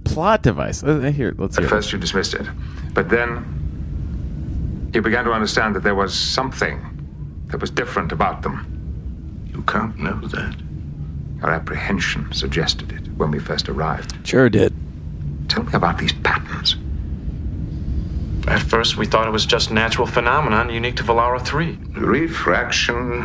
plot 0.04 0.42
device. 0.42 0.82
Uh, 0.82 0.98
Here, 1.14 1.34
let's 1.38 1.56
At 1.56 1.62
hear. 1.62 1.66
it. 1.66 1.70
first, 1.70 1.92
you 1.92 1.98
dismissed 1.98 2.34
it, 2.34 2.46
but 2.94 3.08
then 3.08 4.90
you 4.94 5.02
began 5.02 5.24
to 5.24 5.32
understand 5.32 5.74
that 5.76 5.82
there 5.82 5.94
was 5.94 6.14
something 6.14 6.80
that 7.48 7.60
was 7.60 7.70
different 7.70 8.12
about 8.12 8.42
them. 8.42 8.66
You 9.52 9.62
can't 9.62 9.98
know 9.98 10.20
that. 10.28 10.56
Our 11.42 11.50
apprehension 11.50 12.30
suggested 12.32 12.92
it 12.92 13.06
when 13.16 13.30
we 13.30 13.38
first 13.38 13.68
arrived. 13.68 14.14
Sure 14.26 14.48
did. 14.50 14.74
Tell 15.48 15.62
me 15.64 15.72
about 15.72 15.98
these 15.98 16.12
patterns. 16.12 16.76
At 18.48 18.62
first, 18.62 18.96
we 18.96 19.06
thought 19.06 19.26
it 19.28 19.32
was 19.32 19.46
just 19.46 19.70
natural 19.70 20.06
phenomenon 20.06 20.70
unique 20.70 20.96
to 20.96 21.02
Velara 21.04 21.40
3. 21.44 21.78
Refraction 21.96 23.22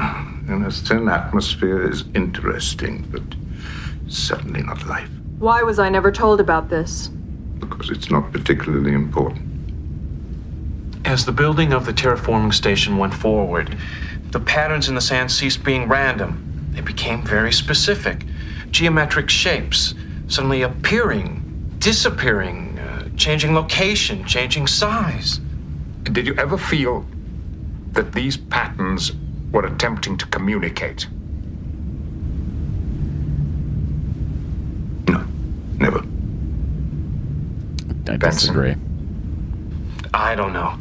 in 0.47 0.63
a 0.63 0.71
thin 0.71 1.07
atmosphere 1.09 1.89
is 1.89 2.03
interesting, 2.13 3.07
but 3.11 3.23
certainly 4.07 4.61
not 4.61 4.85
life, 4.87 5.09
Why 5.39 5.63
was 5.63 5.79
I 5.79 5.89
never 5.89 6.11
told 6.11 6.39
about 6.39 6.69
this? 6.69 7.09
because 7.59 7.89
it's 7.89 8.11
not 8.11 8.31
particularly 8.31 8.93
important. 8.93 9.41
As 11.05 11.25
the 11.25 11.31
building 11.31 11.73
of 11.73 11.85
the 11.85 11.93
terraforming 11.93 12.53
station 12.53 12.97
went 12.97 13.13
forward, 13.13 13.75
the 14.31 14.39
patterns 14.39 14.87
in 14.89 14.93
the 14.95 15.01
sand 15.01 15.31
ceased 15.31 15.63
being 15.63 15.87
random. 15.87 16.71
They 16.73 16.81
became 16.81 17.23
very 17.23 17.51
specific. 17.53 18.25
Geometric 18.69 19.29
shapes 19.29 19.95
suddenly 20.27 20.61
appearing, 20.61 21.41
disappearing, 21.79 22.74
changing 23.17 23.53
location, 23.53 24.25
changing 24.25 24.67
size. 24.67 25.39
Did 26.03 26.27
you 26.27 26.35
ever 26.35 26.57
feel 26.57 27.05
that 27.93 28.13
these 28.13 28.37
patterns 28.37 29.13
were 29.51 29.65
attempting 29.65 30.17
to 30.17 30.25
communicate? 30.27 31.07
No, 35.07 35.25
never. 35.77 35.99
I 38.07 38.17
Benson. 38.17 38.53
disagree. 38.53 38.75
I 40.13 40.35
don't 40.35 40.53
know. 40.53 40.77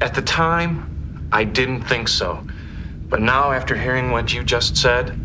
At 0.00 0.14
the 0.14 0.22
time, 0.22 1.28
I 1.32 1.44
didn't 1.44 1.82
think 1.82 2.08
so. 2.08 2.46
But 3.08 3.20
now, 3.20 3.52
after 3.52 3.76
hearing 3.76 4.10
what 4.10 4.32
you 4.32 4.42
just 4.42 4.76
said, 4.76 5.18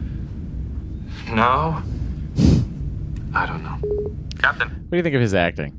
now, 1.27 1.83
I 3.33 3.45
don't 3.45 3.63
know. 3.63 3.77
Captain. 4.39 4.69
What 4.69 4.91
do 4.91 4.97
you 4.97 5.03
think 5.03 5.15
of 5.15 5.21
his 5.21 5.33
acting? 5.33 5.78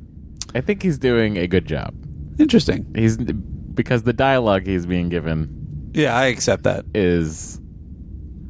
I 0.54 0.60
think 0.60 0.82
he's 0.82 0.98
doing 0.98 1.36
a 1.38 1.46
good 1.46 1.66
job. 1.66 1.94
Interesting. 2.38 2.92
He's 2.94 3.16
because 3.16 4.02
the 4.02 4.12
dialogue 4.12 4.66
he's 4.66 4.86
being 4.86 5.08
given 5.08 5.90
Yeah, 5.94 6.16
I 6.16 6.26
accept 6.26 6.64
that. 6.64 6.84
is 6.94 7.60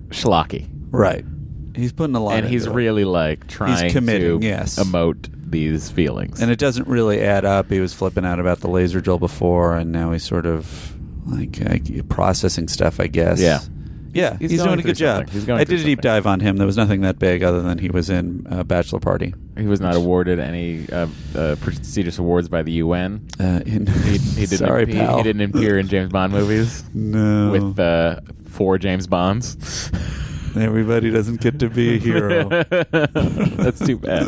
schlocky. 0.08 0.68
Right. 0.90 1.24
He's 1.74 1.92
putting 1.92 2.16
a 2.16 2.22
lot 2.22 2.36
and 2.38 2.48
he's 2.48 2.66
it. 2.66 2.72
really 2.72 3.04
like 3.04 3.46
trying 3.46 3.90
committing, 3.90 4.40
to 4.40 4.46
yes. 4.46 4.78
emote 4.78 5.28
these 5.50 5.90
feelings. 5.90 6.40
And 6.40 6.50
it 6.50 6.58
doesn't 6.58 6.88
really 6.88 7.20
add 7.20 7.44
up. 7.44 7.70
He 7.70 7.80
was 7.80 7.94
flipping 7.94 8.24
out 8.24 8.40
about 8.40 8.60
the 8.60 8.68
laser 8.68 9.00
drill 9.00 9.18
before, 9.18 9.76
and 9.76 9.92
now 9.92 10.12
he's 10.12 10.24
sort 10.24 10.46
of 10.46 10.96
like 11.26 11.60
uh, 11.64 12.02
processing 12.08 12.68
stuff, 12.68 12.98
I 13.00 13.06
guess. 13.06 13.40
Yeah. 13.40 13.60
Yeah, 14.12 14.36
He's 14.38 14.50
he's, 14.50 14.60
going 14.60 14.68
doing 14.70 14.78
a 14.80 14.82
through 14.82 14.90
good 14.90 14.96
job. 14.96 15.16
something. 15.18 15.32
He's 15.34 15.44
going 15.44 15.60
I 15.60 15.64
did 15.64 15.80
a 15.80 15.84
deep 15.84 16.00
dive 16.00 16.26
on 16.26 16.40
him. 16.40 16.56
There 16.56 16.66
was 16.66 16.76
nothing 16.76 17.02
that 17.02 17.18
big 17.18 17.42
other 17.42 17.62
than 17.62 17.78
he 17.78 17.88
was 17.90 18.10
in 18.10 18.46
uh, 18.50 18.64
Bachelor 18.64 18.98
Party. 19.00 19.34
He 19.56 19.66
was 19.66 19.80
not 19.80 19.94
awarded 19.94 20.38
any 20.40 20.88
uh, 20.90 21.06
uh, 21.36 21.56
prestigious 21.60 22.18
awards 22.18 22.48
by 22.48 22.62
the 22.62 22.72
UN. 22.72 23.26
Uh, 23.38 23.60
in- 23.66 23.86
he, 24.04 24.18
he 24.18 24.46
didn't. 24.46 24.58
Sorry, 24.66 24.86
he, 24.86 24.94
pal. 24.94 25.18
he 25.18 25.22
didn't 25.22 25.42
appear 25.54 25.78
in 25.78 25.86
James 25.88 26.10
Bond 26.12 26.32
movies. 26.32 26.82
No. 26.94 27.50
with 27.52 27.78
uh, 27.78 28.20
four 28.48 28.78
James 28.78 29.06
Bonds. 29.06 29.90
Everybody 30.56 31.10
doesn't 31.12 31.40
get 31.40 31.60
to 31.60 31.70
be 31.70 31.94
a 31.94 31.98
hero. 31.98 32.48
That's 32.48 33.78
too 33.86 33.96
bad. 33.98 34.26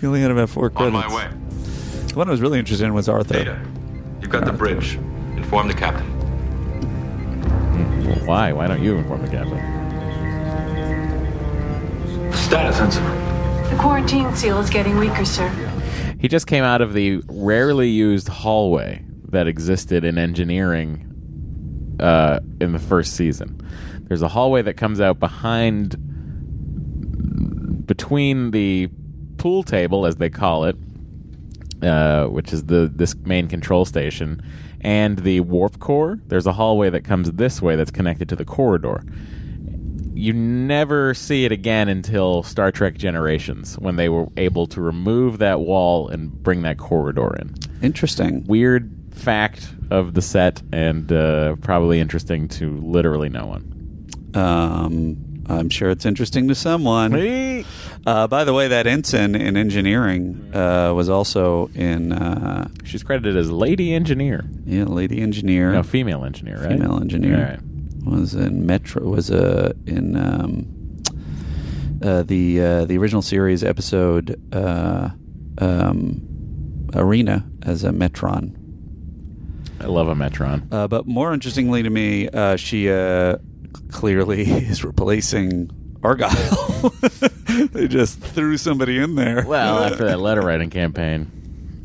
he 0.00 0.06
only 0.06 0.20
had 0.20 0.30
about 0.30 0.48
four 0.50 0.70
credits. 0.70 0.94
On 0.96 1.10
credits. 1.10 1.32
my 1.32 2.04
way. 2.04 2.06
The 2.08 2.14
one 2.14 2.28
I 2.28 2.30
was 2.30 2.40
really 2.40 2.60
interested 2.60 2.84
in 2.84 2.94
was 2.94 3.08
Arthur. 3.08 3.34
Data. 3.34 3.60
You've 4.20 4.30
got 4.30 4.44
the 4.44 4.52
bridge. 4.52 4.94
Inform 5.36 5.66
the 5.66 5.74
captain. 5.74 6.08
Well, 8.04 8.26
why? 8.26 8.52
Why 8.52 8.66
don't 8.66 8.82
you 8.82 8.96
inform 8.96 9.22
the 9.22 9.28
captain? 9.28 9.58
Status 12.32 12.76
sensor. 12.76 13.00
The 13.70 13.76
quarantine 13.80 14.34
seal 14.36 14.58
is 14.60 14.68
getting 14.70 14.98
weaker, 14.98 15.24
sir. 15.24 15.48
He 16.20 16.28
just 16.28 16.46
came 16.46 16.64
out 16.64 16.80
of 16.80 16.92
the 16.94 17.22
rarely 17.26 17.88
used 17.88 18.28
hallway 18.28 19.04
that 19.30 19.46
existed 19.46 20.04
in 20.04 20.18
engineering 20.18 21.96
uh, 22.00 22.40
in 22.60 22.72
the 22.72 22.78
first 22.78 23.14
season. 23.14 23.60
There's 24.02 24.22
a 24.22 24.28
hallway 24.28 24.62
that 24.62 24.74
comes 24.74 25.00
out 25.00 25.18
behind, 25.18 25.96
between 27.86 28.50
the 28.50 28.88
pool 29.38 29.62
table, 29.62 30.06
as 30.06 30.16
they 30.16 30.30
call 30.30 30.64
it, 30.64 30.76
uh, 31.82 32.26
which 32.26 32.52
is 32.52 32.64
the 32.64 32.90
this 32.94 33.14
main 33.16 33.48
control 33.48 33.84
station, 33.84 34.42
and 34.84 35.20
the 35.20 35.40
warp 35.40 35.80
core. 35.80 36.20
There's 36.26 36.46
a 36.46 36.52
hallway 36.52 36.90
that 36.90 37.02
comes 37.02 37.32
this 37.32 37.60
way 37.60 37.74
that's 37.74 37.90
connected 37.90 38.28
to 38.28 38.36
the 38.36 38.44
corridor. 38.44 39.02
You 40.12 40.32
never 40.32 41.12
see 41.14 41.44
it 41.44 41.50
again 41.50 41.88
until 41.88 42.44
Star 42.44 42.70
Trek 42.70 42.96
Generations, 42.96 43.76
when 43.78 43.96
they 43.96 44.08
were 44.08 44.28
able 44.36 44.68
to 44.68 44.80
remove 44.80 45.38
that 45.38 45.60
wall 45.60 46.08
and 46.08 46.30
bring 46.30 46.62
that 46.62 46.78
corridor 46.78 47.34
in. 47.34 47.54
Interesting. 47.82 48.44
Weird 48.44 48.92
fact 49.10 49.68
of 49.90 50.14
the 50.14 50.22
set, 50.22 50.62
and 50.72 51.10
uh, 51.10 51.56
probably 51.56 51.98
interesting 51.98 52.46
to 52.48 52.76
literally 52.78 53.28
no 53.28 53.46
one. 53.46 54.06
Um, 54.34 55.44
I'm 55.46 55.68
sure 55.68 55.90
it's 55.90 56.06
interesting 56.06 56.46
to 56.48 56.54
someone. 56.54 57.12
Uh, 58.06 58.26
by 58.26 58.44
the 58.44 58.52
way, 58.52 58.68
that 58.68 58.86
ensign 58.86 59.34
in 59.34 59.56
engineering 59.56 60.50
uh, 60.54 60.92
was 60.94 61.08
also 61.08 61.68
in. 61.74 62.12
Uh, 62.12 62.68
She's 62.84 63.02
credited 63.02 63.36
as 63.36 63.50
Lady 63.50 63.94
Engineer. 63.94 64.44
Yeah, 64.66 64.84
lady 64.84 65.20
engineer. 65.22 65.72
No, 65.72 65.82
female 65.82 66.24
engineer, 66.24 66.56
right? 66.58 66.68
Female 66.72 67.00
engineer. 67.00 67.36
All 67.36 67.42
right. 67.42 67.60
Was 68.18 68.34
in 68.34 68.66
Metro. 68.66 69.02
Was 69.08 69.30
uh, 69.30 69.72
in 69.86 70.16
um, 70.16 70.66
uh, 72.02 72.22
the 72.22 72.60
uh, 72.60 72.84
the 72.84 72.98
original 72.98 73.22
series 73.22 73.64
episode 73.64 74.38
uh, 74.54 75.08
um, 75.58 76.20
Arena 76.94 77.46
as 77.62 77.84
a 77.84 77.90
Metron. 77.90 78.54
I 79.80 79.86
love 79.86 80.08
a 80.08 80.14
Metron. 80.14 80.70
Uh, 80.72 80.86
but 80.88 81.06
more 81.06 81.32
interestingly 81.32 81.82
to 81.82 81.90
me, 81.90 82.28
uh, 82.28 82.56
she 82.56 82.90
uh, 82.90 83.36
clearly 83.90 84.42
is 84.50 84.84
replacing 84.84 85.70
Argyle. 86.04 86.30
they 87.72 87.88
just 87.88 88.20
threw 88.20 88.56
somebody 88.58 88.98
in 88.98 89.14
there. 89.14 89.44
Well, 89.46 89.82
after 89.82 90.04
that 90.04 90.20
letter 90.20 90.42
writing 90.42 90.68
campaign. 90.70 91.30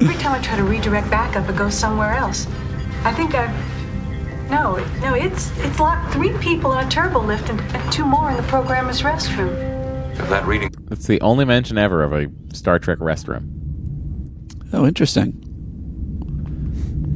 Every 0.02 0.16
time 0.16 0.34
I 0.34 0.41
try 0.41 0.58
to 0.58 0.64
redirect 0.64 1.10
backup, 1.10 1.50
it 1.50 1.56
goes 1.56 1.74
somewhere 1.74 2.14
else. 2.14 2.46
I 3.04 3.14
think 3.14 3.34
I've 3.34 3.50
No, 4.50 4.76
no, 5.02 5.14
it's 5.14 5.58
it's 5.60 5.80
locked 5.80 6.14
three 6.14 6.38
people 6.40 6.74
in 6.74 6.86
a 6.86 6.90
turbo 6.90 7.22
lift 7.22 7.50
and, 7.50 7.60
and 7.62 7.94
two 7.94 8.06
more 8.06 8.30
in 8.30 8.36
the 8.38 8.44
programmer's 8.44 9.02
restroom. 9.02 9.54
If 10.20 10.30
that 10.30 10.46
reading 10.46 10.74
That's 10.90 11.08
the 11.08 11.22
only 11.22 11.46
mention 11.46 11.78
ever 11.78 12.04
of 12.04 12.12
a 12.12 12.30
Star 12.54 12.78
Trek 12.78 13.00
restroom. 13.00 13.56
Oh, 14.74 14.86
interesting. 14.86 15.34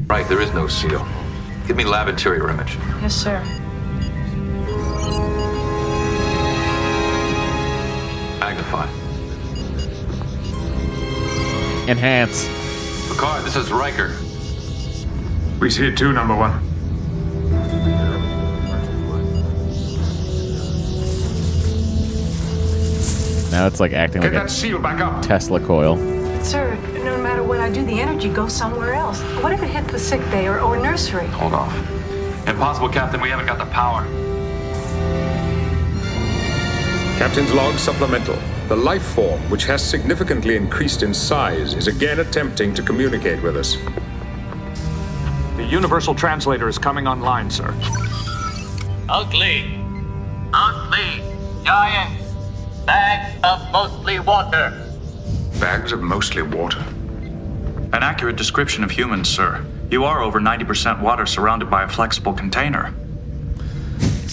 right, 0.08 0.28
there 0.30 0.42
is 0.42 0.54
no 0.54 0.68
seal. 0.68 1.06
Give 1.68 1.76
me 1.76 1.84
lab 1.84 2.08
interior 2.08 2.50
image. 2.50 2.76
Yes, 3.02 3.14
sir. 3.14 3.44
Enhance. 11.88 12.48
Picard, 13.10 13.44
this 13.44 13.58
is 13.58 13.70
Riker. 13.70 14.16
We 15.60 15.70
see 15.70 15.88
it 15.88 15.98
too, 15.98 16.14
number 16.14 16.34
one. 16.34 16.52
Now 23.52 23.68
it's 23.68 23.82
like 23.82 23.92
acting 23.92 24.22
Get 24.22 24.32
like 24.34 24.44
that 24.44 24.50
a 24.50 24.54
seal 24.54 24.80
back 24.80 25.02
up. 25.02 25.22
Tesla 25.22 25.60
coil. 25.60 25.98
Sir, 26.42 26.74
no 27.04 27.18
matter 27.18 27.44
what 27.44 27.60
I 27.60 27.70
do, 27.70 27.84
the 27.86 28.00
energy 28.00 28.30
goes 28.30 28.54
somewhere 28.54 28.94
else. 28.94 29.22
What 29.44 29.52
if 29.52 29.62
it 29.62 29.70
hit 29.70 29.86
the 29.90 30.00
sick 30.00 30.22
bay 30.32 30.48
or, 30.48 30.62
or 30.62 30.78
nursery? 30.78 31.28
Hold 31.28 31.54
off. 31.54 31.74
Impossible, 32.48 32.88
Captain. 32.88 33.20
We 33.20 33.30
haven't 33.30 33.46
got 33.46 33.58
the 33.58 33.66
power. 33.66 34.04
Captain's 37.20 37.54
log 37.54 37.76
supplemental. 37.76 38.38
The 38.70 38.78
life 38.78 39.04
form, 39.04 39.42
which 39.50 39.66
has 39.66 39.84
significantly 39.84 40.56
increased 40.56 41.04
in 41.04 41.14
size, 41.14 41.74
is 41.74 41.88
again 41.88 42.22
attempting 42.22 42.74
to 42.76 42.82
communicate 42.82 43.44
with 43.44 43.58
us. 43.58 43.76
The 45.58 45.66
universal 45.70 46.16
translator 46.16 46.70
is 46.70 46.78
coming 46.78 47.06
online, 47.06 47.52
sir. 47.52 47.76
Ugly. 49.10 49.80
Ugly. 50.54 51.24
Giant. 51.66 52.20
Bags 52.86 53.38
of 53.44 53.72
mostly 53.74 54.22
water. 54.22 54.88
Bags 55.60 55.92
of 55.92 56.02
mostly 56.02 56.42
water. 56.42 56.80
An 57.92 58.02
accurate 58.02 58.38
description 58.38 58.84
of 58.86 58.92
humans, 58.92 59.28
sir. 59.28 59.64
You 59.92 60.06
are 60.06 60.22
over 60.22 60.40
90% 60.40 61.02
water 61.02 61.26
surrounded 61.26 61.70
by 61.70 61.84
a 61.84 61.88
flexible 61.90 62.34
container. 62.34 62.94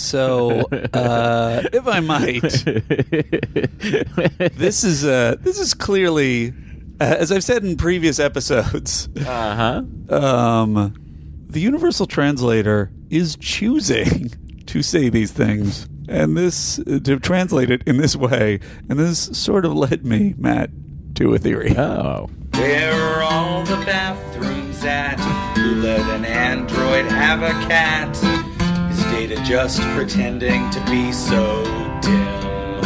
So, 0.01 0.63
uh, 0.93 1.63
if 1.73 1.87
I 1.87 2.01
might, 2.01 2.41
this 4.55 4.83
is 4.83 5.05
uh, 5.05 5.37
this 5.41 5.59
is 5.61 5.75
clearly, 5.75 6.53
uh, 7.01 7.17
as 7.19 7.31
I've 7.31 7.45
said 7.45 7.65
in 7.65 7.77
previous 7.77 8.19
episodes, 8.19 9.09
uh 9.19 9.83
huh. 10.09 10.15
Um, 10.15 10.95
the 11.49 11.61
Universal 11.61 12.07
Translator 12.07 12.91
is 13.11 13.37
choosing 13.37 14.31
to 14.67 14.83
say 14.83 15.09
these 15.09 15.33
things, 15.33 15.89
and 16.09 16.37
this 16.37 16.77
to 16.87 17.19
translate 17.19 17.71
it 17.71 17.83
in 17.87 17.97
this 17.99 18.17
way, 18.17 18.61
and 18.89 18.99
this 18.99 19.19
sort 19.39 19.65
of 19.65 19.75
led 19.75 20.05
me, 20.05 20.35
Matt, 20.39 20.71
to 21.17 21.35
a 21.35 21.39
theory. 21.39 21.77
Oh. 21.77 22.31
Where 22.55 22.93
are 22.93 23.23
all 23.23 23.65
the 23.65 23.77
bathrooms 23.87 24.85
at? 24.85 25.19
Who 25.57 25.77
let 25.83 26.01
an 26.11 26.25
android 26.25 27.07
have 27.07 27.43
a 27.43 27.53
cat? 27.69 28.17
Data 29.21 29.37
just 29.45 29.83
pretending 29.95 30.71
to 30.71 30.81
be 30.87 31.13
so 31.13 31.63
dim? 32.01 32.81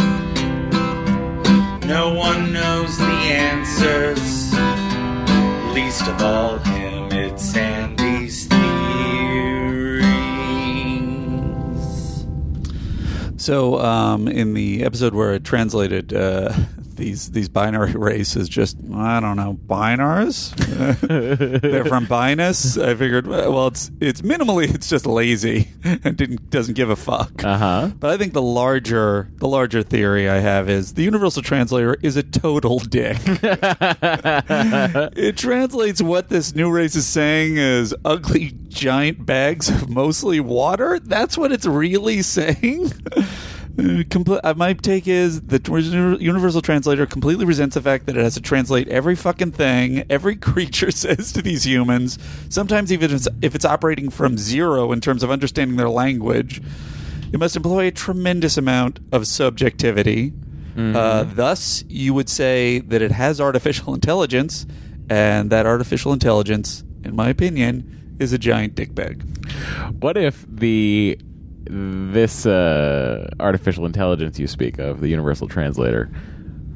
No 1.87 2.13
one 2.13 2.53
knows 2.53 2.99
the 2.99 3.05
answers, 3.05 4.53
least 5.73 6.09
of 6.09 6.21
all 6.21 6.59
him. 6.59 7.13
It's 7.13 7.41
Sandy's 7.41 8.47
theories. 8.49 8.67
So, 13.37 13.79
um, 13.79 14.27
in 14.27 14.55
the 14.55 14.83
episode 14.83 15.15
where 15.15 15.35
it 15.35 15.45
translated 15.45 16.13
uh, 16.13 16.53
these 16.97 17.31
these 17.31 17.49
binary 17.49 17.93
races 17.97 18.49
just 18.49 18.77
I 18.95 19.21
don't 19.21 19.37
know 19.37 19.59
Bynars, 19.67 20.55
they're 21.61 21.85
from 21.85 22.07
Bynaus. 22.07 22.83
I 22.83 22.95
figured, 22.95 23.27
well, 23.27 23.69
it's 23.69 23.91
it's 24.01 24.23
minimally 24.23 24.75
it's 24.75 24.89
just 24.89 25.07
lazy 25.07 25.69
and 25.83 26.17
didn't 26.17 26.51
doesn't 26.51 26.75
give 26.75 26.91
a 26.91 26.97
fuck. 26.97 27.45
Uh 27.45 27.59
huh. 27.59 27.91
But 27.99 28.11
I 28.11 28.17
think 28.17 28.33
the 28.33 28.43
larger 28.43 29.31
the 29.37 29.49
larger 29.49 29.83
theory 29.83 30.29
I 30.29 30.41
have 30.41 30.69
is 30.69 30.95
the 30.95 31.03
universal 31.03 31.43
translator 31.43 31.97
is 32.03 32.17
a 32.17 32.23
total 32.23 32.79
dick. 32.79 33.19
it 35.17 35.37
translates 35.37 36.03
what 36.03 36.29
this 36.29 36.55
new 36.55 36.71
race 36.71 36.95
is 36.95 37.07
saying 37.07 37.59
as 37.59 37.95
ugly 38.05 38.53
giant 38.69 39.25
bags 39.25 39.69
of 39.69 39.89
mostly 39.89 40.41
water. 40.41 40.99
That's 40.99 41.39
what 41.39 41.53
it's 41.53 41.67
really 41.67 42.23
saying. 42.23 42.93
Compl- 43.77 44.41
uh, 44.45 44.55
my 44.55 44.73
take 44.73 45.09
is 45.09 45.41
the 45.41 46.17
universal 46.21 46.63
translator 46.63 47.07
completely 47.07 47.45
resents 47.45 47.75
the 47.75 47.83
fact 47.83 48.07
that 48.07 48.17
it 48.17 48.23
has 48.23 48.35
to 48.35 48.41
translate 48.41 48.87
every 48.89 49.17
fucking 49.17 49.51
thing 49.51 50.05
every 50.09 50.37
creature 50.51 50.93
says 50.93 51.33
to 51.33 51.43
these 51.43 51.65
humans. 51.67 52.19
Sometimes 52.49 52.93
even 52.93 53.11
if 53.11 53.17
it's, 53.17 53.29
if 53.43 53.55
it's 53.55 53.65
operating 53.65 54.11
from 54.11 54.39
zero 54.39 54.93
in 54.93 55.01
terms 55.01 55.25
of 55.25 55.31
understanding 55.31 55.77
their 55.77 55.89
language 55.89 56.63
it 57.33 57.41
must 57.41 57.57
employ 57.57 57.89
a 57.89 57.91
tremendous 57.91 58.57
amount 58.57 59.01
of 59.11 59.27
subjectivity. 59.27 60.33
Uh, 60.77 61.25
thus 61.25 61.83
you 61.89 62.15
would 62.15 62.29
say 62.29 62.79
that 62.81 63.03
it 63.03 63.11
has 63.11 63.41
artificial 63.41 63.93
intelligence 63.99 64.67
and 65.11 65.51
that 65.51 65.67
artificial 65.67 66.13
intelligence 66.13 66.85
in 67.03 67.15
my 67.17 67.29
opinion 67.29 68.17
is 68.21 68.33
a 68.33 68.39
giant 68.39 68.77
dick 68.77 68.95
bag. 68.95 69.21
What 70.01 70.17
if 70.17 70.47
the 70.49 71.19
this 71.67 72.47
uh, 72.47 73.29
artificial 73.41 73.87
intelligence 73.87 74.39
you 74.39 74.47
speak 74.47 74.79
of, 74.79 75.01
the 75.01 75.09
universal 75.09 75.49
translator, 75.49 76.07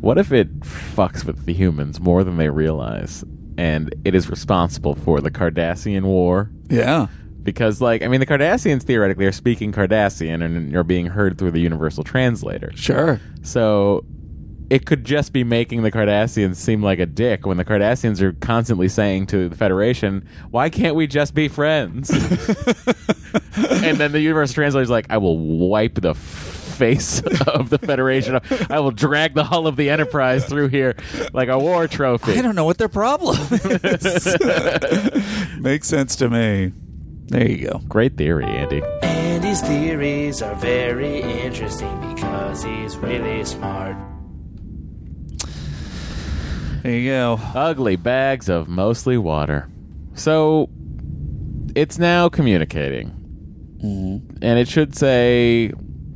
what 0.01 0.19
if 0.19 0.33
it 0.33 0.61
fucks 0.61 1.25
with 1.25 1.47
the 1.47 1.53
humans 1.53 2.01
more 2.01 2.25
than 2.25 2.37
they 2.37 2.49
realize, 2.49 3.25
and 3.57 3.95
it 4.05 4.15
is 4.15 4.31
responsible 4.31 4.95
for 4.95 5.21
the 5.21 5.31
Cardassian 5.31 6.05
War? 6.05 6.51
Yeah. 6.69 7.09
Because, 7.43 7.81
like, 7.81 8.03
I 8.03 8.09
mean, 8.09 8.21
the 8.21 8.27
Cardassians 8.27 8.83
theoretically 8.83 9.27
are 9.27 9.33
speaking 9.33 9.73
Cardassian 9.73 10.45
and 10.45 10.71
you're 10.71 10.85
being 10.85 11.07
heard 11.07 11.39
through 11.39 11.53
the 11.53 11.61
universal 11.61 12.05
translator. 12.05 12.71
Sure. 12.75 13.21
So 13.43 14.05
it 14.71 14.85
could 14.85 15.05
just 15.05 15.33
be 15.33 15.45
making 15.45 15.83
the 15.83 15.91
Cardassians 15.91 16.57
seem 16.57 16.83
like 16.83 16.99
a 16.99 17.07
dick 17.07 17.47
when 17.47 17.57
the 17.57 17.65
Cardassians 17.65 18.21
are 18.21 18.33
constantly 18.35 18.89
saying 18.89 19.27
to 19.29 19.49
the 19.49 19.57
Federation, 19.57 20.27
"Why 20.51 20.69
can't 20.69 20.95
we 20.95 21.07
just 21.07 21.35
be 21.35 21.49
friends?" 21.49 22.11
and 23.57 23.97
then 23.97 24.13
the 24.13 24.21
universal 24.21 24.55
translator's 24.55 24.91
like, 24.91 25.07
"I 25.11 25.17
will 25.19 25.39
wipe 25.39 25.95
the 25.95 26.15
face 26.15 27.21
of 27.47 27.71
the 27.71 27.79
Federation. 27.79 28.41
I 28.69 28.81
will 28.81 28.91
drag 28.91 29.35
the 29.35 29.45
hull 29.45 29.67
of 29.67 29.77
the 29.77 29.89
Enterprise 29.89 30.45
through 30.45 30.69
here 30.69 30.97
like 31.33 31.49
a 31.49 31.59
war 31.59 31.89
trophy." 31.89 32.33
I 32.39 32.43
don't 32.43 32.55
know 32.55 32.67
what 32.67 32.79
their 32.79 32.89
problem 32.89 33.39
is. 33.51 34.37
Makes 35.59 35.89
sense 35.89 36.15
to 36.17 36.29
me. 36.29 36.73
There 37.29 37.47
you 37.51 37.69
go. 37.69 37.79
Great 37.89 38.17
theory, 38.17 38.45
Andy. 38.45 38.83
Andy's 39.03 39.61
theories 39.63 40.43
are 40.43 40.55
very 40.57 41.21
interesting 41.21 42.15
because 42.15 42.63
he's 42.63 42.97
really 42.97 43.45
smart. 43.45 43.97
There 46.89 46.99
you 46.99 47.11
go. 47.11 47.39
Ugly 47.55 47.97
bags 47.97 48.49
of 48.49 48.67
mostly 48.67 49.19
water. 49.19 49.69
So 50.15 50.71
it's 51.77 51.99
now 51.99 52.31
communicating. 52.31 53.11
Mm-hmm. 53.85 54.39
And 54.41 54.59
it 54.59 54.69
should 54.69 54.97
say, 54.97 55.71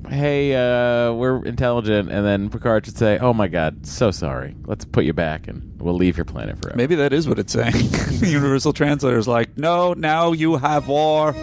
hey, 0.09 0.55
uh, 0.55 1.13
we're 1.13 1.45
intelligent. 1.45 2.11
And 2.11 2.25
then 2.25 2.49
Picard 2.49 2.87
should 2.87 2.97
say, 2.97 3.19
oh 3.19 3.35
my 3.35 3.49
God, 3.49 3.87
so 3.87 4.11
sorry. 4.11 4.57
Let's 4.65 4.87
put 4.87 5.05
you 5.05 5.13
back 5.13 5.47
and 5.47 5.79
we'll 5.79 5.93
leave 5.93 6.17
your 6.17 6.25
planet 6.25 6.57
forever. 6.63 6.75
Maybe 6.75 6.95
that 6.95 7.13
is 7.13 7.29
what 7.29 7.39
it's 7.39 7.53
saying. 7.53 7.73
the 8.21 8.29
universal 8.31 8.73
Translator 8.73 9.19
is 9.19 9.29
like, 9.29 9.59
no, 9.59 9.93
now 9.93 10.33
you 10.33 10.57
have 10.57 10.89
war. 10.89 11.35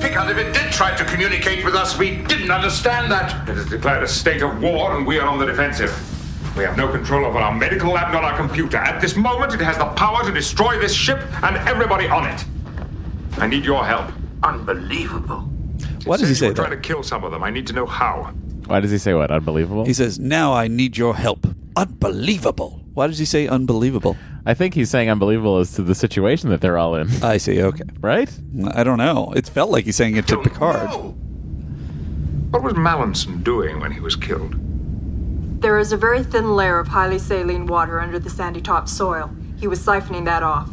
Picard, 0.00 0.36
if 0.36 0.36
it 0.36 0.52
did 0.52 0.72
try 0.72 0.96
to 0.96 1.04
communicate 1.04 1.64
with 1.64 1.76
us, 1.76 1.96
we 1.96 2.16
didn't 2.24 2.50
understand 2.50 3.12
that. 3.12 3.48
It 3.48 3.54
has 3.54 3.66
declared 3.66 4.02
a 4.02 4.08
state 4.08 4.42
of 4.42 4.60
war, 4.60 4.96
and 4.96 5.06
we 5.06 5.20
are 5.20 5.28
on 5.28 5.38
the 5.38 5.46
defensive. 5.46 5.94
We 6.56 6.64
have 6.64 6.76
no 6.76 6.88
control 6.88 7.24
over 7.24 7.38
our 7.38 7.54
medical 7.54 7.92
lab 7.92 8.12
nor 8.12 8.22
our 8.22 8.36
computer. 8.36 8.76
At 8.76 9.00
this 9.00 9.16
moment, 9.16 9.54
it 9.54 9.60
has 9.60 9.78
the 9.78 9.86
power 9.86 10.24
to 10.24 10.32
destroy 10.32 10.78
this 10.78 10.92
ship 10.92 11.18
and 11.42 11.56
everybody 11.68 12.08
on 12.08 12.26
it. 12.26 12.44
I 13.38 13.46
need 13.46 13.64
your 13.64 13.84
help. 13.84 14.12
Unbelievable. 14.42 15.40
Why 16.04 16.16
does 16.16 16.28
he 16.28 16.34
say 16.34 16.48
we're 16.48 16.54
that? 16.54 16.62
trying 16.66 16.70
to 16.82 16.88
kill 16.88 17.02
some 17.02 17.24
of 17.24 17.30
them. 17.30 17.44
I 17.44 17.50
need 17.50 17.66
to 17.68 17.72
know 17.72 17.86
how. 17.86 18.32
Why 18.66 18.80
does 18.80 18.90
he 18.90 18.98
say 18.98 19.14
what? 19.14 19.30
Unbelievable? 19.30 19.84
He 19.84 19.94
says, 19.94 20.18
now 20.18 20.52
I 20.52 20.68
need 20.68 20.96
your 20.96 21.14
help. 21.14 21.46
Unbelievable. 21.76 22.80
Why 22.94 23.06
does 23.06 23.18
he 23.18 23.24
say 23.24 23.46
unbelievable? 23.46 24.16
I 24.44 24.54
think 24.54 24.74
he's 24.74 24.90
saying 24.90 25.08
unbelievable 25.08 25.58
as 25.58 25.72
to 25.74 25.82
the 25.82 25.94
situation 25.94 26.50
that 26.50 26.60
they're 26.60 26.78
all 26.78 26.96
in. 26.96 27.08
I 27.22 27.36
see, 27.36 27.62
okay. 27.62 27.84
Right? 28.00 28.30
I 28.74 28.82
don't 28.84 28.98
know. 28.98 29.32
It 29.36 29.48
felt 29.48 29.70
like 29.70 29.84
he's 29.84 29.96
saying 29.96 30.16
it 30.16 30.26
to 30.28 30.38
Picard. 30.42 30.90
What 32.50 32.62
was 32.62 32.74
Mallinson 32.74 33.44
doing 33.44 33.80
when 33.80 33.92
he 33.92 34.00
was 34.00 34.16
killed? 34.16 34.56
There 35.60 35.78
is 35.78 35.92
a 35.92 35.96
very 35.98 36.24
thin 36.24 36.56
layer 36.56 36.78
of 36.78 36.88
highly 36.88 37.18
saline 37.18 37.66
water 37.66 38.00
under 38.00 38.18
the 38.18 38.30
sandy 38.30 38.62
top 38.62 38.88
soil. 38.88 39.30
He 39.58 39.66
was 39.66 39.78
siphoning 39.78 40.24
that 40.24 40.42
off. 40.42 40.70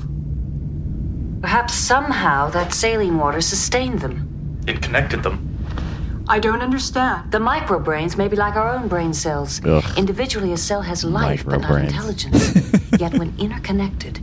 Perhaps 1.42 1.74
somehow 1.74 2.50
that 2.52 2.74
saline 2.74 3.18
water 3.18 3.42
sustained 3.42 4.00
them. 4.00 4.62
It 4.66 4.82
connected 4.82 5.24
them. 5.24 5.44
I 6.30 6.40
don't 6.40 6.62
understand. 6.62 7.34
The 7.34 7.40
microbrains 7.40 8.18
may 8.18 8.30
be 8.30 8.38
like 8.38 8.56
our 8.56 8.70
own 8.74 8.88
brain 8.88 9.14
cells. 9.14 9.62
Ugh. 9.66 9.84
Individually, 9.98 10.54
a 10.54 10.58
cell 10.58 10.82
has 10.84 11.04
life, 11.04 11.44
but 11.46 11.60
not 11.60 11.70
Microbrains. 11.72 11.84
intelligence. 11.88 12.92
Yet, 13.00 13.14
when 13.18 13.34
interconnected, 13.38 14.22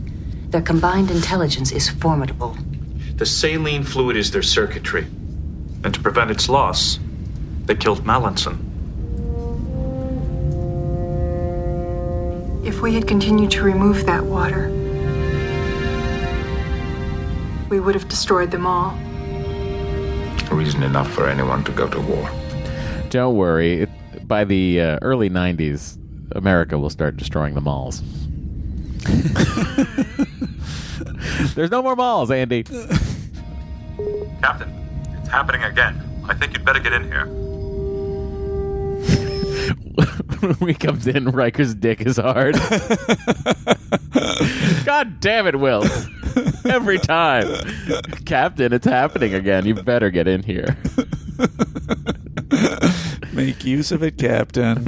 their 0.51 0.63
combined 0.63 1.11
intelligence 1.11 1.71
is 1.71 1.89
formidable. 1.89 2.57
The 3.17 3.25
saline 3.27 3.83
fluid 3.83 4.17
is 4.17 4.31
their 4.31 4.41
circuitry. 4.43 5.05
And 5.83 5.93
to 5.93 5.99
prevent 5.99 6.31
its 6.31 6.49
loss, 6.49 6.99
they 7.65 7.75
killed 7.75 8.03
Mallinson. 8.03 8.74
If 12.65 12.81
we 12.81 12.95
had 12.95 13.07
continued 13.07 13.51
to 13.51 13.61
remove 13.61 14.07
that 14.07 14.25
water, 14.25 14.69
we 17.69 17.79
would 17.79 17.93
have 17.93 18.09
destroyed 18.09 18.49
them 18.49 18.65
all. 18.65 18.97
Reason 20.51 20.81
enough 20.81 21.11
for 21.11 21.29
anyone 21.29 21.63
to 21.65 21.71
go 21.71 21.87
to 21.87 22.01
war. 22.01 22.27
Don't 23.09 23.35
worry. 23.35 23.85
By 24.23 24.45
the 24.45 24.81
uh, 24.81 24.97
early 25.03 25.29
90s, 25.29 25.99
America 26.31 26.79
will 26.79 26.89
start 26.89 27.17
destroying 27.17 27.53
the 27.53 27.61
malls. 27.61 28.01
There's 31.53 31.69
no 31.69 31.83
more 31.83 31.95
malls, 31.95 32.31
Andy. 32.31 32.63
Captain, 34.41 34.73
it's 35.19 35.29
happening 35.29 35.63
again. 35.63 36.01
I 36.27 36.33
think 36.33 36.53
you'd 36.53 36.65
better 36.65 36.79
get 36.79 36.93
in 36.93 37.03
here. 37.03 37.44
when 40.59 40.69
he 40.69 40.73
comes 40.73 41.07
in, 41.07 41.29
Riker's 41.29 41.73
dick 41.73 42.01
is 42.01 42.17
hard. 42.17 42.55
God 44.85 45.19
damn 45.19 45.47
it, 45.47 45.59
Will. 45.59 45.83
Every 46.65 46.99
time. 46.99 47.47
Captain, 48.25 48.73
it's 48.73 48.85
happening 48.85 49.33
again. 49.33 49.65
You 49.65 49.75
better 49.75 50.09
get 50.09 50.27
in 50.27 50.43
here. 50.43 50.77
Make 53.33 53.65
use 53.65 53.91
of 53.91 54.03
it, 54.03 54.17
Captain. 54.17 54.83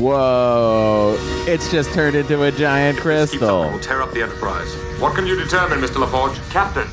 Whoa. 0.00 1.16
It's 1.46 1.70
just 1.70 1.92
turned 1.92 2.16
into 2.16 2.42
a 2.44 2.52
giant 2.52 2.98
crystal. 2.98 3.62
We'll 3.62 3.80
tear 3.80 4.02
up 4.02 4.12
the 4.12 4.22
Enterprise. 4.22 4.74
What 5.00 5.14
can 5.14 5.26
you 5.26 5.34
determine, 5.34 5.80
Mr. 5.80 6.04
LaForge? 6.04 6.36
Captain, 6.50 6.86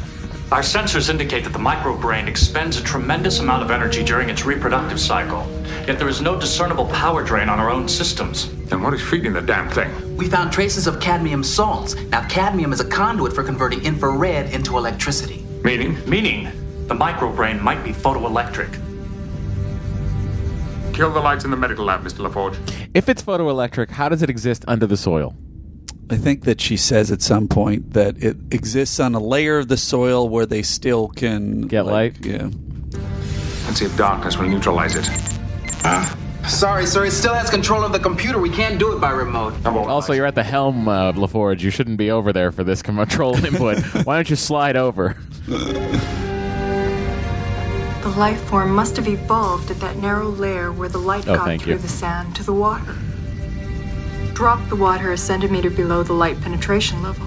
our 0.49 0.61
sensors 0.61 1.09
indicate 1.09 1.43
that 1.43 1.51
the 1.51 1.59
microbrain 1.59 2.25
expends 2.25 2.77
a 2.77 2.81
tremendous 2.81 3.39
amount 3.39 3.63
of 3.63 3.69
energy 3.69 4.01
during 4.01 4.29
its 4.29 4.45
reproductive 4.45 4.97
cycle. 4.97 5.45
Yet 5.85 5.99
there 5.99 6.07
is 6.07 6.21
no 6.21 6.39
discernible 6.39 6.85
power 6.85 7.21
drain 7.21 7.49
on 7.49 7.59
our 7.59 7.69
own 7.69 7.89
systems. 7.89 8.49
Then 8.67 8.81
what 8.81 8.93
is 8.93 9.01
feeding 9.01 9.33
the 9.33 9.41
damn 9.41 9.69
thing? 9.69 10.15
We 10.15 10.29
found 10.29 10.53
traces 10.53 10.87
of 10.87 11.01
cadmium 11.01 11.43
salts. 11.43 11.95
Now, 11.95 12.25
cadmium 12.29 12.71
is 12.71 12.79
a 12.79 12.87
conduit 12.87 13.33
for 13.33 13.43
converting 13.43 13.83
infrared 13.83 14.53
into 14.53 14.77
electricity. 14.77 15.45
Meaning? 15.65 15.97
Meaning, 16.09 16.45
the 16.87 16.95
microbrain 16.95 17.61
might 17.61 17.83
be 17.83 17.91
photoelectric. 17.91 18.71
Kill 20.93 21.11
the 21.11 21.19
lights 21.19 21.43
in 21.43 21.51
the 21.51 21.57
medical 21.57 21.83
lab, 21.83 22.05
Mr. 22.05 22.25
LaForge. 22.25 22.57
If 22.93 23.09
it's 23.09 23.21
photoelectric, 23.21 23.89
how 23.91 24.07
does 24.07 24.23
it 24.23 24.29
exist 24.29 24.63
under 24.65 24.87
the 24.87 24.95
soil? 24.95 25.35
I 26.09 26.15
think 26.15 26.43
that 26.45 26.61
she 26.61 26.77
says 26.77 27.11
at 27.11 27.21
some 27.21 27.47
point 27.47 27.93
that 27.93 28.21
it 28.23 28.37
exists 28.51 28.99
on 28.99 29.13
a 29.13 29.19
layer 29.19 29.59
of 29.59 29.67
the 29.67 29.75
soil 29.77 30.29
where 30.29 30.45
they 30.45 30.61
still 30.61 31.09
can 31.09 31.61
Get 31.63 31.85
light? 31.85 32.25
Yeah. 32.25 32.49
Let's 33.65 33.79
see 33.79 33.85
if 33.85 33.97
darkness 33.97 34.37
will 34.37 34.47
neutralize 34.47 34.95
it. 34.95 35.05
Sorry, 36.47 36.85
sir. 36.85 37.03
It 37.05 37.11
still 37.11 37.33
has 37.33 37.49
control 37.49 37.83
of 37.83 37.91
the 37.91 37.99
computer. 37.99 38.39
We 38.39 38.49
can't 38.49 38.79
do 38.79 38.93
it 38.95 39.01
by 39.01 39.09
remote. 39.11 39.53
Also, 39.65 40.13
you're 40.13 40.25
at 40.25 40.35
the 40.35 40.43
helm, 40.43 40.87
uh, 40.87 41.11
LaForge. 41.11 41.59
You 41.59 41.69
shouldn't 41.71 41.97
be 41.97 42.09
over 42.09 42.31
there 42.31 42.53
for 42.53 42.63
this 42.63 42.81
control 42.81 43.35
input. 43.45 43.79
Why 44.05 44.15
don't 44.15 44.29
you 44.29 44.37
slide 44.37 44.77
over? 44.77 45.17
The 48.01 48.13
life 48.17 48.39
form 48.45 48.71
must 48.73 48.95
have 48.95 49.09
evolved 49.09 49.69
at 49.71 49.81
that 49.81 49.97
narrow 49.97 50.29
layer 50.29 50.71
where 50.71 50.87
the 50.87 50.97
light 50.99 51.27
Oh, 51.27 51.35
got 51.35 51.45
thank 51.45 51.63
through 51.63 51.73
you. 51.73 51.79
the 51.79 51.89
sand 51.89 52.33
to 52.37 52.43
the 52.43 52.53
water. 52.53 52.95
Drop 54.37 54.69
the 54.69 54.75
water 54.75 55.11
a 55.13 55.17
centimeter 55.17 55.71
below 55.71 56.03
the 56.03 56.13
light 56.13 56.39
penetration 56.41 57.01
level. 57.01 57.25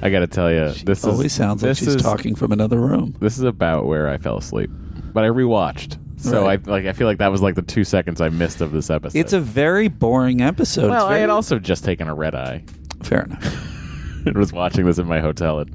I 0.00 0.08
got 0.08 0.20
to 0.20 0.26
tell 0.26 0.50
you, 0.50 0.72
this 0.84 1.04
always 1.04 1.26
is, 1.26 1.32
sounds 1.34 1.62
like 1.62 1.72
this 1.72 1.78
she's 1.78 1.88
is- 1.96 2.02
talking 2.02 2.34
from 2.34 2.52
another 2.52 2.78
room. 2.78 3.14
This 3.20 3.36
is 3.36 3.44
about 3.44 3.84
where 3.84 4.08
I 4.08 4.16
fell 4.16 4.38
asleep, 4.38 4.70
but 5.12 5.24
I 5.24 5.28
rewatched. 5.28 5.98
So 6.16 6.44
Right. 6.46 6.58
I 6.66 6.70
like. 6.70 6.86
I 6.86 6.94
feel 6.94 7.06
like 7.06 7.18
that 7.18 7.30
was 7.30 7.42
like 7.42 7.54
the 7.54 7.60
two 7.60 7.84
seconds 7.84 8.22
I 8.22 8.30
missed 8.30 8.62
of 8.62 8.72
this 8.72 8.88
episode. 8.88 9.18
It's 9.18 9.34
a 9.34 9.40
very 9.40 9.88
boring 9.88 10.40
episode. 10.40 10.88
well, 10.88 11.00
It's 11.00 11.04
I 11.04 11.08
very- 11.10 11.20
had 11.20 11.28
also 11.30 11.58
just 11.58 11.84
taken 11.84 12.08
a 12.08 12.14
red 12.14 12.34
eye. 12.34 12.64
Fair 13.02 13.20
enough. 13.24 13.44
and 14.26 14.34
was 14.38 14.54
watching 14.54 14.86
this 14.86 14.96
in 14.98 15.06
my 15.06 15.20
hotel 15.20 15.60
at. 15.60 15.68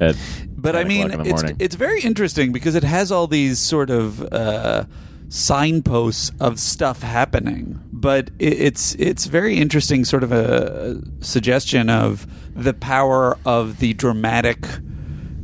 at 0.00 0.16
But 0.54 0.76
I 0.76 0.82
9 0.82 0.88
mean, 0.88 1.06
o'clock 1.06 1.18
in 1.20 1.22
the 1.24 1.30
it's 1.30 1.42
morning. 1.42 1.56
it's 1.60 1.74
very 1.76 2.00
interesting 2.02 2.52
because 2.52 2.74
it 2.74 2.84
has 2.84 3.10
all 3.10 3.26
these 3.26 3.58
sort 3.58 3.88
of 3.88 4.22
uh, 4.34 4.84
signposts 5.30 6.30
of 6.40 6.60
stuff 6.60 7.00
happening. 7.02 7.80
But 8.00 8.30
it, 8.38 8.54
it's 8.60 8.94
it's 8.94 9.26
very 9.26 9.56
interesting, 9.58 10.04
sort 10.06 10.22
of 10.24 10.32
a 10.32 11.02
suggestion 11.20 11.90
of 11.90 12.26
the 12.54 12.72
power 12.72 13.38
of 13.44 13.78
the 13.78 13.92
dramatic 13.92 14.66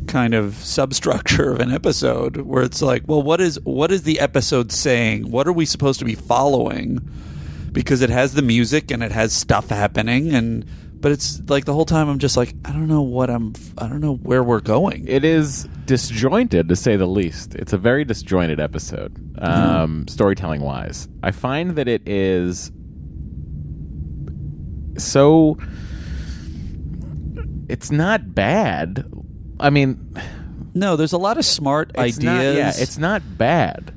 kind 0.07 0.35
of 0.35 0.55
substructure 0.55 1.53
of 1.53 1.61
an 1.61 1.71
episode, 1.71 2.39
where 2.39 2.63
it's 2.63 2.81
like, 2.81 3.03
well, 3.07 3.23
what 3.23 3.41
is 3.41 3.61
what 3.65 3.93
is 3.93 4.05
the 4.05 4.19
episode 4.21 4.73
saying? 4.73 5.31
What 5.31 5.47
are 5.47 5.53
we 5.53 5.67
supposed 5.67 5.99
to 5.99 6.05
be 6.07 6.15
following? 6.15 7.07
Because 7.73 8.01
it 8.01 8.09
has 8.09 8.33
the 8.33 8.41
music 8.43 8.91
and 8.91 9.03
it 9.03 9.13
has 9.13 9.33
stuff 9.33 9.69
happening 9.69 10.35
and. 10.35 10.65
But 10.99 11.13
it's 11.13 11.43
like 11.49 11.67
the 11.67 11.75
whole 11.75 11.85
time 11.85 12.09
I'm 12.09 12.19
just 12.19 12.39
like 12.39 12.55
I 12.65 12.73
don't 12.73 12.89
know 12.89 13.03
what 13.03 13.29
I'm 13.29 13.53
I 13.77 13.87
don't 13.87 14.01
know 14.01 14.15
where 14.15 14.43
we're 14.43 14.61
going. 14.63 15.07
It 15.07 15.25
is 15.25 15.69
disjointed 15.85 16.71
to 16.71 16.75
say 16.75 16.97
the 16.97 17.07
least. 17.07 17.55
It's 17.55 17.75
a 17.75 17.79
very 17.79 18.05
disjointed 18.05 18.59
episode, 18.59 19.15
um, 19.39 20.07
storytelling 20.09 20.61
wise. 20.61 21.09
I 21.23 21.31
find 21.31 21.77
that 21.77 21.89
it 21.89 22.07
is 22.09 22.71
so. 24.99 25.59
It's 27.69 27.91
not 27.91 28.35
bad. 28.35 29.05
I 29.59 29.71
mean, 29.71 30.15
No, 30.75 30.97
there's 30.97 31.13
a 31.13 31.19
lot 31.19 31.39
of 31.39 31.45
smart 31.45 31.91
It's 31.95 32.19
ideas. 32.19 32.23
not- 32.25 32.43
yeah, 32.55 32.73
it's 32.77 32.99
not 32.99 33.23
bad. 33.39 33.93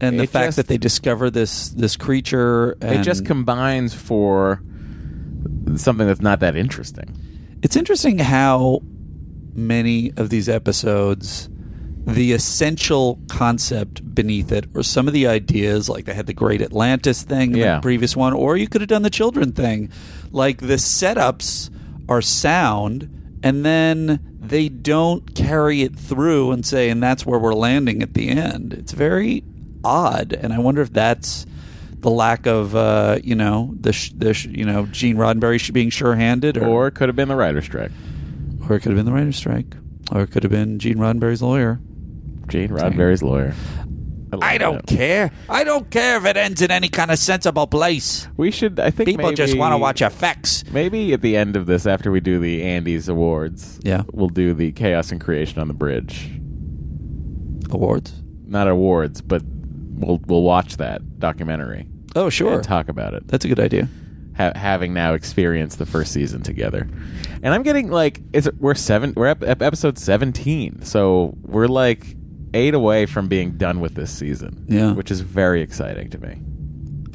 and 0.00 0.18
the 0.18 0.24
it 0.24 0.30
fact 0.30 0.48
just- 0.48 0.56
that 0.58 0.66
they 0.68 0.78
discover 0.78 1.30
this 1.30 1.70
this 1.70 1.96
creature. 1.96 2.76
And 2.80 3.00
it 3.00 3.02
just 3.02 3.24
combines 3.24 3.94
for 3.94 4.62
something 5.76 6.06
that's 6.06 6.20
not 6.20 6.40
that 6.40 6.54
interesting. 6.56 7.16
It's 7.62 7.76
interesting 7.76 8.18
how 8.18 8.80
many 9.54 10.12
of 10.16 10.28
these 10.30 10.48
episodes, 10.48 11.48
the 12.06 12.32
essential 12.32 13.18
concept 13.28 14.14
beneath 14.14 14.50
it, 14.52 14.66
or 14.74 14.82
some 14.82 15.06
of 15.06 15.14
the 15.14 15.26
ideas, 15.26 15.88
like 15.88 16.04
they 16.04 16.14
had 16.14 16.26
the 16.26 16.32
Great 16.34 16.60
Atlantis 16.60 17.22
thing 17.22 17.54
Yeah. 17.54 17.76
the 17.76 17.82
previous 17.82 18.16
one, 18.16 18.32
or 18.32 18.56
you 18.56 18.66
could 18.68 18.80
have 18.80 18.88
done 18.88 19.02
the 19.02 19.10
children 19.10 19.52
thing. 19.52 19.88
Like 20.32 20.58
the 20.58 20.74
setups 20.74 21.70
are 22.08 22.20
sound, 22.22 23.08
and 23.42 23.64
then 23.64 24.18
they 24.40 24.68
don't 24.68 25.34
carry 25.36 25.82
it 25.82 25.94
through 25.96 26.50
and 26.50 26.66
say, 26.66 26.90
and 26.90 27.00
that's 27.02 27.24
where 27.24 27.38
we're 27.38 27.54
landing 27.54 28.02
at 28.02 28.14
the 28.14 28.28
end. 28.30 28.72
It's 28.74 28.92
very 28.92 29.44
odd, 29.84 30.32
and 30.32 30.52
I 30.52 30.58
wonder 30.58 30.82
if 30.82 30.92
that's 30.92 31.46
the 32.00 32.10
lack 32.10 32.46
of, 32.46 32.74
uh, 32.74 33.18
you 33.22 33.36
know, 33.36 33.74
the, 33.80 33.92
sh- 33.92 34.10
the 34.16 34.34
sh- 34.34 34.46
you 34.46 34.64
know 34.64 34.86
Gene 34.86 35.16
Roddenberry 35.16 35.60
sh- 35.60 35.70
being 35.70 35.88
sure-handed, 35.90 36.56
or, 36.56 36.66
Or 36.66 36.86
it 36.88 36.94
could 36.96 37.08
have 37.08 37.14
been 37.14 37.28
the 37.28 37.36
writer's 37.36 37.64
strike. 37.66 37.92
or 38.68 38.74
it 38.74 38.80
could 38.80 38.90
have 38.90 38.96
been 38.96 39.06
the 39.06 39.12
writer's 39.12 39.36
strike, 39.36 39.76
or 40.10 40.22
it 40.22 40.32
could 40.32 40.42
have 40.42 40.50
been 40.50 40.80
Gene 40.80 40.96
Roddenberry's 40.98 41.42
lawyer. 41.42 41.78
Gene 42.52 42.68
Roddenberry's 42.68 43.22
lawyer. 43.22 43.54
I 44.42 44.56
don't 44.58 44.86
care. 44.86 45.30
I 45.48 45.64
don't 45.64 45.90
care 45.90 46.18
if 46.18 46.24
it 46.26 46.36
ends 46.36 46.60
in 46.62 46.70
any 46.70 46.88
kind 46.88 47.10
of 47.10 47.18
sensible 47.18 47.66
place. 47.66 48.28
We 48.36 48.50
should. 48.50 48.78
I 48.78 48.90
think 48.90 49.08
people 49.08 49.32
just 49.32 49.56
want 49.56 49.72
to 49.72 49.78
watch 49.78 50.02
effects. 50.02 50.64
Maybe 50.70 51.12
at 51.14 51.22
the 51.22 51.34
end 51.36 51.56
of 51.56 51.64
this, 51.66 51.86
after 51.86 52.10
we 52.10 52.20
do 52.20 52.38
the 52.38 52.62
Andes 52.62 53.08
Awards, 53.08 53.80
Yeah. 53.82 54.02
we'll 54.12 54.28
do 54.28 54.52
the 54.54 54.72
Chaos 54.72 55.12
and 55.12 55.20
Creation 55.20 55.60
on 55.60 55.68
the 55.68 55.74
Bridge 55.74 56.30
Awards. 57.70 58.12
Not 58.46 58.68
awards, 58.68 59.20
but 59.22 59.42
we'll 59.46 60.20
we'll 60.26 60.42
watch 60.42 60.76
that 60.76 61.18
documentary. 61.18 61.86
Oh, 62.14 62.28
sure. 62.28 62.54
and 62.54 62.64
talk 62.64 62.88
about 62.88 63.14
it. 63.14 63.26
That's 63.28 63.44
a 63.46 63.48
good 63.48 63.60
idea. 63.60 63.88
Ha- 64.36 64.52
having 64.54 64.92
now 64.94 65.14
experienced 65.14 65.78
the 65.78 65.86
first 65.86 66.12
season 66.12 66.42
together, 66.42 66.88
and 67.42 67.52
I'm 67.54 67.62
getting 67.62 67.90
like, 67.90 68.20
is 68.32 68.46
it, 68.46 68.54
we're 68.58 68.74
seven, 68.74 69.12
we're 69.16 69.26
ep- 69.26 69.42
ep- 69.42 69.60
episode 69.62 69.98
seventeen, 69.98 70.82
so 70.82 71.34
we're 71.42 71.66
like 71.66 72.16
eight 72.54 72.74
away 72.74 73.06
from 73.06 73.28
being 73.28 73.52
done 73.52 73.80
with 73.80 73.94
this 73.94 74.10
season. 74.10 74.64
Yeah. 74.68 74.92
which 74.92 75.10
is 75.10 75.20
very 75.20 75.62
exciting 75.62 76.10
to 76.10 76.18
me. 76.18 76.38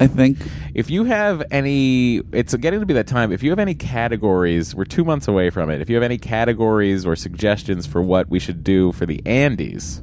I 0.00 0.06
think 0.06 0.38
if 0.74 0.90
you 0.90 1.04
have 1.04 1.42
any, 1.50 2.18
it's 2.32 2.54
getting 2.54 2.78
to 2.80 2.86
be 2.86 2.94
that 2.94 3.08
time. 3.08 3.32
If 3.32 3.42
you 3.42 3.50
have 3.50 3.58
any 3.58 3.74
categories, 3.74 4.74
we're 4.74 4.84
two 4.84 5.04
months 5.04 5.26
away 5.26 5.50
from 5.50 5.70
it. 5.70 5.80
If 5.80 5.90
you 5.90 5.96
have 5.96 6.04
any 6.04 6.18
categories 6.18 7.04
or 7.04 7.16
suggestions 7.16 7.86
for 7.86 8.00
what 8.00 8.28
we 8.28 8.38
should 8.38 8.62
do 8.62 8.92
for 8.92 9.06
the 9.06 9.20
Andes, 9.26 10.00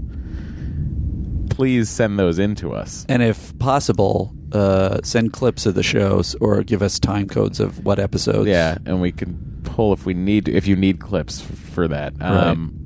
please 1.49 1.89
send 1.89 2.19
those 2.19 2.39
in 2.39 2.55
to 2.55 2.73
us. 2.73 3.05
And 3.07 3.23
if 3.23 3.57
possible, 3.59 4.35
uh, 4.51 4.99
send 5.03 5.31
clips 5.31 5.65
of 5.65 5.75
the 5.75 5.83
shows 5.83 6.35
or 6.41 6.61
give 6.63 6.81
us 6.81 6.99
time 6.99 7.27
codes 7.27 7.61
of 7.61 7.85
what 7.85 7.97
episodes. 7.97 8.49
Yeah, 8.49 8.77
and 8.85 9.01
we 9.01 9.13
can 9.13 9.61
pull 9.63 9.93
if 9.93 10.05
we 10.05 10.13
need 10.13 10.49
if 10.49 10.67
you 10.67 10.75
need 10.75 10.99
clips 10.99 11.41
for 11.41 11.87
that. 11.87 12.13
Um, 12.21 12.84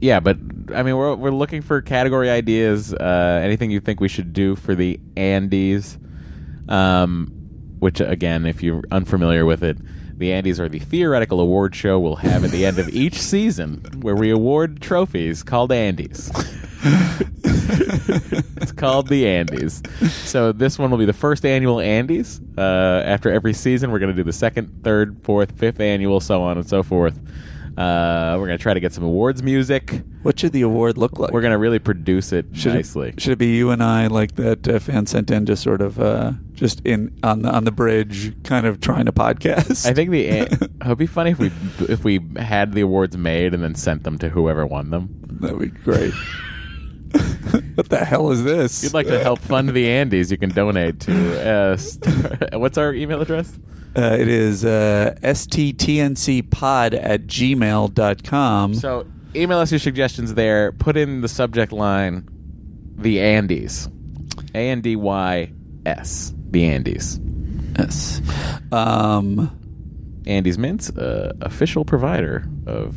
yeah, 0.00 0.20
but 0.20 0.36
I 0.74 0.82
mean, 0.82 0.96
we're 0.96 1.14
we're 1.14 1.30
looking 1.30 1.62
for 1.62 1.80
category 1.82 2.30
ideas. 2.30 2.92
Uh, 2.94 3.40
anything 3.42 3.70
you 3.70 3.80
think 3.80 4.00
we 4.00 4.08
should 4.08 4.32
do 4.32 4.56
for 4.56 4.74
the 4.74 5.00
Andes? 5.16 5.98
Um, 6.68 7.32
which 7.78 8.00
again, 8.00 8.46
if 8.46 8.62
you're 8.62 8.82
unfamiliar 8.90 9.44
with 9.44 9.62
it, 9.62 9.78
the 10.18 10.32
Andes 10.32 10.60
are 10.60 10.68
the 10.68 10.80
theoretical 10.80 11.40
award 11.40 11.74
show 11.74 11.98
we'll 11.98 12.16
have 12.16 12.44
at 12.44 12.50
the 12.50 12.66
end 12.66 12.78
of 12.78 12.88
each 12.90 13.14
season, 13.14 13.84
where 14.00 14.16
we 14.16 14.30
award 14.30 14.80
trophies 14.80 15.42
called 15.42 15.72
Andes. 15.72 16.30
it's 18.60 18.72
called 18.72 19.08
the 19.08 19.26
Andes. 19.28 19.82
So 20.24 20.52
this 20.52 20.78
one 20.78 20.90
will 20.90 20.98
be 20.98 21.06
the 21.06 21.12
first 21.12 21.44
annual 21.44 21.80
Andes. 21.80 22.40
Uh, 22.56 23.02
after 23.04 23.30
every 23.30 23.52
season, 23.52 23.90
we're 23.90 23.98
going 23.98 24.14
to 24.14 24.16
do 24.16 24.24
the 24.24 24.32
second, 24.32 24.82
third, 24.84 25.22
fourth, 25.22 25.52
fifth 25.58 25.80
annual, 25.80 26.20
so 26.20 26.42
on 26.42 26.58
and 26.58 26.68
so 26.68 26.82
forth. 26.82 27.18
Uh, 27.78 28.36
we're 28.40 28.46
going 28.48 28.58
to 28.58 28.62
try 28.62 28.74
to 28.74 28.80
get 28.80 28.92
some 28.92 29.04
awards 29.04 29.40
music. 29.40 30.02
What 30.22 30.40
should 30.40 30.52
the 30.52 30.62
award 30.62 30.98
look 30.98 31.20
like? 31.20 31.30
We're 31.30 31.42
going 31.42 31.52
to 31.52 31.58
really 31.58 31.78
produce 31.78 32.32
it 32.32 32.46
Should 32.52 32.74
nicely. 32.74 33.10
It, 33.10 33.20
should 33.20 33.34
it 33.34 33.38
be 33.38 33.54
you 33.54 33.70
and 33.70 33.84
I, 33.84 34.08
like 34.08 34.34
that 34.34 34.66
uh, 34.66 34.80
fan 34.80 35.06
sent 35.06 35.30
in, 35.30 35.46
just 35.46 35.62
sort 35.62 35.80
of, 35.80 36.00
uh, 36.00 36.32
just 36.54 36.80
in 36.84 37.16
on 37.22 37.42
the 37.42 37.50
on 37.50 37.62
the 37.62 37.70
bridge, 37.70 38.34
kind 38.42 38.66
of 38.66 38.80
trying 38.80 39.04
to 39.04 39.12
podcast? 39.12 39.86
I 39.86 39.94
think 39.94 40.10
the 40.10 40.26
it 40.26 40.70
would 40.86 40.98
be 40.98 41.06
funny 41.06 41.30
if 41.30 41.38
we 41.38 41.52
if 41.88 42.02
we 42.02 42.18
had 42.36 42.72
the 42.72 42.80
awards 42.80 43.16
made 43.16 43.54
and 43.54 43.62
then 43.62 43.76
sent 43.76 44.02
them 44.02 44.18
to 44.18 44.28
whoever 44.28 44.66
won 44.66 44.90
them. 44.90 45.20
That 45.40 45.56
would 45.56 45.72
be 45.72 45.80
great. 45.80 46.12
what 47.74 47.88
the 47.88 48.04
hell 48.04 48.32
is 48.32 48.42
this? 48.42 48.78
If 48.78 48.88
you'd 48.88 48.94
like 48.94 49.06
to 49.06 49.22
help 49.22 49.38
fund 49.38 49.68
the 49.68 49.86
Andys, 49.86 50.32
you 50.32 50.36
can 50.36 50.50
donate 50.50 50.98
to. 51.00 51.48
Uh, 51.48 51.78
what's 52.58 52.76
our 52.76 52.92
email 52.92 53.20
address? 53.20 53.56
Uh, 53.96 54.16
it 54.18 54.28
is 54.28 54.64
uh, 54.64 55.16
sttncpod 55.22 56.98
at 57.02 57.26
gmail.com. 57.26 58.74
So 58.74 59.06
email 59.34 59.58
us 59.58 59.72
your 59.72 59.78
suggestions 59.78 60.34
there. 60.34 60.72
Put 60.72 60.96
in 60.96 61.20
the 61.20 61.28
subject 61.28 61.72
line 61.72 62.28
the 62.96 63.18
Andys. 63.18 63.92
A 64.54 64.70
N 64.70 64.80
D 64.80 64.96
Y 64.96 65.52
S. 65.86 66.32
The 66.50 66.64
Andys. 66.64 67.20
Yes. 67.78 68.20
Um, 68.72 69.54
Andes 70.26 70.58
Mints, 70.58 70.90
uh, 70.90 71.32
official 71.40 71.84
provider 71.84 72.44
of 72.66 72.96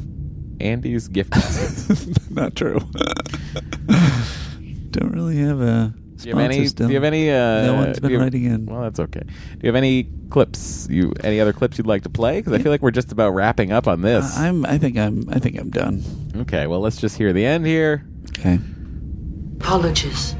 Andes 0.59 1.07
gift 1.07 1.31
baskets. 1.31 2.07
Not 2.29 2.55
true. 2.55 2.79
Don't 4.91 5.11
really 5.11 5.37
have 5.37 5.61
a. 5.61 5.93
Do 6.23 6.29
you 6.29 6.35
have 6.35 6.43
any? 6.51 6.65
sponsor 6.67 6.83
Do 6.87 6.89
you 6.89 6.95
have 6.95 7.03
any? 7.03 7.29
Uh, 7.29 7.65
no 7.65 7.73
one's 7.75 7.95
do 7.97 8.01
been 8.01 8.11
have- 8.11 8.21
writing 8.21 8.43
in. 8.45 8.65
Well, 8.65 8.81
that's 8.81 8.99
okay. 8.99 9.21
Do 9.21 9.59
you 9.61 9.67
have 9.67 9.75
any 9.75 10.07
clips? 10.29 10.87
You 10.89 11.13
any 11.23 11.39
other 11.39 11.53
clips 11.53 11.77
you'd 11.77 11.87
like 11.87 12.03
to 12.03 12.09
play? 12.09 12.39
Because 12.39 12.53
I 12.53 12.59
feel 12.59 12.71
like 12.71 12.81
we're 12.81 12.91
just 12.91 13.11
about 13.11 13.31
wrapping 13.31 13.71
up 13.71 13.87
on 13.87 14.01
this. 14.01 14.37
Uh, 14.37 14.41
I'm. 14.41 14.65
I 14.65 14.77
think 14.77 14.97
I'm. 14.97 15.27
I 15.29 15.39
think 15.39 15.59
I'm 15.59 15.69
done. 15.69 16.03
okay. 16.37 16.67
Well, 16.67 16.79
let's 16.79 16.97
just 16.97 17.17
hear 17.17 17.33
the 17.33 17.45
end 17.45 17.65
here. 17.65 18.05
Okay. 18.39 18.59
Apologies. 19.59 20.35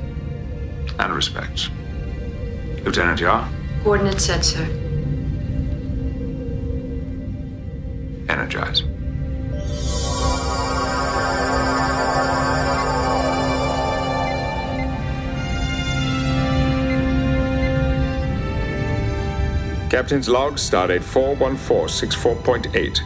And 0.99 1.13
respects. 1.13 1.69
Lieutenant 2.83 3.19
Yar, 3.19 3.47
Coordinates 3.83 4.25
said, 4.25 4.43
sir. 4.43 4.63
energize. 8.29 8.83
Captain's 19.91 20.29
log, 20.29 20.53
stardate 20.53 21.03
41464.8. 21.03 23.01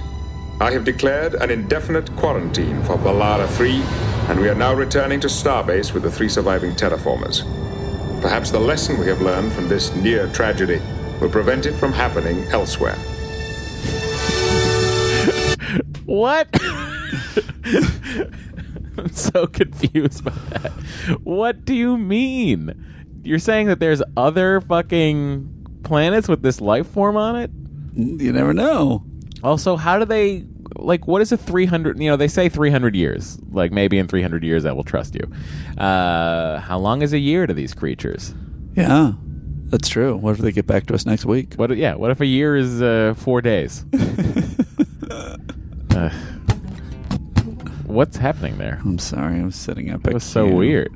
I 0.62 0.70
have 0.70 0.84
declared 0.86 1.34
an 1.34 1.49
indefinite 1.49 2.16
quarantine 2.16 2.84
for 2.84 2.95
Velara 2.98 3.48
3, 3.48 3.82
and 4.30 4.40
we 4.40 4.48
are 4.49 4.53
now 4.53 4.72
returning 4.76 5.20
to 5.22 5.28
Starbase 5.28 5.95
with 5.95 6.03
the 6.03 6.12
three 6.12 6.30
surviving 6.30 6.74
terraformers. 6.74 7.41
Perhaps 8.22 8.52
the 8.52 8.60
lesson 8.60 8.99
we 8.99 9.07
have 9.07 9.20
learned 9.20 9.52
from 9.53 9.68
this 9.68 9.95
near 9.95 10.32
tragedy 10.32 10.80
will 11.20 11.32
prevent 11.32 11.66
it 11.66 11.74
from 11.74 11.91
happening 11.91 12.44
elsewhere. 12.49 12.94
What? 16.06 16.48
I'm 18.99 19.12
so 19.12 19.48
confused 19.48 20.24
by 20.24 20.34
that. 20.52 20.72
What 21.24 21.66
do 21.66 21.74
you 21.74 21.98
mean? 21.98 22.76
You're 23.24 23.40
saying 23.40 23.66
that 23.70 23.80
there's 23.80 24.03
other 24.16 24.62
fucking 24.62 25.55
planets 25.86 26.28
with 26.28 26.41
this 26.41 26.60
life 26.60 26.88
form 26.88 27.16
on 27.16 27.38
it? 27.38 27.49
You 27.95 28.34
never 28.34 28.53
know. 28.53 29.06
Also, 29.44 29.78
how 29.78 29.98
do 29.98 30.03
they 30.06 30.44
like 30.78 31.07
what 31.07 31.22
is 31.22 31.32
a 31.32 31.38
300 31.38 31.99
you 31.99 32.10
know 32.10 32.18
they 32.18 32.28
say 32.28 32.49
300 32.49 32.95
years 32.95 33.38
like 33.52 33.72
maybe 33.72 33.98
in 33.99 34.07
300 34.07 34.44
years 34.44 34.66
i 34.66 34.72
will 34.72 34.84
trust 34.84 35.14
you 35.16 35.22
uh 35.82 36.60
how 36.60 36.78
long 36.78 37.03
is 37.03 37.14
a 37.14 37.20
year 37.20 37.45
to 37.45 37.53
these 37.53 37.74
creatures 37.74 38.34
Yeah, 38.76 39.14
that's 39.66 39.88
true. 39.88 40.16
What 40.18 40.32
if 40.32 40.38
they 40.40 40.52
get 40.52 40.66
back 40.68 40.88
to 40.88 40.95
us 40.95 41.06
next 41.06 41.24
week? 41.26 41.53
what 41.56 41.76
yeah 41.78 41.94
what 41.94 42.10
if 42.12 42.20
a 42.20 42.26
year 42.26 42.56
is 42.57 42.82
uh 42.82 43.14
4 43.16 43.41
days 43.41 43.86
uh, 45.12 46.10
what's 47.86 48.18
happening 48.18 48.57
there 48.57 48.82
I'm 48.84 48.98
sorry. 48.99 49.36
I'm 49.40 49.52
sitting 49.52 49.91
up. 49.91 50.03
That 50.03 50.14
was 50.16 50.24
so 50.24 50.48
weird. 50.48 50.91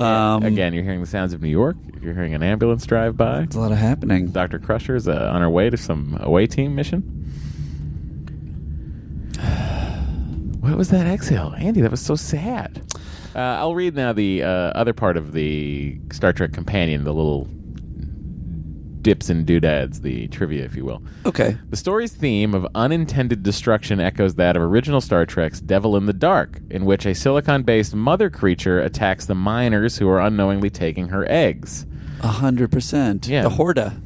Again, 0.00 0.12
Um, 0.12 0.42
again, 0.44 0.72
you're 0.72 0.82
hearing 0.84 1.00
the 1.00 1.06
sounds 1.06 1.32
of 1.32 1.42
New 1.42 1.48
York. 1.50 1.76
You're 2.00 2.14
hearing 2.14 2.34
an 2.34 2.42
ambulance 2.42 2.86
drive 2.86 3.16
by. 3.16 3.42
It's 3.42 3.54
a 3.56 3.60
lot 3.60 3.70
of 3.72 3.78
happening. 3.78 4.28
Dr. 4.28 4.58
Crusher's 4.58 5.06
uh, 5.06 5.30
on 5.32 5.42
her 5.42 5.50
way 5.50 5.68
to 5.68 5.76
some 5.76 6.16
away 6.20 6.46
team 6.46 6.74
mission. 6.74 7.02
What 10.60 10.76
was 10.76 10.90
that 10.90 11.06
exhale? 11.06 11.54
Andy, 11.58 11.80
that 11.80 11.90
was 11.90 12.02
so 12.02 12.14
sad. 12.14 12.82
Uh, 13.34 13.38
I'll 13.38 13.74
read 13.74 13.94
now 13.94 14.12
the 14.12 14.42
uh, 14.42 14.48
other 14.48 14.92
part 14.92 15.16
of 15.16 15.32
the 15.32 15.98
Star 16.12 16.32
Trek 16.34 16.52
companion, 16.52 17.04
the 17.04 17.14
little 17.14 17.48
dips 19.02 19.30
and 19.30 19.46
doodads, 19.46 20.00
the 20.00 20.28
trivia, 20.28 20.64
if 20.64 20.76
you 20.76 20.84
will. 20.84 21.02
Okay. 21.26 21.56
The 21.68 21.76
story's 21.76 22.12
theme 22.12 22.54
of 22.54 22.66
unintended 22.74 23.42
destruction 23.42 24.00
echoes 24.00 24.34
that 24.36 24.56
of 24.56 24.62
original 24.62 25.00
Star 25.00 25.26
Trek's 25.26 25.60
Devil 25.60 25.96
in 25.96 26.06
the 26.06 26.12
Dark, 26.12 26.60
in 26.70 26.84
which 26.84 27.06
a 27.06 27.14
silicon 27.14 27.62
based 27.62 27.94
mother 27.94 28.30
creature 28.30 28.80
attacks 28.80 29.26
the 29.26 29.34
miners 29.34 29.98
who 29.98 30.08
are 30.08 30.20
unknowingly 30.20 30.70
taking 30.70 31.08
her 31.08 31.26
eggs. 31.30 31.86
A 32.22 32.28
hundred 32.28 32.70
percent. 32.70 33.26
Yeah. 33.26 33.42
The 33.42 33.50
Horta. 33.50 34.00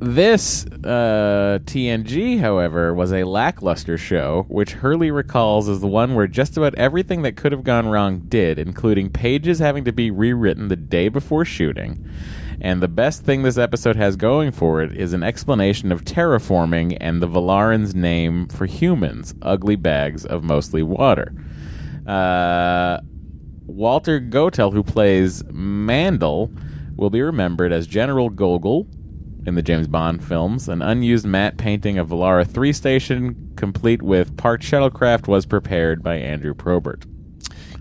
This 0.00 0.64
uh, 0.64 1.58
TNG, 1.64 2.38
however, 2.38 2.94
was 2.94 3.12
a 3.12 3.24
lackluster 3.24 3.98
show, 3.98 4.46
which 4.48 4.74
Hurley 4.74 5.10
recalls 5.10 5.68
as 5.68 5.80
the 5.80 5.88
one 5.88 6.14
where 6.14 6.28
just 6.28 6.56
about 6.56 6.76
everything 6.76 7.22
that 7.22 7.36
could 7.36 7.50
have 7.50 7.64
gone 7.64 7.88
wrong 7.88 8.20
did, 8.28 8.60
including 8.60 9.10
pages 9.10 9.58
having 9.58 9.84
to 9.86 9.92
be 9.92 10.12
rewritten 10.12 10.68
the 10.68 10.76
day 10.76 11.08
before 11.08 11.44
shooting. 11.44 12.08
And 12.60 12.82
the 12.82 12.88
best 12.88 13.24
thing 13.24 13.42
this 13.42 13.58
episode 13.58 13.96
has 13.96 14.16
going 14.16 14.50
for 14.50 14.82
it 14.82 14.96
is 14.96 15.12
an 15.12 15.22
explanation 15.22 15.92
of 15.92 16.04
terraforming 16.04 16.96
and 17.00 17.22
the 17.22 17.28
Velaran's 17.28 17.94
name 17.94 18.48
for 18.48 18.66
humans 18.66 19.34
ugly 19.42 19.76
bags 19.76 20.24
of 20.24 20.42
mostly 20.42 20.82
water. 20.82 21.32
Uh, 22.06 23.00
Walter 23.66 24.18
Gotell, 24.18 24.72
who 24.72 24.82
plays 24.82 25.42
Mandl, 25.44 26.50
will 26.96 27.10
be 27.10 27.22
remembered 27.22 27.72
as 27.72 27.86
General 27.86 28.28
Gogol 28.28 28.88
in 29.46 29.54
the 29.54 29.62
James 29.62 29.86
Bond 29.86 30.24
films. 30.24 30.68
An 30.68 30.82
unused 30.82 31.26
matte 31.26 31.58
painting 31.58 31.96
of 31.96 32.08
Velara 32.08 32.46
3 32.46 32.72
station, 32.72 33.52
complete 33.56 34.02
with 34.02 34.36
parked 34.36 34.64
shuttlecraft, 34.64 35.28
was 35.28 35.46
prepared 35.46 36.02
by 36.02 36.16
Andrew 36.16 36.54
Probert. 36.54 37.04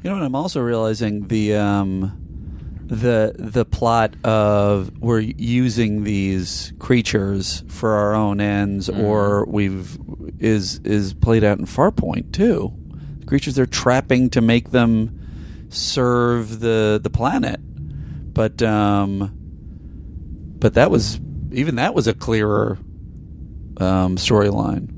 You 0.04 0.12
know 0.12 0.18
what? 0.18 0.24
I'm 0.24 0.36
also 0.36 0.62
realizing 0.62 1.28
the 1.30 1.56
um, 1.56 2.27
the 2.88 3.36
the 3.38 3.66
plot 3.66 4.16
of 4.24 4.98
we're 5.00 5.20
using 5.20 6.04
these 6.06 6.72
creatures 6.80 7.64
for 7.68 7.92
our 7.92 8.16
own 8.16 8.40
ends, 8.42 8.88
Mm-hmm. 8.90 9.02
or 9.02 9.46
we've 9.46 9.98
is 10.40 10.80
is 10.84 11.14
played 11.14 11.44
out 11.44 11.60
in 11.60 11.66
Farpoint 11.66 12.32
too. 12.32 12.74
The 13.20 13.26
creatures 13.26 13.56
they're 13.56 13.66
trapping 13.66 14.30
to 14.32 14.42
make 14.42 14.72
them 14.72 15.68
serve 15.70 16.62
the 16.62 17.00
the 17.02 17.10
planet, 17.10 17.60
but 18.34 18.62
um, 18.62 19.34
but 20.60 20.74
that 20.76 20.90
was 20.90 21.20
even 21.52 21.76
that 21.76 21.94
was 21.94 22.08
a 22.08 22.14
clearer 22.14 22.78
um, 23.78 24.16
storyline. 24.16 24.94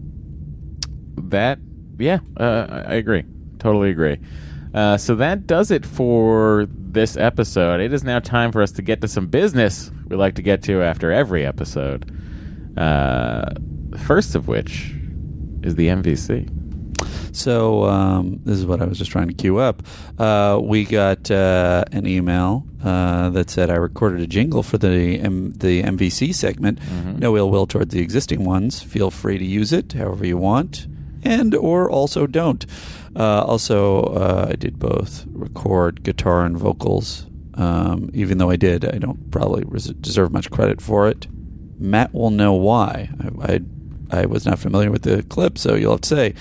That, 1.31 1.59
yeah, 1.97 2.19
uh, 2.37 2.83
I 2.87 2.95
agree. 2.95 3.23
Totally 3.59 3.89
agree. 3.91 4.17
Uh, 4.73 4.97
so 4.97 5.15
that 5.15 5.45
does 5.47 5.69
it 5.71 5.85
for 5.85 6.67
this 6.91 7.15
episode. 7.17 7.79
It 7.81 7.93
is 7.93 8.03
now 8.03 8.19
time 8.19 8.51
for 8.51 8.61
us 8.61 8.71
to 8.73 8.81
get 8.81 9.01
to 9.01 9.07
some 9.07 9.27
business 9.27 9.91
we 10.09 10.15
like 10.15 10.35
to 10.35 10.41
get 10.41 10.63
to 10.63 10.81
after 10.81 11.11
every 11.11 11.45
episode. 11.45 12.11
Uh, 12.77 13.45
first 14.05 14.35
of 14.35 14.47
which 14.47 14.93
is 15.63 15.75
the 15.75 15.87
MVC. 15.87 16.49
So 17.35 17.83
um, 17.85 18.39
this 18.43 18.57
is 18.57 18.65
what 18.65 18.81
I 18.81 18.85
was 18.85 18.97
just 18.97 19.11
trying 19.11 19.27
to 19.27 19.33
queue 19.33 19.57
up. 19.59 19.83
Uh, 20.17 20.59
we 20.61 20.83
got 20.83 21.29
uh, 21.29 21.85
an 21.91 22.07
email 22.07 22.65
uh, 22.83 23.29
that 23.29 23.49
said 23.49 23.69
I 23.69 23.75
recorded 23.75 24.21
a 24.21 24.27
jingle 24.27 24.63
for 24.63 24.77
the 24.77 25.19
M- 25.19 25.51
the 25.53 25.83
MVC 25.83 26.33
segment. 26.33 26.79
No 27.19 27.37
ill 27.37 27.51
will 27.51 27.67
towards 27.67 27.93
the 27.93 28.01
existing 28.01 28.43
ones. 28.45 28.81
Feel 28.81 29.11
free 29.11 29.37
to 29.37 29.45
use 29.45 29.71
it 29.71 29.93
however 29.93 30.25
you 30.25 30.37
want, 30.37 30.87
and 31.23 31.53
or 31.53 31.89
also 31.89 32.25
don't. 32.25 32.65
Uh, 33.15 33.41
also, 33.43 34.03
uh, 34.03 34.47
I 34.51 34.55
did 34.55 34.79
both 34.79 35.25
record 35.31 36.03
guitar 36.03 36.45
and 36.45 36.57
vocals. 36.57 37.25
Um, 37.55 38.09
even 38.13 38.37
though 38.37 38.49
I 38.49 38.55
did, 38.55 38.85
I 38.85 38.97
don't 38.99 39.31
probably 39.31 39.63
res- 39.65 39.87
deserve 39.87 40.31
much 40.31 40.49
credit 40.49 40.81
for 40.81 41.09
it. 41.09 41.27
Matt 41.77 42.13
will 42.13 42.29
know 42.29 42.53
why. 42.53 43.09
I, 43.41 43.53
I 43.53 43.59
I 44.11 44.25
was 44.25 44.45
not 44.45 44.59
familiar 44.59 44.89
with 44.91 45.03
the 45.03 45.23
clip, 45.23 45.57
so 45.57 45.75
you'll 45.75 45.91
have 45.93 46.01
to 46.01 46.09
say. 46.09 46.33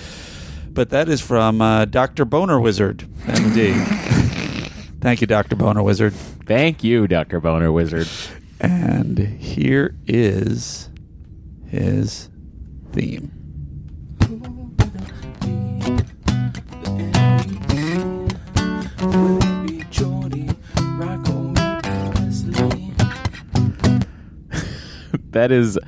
But 0.70 0.90
that 0.90 1.08
is 1.08 1.20
from 1.20 1.60
uh, 1.60 1.84
Dr. 1.86 2.24
Boner 2.24 2.60
Wizard, 2.60 2.98
MD. 3.24 3.74
Thank 5.00 5.20
you, 5.20 5.26
Dr. 5.26 5.54
Boner 5.56 5.82
Wizard. 5.82 6.12
Thank 6.14 6.82
you, 6.82 7.06
Dr. 7.06 7.40
Boner 7.40 7.70
Wizard. 7.70 8.08
And 8.60 9.18
here 9.18 9.94
is 10.06 10.88
his 11.66 12.28
theme. 12.92 13.37
that 25.30 25.52
is 25.52 25.78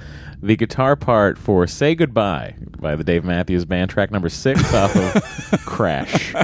the 0.41 0.55
guitar 0.55 0.95
part 0.95 1.37
for 1.37 1.67
"Say 1.67 1.97
Goodbye" 1.97 2.55
by 2.79 2.95
the 2.95 3.03
Dave 3.03 3.25
Matthews 3.25 3.65
Band, 3.65 3.91
track 3.91 4.13
number 4.13 4.29
six 4.29 4.73
off 4.75 4.95
of 4.95 5.61
Crash. 5.67 6.35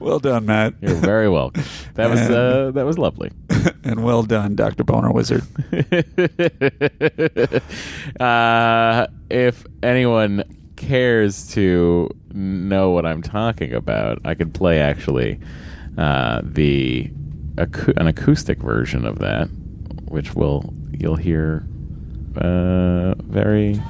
Well 0.00 0.18
done, 0.18 0.46
Matt. 0.46 0.74
You're 0.80 0.96
very 0.96 1.28
welcome. 1.28 1.62
That 1.94 2.10
was 2.10 2.22
uh, 2.22 2.72
that 2.74 2.84
was 2.84 2.98
lovely. 2.98 3.30
and 3.84 4.02
well 4.02 4.24
done, 4.24 4.56
Dr. 4.56 4.82
Boner 4.82 5.12
Wizard. 5.12 5.44
uh, 8.18 9.06
if 9.30 9.64
anyone 9.84 10.42
cares 10.80 11.46
to 11.48 12.08
know 12.32 12.90
what 12.90 13.04
I'm 13.04 13.20
talking 13.20 13.74
about, 13.74 14.18
I 14.24 14.34
could 14.34 14.54
play 14.54 14.80
actually 14.80 15.38
uh, 15.98 16.40
the 16.42 17.10
acou- 17.56 17.96
an 17.98 18.06
acoustic 18.06 18.58
version 18.58 19.04
of 19.04 19.18
that, 19.18 19.48
which 20.08 20.34
will 20.34 20.72
you'll 20.90 21.16
hear 21.16 21.66
uh, 22.36 23.14
very. 23.18 23.74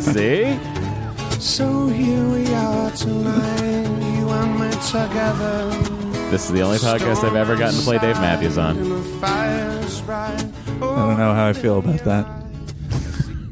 See? 0.00 0.58
So 1.40 1.86
here 1.88 2.28
we 2.28 2.52
are 2.54 2.90
tonight, 2.90 4.18
you 4.18 4.28
and 4.28 4.60
me 4.60 4.70
together. 4.90 6.11
This 6.32 6.46
is 6.46 6.52
the 6.52 6.62
only 6.62 6.78
podcast 6.78 7.24
I've 7.24 7.36
ever 7.36 7.58
gotten 7.58 7.78
to 7.78 7.84
play 7.84 7.98
Dave 7.98 8.16
Matthews 8.16 8.56
on. 8.56 8.88
The 8.88 9.02
fire's 9.20 10.00
bright. 10.00 10.32
I 10.32 10.78
don't 10.80 11.18
know 11.18 11.34
how 11.34 11.46
I 11.46 11.52
feel 11.52 11.78
about 11.78 11.98
that. 12.04 12.26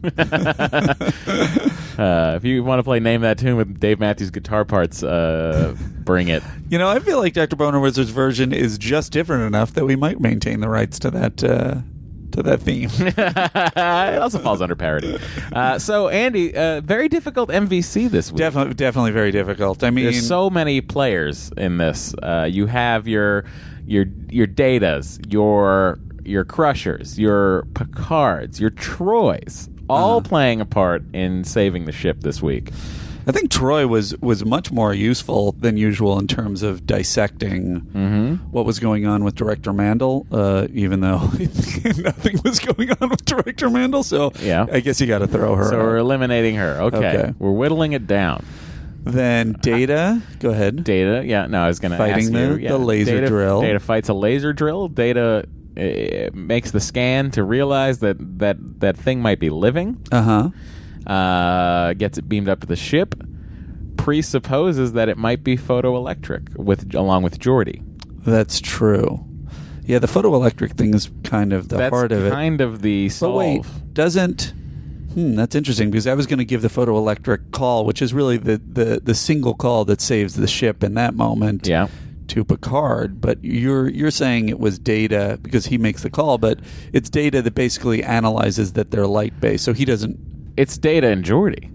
uh, 1.98 2.36
if 2.36 2.44
you 2.47 2.65
want 2.65 2.78
to 2.78 2.82
play 2.82 2.98
Name 2.98 3.20
That 3.20 3.36
Tune 3.36 3.59
with 3.59 3.78
Dave 3.78 4.01
Matthews 4.01 4.31
guitar 4.31 4.65
parts, 4.65 5.02
uh, 5.02 5.77
bring 6.05 6.28
it. 6.28 6.43
You 6.70 6.78
know, 6.78 6.89
I 6.89 7.01
feel 7.01 7.19
like 7.19 7.35
Dr. 7.35 7.55
Boner 7.55 7.81
Wizard's 7.81 8.09
version 8.09 8.51
is 8.51 8.78
just 8.78 9.12
different 9.12 9.43
enough 9.43 9.74
that 9.74 9.85
we 9.85 9.94
might 9.94 10.19
maintain 10.19 10.61
the 10.61 10.70
rights 10.70 10.98
to 11.01 11.11
that 11.11 11.44
uh, 11.44 11.82
to 12.32 12.43
that 12.43 12.61
theme. 12.62 12.90
it 13.01 14.19
also 14.20 14.39
falls 14.39 14.61
under 14.62 14.74
parody. 14.77 15.19
Uh, 15.52 15.78
so, 15.78 16.09
Andy, 16.09 16.55
uh, 16.55 16.81
very 16.81 17.09
difficult 17.09 17.48
MVC 17.51 18.09
this 18.11 18.31
week. 18.31 18.39
Definitely, 18.39 18.74
definitely 18.74 19.12
very 19.12 19.31
difficult. 19.31 19.82
I 19.82 19.90
mean, 19.90 20.05
There's 20.05 20.27
so 20.27 20.51
many 20.51 20.81
players 20.81 21.51
in 21.57 21.78
this. 21.78 22.15
Uh, 22.23 22.48
you 22.51 22.66
have 22.66 23.07
your 23.09 23.44
your 23.86 24.07
your 24.28 24.47
Datas, 24.47 25.20
your 25.32 25.98
your 26.24 26.44
Crushers, 26.44 27.19
your 27.19 27.65
Picards, 27.74 28.61
your 28.61 28.70
Trois, 28.70 29.39
all 29.89 30.19
Uh-huh. 30.19 30.28
playing 30.28 30.61
a 30.61 30.66
part 30.66 31.02
in 31.15 31.44
saving 31.44 31.86
the 31.86 31.93
ship 31.93 32.20
this 32.20 32.40
week. 32.43 32.70
I 33.31 33.32
think 33.32 33.51
Troi 33.51 33.89
was 33.89 34.16
was 34.20 34.44
much 34.44 34.73
more 34.73 34.93
useful 34.93 35.52
than 35.52 35.77
usual 35.77 36.19
in 36.19 36.27
terms 36.27 36.62
of 36.65 36.85
dissecting 36.85 37.81
Mm-hmm. 37.81 38.35
what 38.51 38.66
was 38.66 38.81
going 38.81 39.07
on 39.07 39.23
with 39.23 39.36
Director 39.36 39.73
Mandl. 39.73 40.27
Uh, 40.32 40.66
even 40.74 41.01
though 41.01 41.19
nothing 42.02 42.40
was 42.44 42.59
going 42.59 42.90
on 43.01 43.09
with 43.09 43.24
Director 43.24 43.69
Mandl, 43.69 44.05
so 44.05 44.32
Yeah. 44.40 44.66
I 44.73 44.81
guess 44.81 45.01
you 45.01 45.07
got 45.07 45.19
to 45.20 45.27
throw 45.28 45.55
her. 45.55 45.65
So 45.65 45.77
out. 45.78 45.82
we're 45.85 45.98
eliminating 45.98 46.57
her. 46.57 46.81
Okay. 46.82 46.97
Okay. 47.19 47.35
We're 47.39 47.52
whittling 47.52 47.93
it 47.93 48.07
down. 48.09 48.44
Then 49.05 49.52
Data, 49.61 50.20
go 50.40 50.51
ahead. 50.51 50.82
Data, 50.85 51.23
yeah. 51.24 51.47
No, 51.47 51.62
I 51.62 51.69
was 51.69 51.78
going 51.78 51.93
to 51.93 51.97
Fighting 51.98 52.24
ask 52.24 52.32
the- 52.32 52.61
you. 52.62 52.69
the 52.69 52.78
laser 52.78 53.15
Data, 53.16 53.28
drill. 53.28 53.62
Data 53.62 53.78
fights 53.81 54.09
a 54.09 54.15
laser 54.15 54.52
drill. 54.52 54.89
Data 54.89 55.47
uh, 55.77 56.31
makes 56.35 56.70
the 56.73 56.81
scan 56.81 57.31
to 57.31 57.44
realize 57.44 58.01
that 58.01 58.16
that 58.40 58.57
that 58.81 58.97
thing 58.98 59.23
might 59.23 59.39
be 59.39 59.48
living. 59.51 60.05
Uh 60.12 60.23
huh. 60.23 60.48
Uh, 61.07 61.95
gets 61.95 62.19
it 62.19 62.29
beamed 62.29 62.49
up 62.49 62.61
to 62.61 62.67
the 62.67 62.77
ship. 62.77 63.15
Presupposes 63.97 64.93
that 64.93 65.09
it 65.09 65.19
might 65.19 65.45
be 65.45 65.57
photoelectric 65.57 66.57
with 66.57 66.95
along 66.95 67.23
with 67.23 67.39
Geordi. 67.39 67.83
That's 68.25 68.61
true. 68.61 69.25
Yeah, 69.85 69.99
the 69.99 70.07
photoelectric 70.07 70.77
thing 70.77 70.95
is 70.95 71.11
kind 71.25 71.53
of 71.53 71.69
the 71.69 71.77
That's 71.77 71.93
heart 71.93 72.13
of 72.13 72.25
it. 72.27 72.31
kind 72.31 72.61
of 72.61 72.83
the 72.83 73.11
But 73.21 73.33
wait, 73.33 73.65
doesn't 73.93 74.55
Hmm, 75.15 75.35
that's 75.35 75.57
interesting 75.57 75.91
because 75.91 76.07
I 76.07 76.15
was 76.15 76.27
going 76.27 76.39
to 76.39 76.45
give 76.45 76.63
the 76.63 76.69
photoelectric 76.69 77.51
call, 77.51 77.85
which 77.85 78.01
is 78.01 78.15
really 78.15 78.37
the, 78.37 78.59
the, 78.59 79.01
the 79.03 79.15
single 79.15 79.55
call 79.55 79.85
that 79.87 80.01
saves 80.01 80.35
the 80.35 80.47
ship 80.47 80.85
in 80.85 80.95
that 80.95 81.15
moment. 81.15 81.67
Yeah. 81.67 81.89
To 82.29 82.45
Picard, 82.45 83.21
but 83.21 83.43
you're 83.43 83.89
you're 83.89 84.13
saying 84.13 84.51
it 84.51 84.61
was 84.61 84.79
data 84.79 85.37
because 85.43 85.67
he 85.67 85.79
makes 85.79 86.05
the 86.05 86.11
call, 86.11 86.39
but 86.39 86.61
it's 86.93 87.11
data 87.11 87.43
that 87.43 87.57
basically 87.57 88.05
analyzes 88.05 88.75
that 88.75 88.93
they're 88.93 89.09
light 89.09 89.41
based, 89.41 89.65
so 89.65 89.73
he 89.73 89.85
doesn't. 89.85 90.17
It's 90.57 90.77
Data 90.79 91.09
and 91.09 91.25
Geordi 91.25 91.71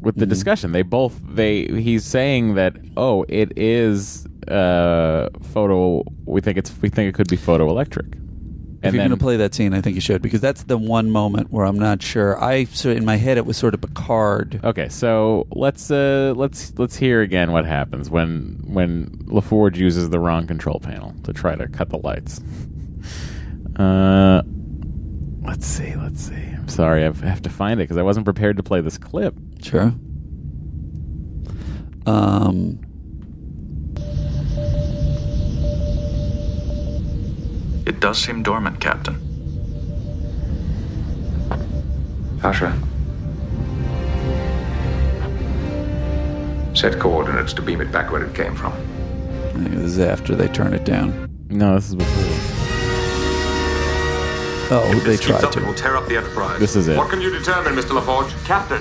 with 0.00 0.14
Mm-hmm. 0.14 0.20
the 0.20 0.26
discussion. 0.26 0.72
They 0.72 0.82
both 0.82 1.20
they 1.28 1.66
he's 1.66 2.04
saying 2.04 2.54
that 2.54 2.74
oh 2.96 3.24
it 3.28 3.52
is 3.56 4.26
uh 4.48 5.28
photo. 5.52 6.02
We 6.24 6.40
think 6.40 6.56
it's 6.58 6.72
we 6.80 6.88
think 6.88 7.08
it 7.08 7.14
could 7.14 7.28
be 7.28 7.36
photoelectric. 7.36 8.14
if 8.82 8.94
you're 8.94 9.00
going 9.02 9.10
to 9.10 9.16
play 9.18 9.36
that 9.36 9.54
scene, 9.54 9.74
I 9.74 9.82
think 9.82 9.94
you 9.96 10.00
should 10.00 10.22
because 10.22 10.40
that's 10.40 10.62
the 10.62 10.78
one 10.78 11.10
moment 11.10 11.50
where 11.52 11.66
I'm 11.66 11.78
not 11.78 12.02
sure. 12.02 12.42
I 12.42 12.64
so 12.64 12.88
in 12.88 13.04
my 13.04 13.16
head 13.16 13.36
it 13.36 13.44
was 13.44 13.58
sort 13.58 13.74
of 13.74 13.82
Picard. 13.82 14.58
Okay, 14.64 14.88
so 14.88 15.46
let's 15.50 15.90
uh, 15.90 16.32
let's 16.34 16.72
let's 16.78 16.96
hear 16.96 17.20
again 17.20 17.52
what 17.52 17.66
happens 17.66 18.08
when 18.08 18.58
when 18.66 19.06
LaForge 19.26 19.76
uses 19.76 20.08
the 20.08 20.18
wrong 20.18 20.46
control 20.46 20.80
panel 20.80 21.14
to 21.24 21.34
try 21.34 21.54
to 21.54 21.68
cut 21.68 21.90
the 21.90 21.98
lights. 21.98 22.40
Uh, 23.76 24.42
let's 25.42 25.66
see, 25.66 25.94
let's 25.96 26.20
see. 26.22 26.34
I'm 26.34 26.68
sorry, 26.68 27.04
I've- 27.04 27.24
I 27.24 27.28
have 27.28 27.42
to 27.42 27.50
find 27.50 27.80
it 27.80 27.84
because 27.84 27.96
I 27.96 28.02
wasn't 28.02 28.24
prepared 28.24 28.56
to 28.58 28.62
play 28.62 28.80
this 28.80 28.98
clip. 28.98 29.34
Sure. 29.62 29.92
Um. 32.06 32.78
It 37.86 38.00
does 38.00 38.18
seem 38.18 38.42
dormant, 38.42 38.80
Captain. 38.80 39.16
Asha. 42.38 42.72
Set 46.76 46.98
coordinates 46.98 47.52
to 47.54 47.62
beam 47.62 47.80
it 47.80 47.90
back 47.92 48.10
where 48.12 48.24
it 48.24 48.34
came 48.34 48.54
from. 48.54 48.72
This 49.54 49.92
is 49.92 49.98
after 49.98 50.34
they 50.34 50.48
turn 50.48 50.72
it 50.72 50.84
down. 50.84 51.28
No, 51.50 51.74
this 51.74 51.88
is 51.88 51.96
before. 51.96 52.49
Oh, 54.72 54.88
If 54.92 55.02
they 55.02 55.10
this 55.10 55.20
keeps 55.20 55.40
tried 55.40 55.44
up, 55.44 55.56
it 55.56 55.64
will 55.64 55.74
to. 55.74 55.82
tear 55.82 55.96
up 55.96 56.06
the 56.06 56.16
Enterprise. 56.16 56.60
This 56.60 56.76
is 56.76 56.86
it. 56.88 56.96
What 56.96 57.10
can 57.10 57.20
you 57.20 57.30
determine, 57.30 57.74
Mr. 57.74 57.98
LaForge? 58.00 58.30
Captain, 58.44 58.80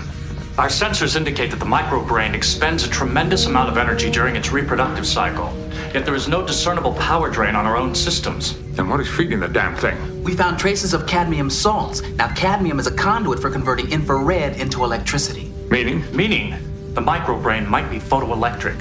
our 0.59 0.67
sensors 0.67 1.15
indicate 1.15 1.49
that 1.49 1.59
the 1.59 1.65
microbrain 1.65 2.33
expends 2.35 2.83
a 2.83 2.89
tremendous 2.89 3.47
amount 3.47 3.69
of 3.69 3.77
energy 3.77 4.11
during 4.11 4.35
its 4.35 4.51
reproductive 4.51 5.07
cycle. 5.07 5.51
Yet 5.93 6.05
there 6.05 6.13
is 6.13 6.27
no 6.27 6.45
discernible 6.45 6.93
power 6.93 7.29
drain 7.31 7.55
on 7.55 7.65
our 7.65 7.75
own 7.75 7.95
systems. 7.95 8.55
Then 8.75 8.87
what 8.87 8.99
is 8.99 9.07
feeding 9.07 9.39
the 9.39 9.47
damn 9.47 9.75
thing? 9.75 10.23
We 10.23 10.35
found 10.35 10.59
traces 10.59 10.93
of 10.93 11.07
cadmium 11.07 11.49
salts. 11.49 12.03
Now, 12.17 12.31
cadmium 12.35 12.79
is 12.79 12.85
a 12.85 12.93
conduit 12.95 13.39
for 13.39 13.49
converting 13.49 13.91
infrared 13.91 14.57
into 14.61 14.83
electricity. 14.83 15.51
Meaning? 15.71 16.03
Meaning, 16.15 16.51
the 16.93 17.01
microbrain 17.01 17.67
might 17.67 17.89
be 17.89 17.97
photoelectric. 17.99 18.77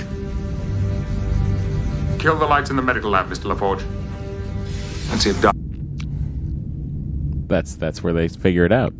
Kill 2.19 2.37
the 2.37 2.45
lights 2.47 2.69
in 2.69 2.77
the 2.77 2.83
medical 2.83 3.11
lab, 3.11 3.31
Mr. 3.31 3.51
LaForge. 3.55 3.81
And 5.11 5.23
see 5.23 5.31
if 5.31 5.41
Doc. 5.41 5.55
That's 7.49 7.75
that's 7.77 8.03
where 8.03 8.13
they 8.13 8.29
figure 8.29 8.65
it 8.65 8.73
out. 8.73 8.93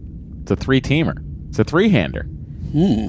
It's 0.43 0.51
a 0.51 0.57
three 0.57 0.81
teamer. 0.81 1.23
It's 1.49 1.59
a 1.59 1.65
three 1.65 1.89
hander. 1.91 2.23
Hmm. 2.23 3.09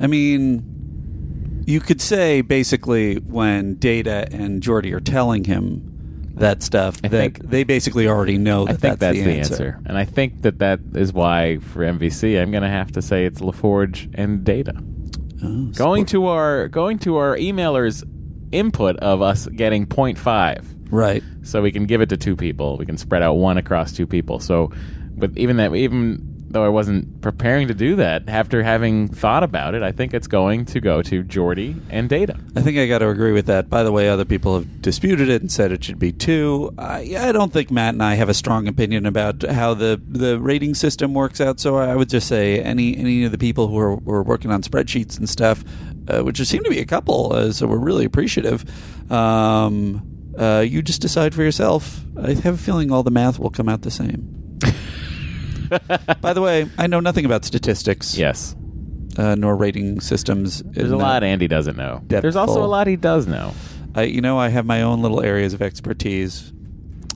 I 0.00 0.06
mean, 0.06 1.62
You 1.66 1.80
could 1.80 2.00
say 2.00 2.40
basically 2.40 3.16
when 3.16 3.74
Data 3.76 4.26
and 4.32 4.62
Geordi 4.62 4.92
are 4.92 5.00
telling 5.00 5.44
him 5.44 5.86
that 6.34 6.62
stuff 6.62 7.00
that 7.02 7.10
think- 7.10 7.38
they 7.50 7.64
basically 7.64 8.08
already 8.08 8.38
know 8.38 8.64
that 8.64 8.72
I 8.72 8.76
think 8.76 8.98
that's, 8.98 9.18
that's, 9.18 9.24
the, 9.24 9.38
answer. 9.56 9.80
and 9.84 9.98
I 9.98 10.04
think 10.06 10.40
that 10.42 10.58
that 10.60 10.80
is 10.94 11.12
why 11.12 11.58
for 11.58 11.80
MVC 11.84 12.40
I'm 12.40 12.50
going 12.50 12.62
to 12.62 12.68
have 12.70 12.92
to 12.92 13.02
say 13.02 13.26
it's 13.26 13.40
LaForge 13.40 14.10
and 14.14 14.42
Data. 14.42 14.72
Oh, 15.44 15.66
going 15.74 16.06
to 16.06 16.26
our 16.26 16.68
going 16.68 16.98
to 17.00 17.16
our 17.16 17.36
emailers 17.36 18.04
input 18.52 18.96
of 18.96 19.20
us 19.22 19.46
getting 19.46 19.86
0.5 19.86 20.64
right 20.90 21.22
so 21.42 21.62
we 21.62 21.72
can 21.72 21.86
give 21.86 22.00
it 22.00 22.08
to 22.08 22.16
two 22.16 22.36
people 22.36 22.76
we 22.76 22.86
can 22.86 22.96
spread 22.96 23.22
out 23.22 23.34
one 23.34 23.56
across 23.56 23.92
two 23.92 24.06
people 24.06 24.40
so 24.40 24.70
but 25.16 25.36
even 25.36 25.56
that 25.56 25.74
even 25.74 26.26
though 26.48 26.64
i 26.64 26.68
wasn't 26.68 27.20
preparing 27.20 27.68
to 27.68 27.74
do 27.74 27.96
that 27.96 28.28
after 28.28 28.62
having 28.62 29.08
thought 29.08 29.42
about 29.42 29.74
it 29.74 29.82
i 29.82 29.92
think 29.92 30.12
it's 30.12 30.26
going 30.26 30.64
to 30.64 30.80
go 30.80 31.00
to 31.02 31.22
Geordi 31.22 31.80
and 31.90 32.08
data 32.08 32.36
I 32.56 32.62
think 32.62 32.78
I 32.78 32.86
got 32.86 32.98
to 32.98 33.08
agree 33.08 33.32
with 33.32 33.46
that. 33.46 33.70
By 33.70 33.84
the 33.84 33.92
way, 33.92 34.08
other 34.08 34.24
people 34.24 34.54
have 34.54 34.82
disputed 34.82 35.28
it 35.28 35.40
and 35.40 35.50
said 35.50 35.70
it 35.70 35.84
should 35.84 35.98
be 35.98 36.12
two. 36.12 36.74
I, 36.76 37.14
I 37.16 37.32
don't 37.32 37.52
think 37.52 37.70
Matt 37.70 37.94
and 37.94 38.02
I 38.02 38.14
have 38.14 38.28
a 38.28 38.34
strong 38.34 38.66
opinion 38.66 39.06
about 39.06 39.42
how 39.42 39.72
the, 39.72 40.00
the 40.08 40.38
rating 40.40 40.74
system 40.74 41.14
works 41.14 41.40
out. 41.40 41.60
So 41.60 41.76
I 41.76 41.94
would 41.94 42.08
just 42.08 42.26
say 42.26 42.60
any 42.60 42.96
any 42.96 43.24
of 43.24 43.32
the 43.32 43.38
people 43.38 43.68
who 43.68 43.78
are, 43.78 43.96
who 43.96 44.10
are 44.10 44.22
working 44.22 44.50
on 44.50 44.62
spreadsheets 44.62 45.16
and 45.16 45.28
stuff, 45.28 45.64
uh, 46.08 46.22
which 46.22 46.38
there 46.38 46.44
seem 46.44 46.62
to 46.64 46.70
be 46.70 46.80
a 46.80 46.84
couple, 46.84 47.32
uh, 47.32 47.52
so 47.52 47.66
we're 47.66 47.78
really 47.78 48.04
appreciative. 48.04 48.64
Um, 49.10 50.19
uh, 50.40 50.60
you 50.60 50.82
just 50.82 51.00
decide 51.00 51.34
for 51.34 51.42
yourself. 51.42 52.00
I 52.20 52.32
have 52.34 52.54
a 52.54 52.58
feeling 52.58 52.90
all 52.90 53.02
the 53.02 53.10
math 53.10 53.38
will 53.38 53.50
come 53.50 53.68
out 53.68 53.82
the 53.82 53.90
same. 53.90 54.58
By 56.20 56.32
the 56.32 56.40
way, 56.42 56.68
I 56.78 56.86
know 56.86 57.00
nothing 57.00 57.24
about 57.24 57.44
statistics. 57.44 58.16
Yes. 58.18 58.56
Uh, 59.16 59.34
nor 59.34 59.56
rating 59.56 60.00
systems. 60.00 60.62
there's 60.64 60.92
a 60.92 60.96
lot 60.96 61.24
andy 61.24 61.48
doesn't 61.48 61.76
know 61.76 62.00
there's 62.06 62.36
also 62.36 62.60
depthful- 62.60 62.64
a 62.64 62.66
lot 62.66 62.86
he 62.86 62.94
does 62.94 63.26
know 63.26 63.52
I, 63.94 64.02
you 64.02 64.20
know, 64.20 64.38
I 64.38 64.48
have 64.48 64.66
my 64.66 64.82
own 64.82 65.02
little 65.02 65.20
areas 65.20 65.52
of 65.52 65.62
expertise, 65.62 66.52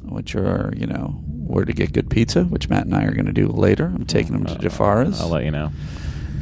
which 0.02 0.34
are, 0.34 0.72
you 0.76 0.86
know, 0.86 1.20
where 1.26 1.64
to 1.64 1.72
get 1.72 1.92
good 1.92 2.10
pizza, 2.10 2.44
which 2.44 2.68
Matt 2.68 2.86
and 2.86 2.94
I 2.94 3.04
are 3.04 3.12
going 3.12 3.26
to 3.26 3.32
do 3.32 3.46
later. 3.48 3.86
I'm 3.86 4.06
taking 4.06 4.34
him 4.34 4.44
to 4.46 4.54
Di 4.56 4.68
Fara's. 4.68 5.20
Uh, 5.20 5.24
i'll 5.24 5.30
let 5.30 5.44
you 5.44 5.50
know 5.50 5.70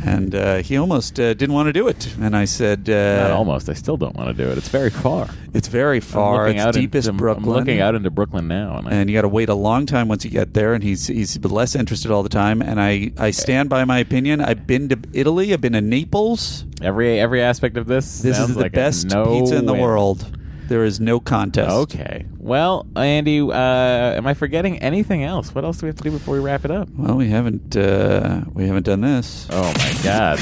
And 0.04 0.34
uh, 0.34 0.56
he 0.62 0.76
almost 0.76 1.18
uh, 1.20 1.34
didn't 1.34 1.54
want 1.54 1.68
to 1.68 1.72
do 1.72 1.86
it. 1.88 2.14
And 2.20 2.36
I 2.36 2.44
said, 2.44 2.88
uh, 2.90 3.28
not 3.28 3.30
almost 3.32 3.68
i 3.68 3.72
still 3.74 3.96
don't 3.96 4.16
want 4.16 4.28
to 4.36 4.44
do 4.44 4.50
it 4.50 4.58
it's 4.58 4.68
very 4.68 4.90
far 4.90 5.28
It's 5.54 5.68
very 5.68 6.00
far. 6.00 6.48
It's 6.48 6.60
out 6.60 6.74
deepest 6.74 7.08
into, 7.08 7.18
Brooklyn. 7.18 7.48
i'm 7.48 7.54
looking 7.58 7.80
out 7.80 7.94
into 7.94 8.10
brooklyn 8.10 8.48
now 8.48 8.78
and 8.78 8.88
I, 8.88 8.90
and 8.92 9.08
you 9.10 9.16
got 9.16 9.22
to 9.22 9.28
wait 9.28 9.48
a 9.48 9.54
long 9.54 9.86
time 9.86 10.08
once 10.08 10.24
you 10.24 10.30
get 10.30 10.54
there. 10.54 10.74
And 10.74 10.82
he's 10.82 11.06
he's 11.06 11.38
less 11.44 11.74
interested 11.74 12.10
all 12.10 12.22
the 12.22 12.28
time. 12.28 12.62
And 12.62 12.80
I, 12.80 13.12
I 13.18 13.30
stand 13.30 13.68
by 13.68 13.84
my 13.84 13.98
opinion. 13.98 14.40
I've 14.40 14.66
been 14.66 14.88
to 14.88 14.98
Italy. 15.12 15.52
I've 15.52 15.60
been 15.60 15.74
to 15.74 15.80
Naples. 15.80 16.64
every 16.82 17.20
every 17.20 17.40
aspect 17.42 17.76
of 17.76 17.86
this 17.86 18.20
This 18.20 18.38
is 18.38 18.54
the 18.54 18.60
like 18.60 18.72
best 18.72 19.06
no 19.06 19.24
pizza 19.40 19.56
in 19.56 19.66
the 19.66 19.72
win. 19.72 19.82
world. 19.82 20.38
There 20.68 20.84
is 20.84 21.00
no 21.00 21.20
contest. 21.20 21.70
Okay. 21.70 22.26
Well, 22.38 22.86
Andy, 22.96 23.40
uh, 23.40 23.52
am 23.52 24.26
I 24.26 24.34
forgetting 24.34 24.78
anything 24.78 25.22
else? 25.24 25.54
What 25.54 25.64
else 25.64 25.78
do 25.78 25.86
we 25.86 25.88
have 25.88 25.96
to 25.96 26.02
do 26.04 26.10
before 26.10 26.34
we 26.34 26.40
wrap 26.40 26.64
it 26.64 26.70
up? 26.70 26.88
Well, 26.96 27.16
we 27.16 27.28
haven't 27.28 27.76
uh, 27.76 28.42
we 28.52 28.66
haven't 28.66 28.84
done 28.84 29.00
this. 29.00 29.46
Oh 29.50 29.72
my 29.76 29.94
God. 30.02 30.38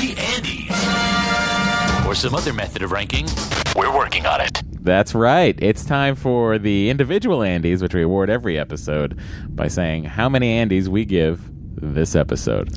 Or 2.07 2.15
some 2.15 2.35
other 2.35 2.53
method 2.53 2.83
of 2.83 2.91
ranking. 2.93 3.27
We're 3.77 3.95
working 3.95 4.27
on 4.27 4.41
it. 4.41 4.63
That's 4.83 5.15
right. 5.15 5.57
It's 5.61 5.85
time 5.85 6.17
for 6.17 6.59
the 6.59 6.91
individual 6.91 7.39
Andys, 7.41 7.83
which 7.83 7.95
we 7.95 8.03
award 8.03 8.31
every 8.31 8.59
episode 8.59 9.21
by 9.49 9.69
saying 9.69 10.05
how 10.05 10.29
many 10.29 10.57
Andys 10.59 10.89
we 10.89 11.05
give 11.05 11.41
this 11.77 12.17
episode. 12.17 12.77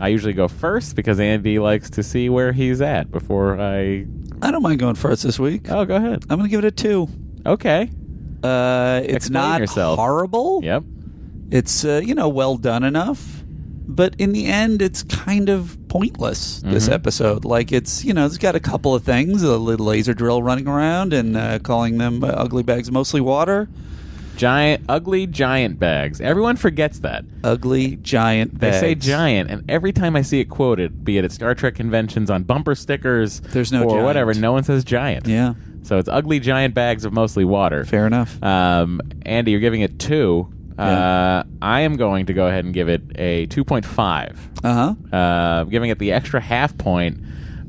I 0.00 0.08
usually 0.08 0.32
go 0.32 0.48
first 0.48 0.96
because 0.96 1.20
Andy 1.20 1.58
likes 1.58 1.90
to 1.90 2.02
see 2.02 2.30
where 2.30 2.52
he's 2.52 2.80
at 2.80 3.10
before 3.10 3.60
I. 3.60 4.06
I 4.42 4.50
don't 4.50 4.62
mind 4.62 4.78
going 4.80 4.94
first 4.94 5.22
this 5.22 5.38
week. 5.38 5.70
Oh, 5.70 5.84
go 5.84 5.96
ahead. 5.96 6.24
I'm 6.30 6.38
going 6.38 6.48
to 6.48 6.48
give 6.50 6.64
it 6.64 6.68
a 6.68 6.70
two. 6.70 7.08
Okay. 7.44 7.90
Uh, 8.42 9.00
it's 9.04 9.26
Explain 9.26 9.32
not 9.32 9.60
yourself. 9.60 9.98
horrible. 9.98 10.60
Yep. 10.62 10.84
It's 11.50 11.84
uh, 11.84 12.00
you 12.04 12.14
know 12.14 12.28
well 12.28 12.56
done 12.56 12.84
enough, 12.84 13.42
but 13.86 14.14
in 14.18 14.32
the 14.32 14.46
end, 14.46 14.80
it's 14.80 15.02
kind 15.02 15.48
of 15.48 15.76
pointless. 15.88 16.62
This 16.64 16.88
Mhm. 16.88 16.92
episode, 16.92 17.44
like 17.44 17.72
it's 17.72 18.04
you 18.04 18.14
know 18.14 18.24
it's 18.24 18.38
got 18.38 18.54
a 18.54 18.60
couple 18.60 18.94
of 18.94 19.02
things: 19.02 19.42
a 19.42 19.56
little 19.58 19.84
laser 19.86 20.14
drill 20.14 20.42
running 20.42 20.68
around 20.68 21.12
and 21.12 21.36
uh, 21.36 21.58
calling 21.58 21.98
them 21.98 22.22
uh, 22.22 22.28
ugly 22.28 22.62
bags, 22.62 22.90
mostly 22.90 23.20
water. 23.20 23.68
Giant, 24.40 24.86
ugly 24.88 25.26
giant 25.26 25.78
bags. 25.78 26.18
Everyone 26.18 26.56
forgets 26.56 27.00
that. 27.00 27.26
Ugly 27.44 27.96
giant 27.96 28.58
bags. 28.58 28.80
They 28.80 28.88
say 28.88 28.94
giant, 28.94 29.50
and 29.50 29.70
every 29.70 29.92
time 29.92 30.16
I 30.16 30.22
see 30.22 30.40
it 30.40 30.46
quoted, 30.46 31.04
be 31.04 31.18
it 31.18 31.26
at 31.26 31.32
Star 31.32 31.54
Trek 31.54 31.74
conventions 31.74 32.30
on 32.30 32.44
bumper 32.44 32.74
stickers, 32.74 33.40
There's 33.40 33.70
no 33.70 33.82
or 33.84 33.90
giant. 33.90 34.04
whatever, 34.06 34.32
no 34.32 34.52
one 34.52 34.64
says 34.64 34.82
giant. 34.82 35.26
Yeah. 35.26 35.52
So 35.82 35.98
it's 35.98 36.08
ugly 36.08 36.40
giant 36.40 36.72
bags 36.72 37.04
of 37.04 37.12
mostly 37.12 37.44
water. 37.44 37.84
Fair 37.84 38.06
enough. 38.06 38.42
Um, 38.42 39.02
Andy, 39.26 39.50
you're 39.50 39.60
giving 39.60 39.82
it 39.82 39.98
two. 39.98 40.50
Uh, 40.78 41.44
I 41.60 41.80
am 41.80 41.98
going 41.98 42.24
to 42.24 42.32
go 42.32 42.46
ahead 42.46 42.64
and 42.64 42.72
give 42.72 42.88
it 42.88 43.02
a 43.16 43.46
2.5. 43.48 44.38
Uh 44.64 44.94
huh. 45.12 45.14
Uh, 45.14 45.64
giving 45.64 45.90
it 45.90 45.98
the 45.98 46.12
extra 46.12 46.40
half 46.40 46.78
point 46.78 47.18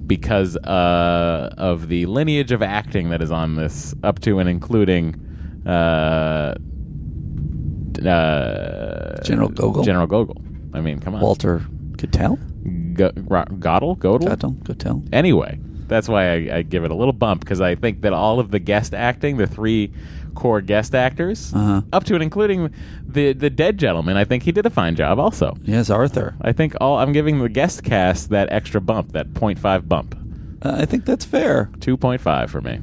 because 0.07 0.56
uh, 0.56 1.53
of 1.57 1.89
the 1.89 2.06
lineage 2.06 2.53
of 2.53 2.61
acting 2.61 3.10
that 3.10 3.22
is 3.22 3.30
on 3.30 3.57
this, 3.57 3.93
up 4.03 4.19
to 4.22 4.39
and 4.39 4.48
including 4.48 5.27
uh, 5.65 6.55
uh, 8.05 9.21
General 9.23 9.49
Gogol? 9.49 9.83
General 9.83 10.07
Gogol. 10.07 10.41
I 10.73 10.81
mean, 10.81 10.99
come 10.99 11.15
on, 11.15 11.21
Walter 11.21 11.61
Cattell. 11.97 12.38
Go- 12.93 13.11
Ro- 13.15 13.45
Godel, 13.45 13.97
Godel. 13.97 14.65
Cattell. 14.65 15.03
Anyway, 15.11 15.59
that's 15.88 16.07
why 16.07 16.31
I, 16.33 16.57
I 16.57 16.61
give 16.61 16.83
it 16.83 16.91
a 16.91 16.95
little 16.95 17.13
bump 17.13 17.41
because 17.41 17.61
I 17.61 17.75
think 17.75 18.01
that 18.01 18.13
all 18.13 18.39
of 18.39 18.51
the 18.51 18.59
guest 18.59 18.93
acting, 18.93 19.38
the 19.38 19.47
three 19.47 19.91
core 20.35 20.61
guest 20.61 20.95
actors, 20.95 21.53
Uh-huh. 21.53 21.81
up 21.91 22.05
to 22.05 22.13
and 22.13 22.23
including 22.23 22.73
the 23.05 23.33
the 23.33 23.49
dead 23.49 23.77
gentleman, 23.77 24.15
I 24.17 24.23
think 24.23 24.43
he 24.43 24.51
did 24.51 24.65
a 24.65 24.69
fine 24.69 24.95
job. 24.95 25.19
Also, 25.19 25.57
Yes, 25.63 25.89
Arthur. 25.89 26.35
I 26.41 26.53
think 26.53 26.75
all 26.79 26.97
I'm 26.99 27.11
giving 27.11 27.39
the 27.39 27.49
guest 27.49 27.83
cast 27.83 28.29
that 28.29 28.51
extra 28.51 28.79
bump, 28.79 29.11
that 29.11 29.33
0.5 29.33 29.88
bump, 29.89 30.15
Uh, 30.63 30.75
I 30.79 30.85
think 30.85 31.05
that's 31.05 31.25
fair. 31.25 31.69
2.5 31.79 32.49
for 32.49 32.61
me. 32.61 32.79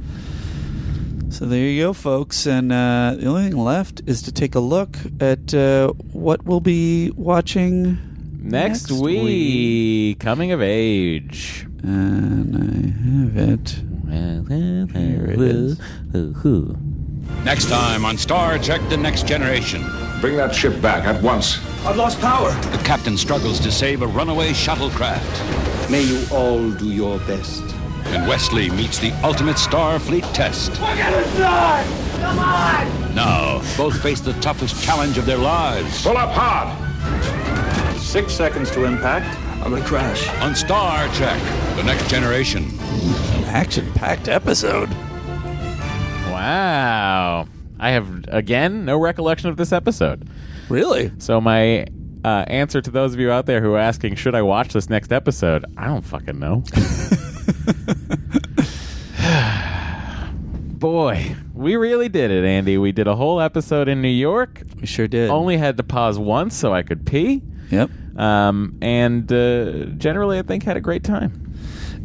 So 1.30 1.44
there 1.44 1.60
you 1.60 1.82
go, 1.84 1.92
folks. 1.92 2.46
And 2.46 2.72
uh, 2.72 3.16
the 3.18 3.26
only 3.26 3.50
thing 3.50 3.58
left 3.58 4.02
is 4.06 4.22
to 4.22 4.32
take 4.32 4.54
a 4.54 4.60
look 4.60 4.96
at 5.20 5.54
uh, 5.54 5.92
what 6.12 6.44
we'll 6.44 6.60
be 6.60 7.10
watching 7.16 7.98
Next, 8.40 8.90
week, 8.90 10.20
coming 10.20 10.52
of 10.52 10.62
age. 10.62 11.66
And 11.82 12.56
I 12.56 13.36
have 13.36 13.50
it. 13.50 13.70
Here 14.94 15.26
it 15.26 15.40
is. 15.40 15.78
Next 17.44 17.68
time 17.68 18.04
on 18.04 18.16
Star 18.16 18.58
Trek 18.58 18.80
The 18.88 18.96
Next 18.96 19.26
Generation. 19.26 19.84
Bring 20.20 20.36
that 20.36 20.54
ship 20.54 20.80
back 20.80 21.04
at 21.04 21.22
once. 21.22 21.58
I've 21.84 21.96
lost 21.96 22.20
power. 22.20 22.50
The 22.70 22.82
captain 22.84 23.16
struggles 23.16 23.60
to 23.60 23.70
save 23.70 24.02
a 24.02 24.06
runaway 24.06 24.50
shuttlecraft. 24.50 25.90
May 25.90 26.02
you 26.02 26.24
all 26.32 26.70
do 26.70 26.90
your 26.90 27.18
best. 27.20 27.62
And 28.10 28.26
Wesley 28.26 28.70
meets 28.70 28.98
the 28.98 29.12
ultimate 29.22 29.56
Starfleet 29.56 30.32
test. 30.32 30.70
We're 30.80 30.96
gonna 30.96 31.22
die! 31.36 31.84
Come 32.20 32.38
on! 32.38 33.14
Now, 33.14 33.58
both 33.76 34.00
face 34.02 34.20
the 34.20 34.32
toughest 34.34 34.82
challenge 34.82 35.18
of 35.18 35.26
their 35.26 35.36
lives. 35.36 36.02
Pull 36.02 36.16
up 36.16 36.30
hard! 36.32 37.98
Six 38.00 38.32
seconds 38.32 38.70
to 38.70 38.84
impact. 38.84 39.38
I'm 39.62 39.70
gonna 39.70 39.84
crash. 39.84 40.26
On 40.40 40.54
Star 40.54 41.06
Trek 41.14 41.40
The 41.76 41.82
Next 41.82 42.08
Generation. 42.08 42.64
An 42.64 43.44
action-packed 43.44 44.28
episode. 44.28 44.88
Wow. 46.30 47.46
I 47.78 47.90
have, 47.90 48.24
again, 48.28 48.84
no 48.86 48.98
recollection 48.98 49.50
of 49.50 49.56
this 49.58 49.72
episode. 49.72 50.28
Really? 50.70 51.12
So, 51.18 51.40
my 51.40 51.86
uh, 52.24 52.44
answer 52.46 52.80
to 52.80 52.90
those 52.90 53.12
of 53.12 53.20
you 53.20 53.30
out 53.30 53.46
there 53.46 53.60
who 53.60 53.74
are 53.74 53.78
asking, 53.78 54.14
should 54.14 54.34
I 54.34 54.42
watch 54.42 54.72
this 54.72 54.88
next 54.88 55.12
episode? 55.12 55.64
I 55.76 55.86
don't 55.86 56.02
fucking 56.02 56.38
know. 56.38 56.64
Boy, 60.78 61.34
we 61.54 61.76
really 61.76 62.08
did 62.08 62.30
it, 62.30 62.44
Andy. 62.44 62.78
We 62.78 62.92
did 62.92 63.08
a 63.08 63.16
whole 63.16 63.40
episode 63.40 63.88
in 63.88 64.00
New 64.00 64.08
York. 64.08 64.62
We 64.80 64.86
sure 64.86 65.08
did. 65.08 65.28
Only 65.28 65.56
had 65.56 65.76
to 65.78 65.82
pause 65.82 66.18
once 66.18 66.56
so 66.56 66.72
I 66.72 66.82
could 66.82 67.04
pee. 67.04 67.42
Yep. 67.70 67.90
Um, 68.16 68.78
and 68.80 69.30
uh, 69.32 69.86
generally, 69.96 70.38
I 70.38 70.42
think 70.42 70.62
had 70.62 70.76
a 70.76 70.80
great 70.80 71.04
time. 71.04 71.54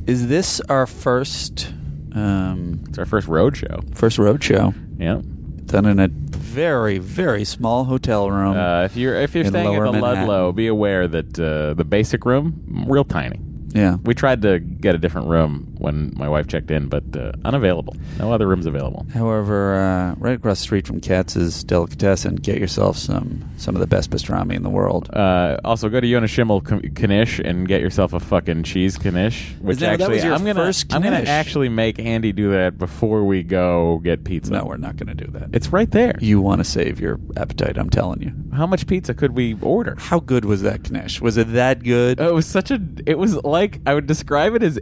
Is 0.08 0.28
this 0.28 0.60
our 0.62 0.88
first? 0.88 1.72
Um, 2.14 2.84
it's 2.90 2.98
our 2.98 3.06
first 3.06 3.28
road 3.28 3.56
show. 3.56 3.82
First 3.94 4.18
road 4.18 4.44
show. 4.44 4.74
Yeah. 4.98 5.22
Done 5.66 5.86
in 5.86 6.00
a 6.00 6.08
very 6.10 7.00
very 7.00 7.46
small 7.46 7.86
hotel 7.86 8.30
room. 8.30 8.56
Uh, 8.56 8.84
if 8.84 8.96
you're 8.96 9.16
if 9.16 9.34
you're 9.34 9.46
in 9.46 9.52
staying 9.52 9.76
at 9.76 9.84
the 9.84 9.92
Manhattan. 9.92 10.28
Ludlow, 10.28 10.52
be 10.52 10.68
aware 10.68 11.08
that 11.08 11.40
uh, 11.40 11.74
the 11.74 11.84
basic 11.84 12.26
room 12.26 12.86
real 12.88 13.06
tiny. 13.06 13.40
Yeah. 13.74 13.98
We 14.04 14.14
tried 14.14 14.42
to 14.44 14.60
get 14.60 14.96
a 14.96 14.98
different 14.98 15.28
room 15.28 15.73
when 15.84 16.14
my 16.16 16.28
wife 16.28 16.48
checked 16.48 16.72
in, 16.72 16.88
but 16.88 17.04
uh, 17.16 17.34
unavailable. 17.46 17.96
No 18.18 18.32
other 18.32 18.48
rooms 18.48 18.66
available. 18.66 19.06
However, 19.14 19.76
uh, 19.76 20.16
right 20.18 20.36
across 20.36 20.60
the 20.60 20.64
street 20.64 20.88
from 20.88 21.00
Katz's 21.02 21.64
Delicatessen, 21.64 22.36
get 22.38 22.58
yourself 22.60 22.98
some 22.98 23.44
some 23.58 23.76
of 23.76 23.82
the 23.82 23.88
best 23.88 24.10
pastrami 24.10 24.56
in 24.56 24.64
the 24.64 24.70
world. 24.70 25.10
Uh, 25.14 25.58
also, 25.64 25.90
go 25.90 26.00
to 26.00 26.08
Yonah 26.08 26.28
Schimmel 26.28 26.62
Knish 26.62 27.40
and 27.40 27.68
get 27.68 27.82
yourself 27.82 28.14
a 28.14 28.20
fucking 28.20 28.64
cheese 28.64 28.98
knish. 29.04 29.54
Which 29.62 29.78
that- 29.80 30.00
that 30.00 30.02
actually, 30.10 30.24
your 30.24 30.34
I'm 30.34 30.46
gonna 30.46 30.72
I'm 30.92 31.02
gonna 31.02 31.18
actually 31.28 31.70
make 31.70 32.00
Andy 32.00 32.32
do 32.32 32.52
that 32.52 32.78
before 32.78 33.24
we 33.26 33.44
go 33.44 34.00
get 34.04 34.24
pizza. 34.24 34.52
No, 34.52 34.66
we're 34.66 34.78
not 34.78 34.96
going 34.98 35.16
to 35.16 35.26
do 35.26 35.30
that. 35.34 35.50
It's 35.54 35.70
right 35.74 35.92
there. 35.92 36.16
You 36.22 36.42
want 36.42 36.60
to 36.60 36.64
save 36.64 37.00
your 37.00 37.20
appetite, 37.38 37.78
I'm 37.78 37.90
telling 37.90 38.22
you. 38.22 38.32
How 38.56 38.66
much 38.66 38.88
pizza 38.88 39.14
could 39.14 39.34
we 39.36 39.56
order? 39.62 39.96
How 40.00 40.20
good 40.20 40.46
was 40.46 40.62
that 40.64 40.90
knish? 40.90 41.22
Was 41.22 41.38
it 41.38 41.52
that 41.54 41.84
good? 41.84 42.20
It 42.20 42.34
was 42.34 42.46
such 42.46 42.72
a. 42.72 42.80
It 43.06 43.18
was 43.18 43.36
like 43.44 43.82
I 43.86 43.94
would 43.94 44.08
describe 44.08 44.56
it 44.56 44.64
as. 44.64 44.80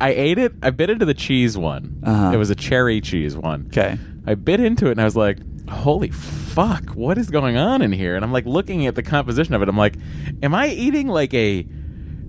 I 0.00 0.10
ate 0.10 0.38
it. 0.38 0.52
I 0.62 0.70
bit 0.70 0.90
into 0.90 1.04
the 1.04 1.14
cheese 1.14 1.56
one. 1.58 2.00
Uh-huh. 2.04 2.32
It 2.32 2.36
was 2.36 2.50
a 2.50 2.54
cherry 2.54 3.00
cheese 3.00 3.36
one. 3.36 3.66
Okay. 3.68 3.98
I 4.26 4.34
bit 4.34 4.60
into 4.60 4.86
it 4.86 4.92
and 4.92 5.00
I 5.00 5.04
was 5.04 5.16
like, 5.16 5.38
"Holy 5.68 6.10
fuck! 6.10 6.90
What 6.90 7.18
is 7.18 7.30
going 7.30 7.56
on 7.56 7.82
in 7.82 7.92
here?" 7.92 8.14
And 8.14 8.24
I'm 8.24 8.32
like 8.32 8.46
looking 8.46 8.86
at 8.86 8.94
the 8.94 9.02
composition 9.02 9.54
of 9.54 9.62
it. 9.62 9.68
I'm 9.68 9.76
like, 9.76 9.96
"Am 10.42 10.54
I 10.54 10.68
eating 10.68 11.08
like 11.08 11.34
a 11.34 11.66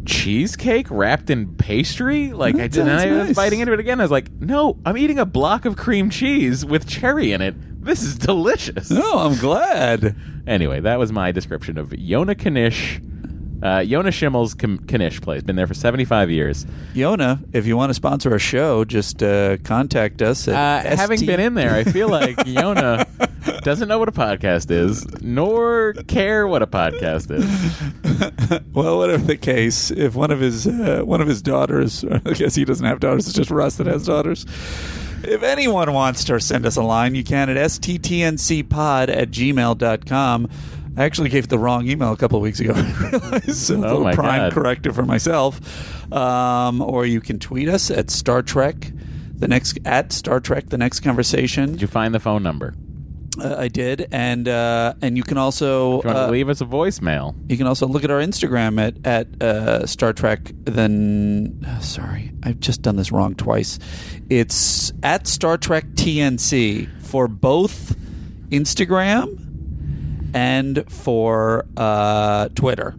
cheesecake 0.05 0.89
wrapped 0.89 1.29
in 1.29 1.55
pastry?" 1.55 2.33
Like 2.33 2.55
I 2.55 2.67
did. 2.67 2.87
And 2.87 2.89
I 2.89 3.05
was 3.05 3.27
nice. 3.27 3.35
biting 3.35 3.59
into 3.59 3.73
it 3.73 3.79
again. 3.79 3.99
I 3.99 4.03
was 4.03 4.11
like, 4.11 4.31
"No, 4.39 4.77
I'm 4.85 4.97
eating 4.97 5.19
a 5.19 5.25
block 5.25 5.65
of 5.65 5.75
cream 5.77 6.09
cheese 6.09 6.65
with 6.65 6.87
cherry 6.87 7.31
in 7.31 7.41
it. 7.41 7.55
This 7.83 8.01
is 8.01 8.15
delicious." 8.17 8.89
No, 8.89 9.19
I'm 9.19 9.37
glad. 9.37 10.15
Anyway, 10.47 10.79
that 10.79 10.97
was 10.97 11.11
my 11.11 11.31
description 11.31 11.77
of 11.77 11.93
Yonah 11.93 12.35
Knish. 12.35 12.99
Uh, 13.63 13.79
Yonah 13.79 14.09
Schimmel's 14.11 14.53
K- 14.53 14.67
Knish 14.67 15.21
place. 15.21 15.41
Been 15.41 15.55
there 15.55 15.67
for 15.67 15.73
75 15.73 16.29
years. 16.29 16.65
Yonah, 16.93 17.41
if 17.53 17.65
you 17.65 17.77
want 17.77 17.89
to 17.91 17.93
sponsor 17.93 18.35
a 18.35 18.39
show, 18.39 18.83
just 18.83 19.23
uh, 19.23 19.55
contact 19.63 20.21
us. 20.21 20.47
At 20.49 20.85
Uh, 20.85 20.95
having 20.97 21.25
been 21.25 21.39
in 21.39 21.53
there, 21.53 21.73
I 21.73 21.85
feel 21.85 22.09
like 22.09 22.35
Yonah 22.45 23.07
doesn't 23.61 23.87
know 23.87 23.99
what 23.99 24.09
a 24.09 24.11
podcast 24.11 24.69
is, 24.69 25.05
nor 25.21 25.93
care 26.07 26.45
what 26.45 26.61
a 26.61 26.67
podcast 26.67 27.31
is. 27.31 28.61
well, 28.73 28.97
whatever 28.97 29.23
the 29.23 29.37
case, 29.37 29.91
if 29.91 30.13
one 30.13 30.31
of 30.31 30.41
his 30.41 30.67
uh, 30.67 31.01
one 31.05 31.21
of 31.21 31.27
his 31.29 31.41
daughters, 31.41 32.03
I 32.03 32.19
guess 32.33 32.55
he 32.55 32.65
doesn't 32.65 32.85
have 32.85 32.99
daughters, 32.99 33.27
it's 33.27 33.35
just 33.35 33.49
Russ 33.49 33.77
that 33.77 33.87
has 33.87 34.05
daughters. 34.05 34.45
If 35.23 35.41
anyone 35.41 35.93
wants 35.93 36.25
to 36.25 36.37
send 36.41 36.65
us 36.65 36.75
a 36.75 36.83
line, 36.83 37.15
you 37.15 37.23
can 37.23 37.49
at 37.49 37.55
sttncpod 37.55 39.07
at 39.09 39.31
gmail.com. 39.31 40.49
I 40.95 41.03
actually 41.05 41.29
gave 41.29 41.47
the 41.47 41.57
wrong 41.57 41.87
email 41.87 42.11
a 42.11 42.17
couple 42.17 42.37
of 42.37 42.43
weeks 42.43 42.59
ago. 42.59 42.73
So 43.53 43.75
a 43.75 43.77
Oh 43.77 43.81
little 43.81 44.03
my 44.03 44.13
prime 44.15 44.49
God. 44.49 44.53
corrective 44.53 44.95
for 44.95 45.03
myself. 45.03 45.59
Um, 46.13 46.81
or 46.81 47.05
you 47.05 47.19
can 47.21 47.39
tweet 47.39 47.67
us 47.69 47.89
at 47.91 48.09
Star 48.11 48.41
Trek, 48.41 48.91
the 49.33 49.47
next 49.47 49.79
at 49.85 50.11
Star 50.11 50.39
Trek, 50.39 50.67
the 50.69 50.77
next 50.77 50.99
conversation. 51.01 51.71
Did 51.73 51.81
you 51.81 51.87
find 51.87 52.13
the 52.13 52.19
phone 52.19 52.43
number? 52.43 52.73
Uh, 53.39 53.55
I 53.57 53.67
did, 53.67 54.07
and 54.11 54.47
uh, 54.47 54.93
and 55.01 55.17
you 55.17 55.23
can 55.23 55.39
also 55.39 56.03
you 56.03 56.07
want 56.07 56.17
uh, 56.17 56.25
to 56.27 56.31
leave 56.31 56.49
us 56.49 56.61
a 56.61 56.65
voicemail, 56.65 57.33
you 57.49 57.57
can 57.57 57.65
also 57.65 57.87
look 57.87 58.03
at 58.03 58.11
our 58.11 58.19
Instagram 58.19 58.79
at 58.79 59.07
at 59.07 59.41
uh, 59.41 59.87
Star 59.87 60.13
Trek. 60.13 60.51
Then 60.65 61.65
sorry, 61.81 62.31
I've 62.43 62.59
just 62.59 62.83
done 62.83 62.95
this 62.95 63.11
wrong 63.11 63.33
twice. 63.33 63.79
It's 64.29 64.93
at 65.01 65.25
Star 65.25 65.57
Trek 65.57 65.85
TNC 65.95 67.01
for 67.01 67.27
both 67.27 67.95
Instagram 68.51 69.39
and 70.33 70.89
for 70.91 71.65
uh, 71.77 72.49
Twitter. 72.55 72.95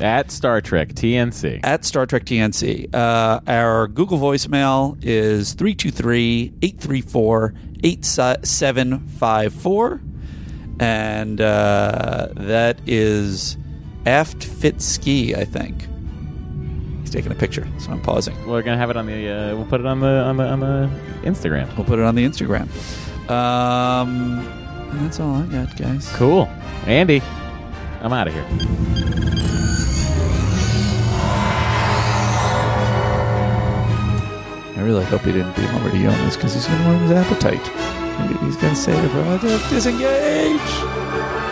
at 0.00 0.30
Star 0.30 0.60
Trek 0.60 0.90
TNC. 0.90 1.60
At 1.62 1.84
Star 1.84 2.06
Trek 2.06 2.24
TNC. 2.24 2.94
Uh, 2.94 3.40
our 3.46 3.88
Google 3.88 4.18
voicemail 4.18 4.96
is 5.02 5.52
323 5.54 6.54
834 6.62 7.54
8754. 7.82 10.00
And 10.78 11.40
uh, 11.40 12.28
that 12.36 12.80
is 12.86 13.58
Aft 14.06 14.44
Fit 14.44 14.80
Ski, 14.80 15.34
I 15.34 15.44
think. 15.44 15.86
He's 17.02 17.10
taking 17.10 17.32
a 17.32 17.34
picture, 17.34 17.68
so 17.78 17.90
I'm 17.90 18.00
pausing. 18.00 18.34
We're 18.46 18.62
gonna 18.62 18.78
have 18.78 18.88
it 18.88 18.96
on 18.96 19.04
the. 19.06 19.28
Uh, 19.28 19.56
we'll 19.56 19.66
put 19.66 19.80
it 19.80 19.86
on 19.86 20.00
the 20.00 20.06
on 20.06 20.38
the 20.38 20.44
on 20.44 20.60
the 20.60 20.88
Instagram. 21.22 21.74
We'll 21.76 21.84
put 21.84 21.98
it 21.98 22.04
on 22.06 22.14
the 22.14 22.24
Instagram. 22.24 22.68
Um, 23.30 24.46
and 24.90 25.00
that's 25.00 25.20
all 25.20 25.34
I 25.36 25.46
got, 25.46 25.76
guys. 25.76 26.10
Cool, 26.14 26.46
Andy. 26.86 27.22
I'm 28.02 28.12
out 28.12 28.28
of 28.28 28.34
here. 28.34 28.46
I 34.76 34.82
really 34.82 35.04
hope 35.04 35.22
he 35.22 35.32
didn't 35.32 35.54
beam 35.56 35.68
over 35.74 35.90
to 35.90 35.98
Jonas 36.02 36.36
because 36.36 36.54
he's 36.54 36.66
going 36.66 36.78
to 36.78 36.84
ruin 36.88 37.00
his 37.00 37.10
appetite. 37.12 37.70
Maybe 38.20 38.34
He's 38.46 38.56
going 38.56 38.74
to 38.74 38.80
say 38.80 38.92
to 38.92 39.08
her, 39.08 39.38
"Oh, 39.42 39.68
disengage. 39.70 41.49